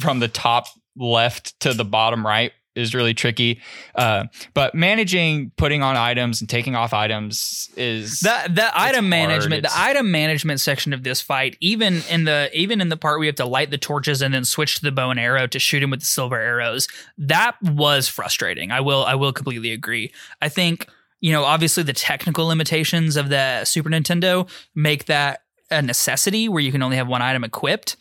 from 0.00 0.18
the 0.18 0.28
top 0.28 0.66
left 0.96 1.58
to 1.60 1.74
the 1.74 1.84
bottom 1.84 2.26
right 2.26 2.52
is 2.76 2.94
really 2.94 3.14
tricky. 3.14 3.60
Uh, 3.94 4.24
but 4.54 4.74
managing 4.74 5.50
putting 5.56 5.82
on 5.82 5.96
items 5.96 6.40
and 6.40 6.48
taking 6.48 6.74
off 6.74 6.92
items 6.92 7.70
is 7.76 8.20
that 8.20 8.54
that 8.54 8.72
item 8.76 9.08
management 9.08 9.62
the 9.62 9.70
item 9.74 10.10
management 10.10 10.60
section 10.60 10.92
of 10.92 11.02
this 11.02 11.20
fight 11.20 11.56
even 11.60 12.02
in 12.10 12.24
the 12.24 12.50
even 12.52 12.80
in 12.80 12.88
the 12.88 12.96
part 12.96 13.18
where 13.18 13.24
you 13.24 13.28
have 13.28 13.36
to 13.36 13.46
light 13.46 13.70
the 13.70 13.78
torches 13.78 14.22
and 14.22 14.34
then 14.34 14.44
switch 14.44 14.76
to 14.76 14.82
the 14.82 14.92
bow 14.92 15.10
and 15.10 15.18
arrow 15.18 15.46
to 15.46 15.58
shoot 15.58 15.82
him 15.82 15.90
with 15.90 16.00
the 16.00 16.06
silver 16.06 16.38
arrows 16.38 16.86
that 17.18 17.60
was 17.62 18.08
frustrating. 18.08 18.70
I 18.70 18.80
will 18.80 19.04
i 19.04 19.14
will 19.14 19.32
completely 19.32 19.72
agree. 19.72 20.12
I 20.42 20.48
think 20.48 20.86
you 21.20 21.32
know 21.32 21.44
obviously 21.44 21.82
the 21.82 21.92
technical 21.92 22.46
limitations 22.46 23.16
of 23.16 23.30
the 23.30 23.64
super 23.64 23.88
nintendo 23.88 24.48
make 24.74 25.06
that 25.06 25.40
a 25.70 25.82
necessity 25.82 26.48
where 26.48 26.60
you 26.62 26.70
can 26.70 26.82
only 26.82 26.96
have 26.96 27.08
one 27.08 27.22
item 27.22 27.42
equipped 27.42 27.96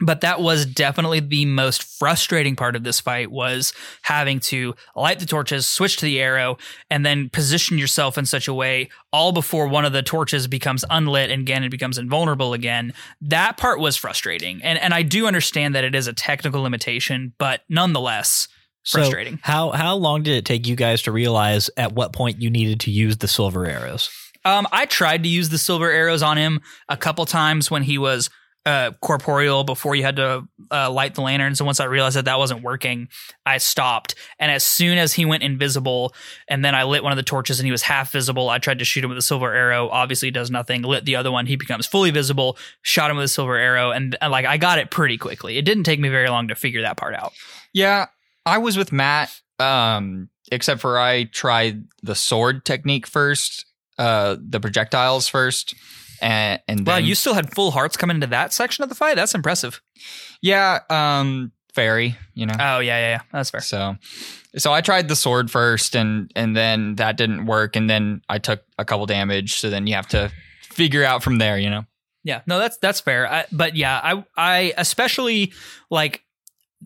but 0.00 0.20
that 0.20 0.40
was 0.40 0.66
definitely 0.66 1.20
the 1.20 1.46
most 1.46 1.82
frustrating 1.98 2.54
part 2.54 2.76
of 2.76 2.84
this 2.84 3.00
fight 3.00 3.30
was 3.30 3.72
having 4.02 4.38
to 4.40 4.74
light 4.94 5.18
the 5.20 5.26
torches 5.26 5.66
switch 5.66 5.96
to 5.96 6.04
the 6.04 6.20
arrow 6.20 6.58
and 6.90 7.04
then 7.06 7.30
position 7.30 7.78
yourself 7.78 8.18
in 8.18 8.26
such 8.26 8.46
a 8.46 8.52
way 8.54 8.90
all 9.12 9.32
before 9.32 9.66
one 9.68 9.84
of 9.86 9.92
the 9.94 10.02
torches 10.02 10.46
becomes 10.46 10.84
unlit 10.90 11.30
and 11.30 11.46
ganon 11.46 11.70
becomes 11.70 11.96
invulnerable 11.96 12.52
again. 12.52 12.92
That 13.22 13.56
part 13.56 13.80
was 13.80 13.96
frustrating. 13.96 14.62
And 14.62 14.78
and 14.78 14.92
i 14.92 15.02
do 15.02 15.26
understand 15.26 15.74
that 15.74 15.84
it 15.84 15.94
is 15.94 16.06
a 16.06 16.12
technical 16.12 16.62
limitation 16.62 17.32
but 17.38 17.62
nonetheless 17.68 18.48
So 18.82 18.98
frustrating. 18.98 19.38
how 19.42 19.70
how 19.70 19.94
long 19.96 20.22
did 20.22 20.34
it 20.36 20.44
take 20.44 20.66
you 20.66 20.76
guys 20.76 21.02
to 21.02 21.12
realize 21.12 21.70
at 21.76 21.92
what 21.92 22.12
point 22.12 22.42
you 22.42 22.50
needed 22.50 22.80
to 22.80 22.90
use 22.90 23.16
the 23.18 23.28
silver 23.28 23.66
arrows? 23.66 24.10
Um, 24.44 24.66
I 24.70 24.86
tried 24.86 25.22
to 25.24 25.28
use 25.28 25.48
the 25.48 25.58
silver 25.58 25.90
arrows 25.90 26.22
on 26.22 26.36
him 26.36 26.60
a 26.88 26.96
couple 26.96 27.24
times 27.26 27.68
when 27.70 27.82
he 27.82 27.98
was 27.98 28.30
uh, 28.66 28.90
corporeal 29.00 29.62
before 29.62 29.94
you 29.94 30.02
had 30.02 30.16
to 30.16 30.46
uh, 30.72 30.90
light 30.90 31.14
the 31.14 31.22
lanterns. 31.22 31.60
And 31.60 31.66
once 31.66 31.78
I 31.78 31.84
realized 31.84 32.16
that 32.16 32.24
that 32.24 32.38
wasn't 32.38 32.62
working, 32.62 33.08
I 33.46 33.58
stopped. 33.58 34.16
And 34.40 34.50
as 34.50 34.64
soon 34.64 34.98
as 34.98 35.12
he 35.12 35.24
went 35.24 35.44
invisible, 35.44 36.12
and 36.48 36.64
then 36.64 36.74
I 36.74 36.82
lit 36.82 37.04
one 37.04 37.12
of 37.12 37.16
the 37.16 37.22
torches 37.22 37.60
and 37.60 37.64
he 37.64 37.70
was 37.70 37.82
half 37.82 38.10
visible, 38.10 38.50
I 38.50 38.58
tried 38.58 38.80
to 38.80 38.84
shoot 38.84 39.04
him 39.04 39.10
with 39.10 39.18
a 39.18 39.22
silver 39.22 39.54
arrow. 39.54 39.88
Obviously, 39.88 40.32
does 40.32 40.50
nothing. 40.50 40.82
Lit 40.82 41.04
the 41.04 41.14
other 41.14 41.30
one, 41.30 41.46
he 41.46 41.54
becomes 41.54 41.86
fully 41.86 42.10
visible. 42.10 42.58
Shot 42.82 43.10
him 43.10 43.16
with 43.16 43.26
a 43.26 43.28
silver 43.28 43.56
arrow, 43.56 43.92
and, 43.92 44.18
and 44.20 44.32
like 44.32 44.44
I 44.44 44.56
got 44.56 44.80
it 44.80 44.90
pretty 44.90 45.16
quickly. 45.16 45.58
It 45.58 45.64
didn't 45.64 45.84
take 45.84 46.00
me 46.00 46.08
very 46.08 46.28
long 46.28 46.48
to 46.48 46.56
figure 46.56 46.82
that 46.82 46.96
part 46.96 47.14
out. 47.14 47.32
Yeah, 47.72 48.06
I 48.44 48.58
was 48.58 48.76
with 48.76 48.90
Matt. 48.92 49.40
Um, 49.58 50.28
except 50.52 50.80
for 50.80 50.98
I 50.98 51.24
tried 51.24 51.84
the 52.02 52.14
sword 52.14 52.64
technique 52.64 53.06
first, 53.06 53.64
uh, 53.98 54.36
the 54.38 54.60
projectiles 54.60 55.28
first, 55.28 55.74
and 56.20 56.60
and 56.68 56.86
Wow, 56.86 56.96
then 56.96 57.04
you 57.04 57.14
still 57.14 57.34
had 57.34 57.54
full 57.54 57.70
hearts 57.70 57.96
coming 57.96 58.16
into 58.16 58.26
that 58.28 58.52
section 58.52 58.82
of 58.82 58.88
the 58.88 58.94
fight. 58.94 59.16
That's 59.16 59.34
impressive. 59.34 59.80
yeah, 60.42 60.80
um, 60.90 61.52
fairy, 61.74 62.16
you 62.34 62.46
know. 62.46 62.54
Oh 62.58 62.78
yeah, 62.78 62.98
yeah, 62.98 63.10
yeah. 63.10 63.20
That's 63.32 63.50
fair. 63.50 63.60
So, 63.60 63.96
so 64.56 64.72
I 64.72 64.80
tried 64.80 65.08
the 65.08 65.16
sword 65.16 65.50
first, 65.50 65.94
and 65.94 66.30
and 66.34 66.56
then 66.56 66.96
that 66.96 67.16
didn't 67.16 67.46
work, 67.46 67.76
and 67.76 67.88
then 67.88 68.22
I 68.28 68.38
took 68.38 68.62
a 68.78 68.84
couple 68.84 69.06
damage. 69.06 69.54
So 69.60 69.70
then 69.70 69.86
you 69.86 69.94
have 69.94 70.08
to 70.08 70.30
figure 70.62 71.04
out 71.04 71.22
from 71.22 71.38
there, 71.38 71.58
you 71.58 71.70
know. 71.70 71.84
Yeah, 72.24 72.40
no, 72.46 72.58
that's 72.58 72.76
that's 72.78 73.00
fair. 73.00 73.30
I, 73.30 73.44
but 73.52 73.76
yeah, 73.76 74.00
I 74.02 74.24
I 74.36 74.72
especially 74.76 75.52
like 75.90 76.22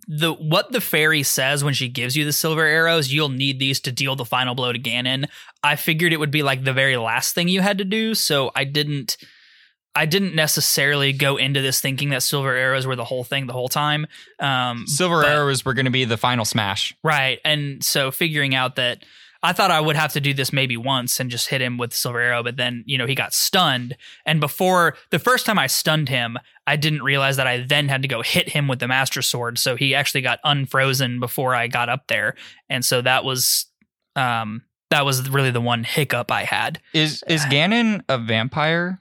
the 0.06 0.32
what 0.32 0.72
the 0.72 0.80
fairy 0.80 1.22
says 1.22 1.64
when 1.64 1.74
she 1.74 1.88
gives 1.88 2.16
you 2.16 2.24
the 2.24 2.32
silver 2.32 2.64
arrows. 2.64 3.12
You'll 3.12 3.28
need 3.28 3.58
these 3.58 3.80
to 3.80 3.92
deal 3.92 4.16
the 4.16 4.24
final 4.24 4.54
blow 4.54 4.72
to 4.72 4.78
Ganon. 4.78 5.28
I 5.62 5.76
figured 5.76 6.12
it 6.12 6.18
would 6.20 6.30
be 6.30 6.42
like 6.42 6.64
the 6.64 6.72
very 6.72 6.96
last 6.96 7.34
thing 7.34 7.48
you 7.48 7.60
had 7.60 7.78
to 7.78 7.84
do, 7.84 8.14
so 8.14 8.50
I 8.54 8.64
didn't. 8.64 9.16
I 9.92 10.06
didn't 10.06 10.36
necessarily 10.36 11.12
go 11.12 11.36
into 11.36 11.60
this 11.60 11.80
thinking 11.80 12.10
that 12.10 12.22
silver 12.22 12.54
arrows 12.54 12.86
were 12.86 12.94
the 12.94 13.04
whole 13.04 13.24
thing 13.24 13.48
the 13.48 13.52
whole 13.52 13.68
time. 13.68 14.06
Um, 14.38 14.86
Silver 14.86 15.22
but- 15.22 15.32
arrows 15.32 15.64
were 15.64 15.74
going 15.74 15.86
to 15.86 15.90
be 15.90 16.04
the 16.04 16.16
final 16.16 16.44
smash. 16.44 16.94
Right. 17.02 17.40
And 17.44 17.82
so 17.84 18.12
figuring 18.12 18.54
out 18.54 18.76
that 18.76 19.04
I 19.42 19.52
thought 19.52 19.72
I 19.72 19.80
would 19.80 19.96
have 19.96 20.12
to 20.12 20.20
do 20.20 20.32
this 20.32 20.52
maybe 20.52 20.76
once 20.76 21.18
and 21.18 21.28
just 21.28 21.48
hit 21.48 21.60
him 21.60 21.76
with 21.76 21.92
silver 21.94 22.20
arrow, 22.20 22.42
but 22.42 22.56
then, 22.56 22.84
you 22.86 22.98
know, 22.98 23.06
he 23.06 23.14
got 23.14 23.32
stunned. 23.34 23.96
And 24.26 24.38
before 24.38 24.96
the 25.10 25.18
first 25.18 25.44
time 25.44 25.58
I 25.58 25.66
stunned 25.66 26.08
him, 26.08 26.38
I 26.70 26.76
didn't 26.76 27.02
realize 27.02 27.36
that 27.36 27.46
I 27.46 27.58
then 27.58 27.88
had 27.88 28.02
to 28.02 28.08
go 28.08 28.22
hit 28.22 28.48
him 28.48 28.68
with 28.68 28.78
the 28.78 28.88
master 28.88 29.22
sword. 29.22 29.58
So 29.58 29.76
he 29.76 29.94
actually 29.94 30.20
got 30.22 30.38
unfrozen 30.44 31.18
before 31.20 31.54
I 31.54 31.66
got 31.66 31.88
up 31.88 32.06
there. 32.06 32.36
And 32.68 32.84
so 32.84 33.02
that 33.02 33.24
was 33.24 33.66
um 34.16 34.62
that 34.90 35.04
was 35.04 35.28
really 35.30 35.50
the 35.50 35.60
one 35.60 35.84
hiccup 35.84 36.30
I 36.32 36.44
had. 36.44 36.80
Is 36.92 37.22
is 37.28 37.44
Ganon 37.46 38.02
a 38.08 38.18
vampire? 38.18 39.00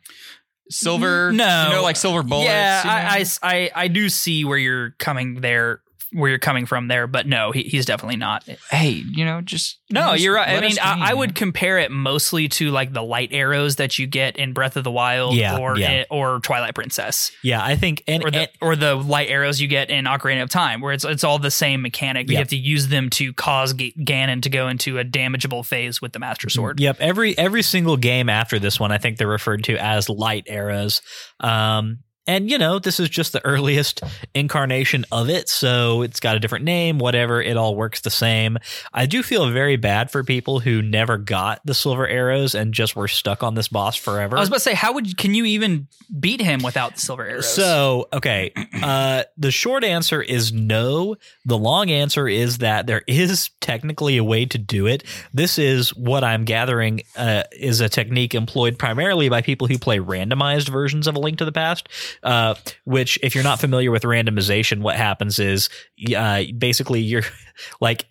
Silver, 0.72 1.32
No. 1.32 1.66
you 1.70 1.74
know, 1.76 1.82
like 1.84 1.96
silver 1.96 2.22
bullets. 2.22 2.48
yeah, 2.50 2.82
you 2.84 2.88
know? 2.88 2.94
I, 2.94 3.26
I, 3.44 3.56
I, 3.56 3.72
I 3.84 3.88
do 3.88 4.08
see 4.08 4.46
where 4.46 4.58
you're 4.58 4.92
coming 5.00 5.42
there, 5.42 5.82
where 6.12 6.30
you're 6.30 6.40
coming 6.40 6.66
from 6.66 6.88
there, 6.88 7.06
but 7.06 7.28
no, 7.28 7.52
he, 7.52 7.64
he's 7.64 7.86
definitely 7.86 8.16
not. 8.18 8.44
hey, 8.72 8.90
you 8.90 9.24
know, 9.26 9.42
just 9.42 9.80
No, 9.92 10.14
just 10.14 10.24
you're 10.24 10.34
right. 10.34 10.50
I 10.58 10.62
mean, 10.62 10.78
I, 10.82 11.12
I 11.12 11.14
would 11.14 11.36
compare 11.36 11.78
it 11.78 11.92
mostly 11.92 12.48
to 12.50 12.72
like 12.72 12.94
the 12.94 13.04
light 13.04 13.30
arrows 13.32 13.76
that 13.76 14.00
you 14.00 14.08
get 14.08 14.36
in 14.38 14.54
Breath 14.54 14.76
of 14.76 14.84
the 14.84 14.90
Wild 14.92 15.36
Yeah, 15.36 15.58
or 15.60 15.78
yeah. 15.78 16.06
or 16.10 16.40
Twilight 16.40 16.74
Princess, 16.74 17.32
Yeah, 17.44 17.64
I 17.64 17.76
think 17.76 18.04
and, 18.08 18.24
or 18.24 18.32
the 18.32 18.40
and- 18.40 18.50
or 18.62 18.76
the 18.76 18.96
light 18.96 19.30
arrows 19.30 19.62
you 19.62 19.68
get 19.68 19.90
in 19.92 20.06
Ocarina 20.06 20.42
of 20.42 20.50
Time, 20.50 20.82
where 20.82 20.94
it's 20.94 21.06
it's 21.06 21.24
all 21.24 21.38
the 21.38 21.52
same 21.52 21.82
mechanic. 21.82 22.28
You 22.28 22.34
Yeah. 22.34 22.40
have 22.40 22.48
to 22.50 22.58
use 22.58 22.88
them 22.88 23.10
to 23.12 23.32
cause 23.34 23.74
G- 23.74 23.94
Ganon 24.00 24.42
to 24.42 24.50
go 24.50 24.68
into 24.68 24.98
a 24.98 25.04
damageable 25.06 25.66
phase 25.66 26.02
with 26.02 26.14
the 26.14 26.20
Master 26.20 26.50
Sword. 26.50 26.80
Yep, 26.80 26.98
every 27.00 27.38
every 27.38 27.62
single 27.62 27.98
game 27.98 28.30
after 28.30 28.58
this 28.58 28.80
one, 28.80 28.92
I 28.92 28.98
think 28.98 29.18
they're 29.18 29.28
referred 29.28 29.64
to 29.66 29.78
as 29.78 30.10
light 30.10 30.46
arrows. 30.48 31.02
Um, 31.40 32.00
and 32.30 32.48
you 32.52 32.60
know, 32.60 32.78
this 32.78 33.00
is 33.00 33.10
just 33.10 33.34
the 33.34 33.44
earliest 33.44 34.04
incarnation 34.36 35.04
of 35.12 35.30
it, 35.30 35.50
so 35.50 36.04
it's 36.04 36.20
got 36.20 36.36
a 36.36 36.40
different 36.40 36.64
name. 36.64 37.00
Whatever, 37.00 37.42
it 37.42 37.58
all 37.58 37.76
works 37.76 38.02
the 38.02 38.12
same. 38.12 38.60
I 38.94 39.08
do 39.08 39.24
feel 39.24 39.50
very 39.50 39.78
bad 39.78 40.12
for 40.12 40.24
people 40.24 40.60
who 40.60 40.84
never 40.84 41.18
got 41.18 41.60
the 41.66 41.74
silver 41.74 42.08
arrows 42.08 42.54
and 42.54 42.72
just 42.72 42.96
were 42.96 43.08
stuck 43.08 43.42
on 43.42 43.56
this 43.56 43.68
boss 43.68 43.96
forever. 43.96 44.38
I 44.38 44.42
was 44.42 44.50
about 44.50 44.58
to 44.58 44.62
say, 44.62 44.76
how 44.76 44.94
would 44.94 45.18
can 45.18 45.34
you 45.34 45.44
even 45.46 45.88
beat 46.20 46.40
him 46.40 46.62
without 46.62 46.96
the 46.96 47.02
silver 47.02 47.26
arrows? 47.26 47.52
So, 47.52 48.08
okay. 48.14 48.54
Uh, 48.80 49.24
the 49.38 49.52
short 49.52 49.84
answer 49.84 50.22
is 50.22 50.54
no. 50.54 51.18
The 51.46 51.58
long 51.58 51.92
answer 51.92 52.30
is 52.30 52.60
that 52.60 52.88
there 52.88 53.02
is 53.08 53.50
technically 53.60 54.16
a 54.16 54.24
way 54.24 54.46
to 54.46 54.58
do 54.58 54.88
it. 54.88 55.04
This 55.34 55.60
is 55.60 55.94
what 55.96 56.24
I'm 56.24 56.46
gathering 56.46 57.02
uh, 57.18 57.44
is 57.52 57.82
a 57.82 57.90
technique 57.90 58.34
employed 58.34 58.80
primarily 58.80 59.28
by 59.28 59.42
people 59.42 59.68
who 59.68 59.78
play 59.78 60.00
randomized 60.00 60.70
versions 60.70 61.08
of 61.08 61.16
A 61.16 61.20
Link 61.20 61.40
to 61.40 61.46
the 61.46 61.52
Past. 61.52 61.90
Uh, 62.24 62.56
which, 62.86 63.20
if 63.24 63.36
you're 63.36 63.44
not 63.44 63.60
familiar 63.60 63.92
with 63.92 64.04
randomization, 64.04 64.82
what 64.82 64.96
happens 64.96 65.40
is 65.40 65.70
uh, 66.16 66.44
basically 66.58 67.02
you're 67.02 67.24
like 67.82 68.06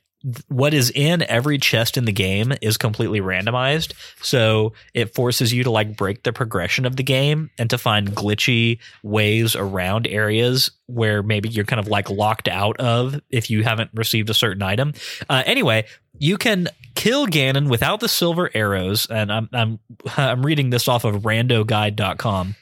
what 0.48 0.74
is 0.74 0.90
in 0.90 1.22
every 1.22 1.58
chest 1.58 1.96
in 1.96 2.04
the 2.04 2.12
game 2.12 2.52
is 2.60 2.76
completely 2.76 3.20
randomized. 3.20 3.92
So 4.20 4.72
it 4.92 5.14
forces 5.14 5.52
you 5.52 5.62
to 5.62 5.70
like 5.70 5.96
break 5.96 6.24
the 6.24 6.32
progression 6.32 6.86
of 6.86 6.96
the 6.96 7.04
game 7.04 7.50
and 7.56 7.70
to 7.70 7.78
find 7.78 8.10
glitchy 8.10 8.80
ways 9.04 9.54
around 9.54 10.08
areas 10.08 10.72
where 10.86 11.22
maybe 11.22 11.48
you're 11.48 11.64
kind 11.64 11.78
of 11.78 11.86
like 11.86 12.10
locked 12.10 12.48
out 12.48 12.78
of 12.80 13.20
if 13.30 13.48
you 13.48 13.62
haven't 13.62 13.90
received 13.94 14.28
a 14.28 14.34
certain 14.34 14.62
item. 14.62 14.92
Uh, 15.30 15.44
anyway, 15.46 15.86
you 16.18 16.36
can 16.36 16.68
kill 16.96 17.26
Ganon 17.28 17.70
without 17.70 18.00
the 18.00 18.08
silver 18.08 18.50
arrows, 18.54 19.06
and 19.06 19.32
I'm 19.32 19.48
I'm 19.52 19.78
I'm 20.16 20.44
reading 20.44 20.70
this 20.70 20.88
off 20.88 21.04
of 21.04 21.22
randoguide.com. 21.22 22.56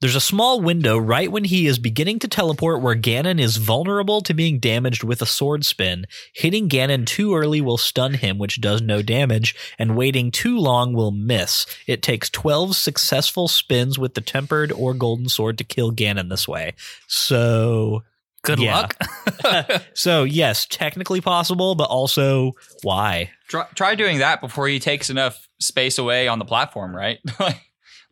There's 0.00 0.16
a 0.16 0.20
small 0.20 0.60
window 0.60 0.98
right 0.98 1.30
when 1.30 1.44
he 1.44 1.66
is 1.66 1.78
beginning 1.78 2.18
to 2.20 2.28
teleport 2.28 2.82
where 2.82 2.94
Ganon 2.94 3.40
is 3.40 3.56
vulnerable 3.56 4.20
to 4.22 4.34
being 4.34 4.58
damaged 4.58 5.04
with 5.04 5.22
a 5.22 5.26
sword 5.26 5.64
spin. 5.64 6.06
Hitting 6.34 6.68
Ganon 6.68 7.06
too 7.06 7.34
early 7.34 7.60
will 7.60 7.78
stun 7.78 8.14
him, 8.14 8.38
which 8.38 8.60
does 8.60 8.82
no 8.82 9.02
damage, 9.02 9.54
and 9.78 9.96
waiting 9.96 10.30
too 10.30 10.58
long 10.58 10.92
will 10.92 11.10
miss. 11.10 11.66
It 11.86 12.02
takes 12.02 12.30
12 12.30 12.76
successful 12.76 13.48
spins 13.48 13.98
with 13.98 14.14
the 14.14 14.20
tempered 14.20 14.72
or 14.72 14.94
golden 14.94 15.28
sword 15.28 15.58
to 15.58 15.64
kill 15.64 15.92
Ganon 15.92 16.28
this 16.28 16.46
way. 16.46 16.74
So, 17.06 18.02
good 18.42 18.58
yeah. 18.58 18.76
luck. 18.76 19.82
so 19.94 20.24
yes, 20.24 20.66
technically 20.66 21.20
possible, 21.20 21.74
but 21.74 21.84
also 21.84 22.52
why? 22.82 23.30
try, 23.48 23.66
try 23.74 23.94
doing 23.94 24.18
that 24.18 24.40
before 24.40 24.68
he 24.68 24.78
takes 24.78 25.10
enough 25.10 25.48
space 25.60 25.98
away 25.98 26.28
on 26.28 26.38
the 26.38 26.44
platform, 26.44 26.94
right? 26.94 27.18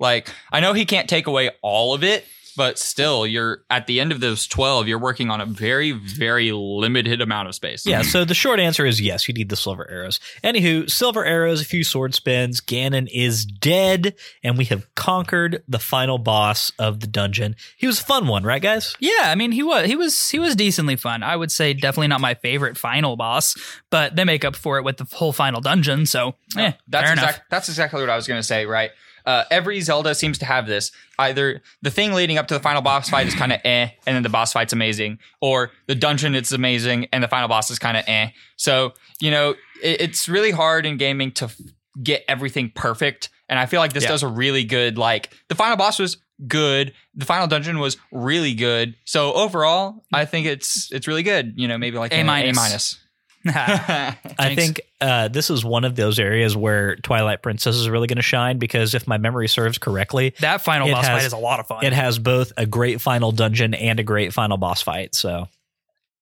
like 0.03 0.29
I 0.51 0.61
know 0.61 0.75
he 0.75 0.85
can't 0.85 1.09
take 1.09 1.27
away 1.27 1.51
all 1.63 1.95
of 1.95 2.05
it, 2.05 2.27
but 2.57 2.79
still, 2.79 3.27
you're 3.27 3.63
at 3.71 3.87
the 3.87 4.01
end 4.01 4.13
of 4.13 4.21
those 4.21 4.47
twelve. 4.47 4.87
You're 4.87 4.99
working 4.99 5.31
on 5.31 5.41
a 5.41 5.47
very, 5.47 5.93
very 5.93 6.53
limited 6.53 7.21
amount 7.21 7.49
of 7.49 7.55
space. 7.55 7.87
Yeah, 7.87 8.03
so 8.03 8.25
the 8.25 8.35
short 8.35 8.61
answer 8.61 8.85
is 8.85 9.01
yes, 9.01 9.27
you 9.27 9.35
need 9.35 9.49
the 9.49 9.57
silver 9.57 9.89
arrows. 9.91 10.21
Anywho, 10.45 10.91
silver 10.91 11.25
arrows, 11.25 11.63
a 11.63 11.65
few 11.65 11.85
sword 11.85 12.15
spins, 12.15 12.61
Ganon 12.61 13.09
is 13.13 13.47
dead, 13.47 14.15
and 14.43 14.59
we 14.59 14.65
have 14.67 14.93
conquered 14.95 15.63
the 15.67 15.79
final 15.79 16.19
boss 16.19 16.71
of 16.79 17.01
the 17.01 17.07
dungeon. 17.07 17.57
He 17.77 17.87
was 17.87 18.01
a 18.01 18.05
fun 18.05 18.27
one, 18.27 18.45
right, 18.45 18.61
guys? 18.61 18.95
Yeah, 19.01 19.23
I 19.23 19.35
mean 19.35 19.53
he 19.53 19.63
was 19.63 19.87
he 19.87 19.97
was 19.97 20.29
he 20.31 20.39
was 20.39 20.55
decently 20.55 20.97
fun. 20.97 21.23
I 21.23 21.37
would 21.37 21.51
say 21.51 21.73
definitely 21.73 22.09
not 22.09 22.21
my 22.21 22.35
favorite 22.35 22.77
final 22.77 23.17
boss, 23.17 23.57
but 23.89 24.17
they 24.17 24.25
make 24.25 24.45
up 24.45 24.57
for 24.57 24.79
it 24.79 24.85
with 24.85 24.99
the 24.99 25.07
whole 25.17 25.33
final 25.33 25.61
dungeon. 25.61 26.07
So 26.07 26.35
eh, 26.57 26.73
that's 26.89 27.05
fair 27.05 27.13
enough. 27.13 27.31
exact, 27.31 27.51
that's 27.51 27.69
exactly 27.69 28.01
what 28.01 28.11
I 28.11 28.17
was 28.17 28.27
going 28.27 28.41
to 28.41 28.47
say. 28.47 28.67
Right. 28.67 28.91
Uh, 29.27 29.45
every 29.51 29.81
Zelda 29.81 30.15
seems 30.15 30.39
to 30.39 30.45
have 30.45 30.67
this. 30.67 30.91
Either 31.19 31.63
the 31.83 31.91
thing 31.91 32.13
leading 32.13 32.39
up 32.39 32.49
to 32.49 32.55
the 32.55 32.61
final 32.61 32.83
boss 32.83 33.09
fight 33.11 33.27
is 33.27 33.35
kind 33.35 33.53
of 33.53 33.61
eh, 33.65 33.89
and 34.07 34.17
then 34.17 34.23
the 34.23 34.29
boss 34.29 34.53
fight's 34.53 34.73
amazing, 34.73 35.19
or 35.41 35.71
the 35.87 35.95
dungeon 35.95 36.35
it's 36.35 36.53
amazing 36.53 37.07
and 37.13 37.23
the 37.23 37.29
final 37.29 37.49
boss 37.49 37.71
is 37.71 37.79
kind 37.79 37.97
of 37.97 38.05
eh. 38.07 38.29
So 38.57 38.95
you 39.21 39.31
know 39.31 39.51
it, 39.83 40.01
it's 40.01 40.29
really 40.29 40.51
hard 40.51 40.87
in 40.87 40.97
gaming 40.97 41.33
to 41.33 41.47
f- 41.47 41.57
get 42.03 42.25
everything 42.29 42.71
perfect, 42.75 43.29
and 43.49 43.59
I 43.59 43.67
feel 43.67 43.81
like 43.81 43.93
this 43.93 44.05
Yeah. 44.05 44.11
does 44.11 44.23
a 44.23 44.29
really 44.29 44.65
good. 44.65 44.99
Like 44.99 45.31
the 45.49 45.55
final 45.55 45.77
boss 45.77 45.99
was 45.99 46.17
good, 46.49 46.93
the 47.15 47.25
final 47.25 47.47
dungeon 47.47 47.79
was 47.79 47.97
really 48.11 48.55
good. 48.55 48.97
So 49.05 49.33
overall, 49.35 50.05
I 50.13 50.25
think 50.25 50.47
it's 50.47 50.91
it's 50.93 51.07
really 51.07 51.23
good. 51.23 51.55
You 51.57 51.69
know, 51.69 51.79
maybe 51.79 51.99
like 51.99 52.13
A 52.13 52.23
minus. 52.25 52.57
A 52.57 52.61
minus. 52.61 52.99
I 53.47 54.55
think 54.55 54.81
uh, 55.01 55.29
this 55.29 55.51
is 55.51 55.65
one 55.65 55.85
of 55.85 55.97
those 55.97 56.19
areas 56.19 56.57
where 56.57 56.97
Twilight 56.97 57.43
Princess 57.43 57.77
is 57.77 57.89
really 57.89 58.07
going 58.07 58.17
to 58.17 58.23
shine 58.23 58.59
because 58.59 58.95
if 58.95 59.07
my 59.07 59.19
memory 59.19 59.49
serves 59.49 59.79
correctly, 59.79 60.35
that 60.41 60.61
final 60.63 60.89
boss 60.91 61.07
has- 61.07 61.19
fight 61.21 61.27
is 61.27 61.33
a 61.33 61.39
lot 61.39 61.61
of 61.61 61.67
fun. 61.67 61.85
it 61.85 61.93
has 61.93 62.19
both 62.19 62.53
a 62.57 62.67
great 62.67 63.01
final 63.01 63.33
dungeon 63.33 63.75
and 63.75 63.99
a 64.01 64.03
great 64.05 64.33
final 64.33 64.57
boss 64.57 64.83
fight. 64.83 65.15
So 65.15 65.49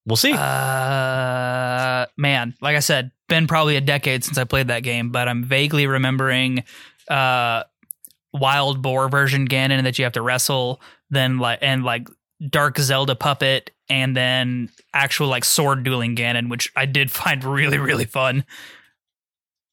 we'll 0.07 0.17
see. 0.17 0.33
Uh, 0.33 2.07
man, 2.17 2.55
like 2.61 2.77
I 2.77 2.81
said, 2.81 3.11
been 3.29 3.47
probably 3.47 3.77
a 3.77 3.81
decade 3.81 4.25
since 4.25 4.39
I 4.39 4.45
played 4.45 4.69
that 4.69 4.83
game, 4.83 5.11
but 5.11 5.29
I'm 5.29 5.45
vaguely 5.45 5.87
remembering 5.87 6.65
uh, 7.09 7.65
Wild 8.33 8.83
Boar 8.83 9.09
version 9.09 9.47
Ganon 9.49 9.83
that 9.85 9.99
you 9.99 10.05
have 10.05 10.15
to 10.15 10.23
wrestle, 10.23 10.81
then 11.11 11.39
like 11.39 11.59
and 11.63 11.85
like 11.85 12.09
Dark 12.49 12.79
Zelda 12.79 13.15
puppet, 13.15 13.71
and 13.89 14.17
then 14.17 14.71
actual 14.93 15.29
like 15.29 15.45
sword 15.45 15.83
dueling 15.83 16.17
Ganon, 16.17 16.49
which 16.49 16.73
I 16.77 16.87
did 16.87 17.11
find 17.11 17.45
really 17.45 17.79
really 17.79 18.07
fun. 18.07 18.45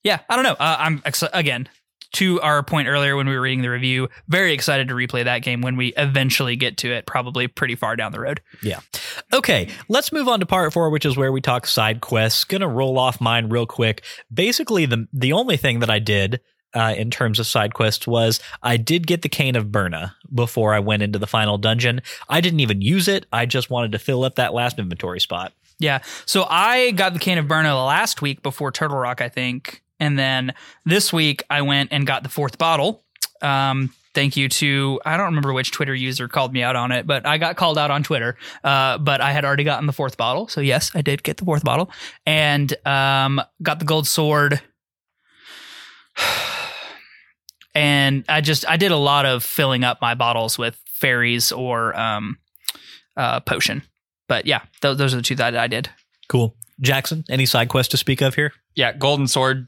Yeah, 0.04 0.20
I 0.30 0.36
don't 0.36 0.44
know. 0.44 0.54
Uh, 0.54 0.78
I'm 0.80 1.02
ex- 1.06 1.24
again 1.34 1.68
to 2.14 2.40
our 2.42 2.64
point 2.64 2.88
earlier 2.88 3.16
when 3.16 3.28
we 3.28 3.36
were 3.36 3.42
reading 3.42 3.62
the 3.62 3.70
review, 3.70 4.08
very 4.28 4.54
excited 4.54 4.88
to 4.88 4.94
replay 4.94 5.26
that 5.26 5.40
game 5.40 5.62
when 5.62 5.76
we 5.76 5.94
eventually 5.98 6.56
get 6.56 6.78
to 6.78 6.92
it, 6.92 7.06
probably 7.06 7.48
pretty 7.48 7.76
far 7.76 7.96
down 7.96 8.12
the 8.12 8.20
road. 8.20 8.42
Yeah. 8.64 8.80
Okay, 9.34 9.70
let's 9.90 10.12
move 10.12 10.28
on 10.28 10.40
to 10.40 10.46
part 10.46 10.72
four, 10.74 10.90
which 10.90 11.06
is 11.06 11.18
where 11.18 11.32
we 11.32 11.42
talk 11.42 11.68
side 11.68 12.02
quests. 12.02 12.44
Gonna 12.44 12.68
roll 12.68 12.98
off 12.98 13.20
mine 13.20 13.50
real 13.50 13.66
quick. 13.66 14.04
Basically, 14.34 14.86
the 14.86 15.08
the 15.14 15.34
only 15.34 15.58
thing 15.58 15.80
that 15.80 15.90
I 15.90 16.00
did 16.00 16.40
uh, 16.78 16.94
in 16.94 17.10
terms 17.10 17.40
of 17.40 17.48
side 17.48 17.74
quests 17.74 18.06
was 18.06 18.40
I 18.62 18.78
did 18.78 19.08
get 19.08 19.24
the 19.24 19.30
cane 19.30 19.56
of 19.56 19.72
Byrna 19.72 20.14
before 20.34 20.76
I 20.76 20.80
went 20.80 21.02
into 21.02 21.18
the 21.18 21.26
final 21.26 21.58
dungeon. 21.58 22.02
I 22.30 22.40
didn't 22.40 22.60
even 22.60 22.82
use 22.82 23.08
it. 23.08 23.26
I 23.34 23.48
just 23.48 23.72
wanted 23.72 23.92
to 23.94 24.00
fill 24.00 24.24
up 24.24 24.36
that 24.36 24.54
last 24.54 24.78
inventory 24.78 25.20
spot. 25.20 25.54
Yeah. 25.80 26.00
So 26.26 26.46
I 26.48 26.92
got 26.92 27.14
the 27.14 27.20
cane 27.20 27.40
of 27.40 27.46
Byrna 27.48 27.74
last 27.86 28.22
week 28.22 28.44
before 28.44 28.72
Turtle 28.72 28.98
Rock, 28.98 29.22
I 29.22 29.30
think. 29.30 29.82
And 30.00 30.20
then 30.20 30.54
this 30.86 31.12
week 31.12 31.42
I 31.50 31.64
went 31.64 31.92
and 31.92 32.06
got 32.06 32.22
the 32.22 32.30
fourth 32.30 32.60
bottle. 32.60 33.04
Um, 33.42 33.92
thank 34.14 34.38
you 34.38 34.48
to, 34.48 35.02
I 35.04 35.18
don't 35.18 35.28
remember 35.28 35.54
which 35.54 35.72
Twitter 35.72 35.96
user 35.96 36.28
called 36.28 36.54
me 36.54 36.62
out 36.62 36.76
on 36.76 36.92
it, 36.92 37.08
but 37.08 37.26
I 37.26 37.40
got 37.40 37.56
called 37.56 37.80
out 37.80 37.90
on 37.90 38.04
Twitter. 38.04 38.38
Uh, 38.64 39.00
but 39.00 39.20
I 39.20 39.32
had 39.32 39.46
already 39.46 39.64
gotten 39.64 39.88
the 39.88 39.94
fourth 39.94 40.18
bottle. 40.18 40.48
So 40.48 40.62
yes, 40.62 40.92
I 40.94 41.02
did 41.02 41.24
get 41.24 41.38
the 41.38 41.46
fourth 41.46 41.64
bottle 41.64 41.90
and 42.26 42.72
um, 42.86 43.42
got 43.64 43.80
the 43.80 43.86
gold 43.86 44.08
sword. 44.08 44.62
And 47.78 48.26
I 48.28 48.42
just, 48.42 48.68
I 48.68 48.78
did 48.78 48.92
a 48.92 48.98
lot 48.98 49.26
of 49.26 49.44
filling 49.44 49.84
up 49.84 50.02
my 50.02 50.16
bottles 50.16 50.58
with 50.58 50.80
fairies 50.88 51.52
or 51.52 51.98
um, 52.00 52.38
uh, 53.16 53.40
potion. 53.42 53.84
But 54.28 54.46
yeah, 54.46 54.62
th- 54.82 54.98
those 54.98 55.14
are 55.14 55.18
the 55.18 55.24
two 55.24 55.36
that 55.36 55.56
I 55.56 55.68
did. 55.68 55.90
Cool. 56.28 56.56
Jackson, 56.82 57.24
any 57.30 57.46
side 57.46 57.70
quests 57.70 57.92
to 57.92 57.98
speak 57.98 58.22
of 58.22 58.36
here? 58.36 58.52
yeah, 58.78 58.94
golden 58.94 59.28
sword, 59.28 59.68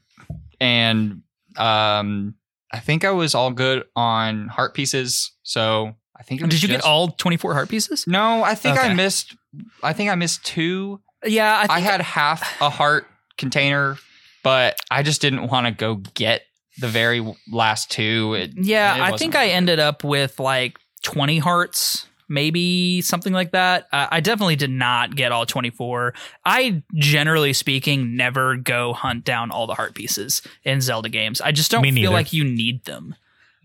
and 0.62 1.24
um, 1.58 2.36
I 2.72 2.80
think 2.80 3.04
I 3.04 3.12
was 3.12 3.34
all 3.34 3.52
good 3.52 3.84
on 3.96 4.48
heart 4.48 4.76
pieces. 4.76 5.32
So 5.42 5.96
I 6.16 6.24
think 6.24 6.40
it 6.40 6.46
was 6.46 6.54
Did 6.54 6.62
you 6.62 6.70
get 6.70 6.86
all 6.86 7.10
24 7.10 7.56
heart 7.56 7.70
pieces? 7.70 8.06
No, 8.08 8.44
I 8.44 8.54
think 8.56 8.78
I 8.78 8.94
missed. 8.94 9.36
I 9.82 9.94
think 9.94 10.12
I 10.12 10.16
missed 10.16 10.46
two. 10.46 11.02
Yeah, 11.26 11.52
I, 11.52 11.64
I, 11.64 11.76
think 11.76 11.88
had 11.88 12.02
half 12.02 12.62
a 12.62 12.70
heart 12.70 13.08
container, 13.36 13.98
but 14.44 14.78
I 14.92 15.02
just 15.02 15.22
didn't 15.22 15.48
want 15.48 15.66
to 15.66 15.72
go 15.72 15.96
get 15.96 16.44
the 16.80 16.88
very 16.88 17.36
last 17.52 17.92
two. 17.92 18.36
It, 18.36 18.52
yeah, 18.56 18.96
it 18.96 19.14
I 19.14 19.18
think 19.18 19.36
I 19.36 19.48
ended 19.50 19.80
up 19.80 20.04
with 20.04 20.40
like 20.40 20.78
20 21.04 21.40
hearts, 21.40 22.08
maybe 22.28 23.02
something 23.02 23.34
like 23.34 23.52
that. 23.52 23.88
Uh, 23.92 24.08
I 24.12 24.20
definitely 24.20 24.56
did 24.56 24.70
not 24.70 25.16
get 25.16 25.32
all 25.32 25.46
24. 25.46 26.14
I 26.46 26.84
generally 26.96 27.54
speaking 27.54 28.16
never 28.16 28.56
go 28.56 28.94
hunt 28.94 29.26
down 29.26 29.52
all 29.52 29.68
the 29.68 29.76
heart 29.76 29.96
pieces 29.96 30.42
in 30.64 30.82
Zelda 30.82 31.10
games. 31.10 31.42
I 31.42 31.52
just 31.52 31.72
don't 31.72 31.82
Me 31.82 31.92
feel 31.92 32.12
neither. 32.12 32.14
like 32.14 32.34
you 32.34 32.44
need 32.44 32.86
them. 32.86 33.16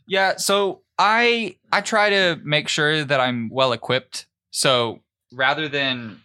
Yeah, 0.06 0.36
so 0.36 0.82
I 0.98 1.56
I 1.72 1.80
try 1.80 2.10
to 2.10 2.40
make 2.44 2.68
sure 2.68 3.04
that 3.04 3.20
I'm 3.20 3.48
well 3.50 3.72
equipped. 3.72 4.26
So 4.50 5.00
rather 5.32 5.68
than 5.68 6.20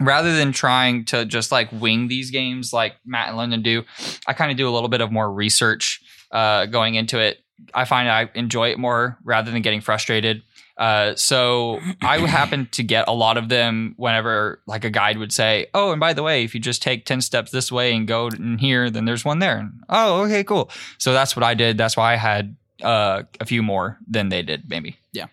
rather 0.00 0.36
than 0.36 0.52
trying 0.52 1.04
to 1.06 1.24
just 1.24 1.50
like 1.50 1.70
wing 1.72 2.08
these 2.08 2.30
games 2.30 2.72
like 2.72 2.94
Matt 3.04 3.28
and 3.28 3.36
Lyndon 3.36 3.62
do, 3.62 3.84
I 4.26 4.32
kind 4.32 4.50
of 4.50 4.56
do 4.56 4.68
a 4.68 4.70
little 4.70 4.88
bit 4.88 5.00
of 5.00 5.10
more 5.10 5.30
research 5.30 6.00
uh, 6.30 6.66
going 6.66 6.94
into 6.94 7.18
it. 7.18 7.38
I 7.74 7.84
find 7.84 8.08
I 8.08 8.30
enjoy 8.34 8.70
it 8.70 8.78
more 8.78 9.18
rather 9.24 9.50
than 9.50 9.62
getting 9.62 9.80
frustrated. 9.80 10.42
Uh, 10.76 11.16
so 11.16 11.80
I 12.02 12.18
happen 12.18 12.68
to 12.72 12.84
get 12.84 13.08
a 13.08 13.12
lot 13.12 13.36
of 13.36 13.48
them 13.48 13.94
whenever 13.96 14.62
like 14.66 14.84
a 14.84 14.90
guide 14.90 15.18
would 15.18 15.32
say, 15.32 15.66
"Oh, 15.74 15.90
and 15.90 15.98
by 15.98 16.12
the 16.12 16.22
way, 16.22 16.44
if 16.44 16.54
you 16.54 16.60
just 16.60 16.82
take 16.82 17.04
ten 17.04 17.20
steps 17.20 17.50
this 17.50 17.72
way 17.72 17.92
and 17.92 18.06
go 18.06 18.28
in 18.28 18.58
here, 18.58 18.88
then 18.90 19.04
there's 19.04 19.24
one 19.24 19.40
there." 19.40 19.58
And, 19.58 19.82
oh, 19.88 20.22
okay, 20.22 20.44
cool. 20.44 20.70
So 20.98 21.12
that's 21.12 21.34
what 21.34 21.42
I 21.42 21.54
did. 21.54 21.78
That's 21.78 21.96
why 21.96 22.12
I 22.12 22.16
had 22.16 22.56
uh, 22.82 23.24
a 23.40 23.44
few 23.44 23.60
more 23.60 23.98
than 24.06 24.28
they 24.28 24.42
did, 24.42 24.70
maybe. 24.70 24.96
Yeah. 25.12 25.26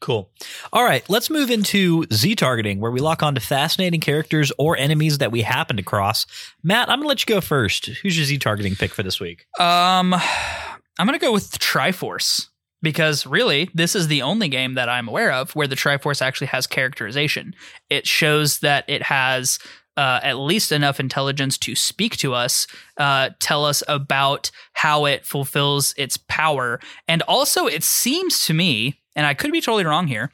Cool. 0.00 0.30
All 0.72 0.82
right, 0.82 1.08
let's 1.10 1.28
move 1.28 1.50
into 1.50 2.06
Z 2.12 2.34
targeting, 2.36 2.80
where 2.80 2.90
we 2.90 3.00
lock 3.00 3.22
onto 3.22 3.40
fascinating 3.40 4.00
characters 4.00 4.50
or 4.58 4.76
enemies 4.76 5.18
that 5.18 5.30
we 5.30 5.42
happen 5.42 5.76
to 5.76 5.82
cross. 5.82 6.26
Matt, 6.62 6.88
I'm 6.88 7.00
gonna 7.00 7.08
let 7.08 7.20
you 7.20 7.26
go 7.26 7.40
first. 7.42 7.86
Who's 7.86 8.16
your 8.16 8.24
Z 8.24 8.38
targeting 8.38 8.76
pick 8.76 8.92
for 8.92 9.02
this 9.02 9.20
week? 9.20 9.44
Um, 9.58 10.14
I'm 10.14 11.06
gonna 11.06 11.18
go 11.18 11.32
with 11.32 11.58
Triforce 11.58 12.48
because 12.82 13.26
really, 13.26 13.68
this 13.74 13.94
is 13.94 14.08
the 14.08 14.22
only 14.22 14.48
game 14.48 14.74
that 14.74 14.88
I'm 14.88 15.06
aware 15.06 15.32
of 15.32 15.54
where 15.54 15.66
the 15.66 15.76
Triforce 15.76 16.22
actually 16.22 16.46
has 16.48 16.66
characterization. 16.66 17.54
It 17.90 18.06
shows 18.06 18.60
that 18.60 18.84
it 18.88 19.02
has 19.02 19.58
uh, 19.96 20.20
at 20.22 20.38
least 20.38 20.72
enough 20.72 20.98
intelligence 20.98 21.58
to 21.58 21.74
speak 21.74 22.16
to 22.16 22.32
us, 22.32 22.66
uh, 22.96 23.30
tell 23.38 23.66
us 23.66 23.82
about 23.86 24.50
how 24.72 25.04
it 25.04 25.26
fulfills 25.26 25.92
its 25.98 26.16
power, 26.16 26.80
and 27.06 27.20
also 27.22 27.66
it 27.66 27.84
seems 27.84 28.46
to 28.46 28.54
me, 28.54 28.99
and 29.20 29.26
I 29.26 29.34
could 29.34 29.52
be 29.52 29.60
totally 29.60 29.84
wrong 29.84 30.06
here, 30.06 30.32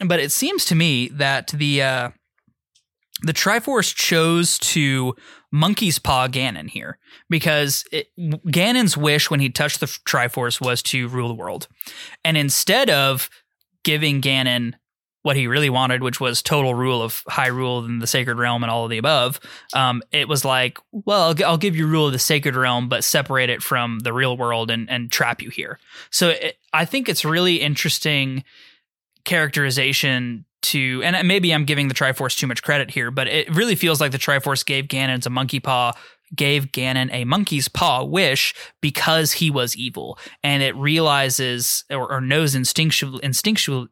but 0.00 0.20
it 0.20 0.30
seems 0.30 0.66
to 0.66 0.74
me 0.74 1.08
that 1.08 1.46
the 1.46 1.80
uh, 1.80 2.10
the 3.22 3.32
Triforce 3.32 3.94
chose 3.94 4.58
to 4.58 5.16
monkey's 5.50 5.98
paw 5.98 6.28
Ganon 6.28 6.68
here 6.68 6.98
because 7.30 7.86
it, 7.90 8.08
Ganon's 8.18 8.98
wish 8.98 9.30
when 9.30 9.40
he 9.40 9.48
touched 9.48 9.80
the 9.80 9.86
Triforce 9.86 10.60
was 10.60 10.82
to 10.82 11.08
rule 11.08 11.28
the 11.28 11.34
world, 11.34 11.68
and 12.22 12.36
instead 12.36 12.90
of 12.90 13.30
giving 13.82 14.20
Ganon 14.20 14.74
what 15.26 15.36
he 15.36 15.48
really 15.48 15.68
wanted, 15.68 16.04
which 16.04 16.20
was 16.20 16.40
total 16.40 16.72
rule 16.72 17.02
of 17.02 17.24
Hyrule 17.28 17.84
and 17.84 18.00
the 18.00 18.06
Sacred 18.06 18.38
Realm 18.38 18.62
and 18.62 18.70
all 18.70 18.84
of 18.84 18.90
the 18.90 18.98
above, 18.98 19.40
um, 19.74 20.00
it 20.12 20.28
was 20.28 20.44
like, 20.44 20.78
well, 20.92 21.34
I'll, 21.44 21.58
give 21.58 21.74
you 21.74 21.88
rule 21.88 22.06
of 22.06 22.12
the 22.12 22.18
Sacred 22.20 22.54
Realm, 22.54 22.88
but 22.88 23.02
separate 23.02 23.50
it 23.50 23.60
from 23.60 23.98
the 23.98 24.12
real 24.12 24.36
world 24.36 24.70
and 24.70 24.88
and 24.88 25.10
trap 25.10 25.42
you 25.42 25.50
here. 25.50 25.80
So 26.10 26.28
it, 26.28 26.58
I 26.72 26.84
think 26.84 27.08
it's 27.08 27.24
really 27.24 27.56
interesting 27.56 28.44
characterization 29.24 30.44
to 30.62 31.02
and 31.02 31.26
maybe 31.26 31.52
I'm 31.52 31.64
giving 31.64 31.88
the 31.88 31.94
Triforce 31.94 32.38
too 32.38 32.46
much 32.46 32.62
credit 32.62 32.92
here, 32.92 33.10
but 33.10 33.26
it 33.26 33.52
really 33.52 33.74
feels 33.74 34.00
like 34.00 34.12
the 34.12 34.18
Triforce 34.18 34.64
gave 34.64 34.86
Ganon's 34.86 35.26
a 35.26 35.30
monkey 35.30 35.58
paw 35.58 35.92
gave 36.34 36.72
Ganon 36.72 37.12
a 37.12 37.24
monkey's 37.24 37.68
paw 37.68 38.02
wish 38.02 38.54
because 38.80 39.32
he 39.32 39.50
was 39.50 39.76
evil 39.76 40.18
and 40.42 40.62
it 40.62 40.74
realizes 40.76 41.84
or, 41.90 42.10
or 42.10 42.20
knows 42.20 42.54
instinctual, 42.54 43.20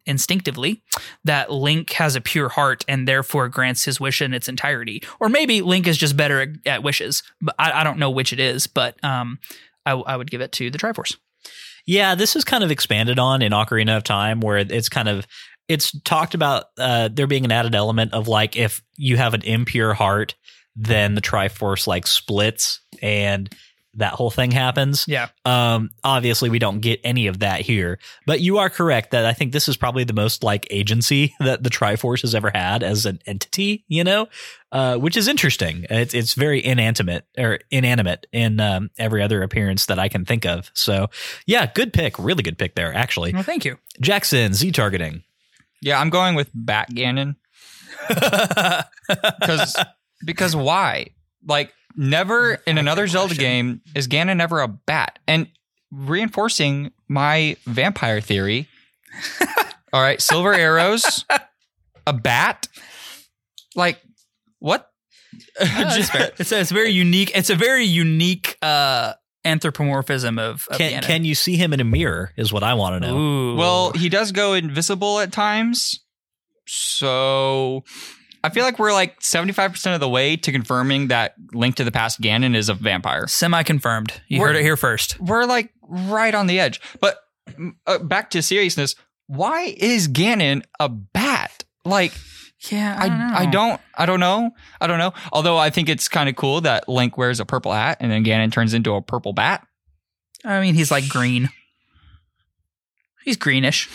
instinctively 0.06 0.82
that 1.24 1.50
Link 1.50 1.90
has 1.92 2.16
a 2.16 2.20
pure 2.20 2.48
heart 2.48 2.84
and 2.88 3.06
therefore 3.06 3.48
grants 3.48 3.84
his 3.84 4.00
wish 4.00 4.20
in 4.20 4.34
its 4.34 4.48
entirety. 4.48 5.02
Or 5.20 5.28
maybe 5.28 5.62
Link 5.62 5.86
is 5.86 5.96
just 5.96 6.16
better 6.16 6.40
at, 6.40 6.48
at 6.66 6.82
wishes, 6.82 7.22
but 7.40 7.54
I, 7.58 7.80
I 7.80 7.84
don't 7.84 7.98
know 7.98 8.10
which 8.10 8.32
it 8.32 8.40
is, 8.40 8.66
but 8.66 9.02
um, 9.04 9.38
I, 9.86 9.92
I 9.92 10.16
would 10.16 10.30
give 10.30 10.40
it 10.40 10.52
to 10.52 10.70
the 10.70 10.78
Triforce. 10.78 11.16
Yeah, 11.86 12.14
this 12.14 12.34
is 12.34 12.44
kind 12.44 12.64
of 12.64 12.70
expanded 12.70 13.18
on 13.18 13.42
in 13.42 13.52
Ocarina 13.52 13.96
of 13.96 14.04
Time, 14.04 14.40
where 14.40 14.56
it's 14.56 14.88
kind 14.88 15.08
of 15.08 15.26
it's 15.68 15.98
talked 16.00 16.34
about 16.34 16.66
uh, 16.78 17.08
there 17.12 17.26
being 17.26 17.44
an 17.44 17.52
added 17.52 17.74
element 17.74 18.12
of 18.12 18.28
like 18.28 18.56
if 18.56 18.82
you 18.96 19.16
have 19.16 19.34
an 19.34 19.42
impure 19.42 19.94
heart, 19.94 20.34
then 20.76 21.14
the 21.14 21.20
Triforce 21.20 21.86
like 21.86 22.06
splits 22.06 22.80
and 23.02 23.48
that 23.96 24.12
whole 24.14 24.30
thing 24.30 24.50
happens. 24.50 25.04
Yeah. 25.06 25.28
Um, 25.44 25.90
obviously, 26.02 26.50
we 26.50 26.58
don't 26.58 26.80
get 26.80 26.98
any 27.04 27.28
of 27.28 27.38
that 27.38 27.60
here, 27.60 28.00
but 28.26 28.40
you 28.40 28.58
are 28.58 28.68
correct 28.68 29.12
that 29.12 29.24
I 29.24 29.32
think 29.32 29.52
this 29.52 29.68
is 29.68 29.76
probably 29.76 30.02
the 30.02 30.12
most 30.12 30.42
like 30.42 30.66
agency 30.70 31.32
that 31.40 31.62
the 31.62 31.70
Triforce 31.70 32.22
has 32.22 32.34
ever 32.34 32.50
had 32.52 32.82
as 32.82 33.06
an 33.06 33.20
entity. 33.24 33.84
You 33.86 34.02
know, 34.02 34.26
uh, 34.72 34.96
which 34.96 35.16
is 35.16 35.28
interesting. 35.28 35.86
It's 35.90 36.12
it's 36.12 36.34
very 36.34 36.64
inanimate 36.64 37.24
or 37.38 37.60
inanimate 37.70 38.26
in 38.32 38.58
um, 38.58 38.90
every 38.98 39.22
other 39.22 39.42
appearance 39.44 39.86
that 39.86 40.00
I 40.00 40.08
can 40.08 40.24
think 40.24 40.44
of. 40.44 40.72
So, 40.74 41.08
yeah, 41.46 41.70
good 41.72 41.92
pick, 41.92 42.18
really 42.18 42.42
good 42.42 42.58
pick 42.58 42.74
there. 42.74 42.92
Actually, 42.92 43.32
Well, 43.32 43.44
thank 43.44 43.64
you. 43.64 43.78
Jackson 44.00 44.54
Z 44.54 44.72
targeting. 44.72 45.22
Yeah, 45.80 46.00
I'm 46.00 46.10
going 46.10 46.34
with 46.34 46.50
Bat 46.52 46.90
Ganon 46.90 47.36
because 49.40 49.76
because 50.24 50.54
why? 50.54 51.08
Like 51.46 51.72
never 51.96 52.54
in 52.66 52.78
another 52.78 53.06
Zelda 53.06 53.34
game 53.34 53.82
is 53.94 54.08
Ganon 54.08 54.40
ever 54.40 54.60
a 54.60 54.68
bat, 54.68 55.18
and 55.26 55.48
reinforcing 55.90 56.92
my 57.08 57.56
vampire 57.66 58.20
theory. 58.20 58.68
all 59.92 60.02
right, 60.02 60.20
silver 60.20 60.52
arrows, 60.52 61.24
a 62.06 62.12
bat. 62.12 62.68
Like 63.74 64.00
what? 64.58 64.90
Just. 65.60 66.14
It's 66.14 66.52
a, 66.52 66.60
it's 66.60 66.70
a 66.70 66.74
very 66.74 66.90
unique. 66.90 67.32
It's 67.34 67.50
a 67.50 67.56
very 67.56 67.84
unique 67.84 68.56
uh, 68.62 69.14
anthropomorphism 69.44 70.38
of, 70.38 70.66
of 70.70 70.78
Can, 70.78 71.02
Ganon. 71.02 71.04
can 71.04 71.24
you 71.24 71.34
see 71.34 71.56
him 71.56 71.72
in 71.72 71.80
a 71.80 71.84
mirror? 71.84 72.32
Is 72.36 72.52
what 72.52 72.62
I 72.62 72.74
want 72.74 73.02
to 73.02 73.08
know. 73.08 73.16
Ooh. 73.16 73.56
Well, 73.56 73.92
he 73.92 74.08
does 74.08 74.32
go 74.32 74.54
invisible 74.54 75.20
at 75.20 75.32
times. 75.32 76.00
So 76.66 77.84
I 78.44 78.50
feel 78.50 78.62
like 78.64 78.78
we're 78.78 78.92
like 78.92 79.20
75% 79.20 79.94
of 79.94 80.00
the 80.00 80.08
way 80.08 80.36
to 80.36 80.52
confirming 80.52 81.08
that 81.08 81.34
Link 81.54 81.76
to 81.76 81.84
the 81.84 81.90
Past 81.90 82.20
Ganon 82.20 82.54
is 82.54 82.68
a 82.68 82.74
vampire. 82.74 83.26
semi 83.26 83.62
confirmed. 83.62 84.12
You 84.28 84.38
We're- 84.40 84.52
heard 84.52 84.60
it 84.60 84.62
here 84.62 84.76
first. 84.76 85.18
We're 85.18 85.46
like 85.46 85.70
right 85.82 86.34
on 86.34 86.46
the 86.46 86.60
edge. 86.60 86.78
But 87.00 87.18
mm, 87.50 87.72
uh, 87.86 87.98
back 87.98 88.28
to 88.30 88.42
seriousness, 88.42 88.96
why 89.28 89.74
is 89.78 90.08
Ganon 90.08 90.62
a 90.78 90.90
bat? 90.90 91.64
Like 91.86 92.12
Yeah, 92.70 92.94
I, 92.98 93.44
I 93.44 93.46
don't 93.46 93.80
I 93.96 94.04
don't 94.04 94.20
know. 94.20 94.50
I 94.78 94.86
don't 94.88 94.98
know. 94.98 95.14
Although 95.32 95.56
I 95.56 95.70
think 95.70 95.88
it's 95.88 96.06
kind 96.08 96.28
of 96.28 96.36
cool 96.36 96.60
that 96.62 96.86
Link 96.88 97.16
wears 97.16 97.40
a 97.40 97.46
purple 97.46 97.72
hat 97.72 97.96
and 98.00 98.12
then 98.12 98.24
Ganon 98.24 98.52
turns 98.52 98.74
into 98.74 98.94
a 98.94 99.00
purple 99.00 99.32
bat. 99.32 99.66
I 100.44 100.60
mean, 100.60 100.74
he's 100.74 100.90
like 100.90 101.08
green. 101.08 101.48
He's 103.24 103.38
greenish. 103.38 103.88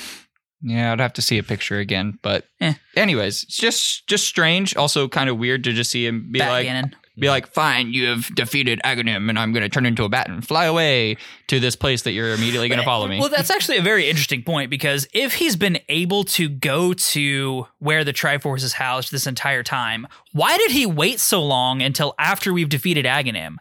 Yeah, 0.61 0.91
I'd 0.91 0.99
have 0.99 1.13
to 1.13 1.21
see 1.21 1.37
a 1.37 1.43
picture 1.43 1.79
again, 1.79 2.19
but 2.21 2.45
Eh. 2.59 2.73
anyways, 2.97 3.43
it's 3.43 3.57
just 3.57 4.07
just 4.07 4.25
strange. 4.25 4.75
Also, 4.75 5.07
kind 5.07 5.29
of 5.29 5.37
weird 5.37 5.63
to 5.65 5.73
just 5.73 5.89
see 5.91 6.05
him 6.05 6.31
be 6.31 6.39
Bat 6.39 6.49
like, 6.51 6.93
be 7.17 7.29
like, 7.29 7.47
"Fine, 7.47 7.93
you 7.93 8.07
have 8.07 8.33
defeated 8.35 8.79
Aghanim, 8.83 9.29
and 9.29 9.37
I'm 9.39 9.51
going 9.53 9.63
to 9.63 9.69
turn 9.69 9.85
into 9.85 10.03
a 10.03 10.09
bat 10.09 10.29
and 10.29 10.45
fly 10.45 10.65
away 10.65 11.17
to 11.47 11.59
this 11.59 11.75
place 11.75 12.01
that 12.03 12.11
you're 12.11 12.33
immediately 12.33 12.67
going 12.69 12.79
to 12.79 12.85
follow 12.85 13.07
me." 13.07 13.19
Well, 13.19 13.29
that's 13.29 13.49
actually 13.49 13.77
a 13.77 13.81
very 13.81 14.09
interesting 14.09 14.43
point 14.43 14.69
because 14.69 15.07
if 15.13 15.35
he's 15.35 15.55
been 15.55 15.79
able 15.89 16.23
to 16.25 16.49
go 16.49 16.93
to 16.93 17.67
where 17.79 18.03
the 18.03 18.13
Triforce 18.13 18.63
is 18.63 18.73
housed 18.73 19.11
this 19.11 19.27
entire 19.27 19.63
time, 19.63 20.07
why 20.33 20.57
did 20.57 20.71
he 20.71 20.85
wait 20.85 21.19
so 21.19 21.41
long 21.43 21.81
until 21.81 22.15
after 22.19 22.51
we've 22.53 22.69
defeated 22.69 23.05
Aghanim? 23.05 23.55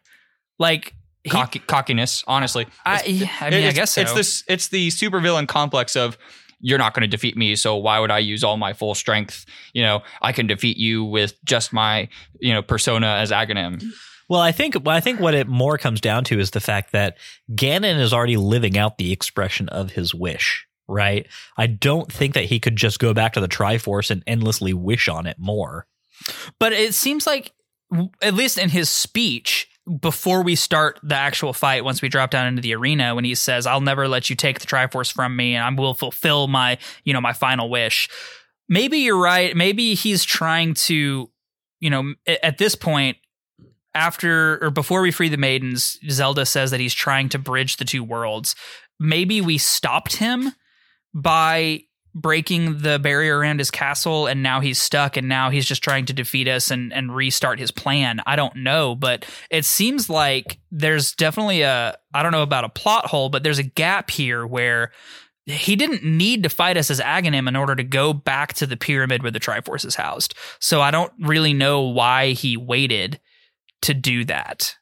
Like, 0.58 0.94
he, 1.24 1.30
Cocky, 1.30 1.58
cockiness, 1.60 2.24
honestly. 2.26 2.66
I, 2.86 3.28
I 3.40 3.50
mean, 3.50 3.64
I 3.64 3.72
guess 3.72 3.92
so. 3.92 4.00
It's 4.00 4.12
this. 4.14 4.44
It's 4.48 4.68
the 4.68 4.88
supervillain 4.88 5.46
complex 5.48 5.94
of 5.96 6.16
you're 6.60 6.78
not 6.78 6.94
going 6.94 7.02
to 7.02 7.08
defeat 7.08 7.36
me, 7.36 7.56
so 7.56 7.76
why 7.76 8.00
would 8.00 8.10
I 8.10 8.18
use 8.18 8.42
all 8.42 8.56
my 8.56 8.72
full 8.72 8.94
strength? 8.94 9.46
You 9.72 9.82
know, 9.82 10.02
I 10.22 10.32
can 10.32 10.46
defeat 10.46 10.76
you 10.76 11.04
with 11.04 11.34
just 11.44 11.72
my 11.72 12.08
you 12.40 12.52
know 12.52 12.62
persona 12.62 13.06
as 13.06 13.30
Aghanim. 13.30 13.82
Well, 14.28 14.40
I 14.40 14.52
think 14.52 14.76
I 14.86 15.00
think 15.00 15.20
what 15.20 15.34
it 15.34 15.48
more 15.48 15.78
comes 15.78 16.00
down 16.00 16.24
to 16.24 16.38
is 16.38 16.50
the 16.50 16.60
fact 16.60 16.92
that 16.92 17.16
Ganon 17.52 17.98
is 17.98 18.12
already 18.12 18.36
living 18.36 18.76
out 18.76 18.98
the 18.98 19.12
expression 19.12 19.68
of 19.68 19.92
his 19.92 20.14
wish. 20.14 20.66
Right? 20.90 21.26
I 21.58 21.66
don't 21.66 22.10
think 22.10 22.32
that 22.32 22.46
he 22.46 22.58
could 22.58 22.76
just 22.76 22.98
go 22.98 23.12
back 23.12 23.34
to 23.34 23.40
the 23.40 23.48
Triforce 23.48 24.10
and 24.10 24.22
endlessly 24.26 24.72
wish 24.72 25.06
on 25.06 25.26
it 25.26 25.38
more. 25.38 25.86
But 26.58 26.72
it 26.72 26.94
seems 26.94 27.26
like, 27.26 27.52
at 28.22 28.32
least 28.32 28.56
in 28.56 28.70
his 28.70 28.88
speech, 28.88 29.68
before 30.00 30.42
we 30.42 30.54
start 30.54 31.00
the 31.02 31.14
actual 31.14 31.52
fight, 31.52 31.84
once 31.84 32.02
we 32.02 32.08
drop 32.08 32.30
down 32.30 32.46
into 32.46 32.62
the 32.62 32.74
arena, 32.74 33.14
when 33.14 33.24
he 33.24 33.34
says, 33.34 33.66
"I'll 33.66 33.80
never 33.80 34.06
let 34.08 34.28
you 34.28 34.36
take 34.36 34.60
the 34.60 34.66
Triforce 34.66 35.12
from 35.12 35.34
me, 35.34 35.54
and 35.54 35.64
I 35.64 35.80
will 35.80 35.94
fulfill 35.94 36.46
my, 36.48 36.78
you 37.04 37.12
know, 37.12 37.20
my 37.20 37.32
final 37.32 37.70
wish." 37.70 38.08
Maybe 38.68 38.98
you're 38.98 39.18
right. 39.18 39.56
Maybe 39.56 39.94
he's 39.94 40.24
trying 40.24 40.74
to, 40.74 41.30
you 41.80 41.90
know, 41.90 42.14
at 42.26 42.58
this 42.58 42.74
point, 42.74 43.16
after 43.94 44.62
or 44.62 44.70
before 44.70 45.00
we 45.00 45.10
free 45.10 45.30
the 45.30 45.38
maidens, 45.38 45.98
Zelda 46.10 46.44
says 46.44 46.70
that 46.70 46.80
he's 46.80 46.94
trying 46.94 47.30
to 47.30 47.38
bridge 47.38 47.78
the 47.78 47.84
two 47.84 48.04
worlds. 48.04 48.54
Maybe 49.00 49.40
we 49.40 49.58
stopped 49.58 50.16
him 50.16 50.52
by 51.14 51.84
breaking 52.20 52.78
the 52.78 52.98
barrier 52.98 53.38
around 53.38 53.58
his 53.58 53.70
castle 53.70 54.26
and 54.26 54.42
now 54.42 54.60
he's 54.60 54.80
stuck 54.80 55.16
and 55.16 55.28
now 55.28 55.50
he's 55.50 55.66
just 55.66 55.82
trying 55.82 56.06
to 56.06 56.12
defeat 56.12 56.48
us 56.48 56.70
and, 56.70 56.92
and 56.92 57.14
restart 57.14 57.58
his 57.58 57.70
plan. 57.70 58.20
I 58.26 58.36
don't 58.36 58.56
know, 58.56 58.94
but 58.94 59.26
it 59.50 59.64
seems 59.64 60.10
like 60.10 60.58
there's 60.70 61.12
definitely 61.12 61.62
a 61.62 61.96
I 62.12 62.22
don't 62.22 62.32
know 62.32 62.42
about 62.42 62.64
a 62.64 62.68
plot 62.68 63.06
hole, 63.06 63.28
but 63.28 63.42
there's 63.42 63.58
a 63.58 63.62
gap 63.64 64.10
here 64.10 64.46
where 64.46 64.92
he 65.46 65.76
didn't 65.76 66.04
need 66.04 66.42
to 66.42 66.48
fight 66.48 66.76
us 66.76 66.90
as 66.90 67.00
Aghanim 67.00 67.48
in 67.48 67.56
order 67.56 67.74
to 67.74 67.84
go 67.84 68.12
back 68.12 68.52
to 68.54 68.66
the 68.66 68.76
pyramid 68.76 69.22
where 69.22 69.32
the 69.32 69.40
Triforce 69.40 69.84
is 69.86 69.94
housed. 69.94 70.34
So 70.60 70.80
I 70.82 70.90
don't 70.90 71.12
really 71.20 71.54
know 71.54 71.82
why 71.82 72.32
he 72.32 72.56
waited 72.56 73.18
to 73.82 73.94
do 73.94 74.24
that. 74.26 74.76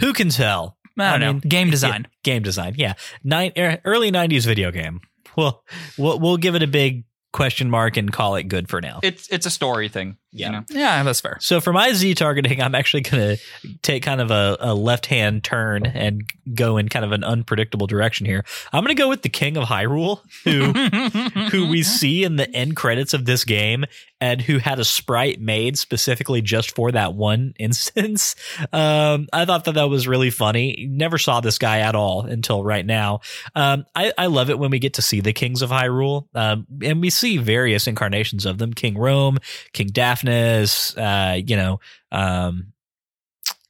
Who 0.00 0.12
can 0.12 0.30
tell? 0.30 0.78
I 0.98 1.12
don't 1.12 1.22
I 1.22 1.26
know. 1.26 1.32
mean, 1.34 1.40
Game 1.40 1.70
design. 1.70 2.06
Game 2.22 2.42
design, 2.42 2.74
yeah. 2.78 2.94
Nine, 3.22 3.52
er, 3.58 3.80
early 3.84 4.10
'90s 4.12 4.46
video 4.46 4.70
game. 4.70 5.00
Well, 5.36 5.64
we'll 5.98 6.18
we'll 6.20 6.36
give 6.36 6.54
it 6.54 6.62
a 6.62 6.66
big 6.66 7.04
question 7.32 7.68
mark 7.68 7.96
and 7.96 8.12
call 8.12 8.36
it 8.36 8.44
good 8.44 8.68
for 8.68 8.80
now. 8.80 9.00
It's 9.02 9.28
it's 9.28 9.46
a 9.46 9.50
story 9.50 9.88
thing. 9.88 10.16
Yeah. 10.34 10.46
You 10.46 10.52
know? 10.52 10.64
Yeah, 10.70 11.02
that's 11.04 11.20
fair. 11.20 11.36
So 11.40 11.60
for 11.60 11.72
my 11.72 11.92
Z 11.92 12.14
targeting, 12.16 12.60
I'm 12.60 12.74
actually 12.74 13.02
going 13.02 13.36
to 13.36 13.76
take 13.82 14.02
kind 14.02 14.20
of 14.20 14.32
a, 14.32 14.56
a 14.58 14.74
left 14.74 15.06
hand 15.06 15.44
turn 15.44 15.86
and 15.86 16.28
go 16.54 16.76
in 16.76 16.88
kind 16.88 17.04
of 17.04 17.12
an 17.12 17.22
unpredictable 17.22 17.86
direction 17.86 18.26
here. 18.26 18.44
I'm 18.72 18.82
going 18.82 18.94
to 18.94 19.00
go 19.00 19.08
with 19.08 19.22
the 19.22 19.28
King 19.28 19.56
of 19.56 19.64
Hyrule, 19.64 20.20
who 20.42 20.72
who 21.50 21.68
we 21.68 21.84
see 21.84 22.24
in 22.24 22.34
the 22.34 22.50
end 22.54 22.74
credits 22.74 23.14
of 23.14 23.24
this 23.26 23.44
game 23.44 23.84
and 24.20 24.40
who 24.40 24.58
had 24.58 24.78
a 24.78 24.84
sprite 24.84 25.40
made 25.40 25.78
specifically 25.78 26.40
just 26.40 26.74
for 26.74 26.90
that 26.92 27.14
one 27.14 27.54
instance. 27.58 28.34
Um, 28.72 29.28
I 29.32 29.44
thought 29.44 29.64
that 29.66 29.74
that 29.74 29.88
was 29.88 30.08
really 30.08 30.30
funny. 30.30 30.88
Never 30.90 31.18
saw 31.18 31.40
this 31.40 31.58
guy 31.58 31.80
at 31.80 31.94
all 31.94 32.22
until 32.22 32.64
right 32.64 32.84
now. 32.84 33.20
Um, 33.54 33.84
I, 33.94 34.12
I 34.18 34.26
love 34.26 34.50
it 34.50 34.58
when 34.58 34.70
we 34.70 34.78
get 34.80 34.94
to 34.94 35.02
see 35.02 35.20
the 35.20 35.32
Kings 35.32 35.62
of 35.62 35.70
Hyrule, 35.70 36.26
um, 36.34 36.66
and 36.82 37.00
we 37.00 37.10
see 37.10 37.38
various 37.38 37.86
incarnations 37.86 38.46
of 38.46 38.58
them: 38.58 38.72
King 38.72 38.94
Rhoam, 38.94 39.38
King 39.72 39.88
Daphnes, 40.24 40.96
uh, 40.96 41.34
you 41.46 41.56
know, 41.56 41.80
um, 42.12 42.72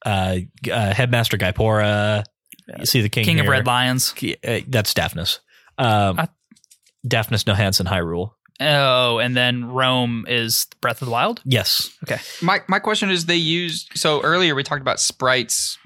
uh, 0.04 0.38
uh, 0.70 0.94
Headmaster 0.94 1.36
Gaepora. 1.38 2.24
You 2.78 2.86
see 2.86 3.02
the 3.02 3.08
King, 3.08 3.24
King 3.24 3.40
of. 3.40 3.46
Red 3.46 3.66
Lions. 3.66 4.14
Uh, 4.46 4.60
that's 4.68 4.94
Daphnes. 4.94 5.40
Um, 5.78 6.20
I- 6.20 6.28
Daphnes 7.06 7.44
Nohansen 7.44 7.86
Hyrule. 7.86 8.32
Oh, 8.60 9.18
and 9.18 9.36
then 9.36 9.64
Rhoam 9.64 10.28
is 10.28 10.66
Breath 10.80 11.02
of 11.02 11.06
the 11.06 11.12
Wild. 11.12 11.42
Yes. 11.44 11.90
Okay. 12.04 12.20
My 12.40 12.60
my 12.68 12.78
question 12.78 13.10
is 13.10 13.26
they 13.26 13.34
used 13.36 13.90
so 13.96 14.22
earlier 14.22 14.54
we 14.54 14.62
talked 14.62 14.80
about 14.80 15.00
sprites 15.00 15.76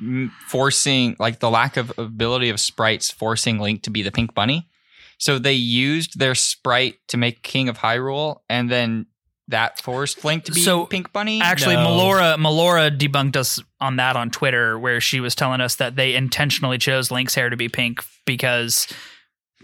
forcing 0.49 1.17
like 1.19 1.41
the 1.41 1.49
lack 1.51 1.79
of 1.79 1.99
ability 1.99 2.51
of 2.51 2.61
sprites 2.61 3.11
forcing 3.11 3.59
Link 3.59 3.83
to 3.85 3.91
be 3.91 4.03
the 4.03 4.13
pink 4.13 4.35
bunny. 4.35 4.69
So 5.17 5.39
they 5.39 5.55
used 5.55 6.19
their 6.19 6.35
sprite 6.35 6.97
to 7.09 7.17
make 7.17 7.43
King 7.43 7.69
of 7.71 7.79
Hyrule 7.79 8.41
and 8.51 8.71
then 8.71 9.07
that 9.49 9.81
forced 9.81 10.25
Link 10.25 10.45
to 10.45 10.53
be 10.53 10.61
So, 10.61 10.87
pink 10.87 11.13
bunny. 11.13 11.41
Actually, 11.41 11.77
No. 11.77 11.89
Melora 11.89 12.37
Melora 12.37 12.97
debunked 12.97 13.37
us 13.37 13.61
on 13.81 13.97
that 13.97 14.17
on 14.17 14.31
Twitter, 14.31 14.79
where 14.79 15.01
she 15.01 15.21
was 15.21 15.35
telling 15.35 15.61
us 15.61 15.77
that 15.77 15.97
they 15.97 16.15
intentionally 16.15 16.79
chose 16.79 17.11
Link's 17.11 17.35
hair 17.35 17.51
to 17.51 17.57
be 17.57 17.69
pink 17.69 18.05
because 18.27 18.87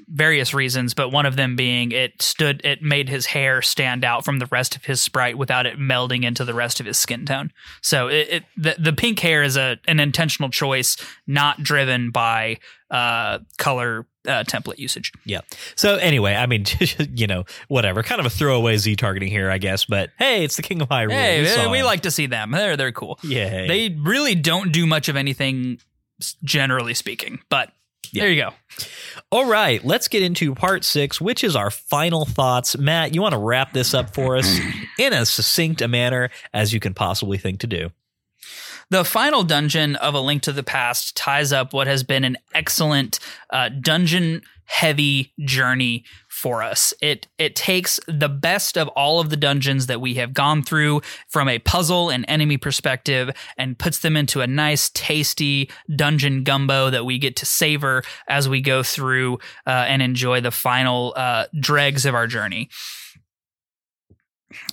various 0.08 0.52
reasons, 0.52 0.94
but 0.94 1.10
one 1.10 1.26
of 1.26 1.36
them 1.36 1.56
being 1.56 1.92
it 1.92 2.20
stood 2.20 2.60
it 2.64 2.82
made 2.82 3.08
his 3.08 3.26
hair 3.26 3.62
stand 3.62 4.04
out 4.04 4.24
from 4.24 4.38
the 4.38 4.46
rest 4.46 4.76
of 4.76 4.84
his 4.84 5.02
sprite 5.02 5.38
without 5.38 5.66
it 5.66 5.78
melding 5.78 6.24
into 6.24 6.44
the 6.44 6.54
rest 6.54 6.80
of 6.80 6.86
his 6.86 6.98
skin 6.98 7.24
tone. 7.24 7.50
So 7.82 8.08
it, 8.08 8.28
it 8.30 8.44
the, 8.56 8.76
the 8.78 8.92
pink 8.92 9.18
hair 9.20 9.42
is 9.42 9.56
a 9.56 9.78
an 9.86 10.00
intentional 10.00 10.50
choice, 10.50 10.96
not 11.26 11.62
driven 11.62 12.10
by 12.10 12.58
uh, 12.90 13.38
color 13.58 14.06
uh, 14.26 14.44
template 14.44 14.78
usage. 14.78 15.12
Yeah. 15.24 15.40
So 15.76 15.96
anyway, 15.96 16.34
I 16.34 16.46
mean, 16.46 16.64
you 17.14 17.26
know, 17.26 17.44
whatever. 17.68 18.02
Kind 18.02 18.20
of 18.20 18.26
a 18.26 18.30
throwaway 18.30 18.76
Z 18.76 18.96
targeting 18.96 19.28
here, 19.28 19.50
I 19.50 19.58
guess. 19.58 19.84
But 19.84 20.10
hey, 20.18 20.44
it's 20.44 20.56
the 20.56 20.62
King 20.62 20.80
of 20.82 20.88
Hyrule. 20.88 21.10
Hey, 21.10 21.66
we, 21.66 21.72
we, 21.72 21.82
like 21.82 22.02
to 22.02 22.10
see 22.10 22.26
them. 22.26 22.50
They're 22.50 22.76
they're 22.76 22.92
cool. 22.92 23.18
Yeah. 23.22 23.66
They 23.66 23.90
really 23.90 24.34
don't 24.34 24.72
do 24.72 24.86
much 24.86 25.08
of 25.08 25.16
anything, 25.16 25.78
generally 26.42 26.94
speaking. 26.94 27.40
But 27.48 27.72
there 28.12 28.30
you 28.30 28.42
go. 28.42 28.50
All 29.30 29.46
right, 29.46 29.84
let's 29.84 30.08
get 30.08 30.22
into 30.22 30.54
part 30.54 30.84
six, 30.84 31.20
which 31.20 31.42
is 31.42 31.56
our 31.56 31.70
final 31.70 32.24
thoughts. 32.24 32.76
Matt, 32.78 33.14
you 33.14 33.22
want 33.22 33.32
to 33.32 33.38
wrap 33.38 33.72
this 33.72 33.94
up 33.94 34.14
for 34.14 34.36
us 34.36 34.58
in 34.98 35.12
as 35.12 35.30
succinct 35.30 35.82
a 35.82 35.88
manner 35.88 36.30
as 36.52 36.72
you 36.72 36.80
can 36.80 36.94
possibly 36.94 37.38
think 37.38 37.60
to 37.60 37.66
do. 37.66 37.90
The 38.90 39.04
final 39.04 39.42
dungeon 39.42 39.96
of 39.96 40.14
A 40.14 40.20
Link 40.20 40.42
to 40.42 40.52
the 40.52 40.62
Past 40.62 41.16
ties 41.16 41.52
up 41.52 41.72
what 41.72 41.86
has 41.86 42.02
been 42.02 42.24
an 42.24 42.36
excellent 42.54 43.18
uh, 43.50 43.68
dungeon 43.68 44.42
heavy 44.66 45.32
journey 45.40 46.04
for 46.28 46.62
us. 46.62 46.94
It 47.00 47.26
it 47.38 47.54
takes 47.54 48.00
the 48.08 48.28
best 48.28 48.76
of 48.76 48.88
all 48.88 49.20
of 49.20 49.30
the 49.30 49.36
dungeons 49.36 49.86
that 49.86 50.00
we 50.00 50.14
have 50.14 50.32
gone 50.32 50.62
through 50.62 51.02
from 51.28 51.48
a 51.48 51.58
puzzle 51.58 52.10
and 52.10 52.24
enemy 52.28 52.56
perspective 52.56 53.30
and 53.56 53.78
puts 53.78 53.98
them 53.98 54.16
into 54.16 54.40
a 54.40 54.46
nice 54.46 54.90
tasty 54.90 55.70
dungeon 55.94 56.44
gumbo 56.44 56.90
that 56.90 57.04
we 57.04 57.18
get 57.18 57.36
to 57.36 57.46
savor 57.46 58.02
as 58.28 58.48
we 58.48 58.60
go 58.60 58.82
through 58.82 59.38
uh, 59.66 59.70
and 59.70 60.02
enjoy 60.02 60.40
the 60.40 60.50
final 60.50 61.12
uh, 61.16 61.46
dregs 61.58 62.06
of 62.06 62.14
our 62.14 62.26
journey. 62.26 62.68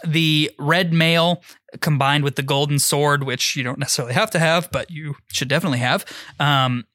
The 0.06 0.52
red 0.60 0.94
mail 0.94 1.44
combined 1.80 2.24
with 2.24 2.36
the 2.36 2.44
golden 2.44 2.80
sword, 2.80 3.24
which 3.24 3.56
you 3.56 3.64
don't 3.64 3.80
necessarily 3.80 4.14
have 4.14 4.32
to 4.32 4.40
have, 4.40 4.70
but 4.72 4.92
you 4.92 5.16
should 5.32 5.48
definitely 5.48 5.80
have, 5.80 6.06
um, 6.40 6.86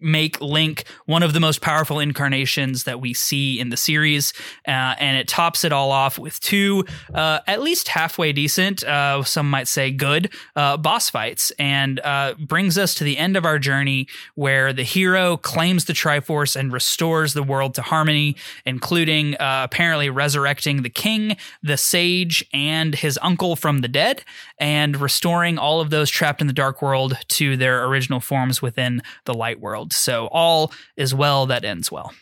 make 0.00 0.40
Link 0.40 0.84
one 1.06 1.22
of 1.22 1.32
the 1.32 1.40
most 1.40 1.60
powerful 1.60 1.98
incarnations 1.98 2.84
that 2.84 3.00
we 3.00 3.14
see 3.14 3.58
in 3.58 3.70
the 3.70 3.76
series. 3.76 4.32
Uh, 4.66 4.94
and 4.98 5.16
it 5.16 5.28
tops 5.28 5.64
it 5.64 5.72
all 5.72 5.90
off 5.90 6.18
with 6.18 6.38
two, 6.40 6.84
uh, 7.14 7.40
at 7.46 7.62
least 7.62 7.88
halfway 7.88 8.32
decent, 8.32 8.84
uh, 8.84 9.22
some 9.22 9.48
might 9.48 9.68
say 9.68 9.90
good, 9.90 10.32
uh, 10.54 10.76
boss 10.76 11.08
fights, 11.08 11.50
and 11.58 12.00
uh, 12.00 12.34
brings 12.38 12.76
us 12.76 12.94
to 12.94 13.04
the 13.04 13.16
end 13.16 13.36
of 13.36 13.44
our 13.44 13.58
journey 13.58 14.06
where 14.34 14.72
the 14.72 14.82
hero 14.82 15.36
claims 15.36 15.86
the 15.86 15.92
Triforce 15.92 16.56
and 16.56 16.72
restores 16.72 17.32
the 17.32 17.42
world 17.42 17.74
to 17.74 17.82
harmony, 17.82 18.36
including 18.64 19.34
uh, 19.36 19.62
apparently 19.64 20.10
resurrecting 20.10 20.82
the 20.82 20.90
king, 20.90 21.36
the 21.62 21.76
sage, 21.76 22.44
and 22.52 22.94
his 22.94 23.18
uncle 23.22 23.56
from 23.56 23.80
the 23.80 23.88
dead, 23.88 24.22
and 24.58 25.00
restoring 25.00 25.58
all 25.58 25.80
of 25.80 25.90
those 25.90 26.10
trapped 26.10 26.40
in 26.40 26.46
the 26.46 26.52
dark 26.52 26.80
world 26.82 27.16
to 27.28 27.56
their 27.56 27.84
original 27.84 28.20
forms 28.20 28.62
within 28.62 29.02
the 29.24 29.34
light 29.34 29.60
world. 29.60 29.92
So 29.92 30.28
all 30.32 30.72
is 30.96 31.14
well 31.14 31.46
that 31.46 31.64
ends 31.64 31.92
well. 31.92 32.12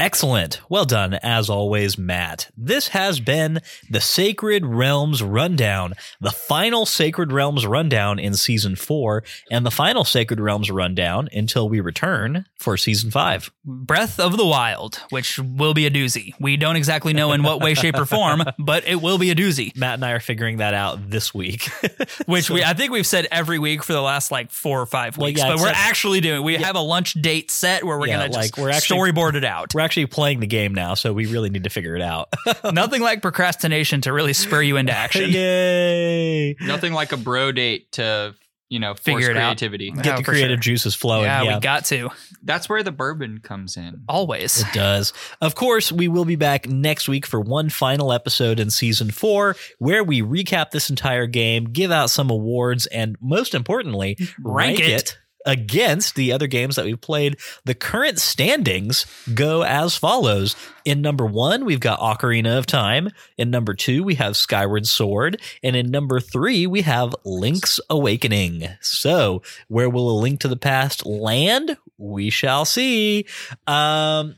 Excellent. 0.00 0.62
Well 0.70 0.86
done, 0.86 1.12
as 1.12 1.50
always, 1.50 1.98
Matt. 1.98 2.50
This 2.56 2.88
has 2.88 3.20
been 3.20 3.60
the 3.90 4.00
Sacred 4.00 4.64
Realms 4.64 5.22
Rundown, 5.22 5.92
the 6.22 6.30
final 6.30 6.86
Sacred 6.86 7.30
Realms 7.32 7.66
Rundown 7.66 8.18
in 8.18 8.32
season 8.32 8.76
four, 8.76 9.22
and 9.50 9.66
the 9.66 9.70
final 9.70 10.04
Sacred 10.06 10.40
Realms 10.40 10.70
Rundown 10.70 11.28
until 11.34 11.68
we 11.68 11.80
return 11.80 12.46
for 12.58 12.78
season 12.78 13.10
five. 13.10 13.50
Breath 13.62 14.18
of 14.18 14.38
the 14.38 14.46
Wild, 14.46 15.02
which 15.10 15.38
will 15.38 15.74
be 15.74 15.84
a 15.84 15.90
doozy. 15.90 16.32
We 16.40 16.56
don't 16.56 16.76
exactly 16.76 17.12
know 17.12 17.32
in 17.32 17.42
what 17.42 17.60
way, 17.60 17.74
shape, 17.74 17.98
or 17.98 18.06
form, 18.06 18.42
but 18.58 18.88
it 18.88 19.02
will 19.02 19.18
be 19.18 19.30
a 19.30 19.34
doozy. 19.34 19.76
Matt 19.76 19.94
and 19.96 20.04
I 20.06 20.12
are 20.12 20.20
figuring 20.20 20.56
that 20.56 20.72
out 20.72 21.10
this 21.10 21.34
week. 21.34 21.68
Which 22.26 22.48
we, 22.48 22.64
I 22.64 22.72
think 22.72 22.90
we've 22.90 23.06
said 23.06 23.26
every 23.30 23.58
week 23.58 23.82
for 23.82 23.92
the 23.92 24.00
last 24.00 24.30
like 24.30 24.50
four 24.50 24.80
or 24.80 24.86
five 24.86 25.18
Well, 25.18 25.26
weeks, 25.26 25.40
yeah, 25.40 25.48
but 25.50 25.60
we're 25.60 25.68
actually 25.68 26.20
doing. 26.22 26.42
We 26.42 26.56
have 26.56 26.76
a 26.76 26.80
lunch 26.80 27.12
date 27.20 27.50
set 27.50 27.84
where 27.84 27.98
we're 27.98 28.06
Yeah, 28.06 28.28
gonna 28.28 28.32
like, 28.32 28.56
we're 28.56 28.70
actually- 28.70 28.98
storyboard 28.98 29.34
it 29.34 29.44
out. 29.44 29.74
We're 29.74 29.80
actually 29.90 30.06
playing 30.06 30.38
the 30.38 30.46
game 30.46 30.72
now, 30.72 30.94
so 30.94 31.12
we 31.12 31.26
really 31.26 31.50
need 31.50 31.64
to 31.64 31.70
figure 31.70 31.96
it 31.96 32.02
out. 32.02 32.32
Nothing 32.72 33.02
like 33.02 33.22
procrastination 33.22 34.00
to 34.02 34.12
really 34.12 34.32
spur 34.32 34.62
you 34.62 34.76
into 34.76 34.92
action. 34.96 35.28
Yay! 35.28 36.54
Nothing 36.60 36.92
like 36.92 37.10
a 37.10 37.16
bro 37.16 37.50
date 37.50 37.90
to 37.92 38.36
you 38.68 38.78
know 38.78 38.94
force 38.94 39.02
Figure 39.02 39.32
it 39.32 39.36
out. 39.36 39.58
Get 39.58 39.80
Yeah, 39.80 40.02
the 40.02 40.14
oh, 40.14 40.22
creative 40.22 40.58
sure. 40.58 40.58
juices 40.58 40.94
flowing. 40.94 41.24
yeah, 41.24 41.42
yeah. 41.42 41.54
we 41.56 41.60
got 41.60 41.86
to 41.86 42.10
That's 42.44 42.68
where 42.68 42.84
the 42.84 42.92
bourbon 42.92 43.40
comes 43.42 43.76
in. 43.76 44.04
always. 44.08 44.60
It 44.60 44.68
does. 44.72 45.12
Of 45.40 45.56
course, 45.56 45.90
we 45.90 46.06
will 46.06 46.24
be 46.24 46.36
back 46.36 46.68
next 46.68 47.08
week 47.08 47.26
for 47.26 47.40
one 47.40 47.68
final 47.68 48.12
episode 48.12 48.60
in 48.60 48.70
season 48.70 49.10
four, 49.10 49.56
where 49.80 50.04
we 50.04 50.22
recap 50.22 50.70
this 50.70 50.88
entire 50.88 51.26
game, 51.26 51.64
give 51.64 51.90
out 51.90 52.10
some 52.10 52.30
awards, 52.30 52.86
and 52.86 53.16
most 53.20 53.56
importantly, 53.56 54.16
Rank 54.40 54.78
rank, 54.78 54.80
it. 54.80 54.88
it. 54.88 55.18
Against 55.46 56.14
the 56.14 56.32
other 56.32 56.46
games 56.46 56.76
that 56.76 56.84
we've 56.84 57.00
played. 57.00 57.36
The 57.64 57.74
current 57.74 58.18
standings 58.18 59.06
go 59.32 59.62
as 59.62 59.96
follows. 59.96 60.56
In 60.84 61.00
number 61.00 61.26
one, 61.26 61.64
we've 61.64 61.80
got 61.80 62.00
Ocarina 62.00 62.58
of 62.58 62.66
Time. 62.66 63.10
In 63.36 63.50
number 63.50 63.74
two, 63.74 64.02
we 64.02 64.14
have 64.16 64.36
Skyward 64.36 64.86
Sword. 64.86 65.40
And 65.62 65.76
in 65.76 65.90
number 65.90 66.20
three, 66.20 66.66
we 66.66 66.82
have 66.82 67.14
Link's 67.24 67.80
Awakening. 67.88 68.68
So, 68.80 69.42
where 69.68 69.90
will 69.90 70.10
a 70.10 70.20
link 70.20 70.40
to 70.40 70.48
the 70.48 70.56
past 70.56 71.06
land? 71.06 71.76
We 71.98 72.30
shall 72.30 72.64
see. 72.64 73.26
Um, 73.66 74.36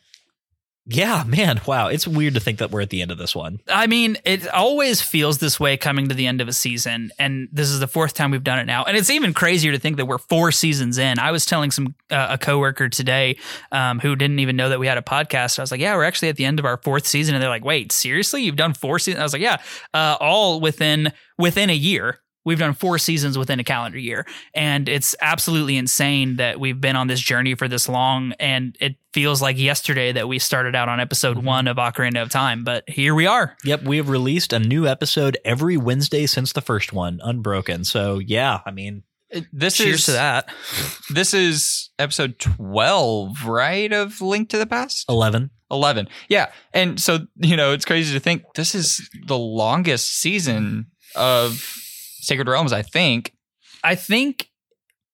yeah, 0.87 1.23
man, 1.25 1.61
wow. 1.65 1.87
It's 1.87 2.09
weird 2.09 2.35
to 2.35 2.41
think 2.41 2.59
that 2.59 2.73
we're 2.73 2.81
at 2.81 2.91
the 2.91 3.03
end 3.03 3.13
of 3.13 3.19
this 3.19 3.37
one. 3.37 3.61
I 3.69 3.87
mean, 3.87 4.17
it 4.25 4.49
always 4.49 5.01
feels 5.01 5.39
this 5.39 5.61
way 5.61 5.77
coming 5.77 6.09
to 6.09 6.15
the 6.15 6.27
end 6.27 6.41
of 6.41 6.49
a 6.49 6.53
season, 6.53 7.13
and 7.21 7.49
this 7.53 7.69
is 7.69 7.79
the 7.79 7.87
fourth 7.87 8.15
time 8.15 8.33
we've 8.33 8.43
done 8.43 8.59
it 8.59 8.65
now. 8.65 8.83
And 8.83 8.97
it's 8.97 9.09
even 9.09 9.33
crazier 9.33 9.71
to 9.71 9.79
think 9.79 9.97
that 9.99 10.07
we're 10.07 10.19
four 10.19 10.51
seasons 10.51 10.99
in. 10.99 11.21
I 11.21 11.31
was 11.31 11.47
telling 11.47 11.71
some 11.71 11.95
uh, 12.11 12.29
a 12.31 12.39
coworker 12.39 12.89
today 12.89 13.37
um, 13.71 14.01
who 14.01 14.17
didn't 14.17 14.41
even 14.41 14.57
know 14.57 14.71
that 14.71 14.81
we 14.81 14.89
had 14.89 14.99
a 14.99 15.03
podcast. 15.03 15.61
I 15.61 15.63
was 15.63 15.71
like, 15.71 15.81
"Yeah, 15.81 15.95
we're 15.95 16.05
actually 16.05 16.31
at 16.31 16.37
the 16.37 16.45
end 16.45 16.59
of 16.59 16.65
our 16.65 16.79
fourth 16.79 17.07
season," 17.07 17.37
and 17.37 17.43
they're 17.43 17.51
like, 17.51 17.65
"Wait, 17.65 17.93
seriously? 17.93 18.43
You've 18.43 18.57
done 18.57 18.75
four 18.75 18.99
seasons?" 18.99 19.21
I 19.21 19.23
was 19.25 19.33
like, 19.33 19.43
"Yeah, 19.43 19.59
uh, 19.95 20.17
all 20.19 20.61
within 20.61 21.13
within 21.39 21.71
a 21.71 21.75
year." 21.75 22.22
We've 22.45 22.59
done 22.59 22.75
four 22.75 22.99
seasons 22.99 23.39
within 23.39 23.61
a 23.61 23.65
calendar 23.65 23.99
year. 23.99 24.27
And 24.55 24.89
it's 24.89 25.15
absolutely 25.21 25.77
insane 25.77 26.37
that 26.37 26.59
we've 26.59 26.81
been 26.81 26.97
on 26.97 27.07
this 27.07 27.21
journey 27.21 27.55
for 27.55 27.69
this 27.69 27.89
long. 27.89 28.33
And 28.41 28.77
it 28.81 28.97
feels 29.13 29.41
like 29.41 29.59
yesterday 29.59 30.13
that 30.13 30.29
we 30.29 30.39
started 30.39 30.75
out 30.75 30.89
on 30.89 31.01
episode 31.01 31.37
mm-hmm. 31.37 31.47
one 31.47 31.69
of 31.69 31.77
Ocarina 31.77 32.23
of 32.23 32.31
Time. 32.31 32.65
But 32.65 32.89
here 32.89 33.15
we 33.15 33.27
are. 33.27 33.57
Yep, 33.65 33.83
we 33.85 33.97
have 33.99 34.09
released 34.09 34.53
a 34.53 34.59
new 34.59 34.87
episode 34.87 35.39
every 35.45 35.77
Wednesday 35.77 36.27
since 36.27 36.53
the 36.53 36.61
first 36.61 36.93
one, 36.93 37.21
unbroken. 37.23 37.85
So, 37.85 38.19
yeah, 38.19 38.61
I 38.67 38.71
mean, 38.71 39.05
uh, 39.35 39.41
This 39.53 39.77
Cheers 39.77 40.01
is 40.01 40.05
to 40.07 40.13
that. 40.13 40.49
This 41.11 41.35
is 41.35 41.91
episode 41.99 42.39
twelve, 42.39 43.45
right? 43.45 43.93
Of 43.93 44.21
Link 44.21 44.49
to 44.51 44.59
the 44.59 44.67
Past. 44.67 45.05
11. 45.09 45.51
11 45.71 46.07
yeah 46.29 46.51
and 46.75 47.01
so 47.01 47.21
you 47.37 47.57
know 47.57 47.73
it's 47.73 47.87
crazy 47.87 48.13
to 48.13 48.21
think 48.21 48.43
this 48.57 48.75
is 48.75 49.09
the 49.27 49.39
longest 49.39 50.19
season 50.19 50.85
of 51.17 51.82
sacred 52.23 52.49
realms 52.49 52.73
i 52.73 52.81
think 52.83 53.33
I 53.85 53.95
think 53.97 54.49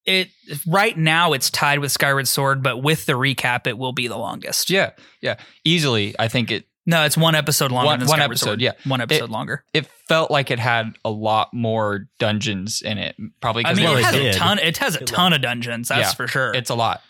it 0.05 0.29
right 0.67 0.97
now 0.97 1.33
it's 1.33 1.51
tied 1.51 1.79
with 1.81 1.91
Skyward 1.93 2.29
Sword, 2.29 2.63
but 2.63 2.83
with 2.83 3.07
the 3.07 3.13
recap, 3.15 3.67
it 3.67 3.77
will 3.79 3.93
be 3.93 4.09
the 4.09 4.17
longest. 4.19 4.71
yeah 4.71 4.91
yeah 5.21 5.37
easily 5.65 6.15
i 6.19 6.29
think 6.29 6.51
it 6.51 6.65
No, 6.87 7.05
it's 7.05 7.17
one 7.17 7.35
episode 7.35 7.71
longer 7.73 7.87
One- 7.87 7.99
than 7.99 8.09
one 8.09 8.17
Skyward 8.19 8.31
episode, 8.33 8.47
Sword. 8.47 8.61
yeah. 8.63 8.73
One 8.85 9.01
episode 9.03 9.25
It- 9.25 9.31
longer. 9.31 9.65
it 9.75 9.87
felt 10.09 10.31
like 10.31 10.51
it 10.51 10.59
had 10.59 10.97
a 11.05 11.11
lot 11.11 11.53
more 11.53 12.09
dungeons 12.19 12.81
in 12.83 12.97
it 12.99 13.17
probably 13.43 13.65
I 13.67 13.75
mean, 13.75 13.85
it 13.87 13.99
it 13.99 14.05
has 14.05 14.15
a 14.15 14.33
ton. 14.39 14.59
It 14.59 14.77
has 14.79 14.97
a 14.97 15.01
It 15.03 15.07
ton 15.07 15.33
of 15.35 15.43
dungeons. 15.43 15.89
That's 15.89 16.01
Yeah. 16.11 16.13
for 16.15 16.27
sure. 16.29 16.55
it's 16.55 16.71
a 16.71 16.75
lot 16.75 17.03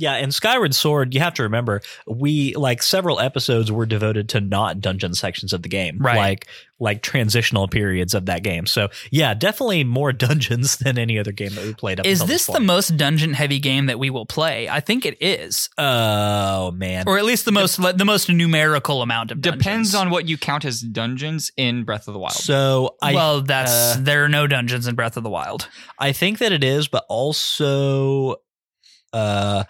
Yeah, 0.00 0.14
and 0.14 0.34
Skyward 0.34 0.74
Sword, 0.74 1.14
you 1.14 1.20
have 1.20 1.34
to 1.34 1.42
remember, 1.44 1.82
we 2.06 2.54
like 2.56 2.82
several 2.82 3.20
episodes 3.20 3.70
were 3.70 3.86
devoted 3.86 4.28
to 4.30 4.40
not 4.40 4.80
dungeon 4.80 5.14
sections 5.14 5.52
of 5.52 5.62
the 5.62 5.68
game. 5.68 5.98
Right. 5.98 6.16
Like 6.16 6.46
like 6.82 7.02
transitional 7.02 7.68
periods 7.68 8.14
of 8.14 8.24
that 8.24 8.42
game. 8.42 8.64
So 8.66 8.88
yeah, 9.10 9.34
definitely 9.34 9.84
more 9.84 10.12
dungeons 10.14 10.78
than 10.78 10.96
any 10.96 11.18
other 11.18 11.30
game 11.32 11.54
that 11.54 11.64
we 11.64 11.74
played 11.74 12.00
up 12.00 12.06
Is 12.06 12.22
until 12.22 12.34
this 12.34 12.46
the 12.46 12.58
most 12.58 12.96
dungeon 12.96 13.34
heavy 13.34 13.58
game 13.58 13.84
that 13.86 13.98
we 13.98 14.08
will 14.08 14.24
play? 14.24 14.66
I 14.68 14.80
think 14.80 15.04
it 15.04 15.18
is, 15.20 15.68
Oh 15.76 16.70
man. 16.70 17.04
or 17.06 17.18
at 17.18 17.24
least 17.26 17.44
the 17.44 17.52
most 17.52 17.76
the 17.76 18.04
most 18.06 18.30
numerical 18.30 19.02
amount 19.02 19.30
of 19.30 19.42
dungeons. 19.42 19.62
depends 19.62 19.94
on 19.94 20.08
what 20.08 20.26
you 20.26 20.38
count 20.38 20.64
as 20.64 20.80
dungeons 20.80 21.52
in 21.58 21.84
breath 21.84 22.08
of 22.08 22.14
the 22.14 22.18
wild 22.20 22.32
so 22.32 22.96
I 23.02 23.12
well, 23.14 23.42
that's 23.42 23.70
uh, 23.72 23.96
there 24.00 24.24
are 24.24 24.28
no 24.28 24.46
dungeons 24.46 24.86
in 24.86 24.94
Breath 24.94 25.16
of 25.18 25.22
the 25.22 25.30
Wild. 25.30 25.68
I 25.98 26.12
think 26.12 26.38
that 26.38 26.52
it 26.52 26.64
is, 26.64 26.88
but 26.88 27.04
also 27.08 28.36
uh 29.12 29.64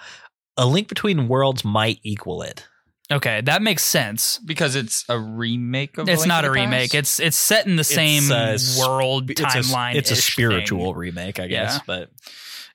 a 0.60 0.66
link 0.66 0.86
between 0.88 1.26
worlds 1.26 1.64
might 1.64 1.98
equal 2.04 2.42
it. 2.42 2.66
Okay, 3.12 3.40
that 3.40 3.60
makes 3.60 3.82
sense. 3.82 4.38
because 4.38 4.76
it's 4.76 5.04
a 5.08 5.18
remake 5.18 5.98
of 5.98 6.08
It's 6.08 6.20
Link 6.20 6.28
not 6.28 6.40
to 6.42 6.46
a 6.46 6.50
the 6.50 6.54
remake. 6.54 6.92
Past? 6.92 6.94
It's 6.94 7.18
it's 7.20 7.36
set 7.36 7.66
in 7.66 7.74
the 7.74 7.82
same 7.82 8.30
s- 8.30 8.78
world 8.78 9.28
It's 9.30 9.40
a, 9.40 9.44
timeline. 9.46 9.96
it's 9.96 10.12
a 10.12 10.16
spiritual 10.16 10.94
remake, 10.94 11.40
I 11.40 11.48
guess, 11.48 11.74
Yeah. 11.74 11.80
but 11.88 12.10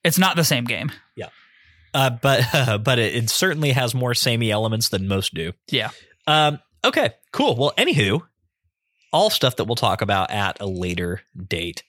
It's 0.03 0.17
not 0.19 0.35
the 0.35 0.43
same 0.43 0.65
game. 0.65 0.91
Yeah. 1.15 1.29
Uh, 1.93 2.09
but 2.09 2.43
but 2.83 2.99
it, 2.99 3.15
it 3.15 3.29
certainly 3.29 3.71
has 3.71 3.95
more 3.95 4.13
samey 4.13 4.51
elements 4.51 4.89
than 4.89 5.07
most 5.07 5.33
do. 5.33 5.53
Yeah. 5.71 5.91
Um. 6.27 6.59
Okay. 6.83 7.11
Cool. 7.31 7.55
Well, 7.55 7.71
anywho, 7.77 8.21
all 9.13 9.29
stuff 9.29 9.55
that 9.55 9.63
we'll 9.65 9.75
talk 9.75 10.01
about 10.01 10.31
at 10.31 10.59
a 10.59 10.65
later 10.67 11.21
date, 11.47 11.83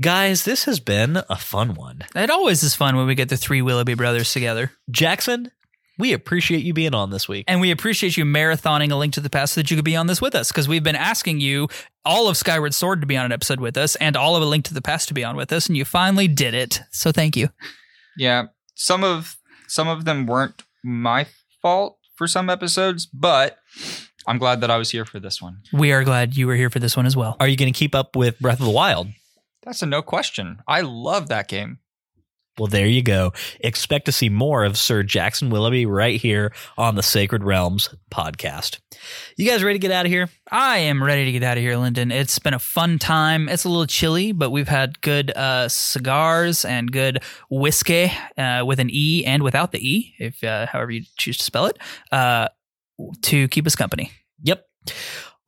guys. 0.00 0.44
This 0.44 0.64
has 0.64 0.80
been 0.80 1.22
a 1.28 1.36
fun 1.36 1.74
one. 1.74 2.04
It 2.14 2.30
always 2.30 2.62
is 2.62 2.74
fun 2.74 2.96
when 2.96 3.06
we 3.06 3.14
get 3.14 3.28
the 3.28 3.36
three 3.36 3.62
Willoughby 3.62 3.94
brothers 3.94 4.32
together. 4.32 4.72
Jackson, 4.90 5.50
we 5.98 6.12
appreciate 6.12 6.64
you 6.64 6.74
being 6.74 6.94
on 6.94 7.10
this 7.10 7.28
week. 7.28 7.44
And 7.46 7.60
we 7.60 7.70
appreciate 7.70 8.16
you 8.16 8.24
marathoning 8.24 8.90
a 8.90 8.96
link 8.96 9.14
to 9.14 9.20
the 9.20 9.30
past 9.30 9.54
so 9.54 9.60
that 9.60 9.70
you 9.70 9.76
could 9.76 9.84
be 9.84 9.96
on 9.96 10.06
this 10.06 10.20
with 10.20 10.34
us 10.34 10.50
because 10.50 10.66
we've 10.68 10.82
been 10.82 10.96
asking 10.96 11.40
you 11.40 11.68
all 12.04 12.28
of 12.28 12.36
Skyward 12.36 12.74
Sword 12.74 13.00
to 13.00 13.06
be 13.06 13.16
on 13.16 13.24
an 13.24 13.32
episode 13.32 13.60
with 13.60 13.76
us 13.76 13.94
and 13.96 14.16
all 14.16 14.36
of 14.36 14.42
a 14.42 14.46
link 14.46 14.64
to 14.66 14.74
the 14.74 14.82
past 14.82 15.08
to 15.08 15.14
be 15.14 15.24
on 15.24 15.36
with 15.36 15.52
us, 15.52 15.68
and 15.68 15.76
you 15.76 15.84
finally 15.84 16.28
did 16.28 16.54
it. 16.54 16.80
So 16.90 17.12
thank 17.12 17.36
you. 17.36 17.48
Yeah, 18.18 18.46
some 18.74 19.02
of 19.04 19.36
some 19.68 19.88
of 19.88 20.04
them 20.04 20.26
weren't 20.26 20.62
my 20.82 21.26
fault 21.62 21.98
for 22.16 22.26
some 22.26 22.50
episodes, 22.50 23.06
but 23.06 23.58
I'm 24.26 24.38
glad 24.38 24.60
that 24.60 24.70
I 24.70 24.76
was 24.76 24.90
here 24.90 25.04
for 25.04 25.18
this 25.18 25.40
one. 25.40 25.58
We 25.72 25.92
are 25.92 26.04
glad 26.04 26.36
you 26.36 26.46
were 26.46 26.56
here 26.56 26.70
for 26.70 26.78
this 26.78 26.96
one 26.96 27.06
as 27.06 27.16
well. 27.16 27.36
Are 27.40 27.48
you 27.48 27.56
going 27.56 27.72
to 27.72 27.78
keep 27.78 27.94
up 27.94 28.16
with 28.16 28.38
Breath 28.38 28.60
of 28.60 28.66
the 28.66 28.72
Wild? 28.72 29.08
That's 29.64 29.82
a 29.82 29.86
no 29.86 30.02
question. 30.02 30.58
I 30.68 30.82
love 30.82 31.28
that 31.28 31.48
game. 31.48 31.78
Well, 32.56 32.68
there 32.68 32.86
you 32.86 33.02
go. 33.02 33.32
Expect 33.60 34.04
to 34.04 34.12
see 34.12 34.28
more 34.28 34.64
of 34.64 34.78
Sir 34.78 35.02
Jackson 35.02 35.50
Willoughby 35.50 35.86
right 35.86 36.20
here 36.20 36.52
on 36.78 36.94
the 36.94 37.02
Sacred 37.02 37.42
Realms 37.42 37.92
podcast. 38.12 38.78
You 39.36 39.50
guys 39.50 39.64
ready 39.64 39.80
to 39.80 39.82
get 39.82 39.90
out 39.90 40.06
of 40.06 40.12
here? 40.12 40.28
I 40.52 40.78
am 40.78 41.02
ready 41.02 41.24
to 41.24 41.32
get 41.32 41.42
out 41.42 41.56
of 41.56 41.64
here, 41.64 41.76
Lyndon. 41.76 42.12
It's 42.12 42.38
been 42.38 42.54
a 42.54 42.60
fun 42.60 43.00
time. 43.00 43.48
It's 43.48 43.64
a 43.64 43.68
little 43.68 43.88
chilly, 43.88 44.30
but 44.30 44.50
we've 44.50 44.68
had 44.68 45.00
good 45.00 45.32
uh, 45.32 45.68
cigars 45.68 46.64
and 46.64 46.92
good 46.92 47.24
whiskey 47.50 48.12
uh, 48.38 48.62
with 48.64 48.78
an 48.78 48.88
E 48.92 49.24
and 49.24 49.42
without 49.42 49.72
the 49.72 49.84
E, 49.84 50.14
if 50.20 50.44
uh, 50.44 50.66
however 50.66 50.92
you 50.92 51.02
choose 51.18 51.38
to 51.38 51.44
spell 51.44 51.66
it, 51.66 51.76
uh, 52.12 52.46
to 53.22 53.48
keep 53.48 53.66
us 53.66 53.74
company. 53.74 54.12
Yep. 54.44 54.64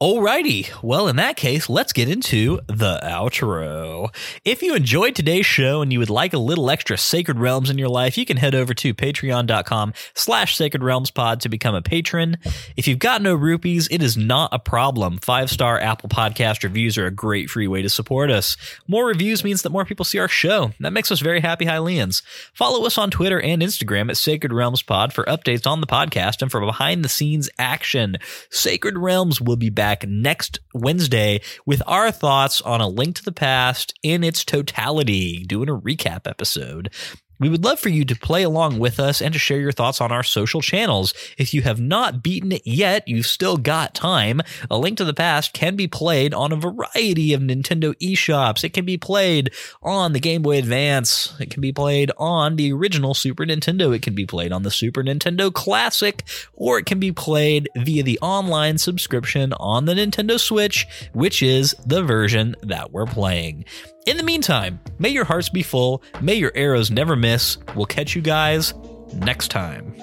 Alrighty. 0.02 0.70
Well, 0.82 1.08
in 1.08 1.16
that 1.16 1.36
case, 1.36 1.70
let's 1.70 1.94
get 1.94 2.10
into 2.10 2.60
the 2.66 3.00
outro. 3.02 4.14
If 4.44 4.60
you 4.60 4.74
enjoyed 4.74 5.14
today's 5.16 5.46
show 5.46 5.80
and 5.80 5.90
you 5.90 6.00
would 6.00 6.10
like 6.10 6.34
a 6.34 6.38
little 6.38 6.68
extra 6.68 6.98
Sacred 6.98 7.38
Realms 7.38 7.70
in 7.70 7.78
your 7.78 7.88
life, 7.88 8.18
you 8.18 8.26
can 8.26 8.36
head 8.36 8.54
over 8.54 8.74
to 8.74 8.92
patreon.com 8.92 9.94
slash 10.12 10.54
Sacred 10.54 10.82
Realms 10.82 11.10
pod 11.10 11.40
to 11.40 11.48
become 11.48 11.74
a 11.74 11.80
patron. 11.80 12.36
If 12.76 12.86
you've 12.86 12.98
got 12.98 13.22
no 13.22 13.34
rupees, 13.34 13.88
it 13.90 14.02
is 14.02 14.18
not 14.18 14.50
a 14.52 14.58
problem. 14.58 15.16
Five 15.16 15.48
star 15.48 15.80
Apple 15.80 16.10
Podcast 16.10 16.62
reviews 16.62 16.98
are 16.98 17.06
a 17.06 17.10
great 17.10 17.48
free 17.48 17.66
way 17.66 17.80
to 17.80 17.88
support 17.88 18.30
us. 18.30 18.58
More 18.86 19.06
reviews 19.06 19.44
means 19.44 19.62
that 19.62 19.72
more 19.72 19.86
people 19.86 20.04
see 20.04 20.18
our 20.18 20.28
show. 20.28 20.72
That 20.78 20.92
makes 20.92 21.10
us 21.10 21.20
very 21.20 21.40
happy 21.40 21.64
Hylians. 21.64 22.20
Follow 22.52 22.84
us 22.84 22.98
on 22.98 23.10
Twitter 23.10 23.40
and 23.40 23.62
Instagram 23.62 24.10
at 24.10 24.18
Sacred 24.18 24.52
Realms 24.52 24.82
Pod 24.82 25.14
for 25.14 25.24
updates 25.24 25.66
on 25.66 25.80
the 25.80 25.86
podcast 25.86 26.42
and 26.42 26.50
for 26.50 26.60
behind 26.60 27.02
the 27.02 27.08
scenes 27.08 27.48
action. 27.58 28.18
Sacred 28.50 28.98
Realms 28.98 29.40
will 29.40 29.56
be 29.56 29.70
back 29.70 29.85
next 30.06 30.58
Wednesday 30.74 31.40
with 31.64 31.82
our 31.86 32.10
thoughts 32.10 32.60
on 32.60 32.80
A 32.80 32.88
Link 32.88 33.16
to 33.16 33.24
the 33.24 33.32
Past 33.32 33.94
in 34.02 34.24
its 34.24 34.44
totality, 34.44 35.44
doing 35.44 35.68
a 35.68 35.76
recap 35.76 36.26
episode. 36.26 36.90
We 37.38 37.48
would 37.48 37.64
love 37.64 37.78
for 37.78 37.88
you 37.88 38.04
to 38.04 38.16
play 38.16 38.42
along 38.42 38.78
with 38.78 38.98
us 38.98 39.20
and 39.20 39.32
to 39.32 39.38
share 39.38 39.60
your 39.60 39.72
thoughts 39.72 40.00
on 40.00 40.12
our 40.12 40.22
social 40.22 40.60
channels. 40.60 41.12
If 41.36 41.52
you 41.52 41.62
have 41.62 41.80
not 41.80 42.22
beaten 42.22 42.52
it 42.52 42.62
yet, 42.64 43.06
you've 43.06 43.26
still 43.26 43.56
got 43.56 43.94
time. 43.94 44.40
A 44.70 44.78
Link 44.78 44.98
to 44.98 45.04
the 45.04 45.14
Past 45.14 45.52
can 45.52 45.76
be 45.76 45.86
played 45.86 46.32
on 46.32 46.52
a 46.52 46.56
variety 46.56 47.32
of 47.32 47.40
Nintendo 47.40 47.94
eShops. 48.02 48.64
It 48.64 48.72
can 48.72 48.84
be 48.84 48.96
played 48.96 49.50
on 49.82 50.12
the 50.12 50.20
Game 50.20 50.42
Boy 50.42 50.58
Advance. 50.58 51.34
It 51.38 51.50
can 51.50 51.60
be 51.60 51.72
played 51.72 52.10
on 52.16 52.56
the 52.56 52.72
original 52.72 53.14
Super 53.14 53.44
Nintendo. 53.44 53.94
It 53.94 54.02
can 54.02 54.14
be 54.14 54.26
played 54.26 54.52
on 54.52 54.62
the 54.62 54.70
Super 54.70 55.02
Nintendo 55.02 55.52
Classic, 55.52 56.22
or 56.54 56.78
it 56.78 56.86
can 56.86 56.98
be 56.98 57.12
played 57.12 57.68
via 57.76 58.02
the 58.02 58.18
online 58.20 58.78
subscription 58.78 59.52
on 59.54 59.84
the 59.84 59.94
Nintendo 59.94 60.40
Switch, 60.40 60.86
which 61.12 61.42
is 61.42 61.74
the 61.84 62.02
version 62.02 62.56
that 62.62 62.92
we're 62.92 63.06
playing. 63.06 63.64
In 64.06 64.16
the 64.16 64.22
meantime, 64.22 64.78
may 65.00 65.08
your 65.08 65.24
hearts 65.24 65.48
be 65.48 65.64
full, 65.64 66.00
may 66.20 66.36
your 66.36 66.52
arrows 66.54 66.92
never 66.92 67.16
miss. 67.16 67.58
We'll 67.74 67.86
catch 67.86 68.14
you 68.14 68.22
guys 68.22 68.72
next 69.14 69.48
time. 69.48 69.96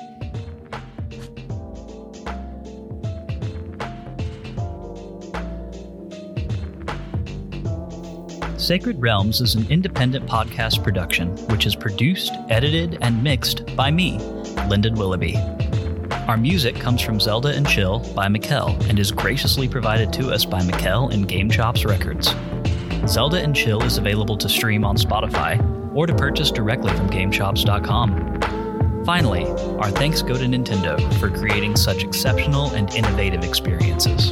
Sacred 8.58 9.02
Realms 9.02 9.40
is 9.40 9.56
an 9.56 9.72
independent 9.72 10.26
podcast 10.26 10.84
production 10.84 11.30
which 11.48 11.66
is 11.66 11.74
produced, 11.74 12.34
edited, 12.50 12.98
and 13.00 13.24
mixed 13.24 13.74
by 13.78 13.90
me, 13.90 14.18
Lyndon 14.68 14.96
Willoughby. 14.96 15.38
Our 16.28 16.36
music 16.36 16.76
comes 16.76 17.02
from 17.02 17.22
Zelda 17.22 17.56
and 17.56 17.66
Chill 17.66 18.00
by 18.14 18.28
Mikel 18.28 18.76
and 18.90 19.00
is 19.00 19.14
graciously 19.14 19.70
provided 19.70 20.12
to 20.14 20.30
us 20.30 20.44
by 20.44 20.62
Mikel 20.62 21.08
and 21.08 21.26
GameChops 21.26 21.86
Records. 21.86 22.36
Zelda 23.08 23.42
and 23.42 23.56
Chill 23.56 23.84
is 23.84 23.98
available 23.98 24.38
to 24.38 24.48
stream 24.48 24.86
on 24.86 24.96
Spotify 24.96 25.60
or 25.94 26.08
to 26.08 26.16
purchase 26.16 26.52
directly 26.52 26.94
from 26.96 27.10
GameChops.com. 27.10 29.04
Finally, 29.06 29.46
our 29.80 29.92
thanks 29.92 30.22
go 30.22 30.38
to 30.38 30.46
Nintendo 30.46 30.98
for 31.20 31.30
creating 31.30 31.76
such 31.76 32.04
exceptional 32.04 32.72
and 32.74 32.94
innovative 32.96 33.44
experiences. 33.44 34.32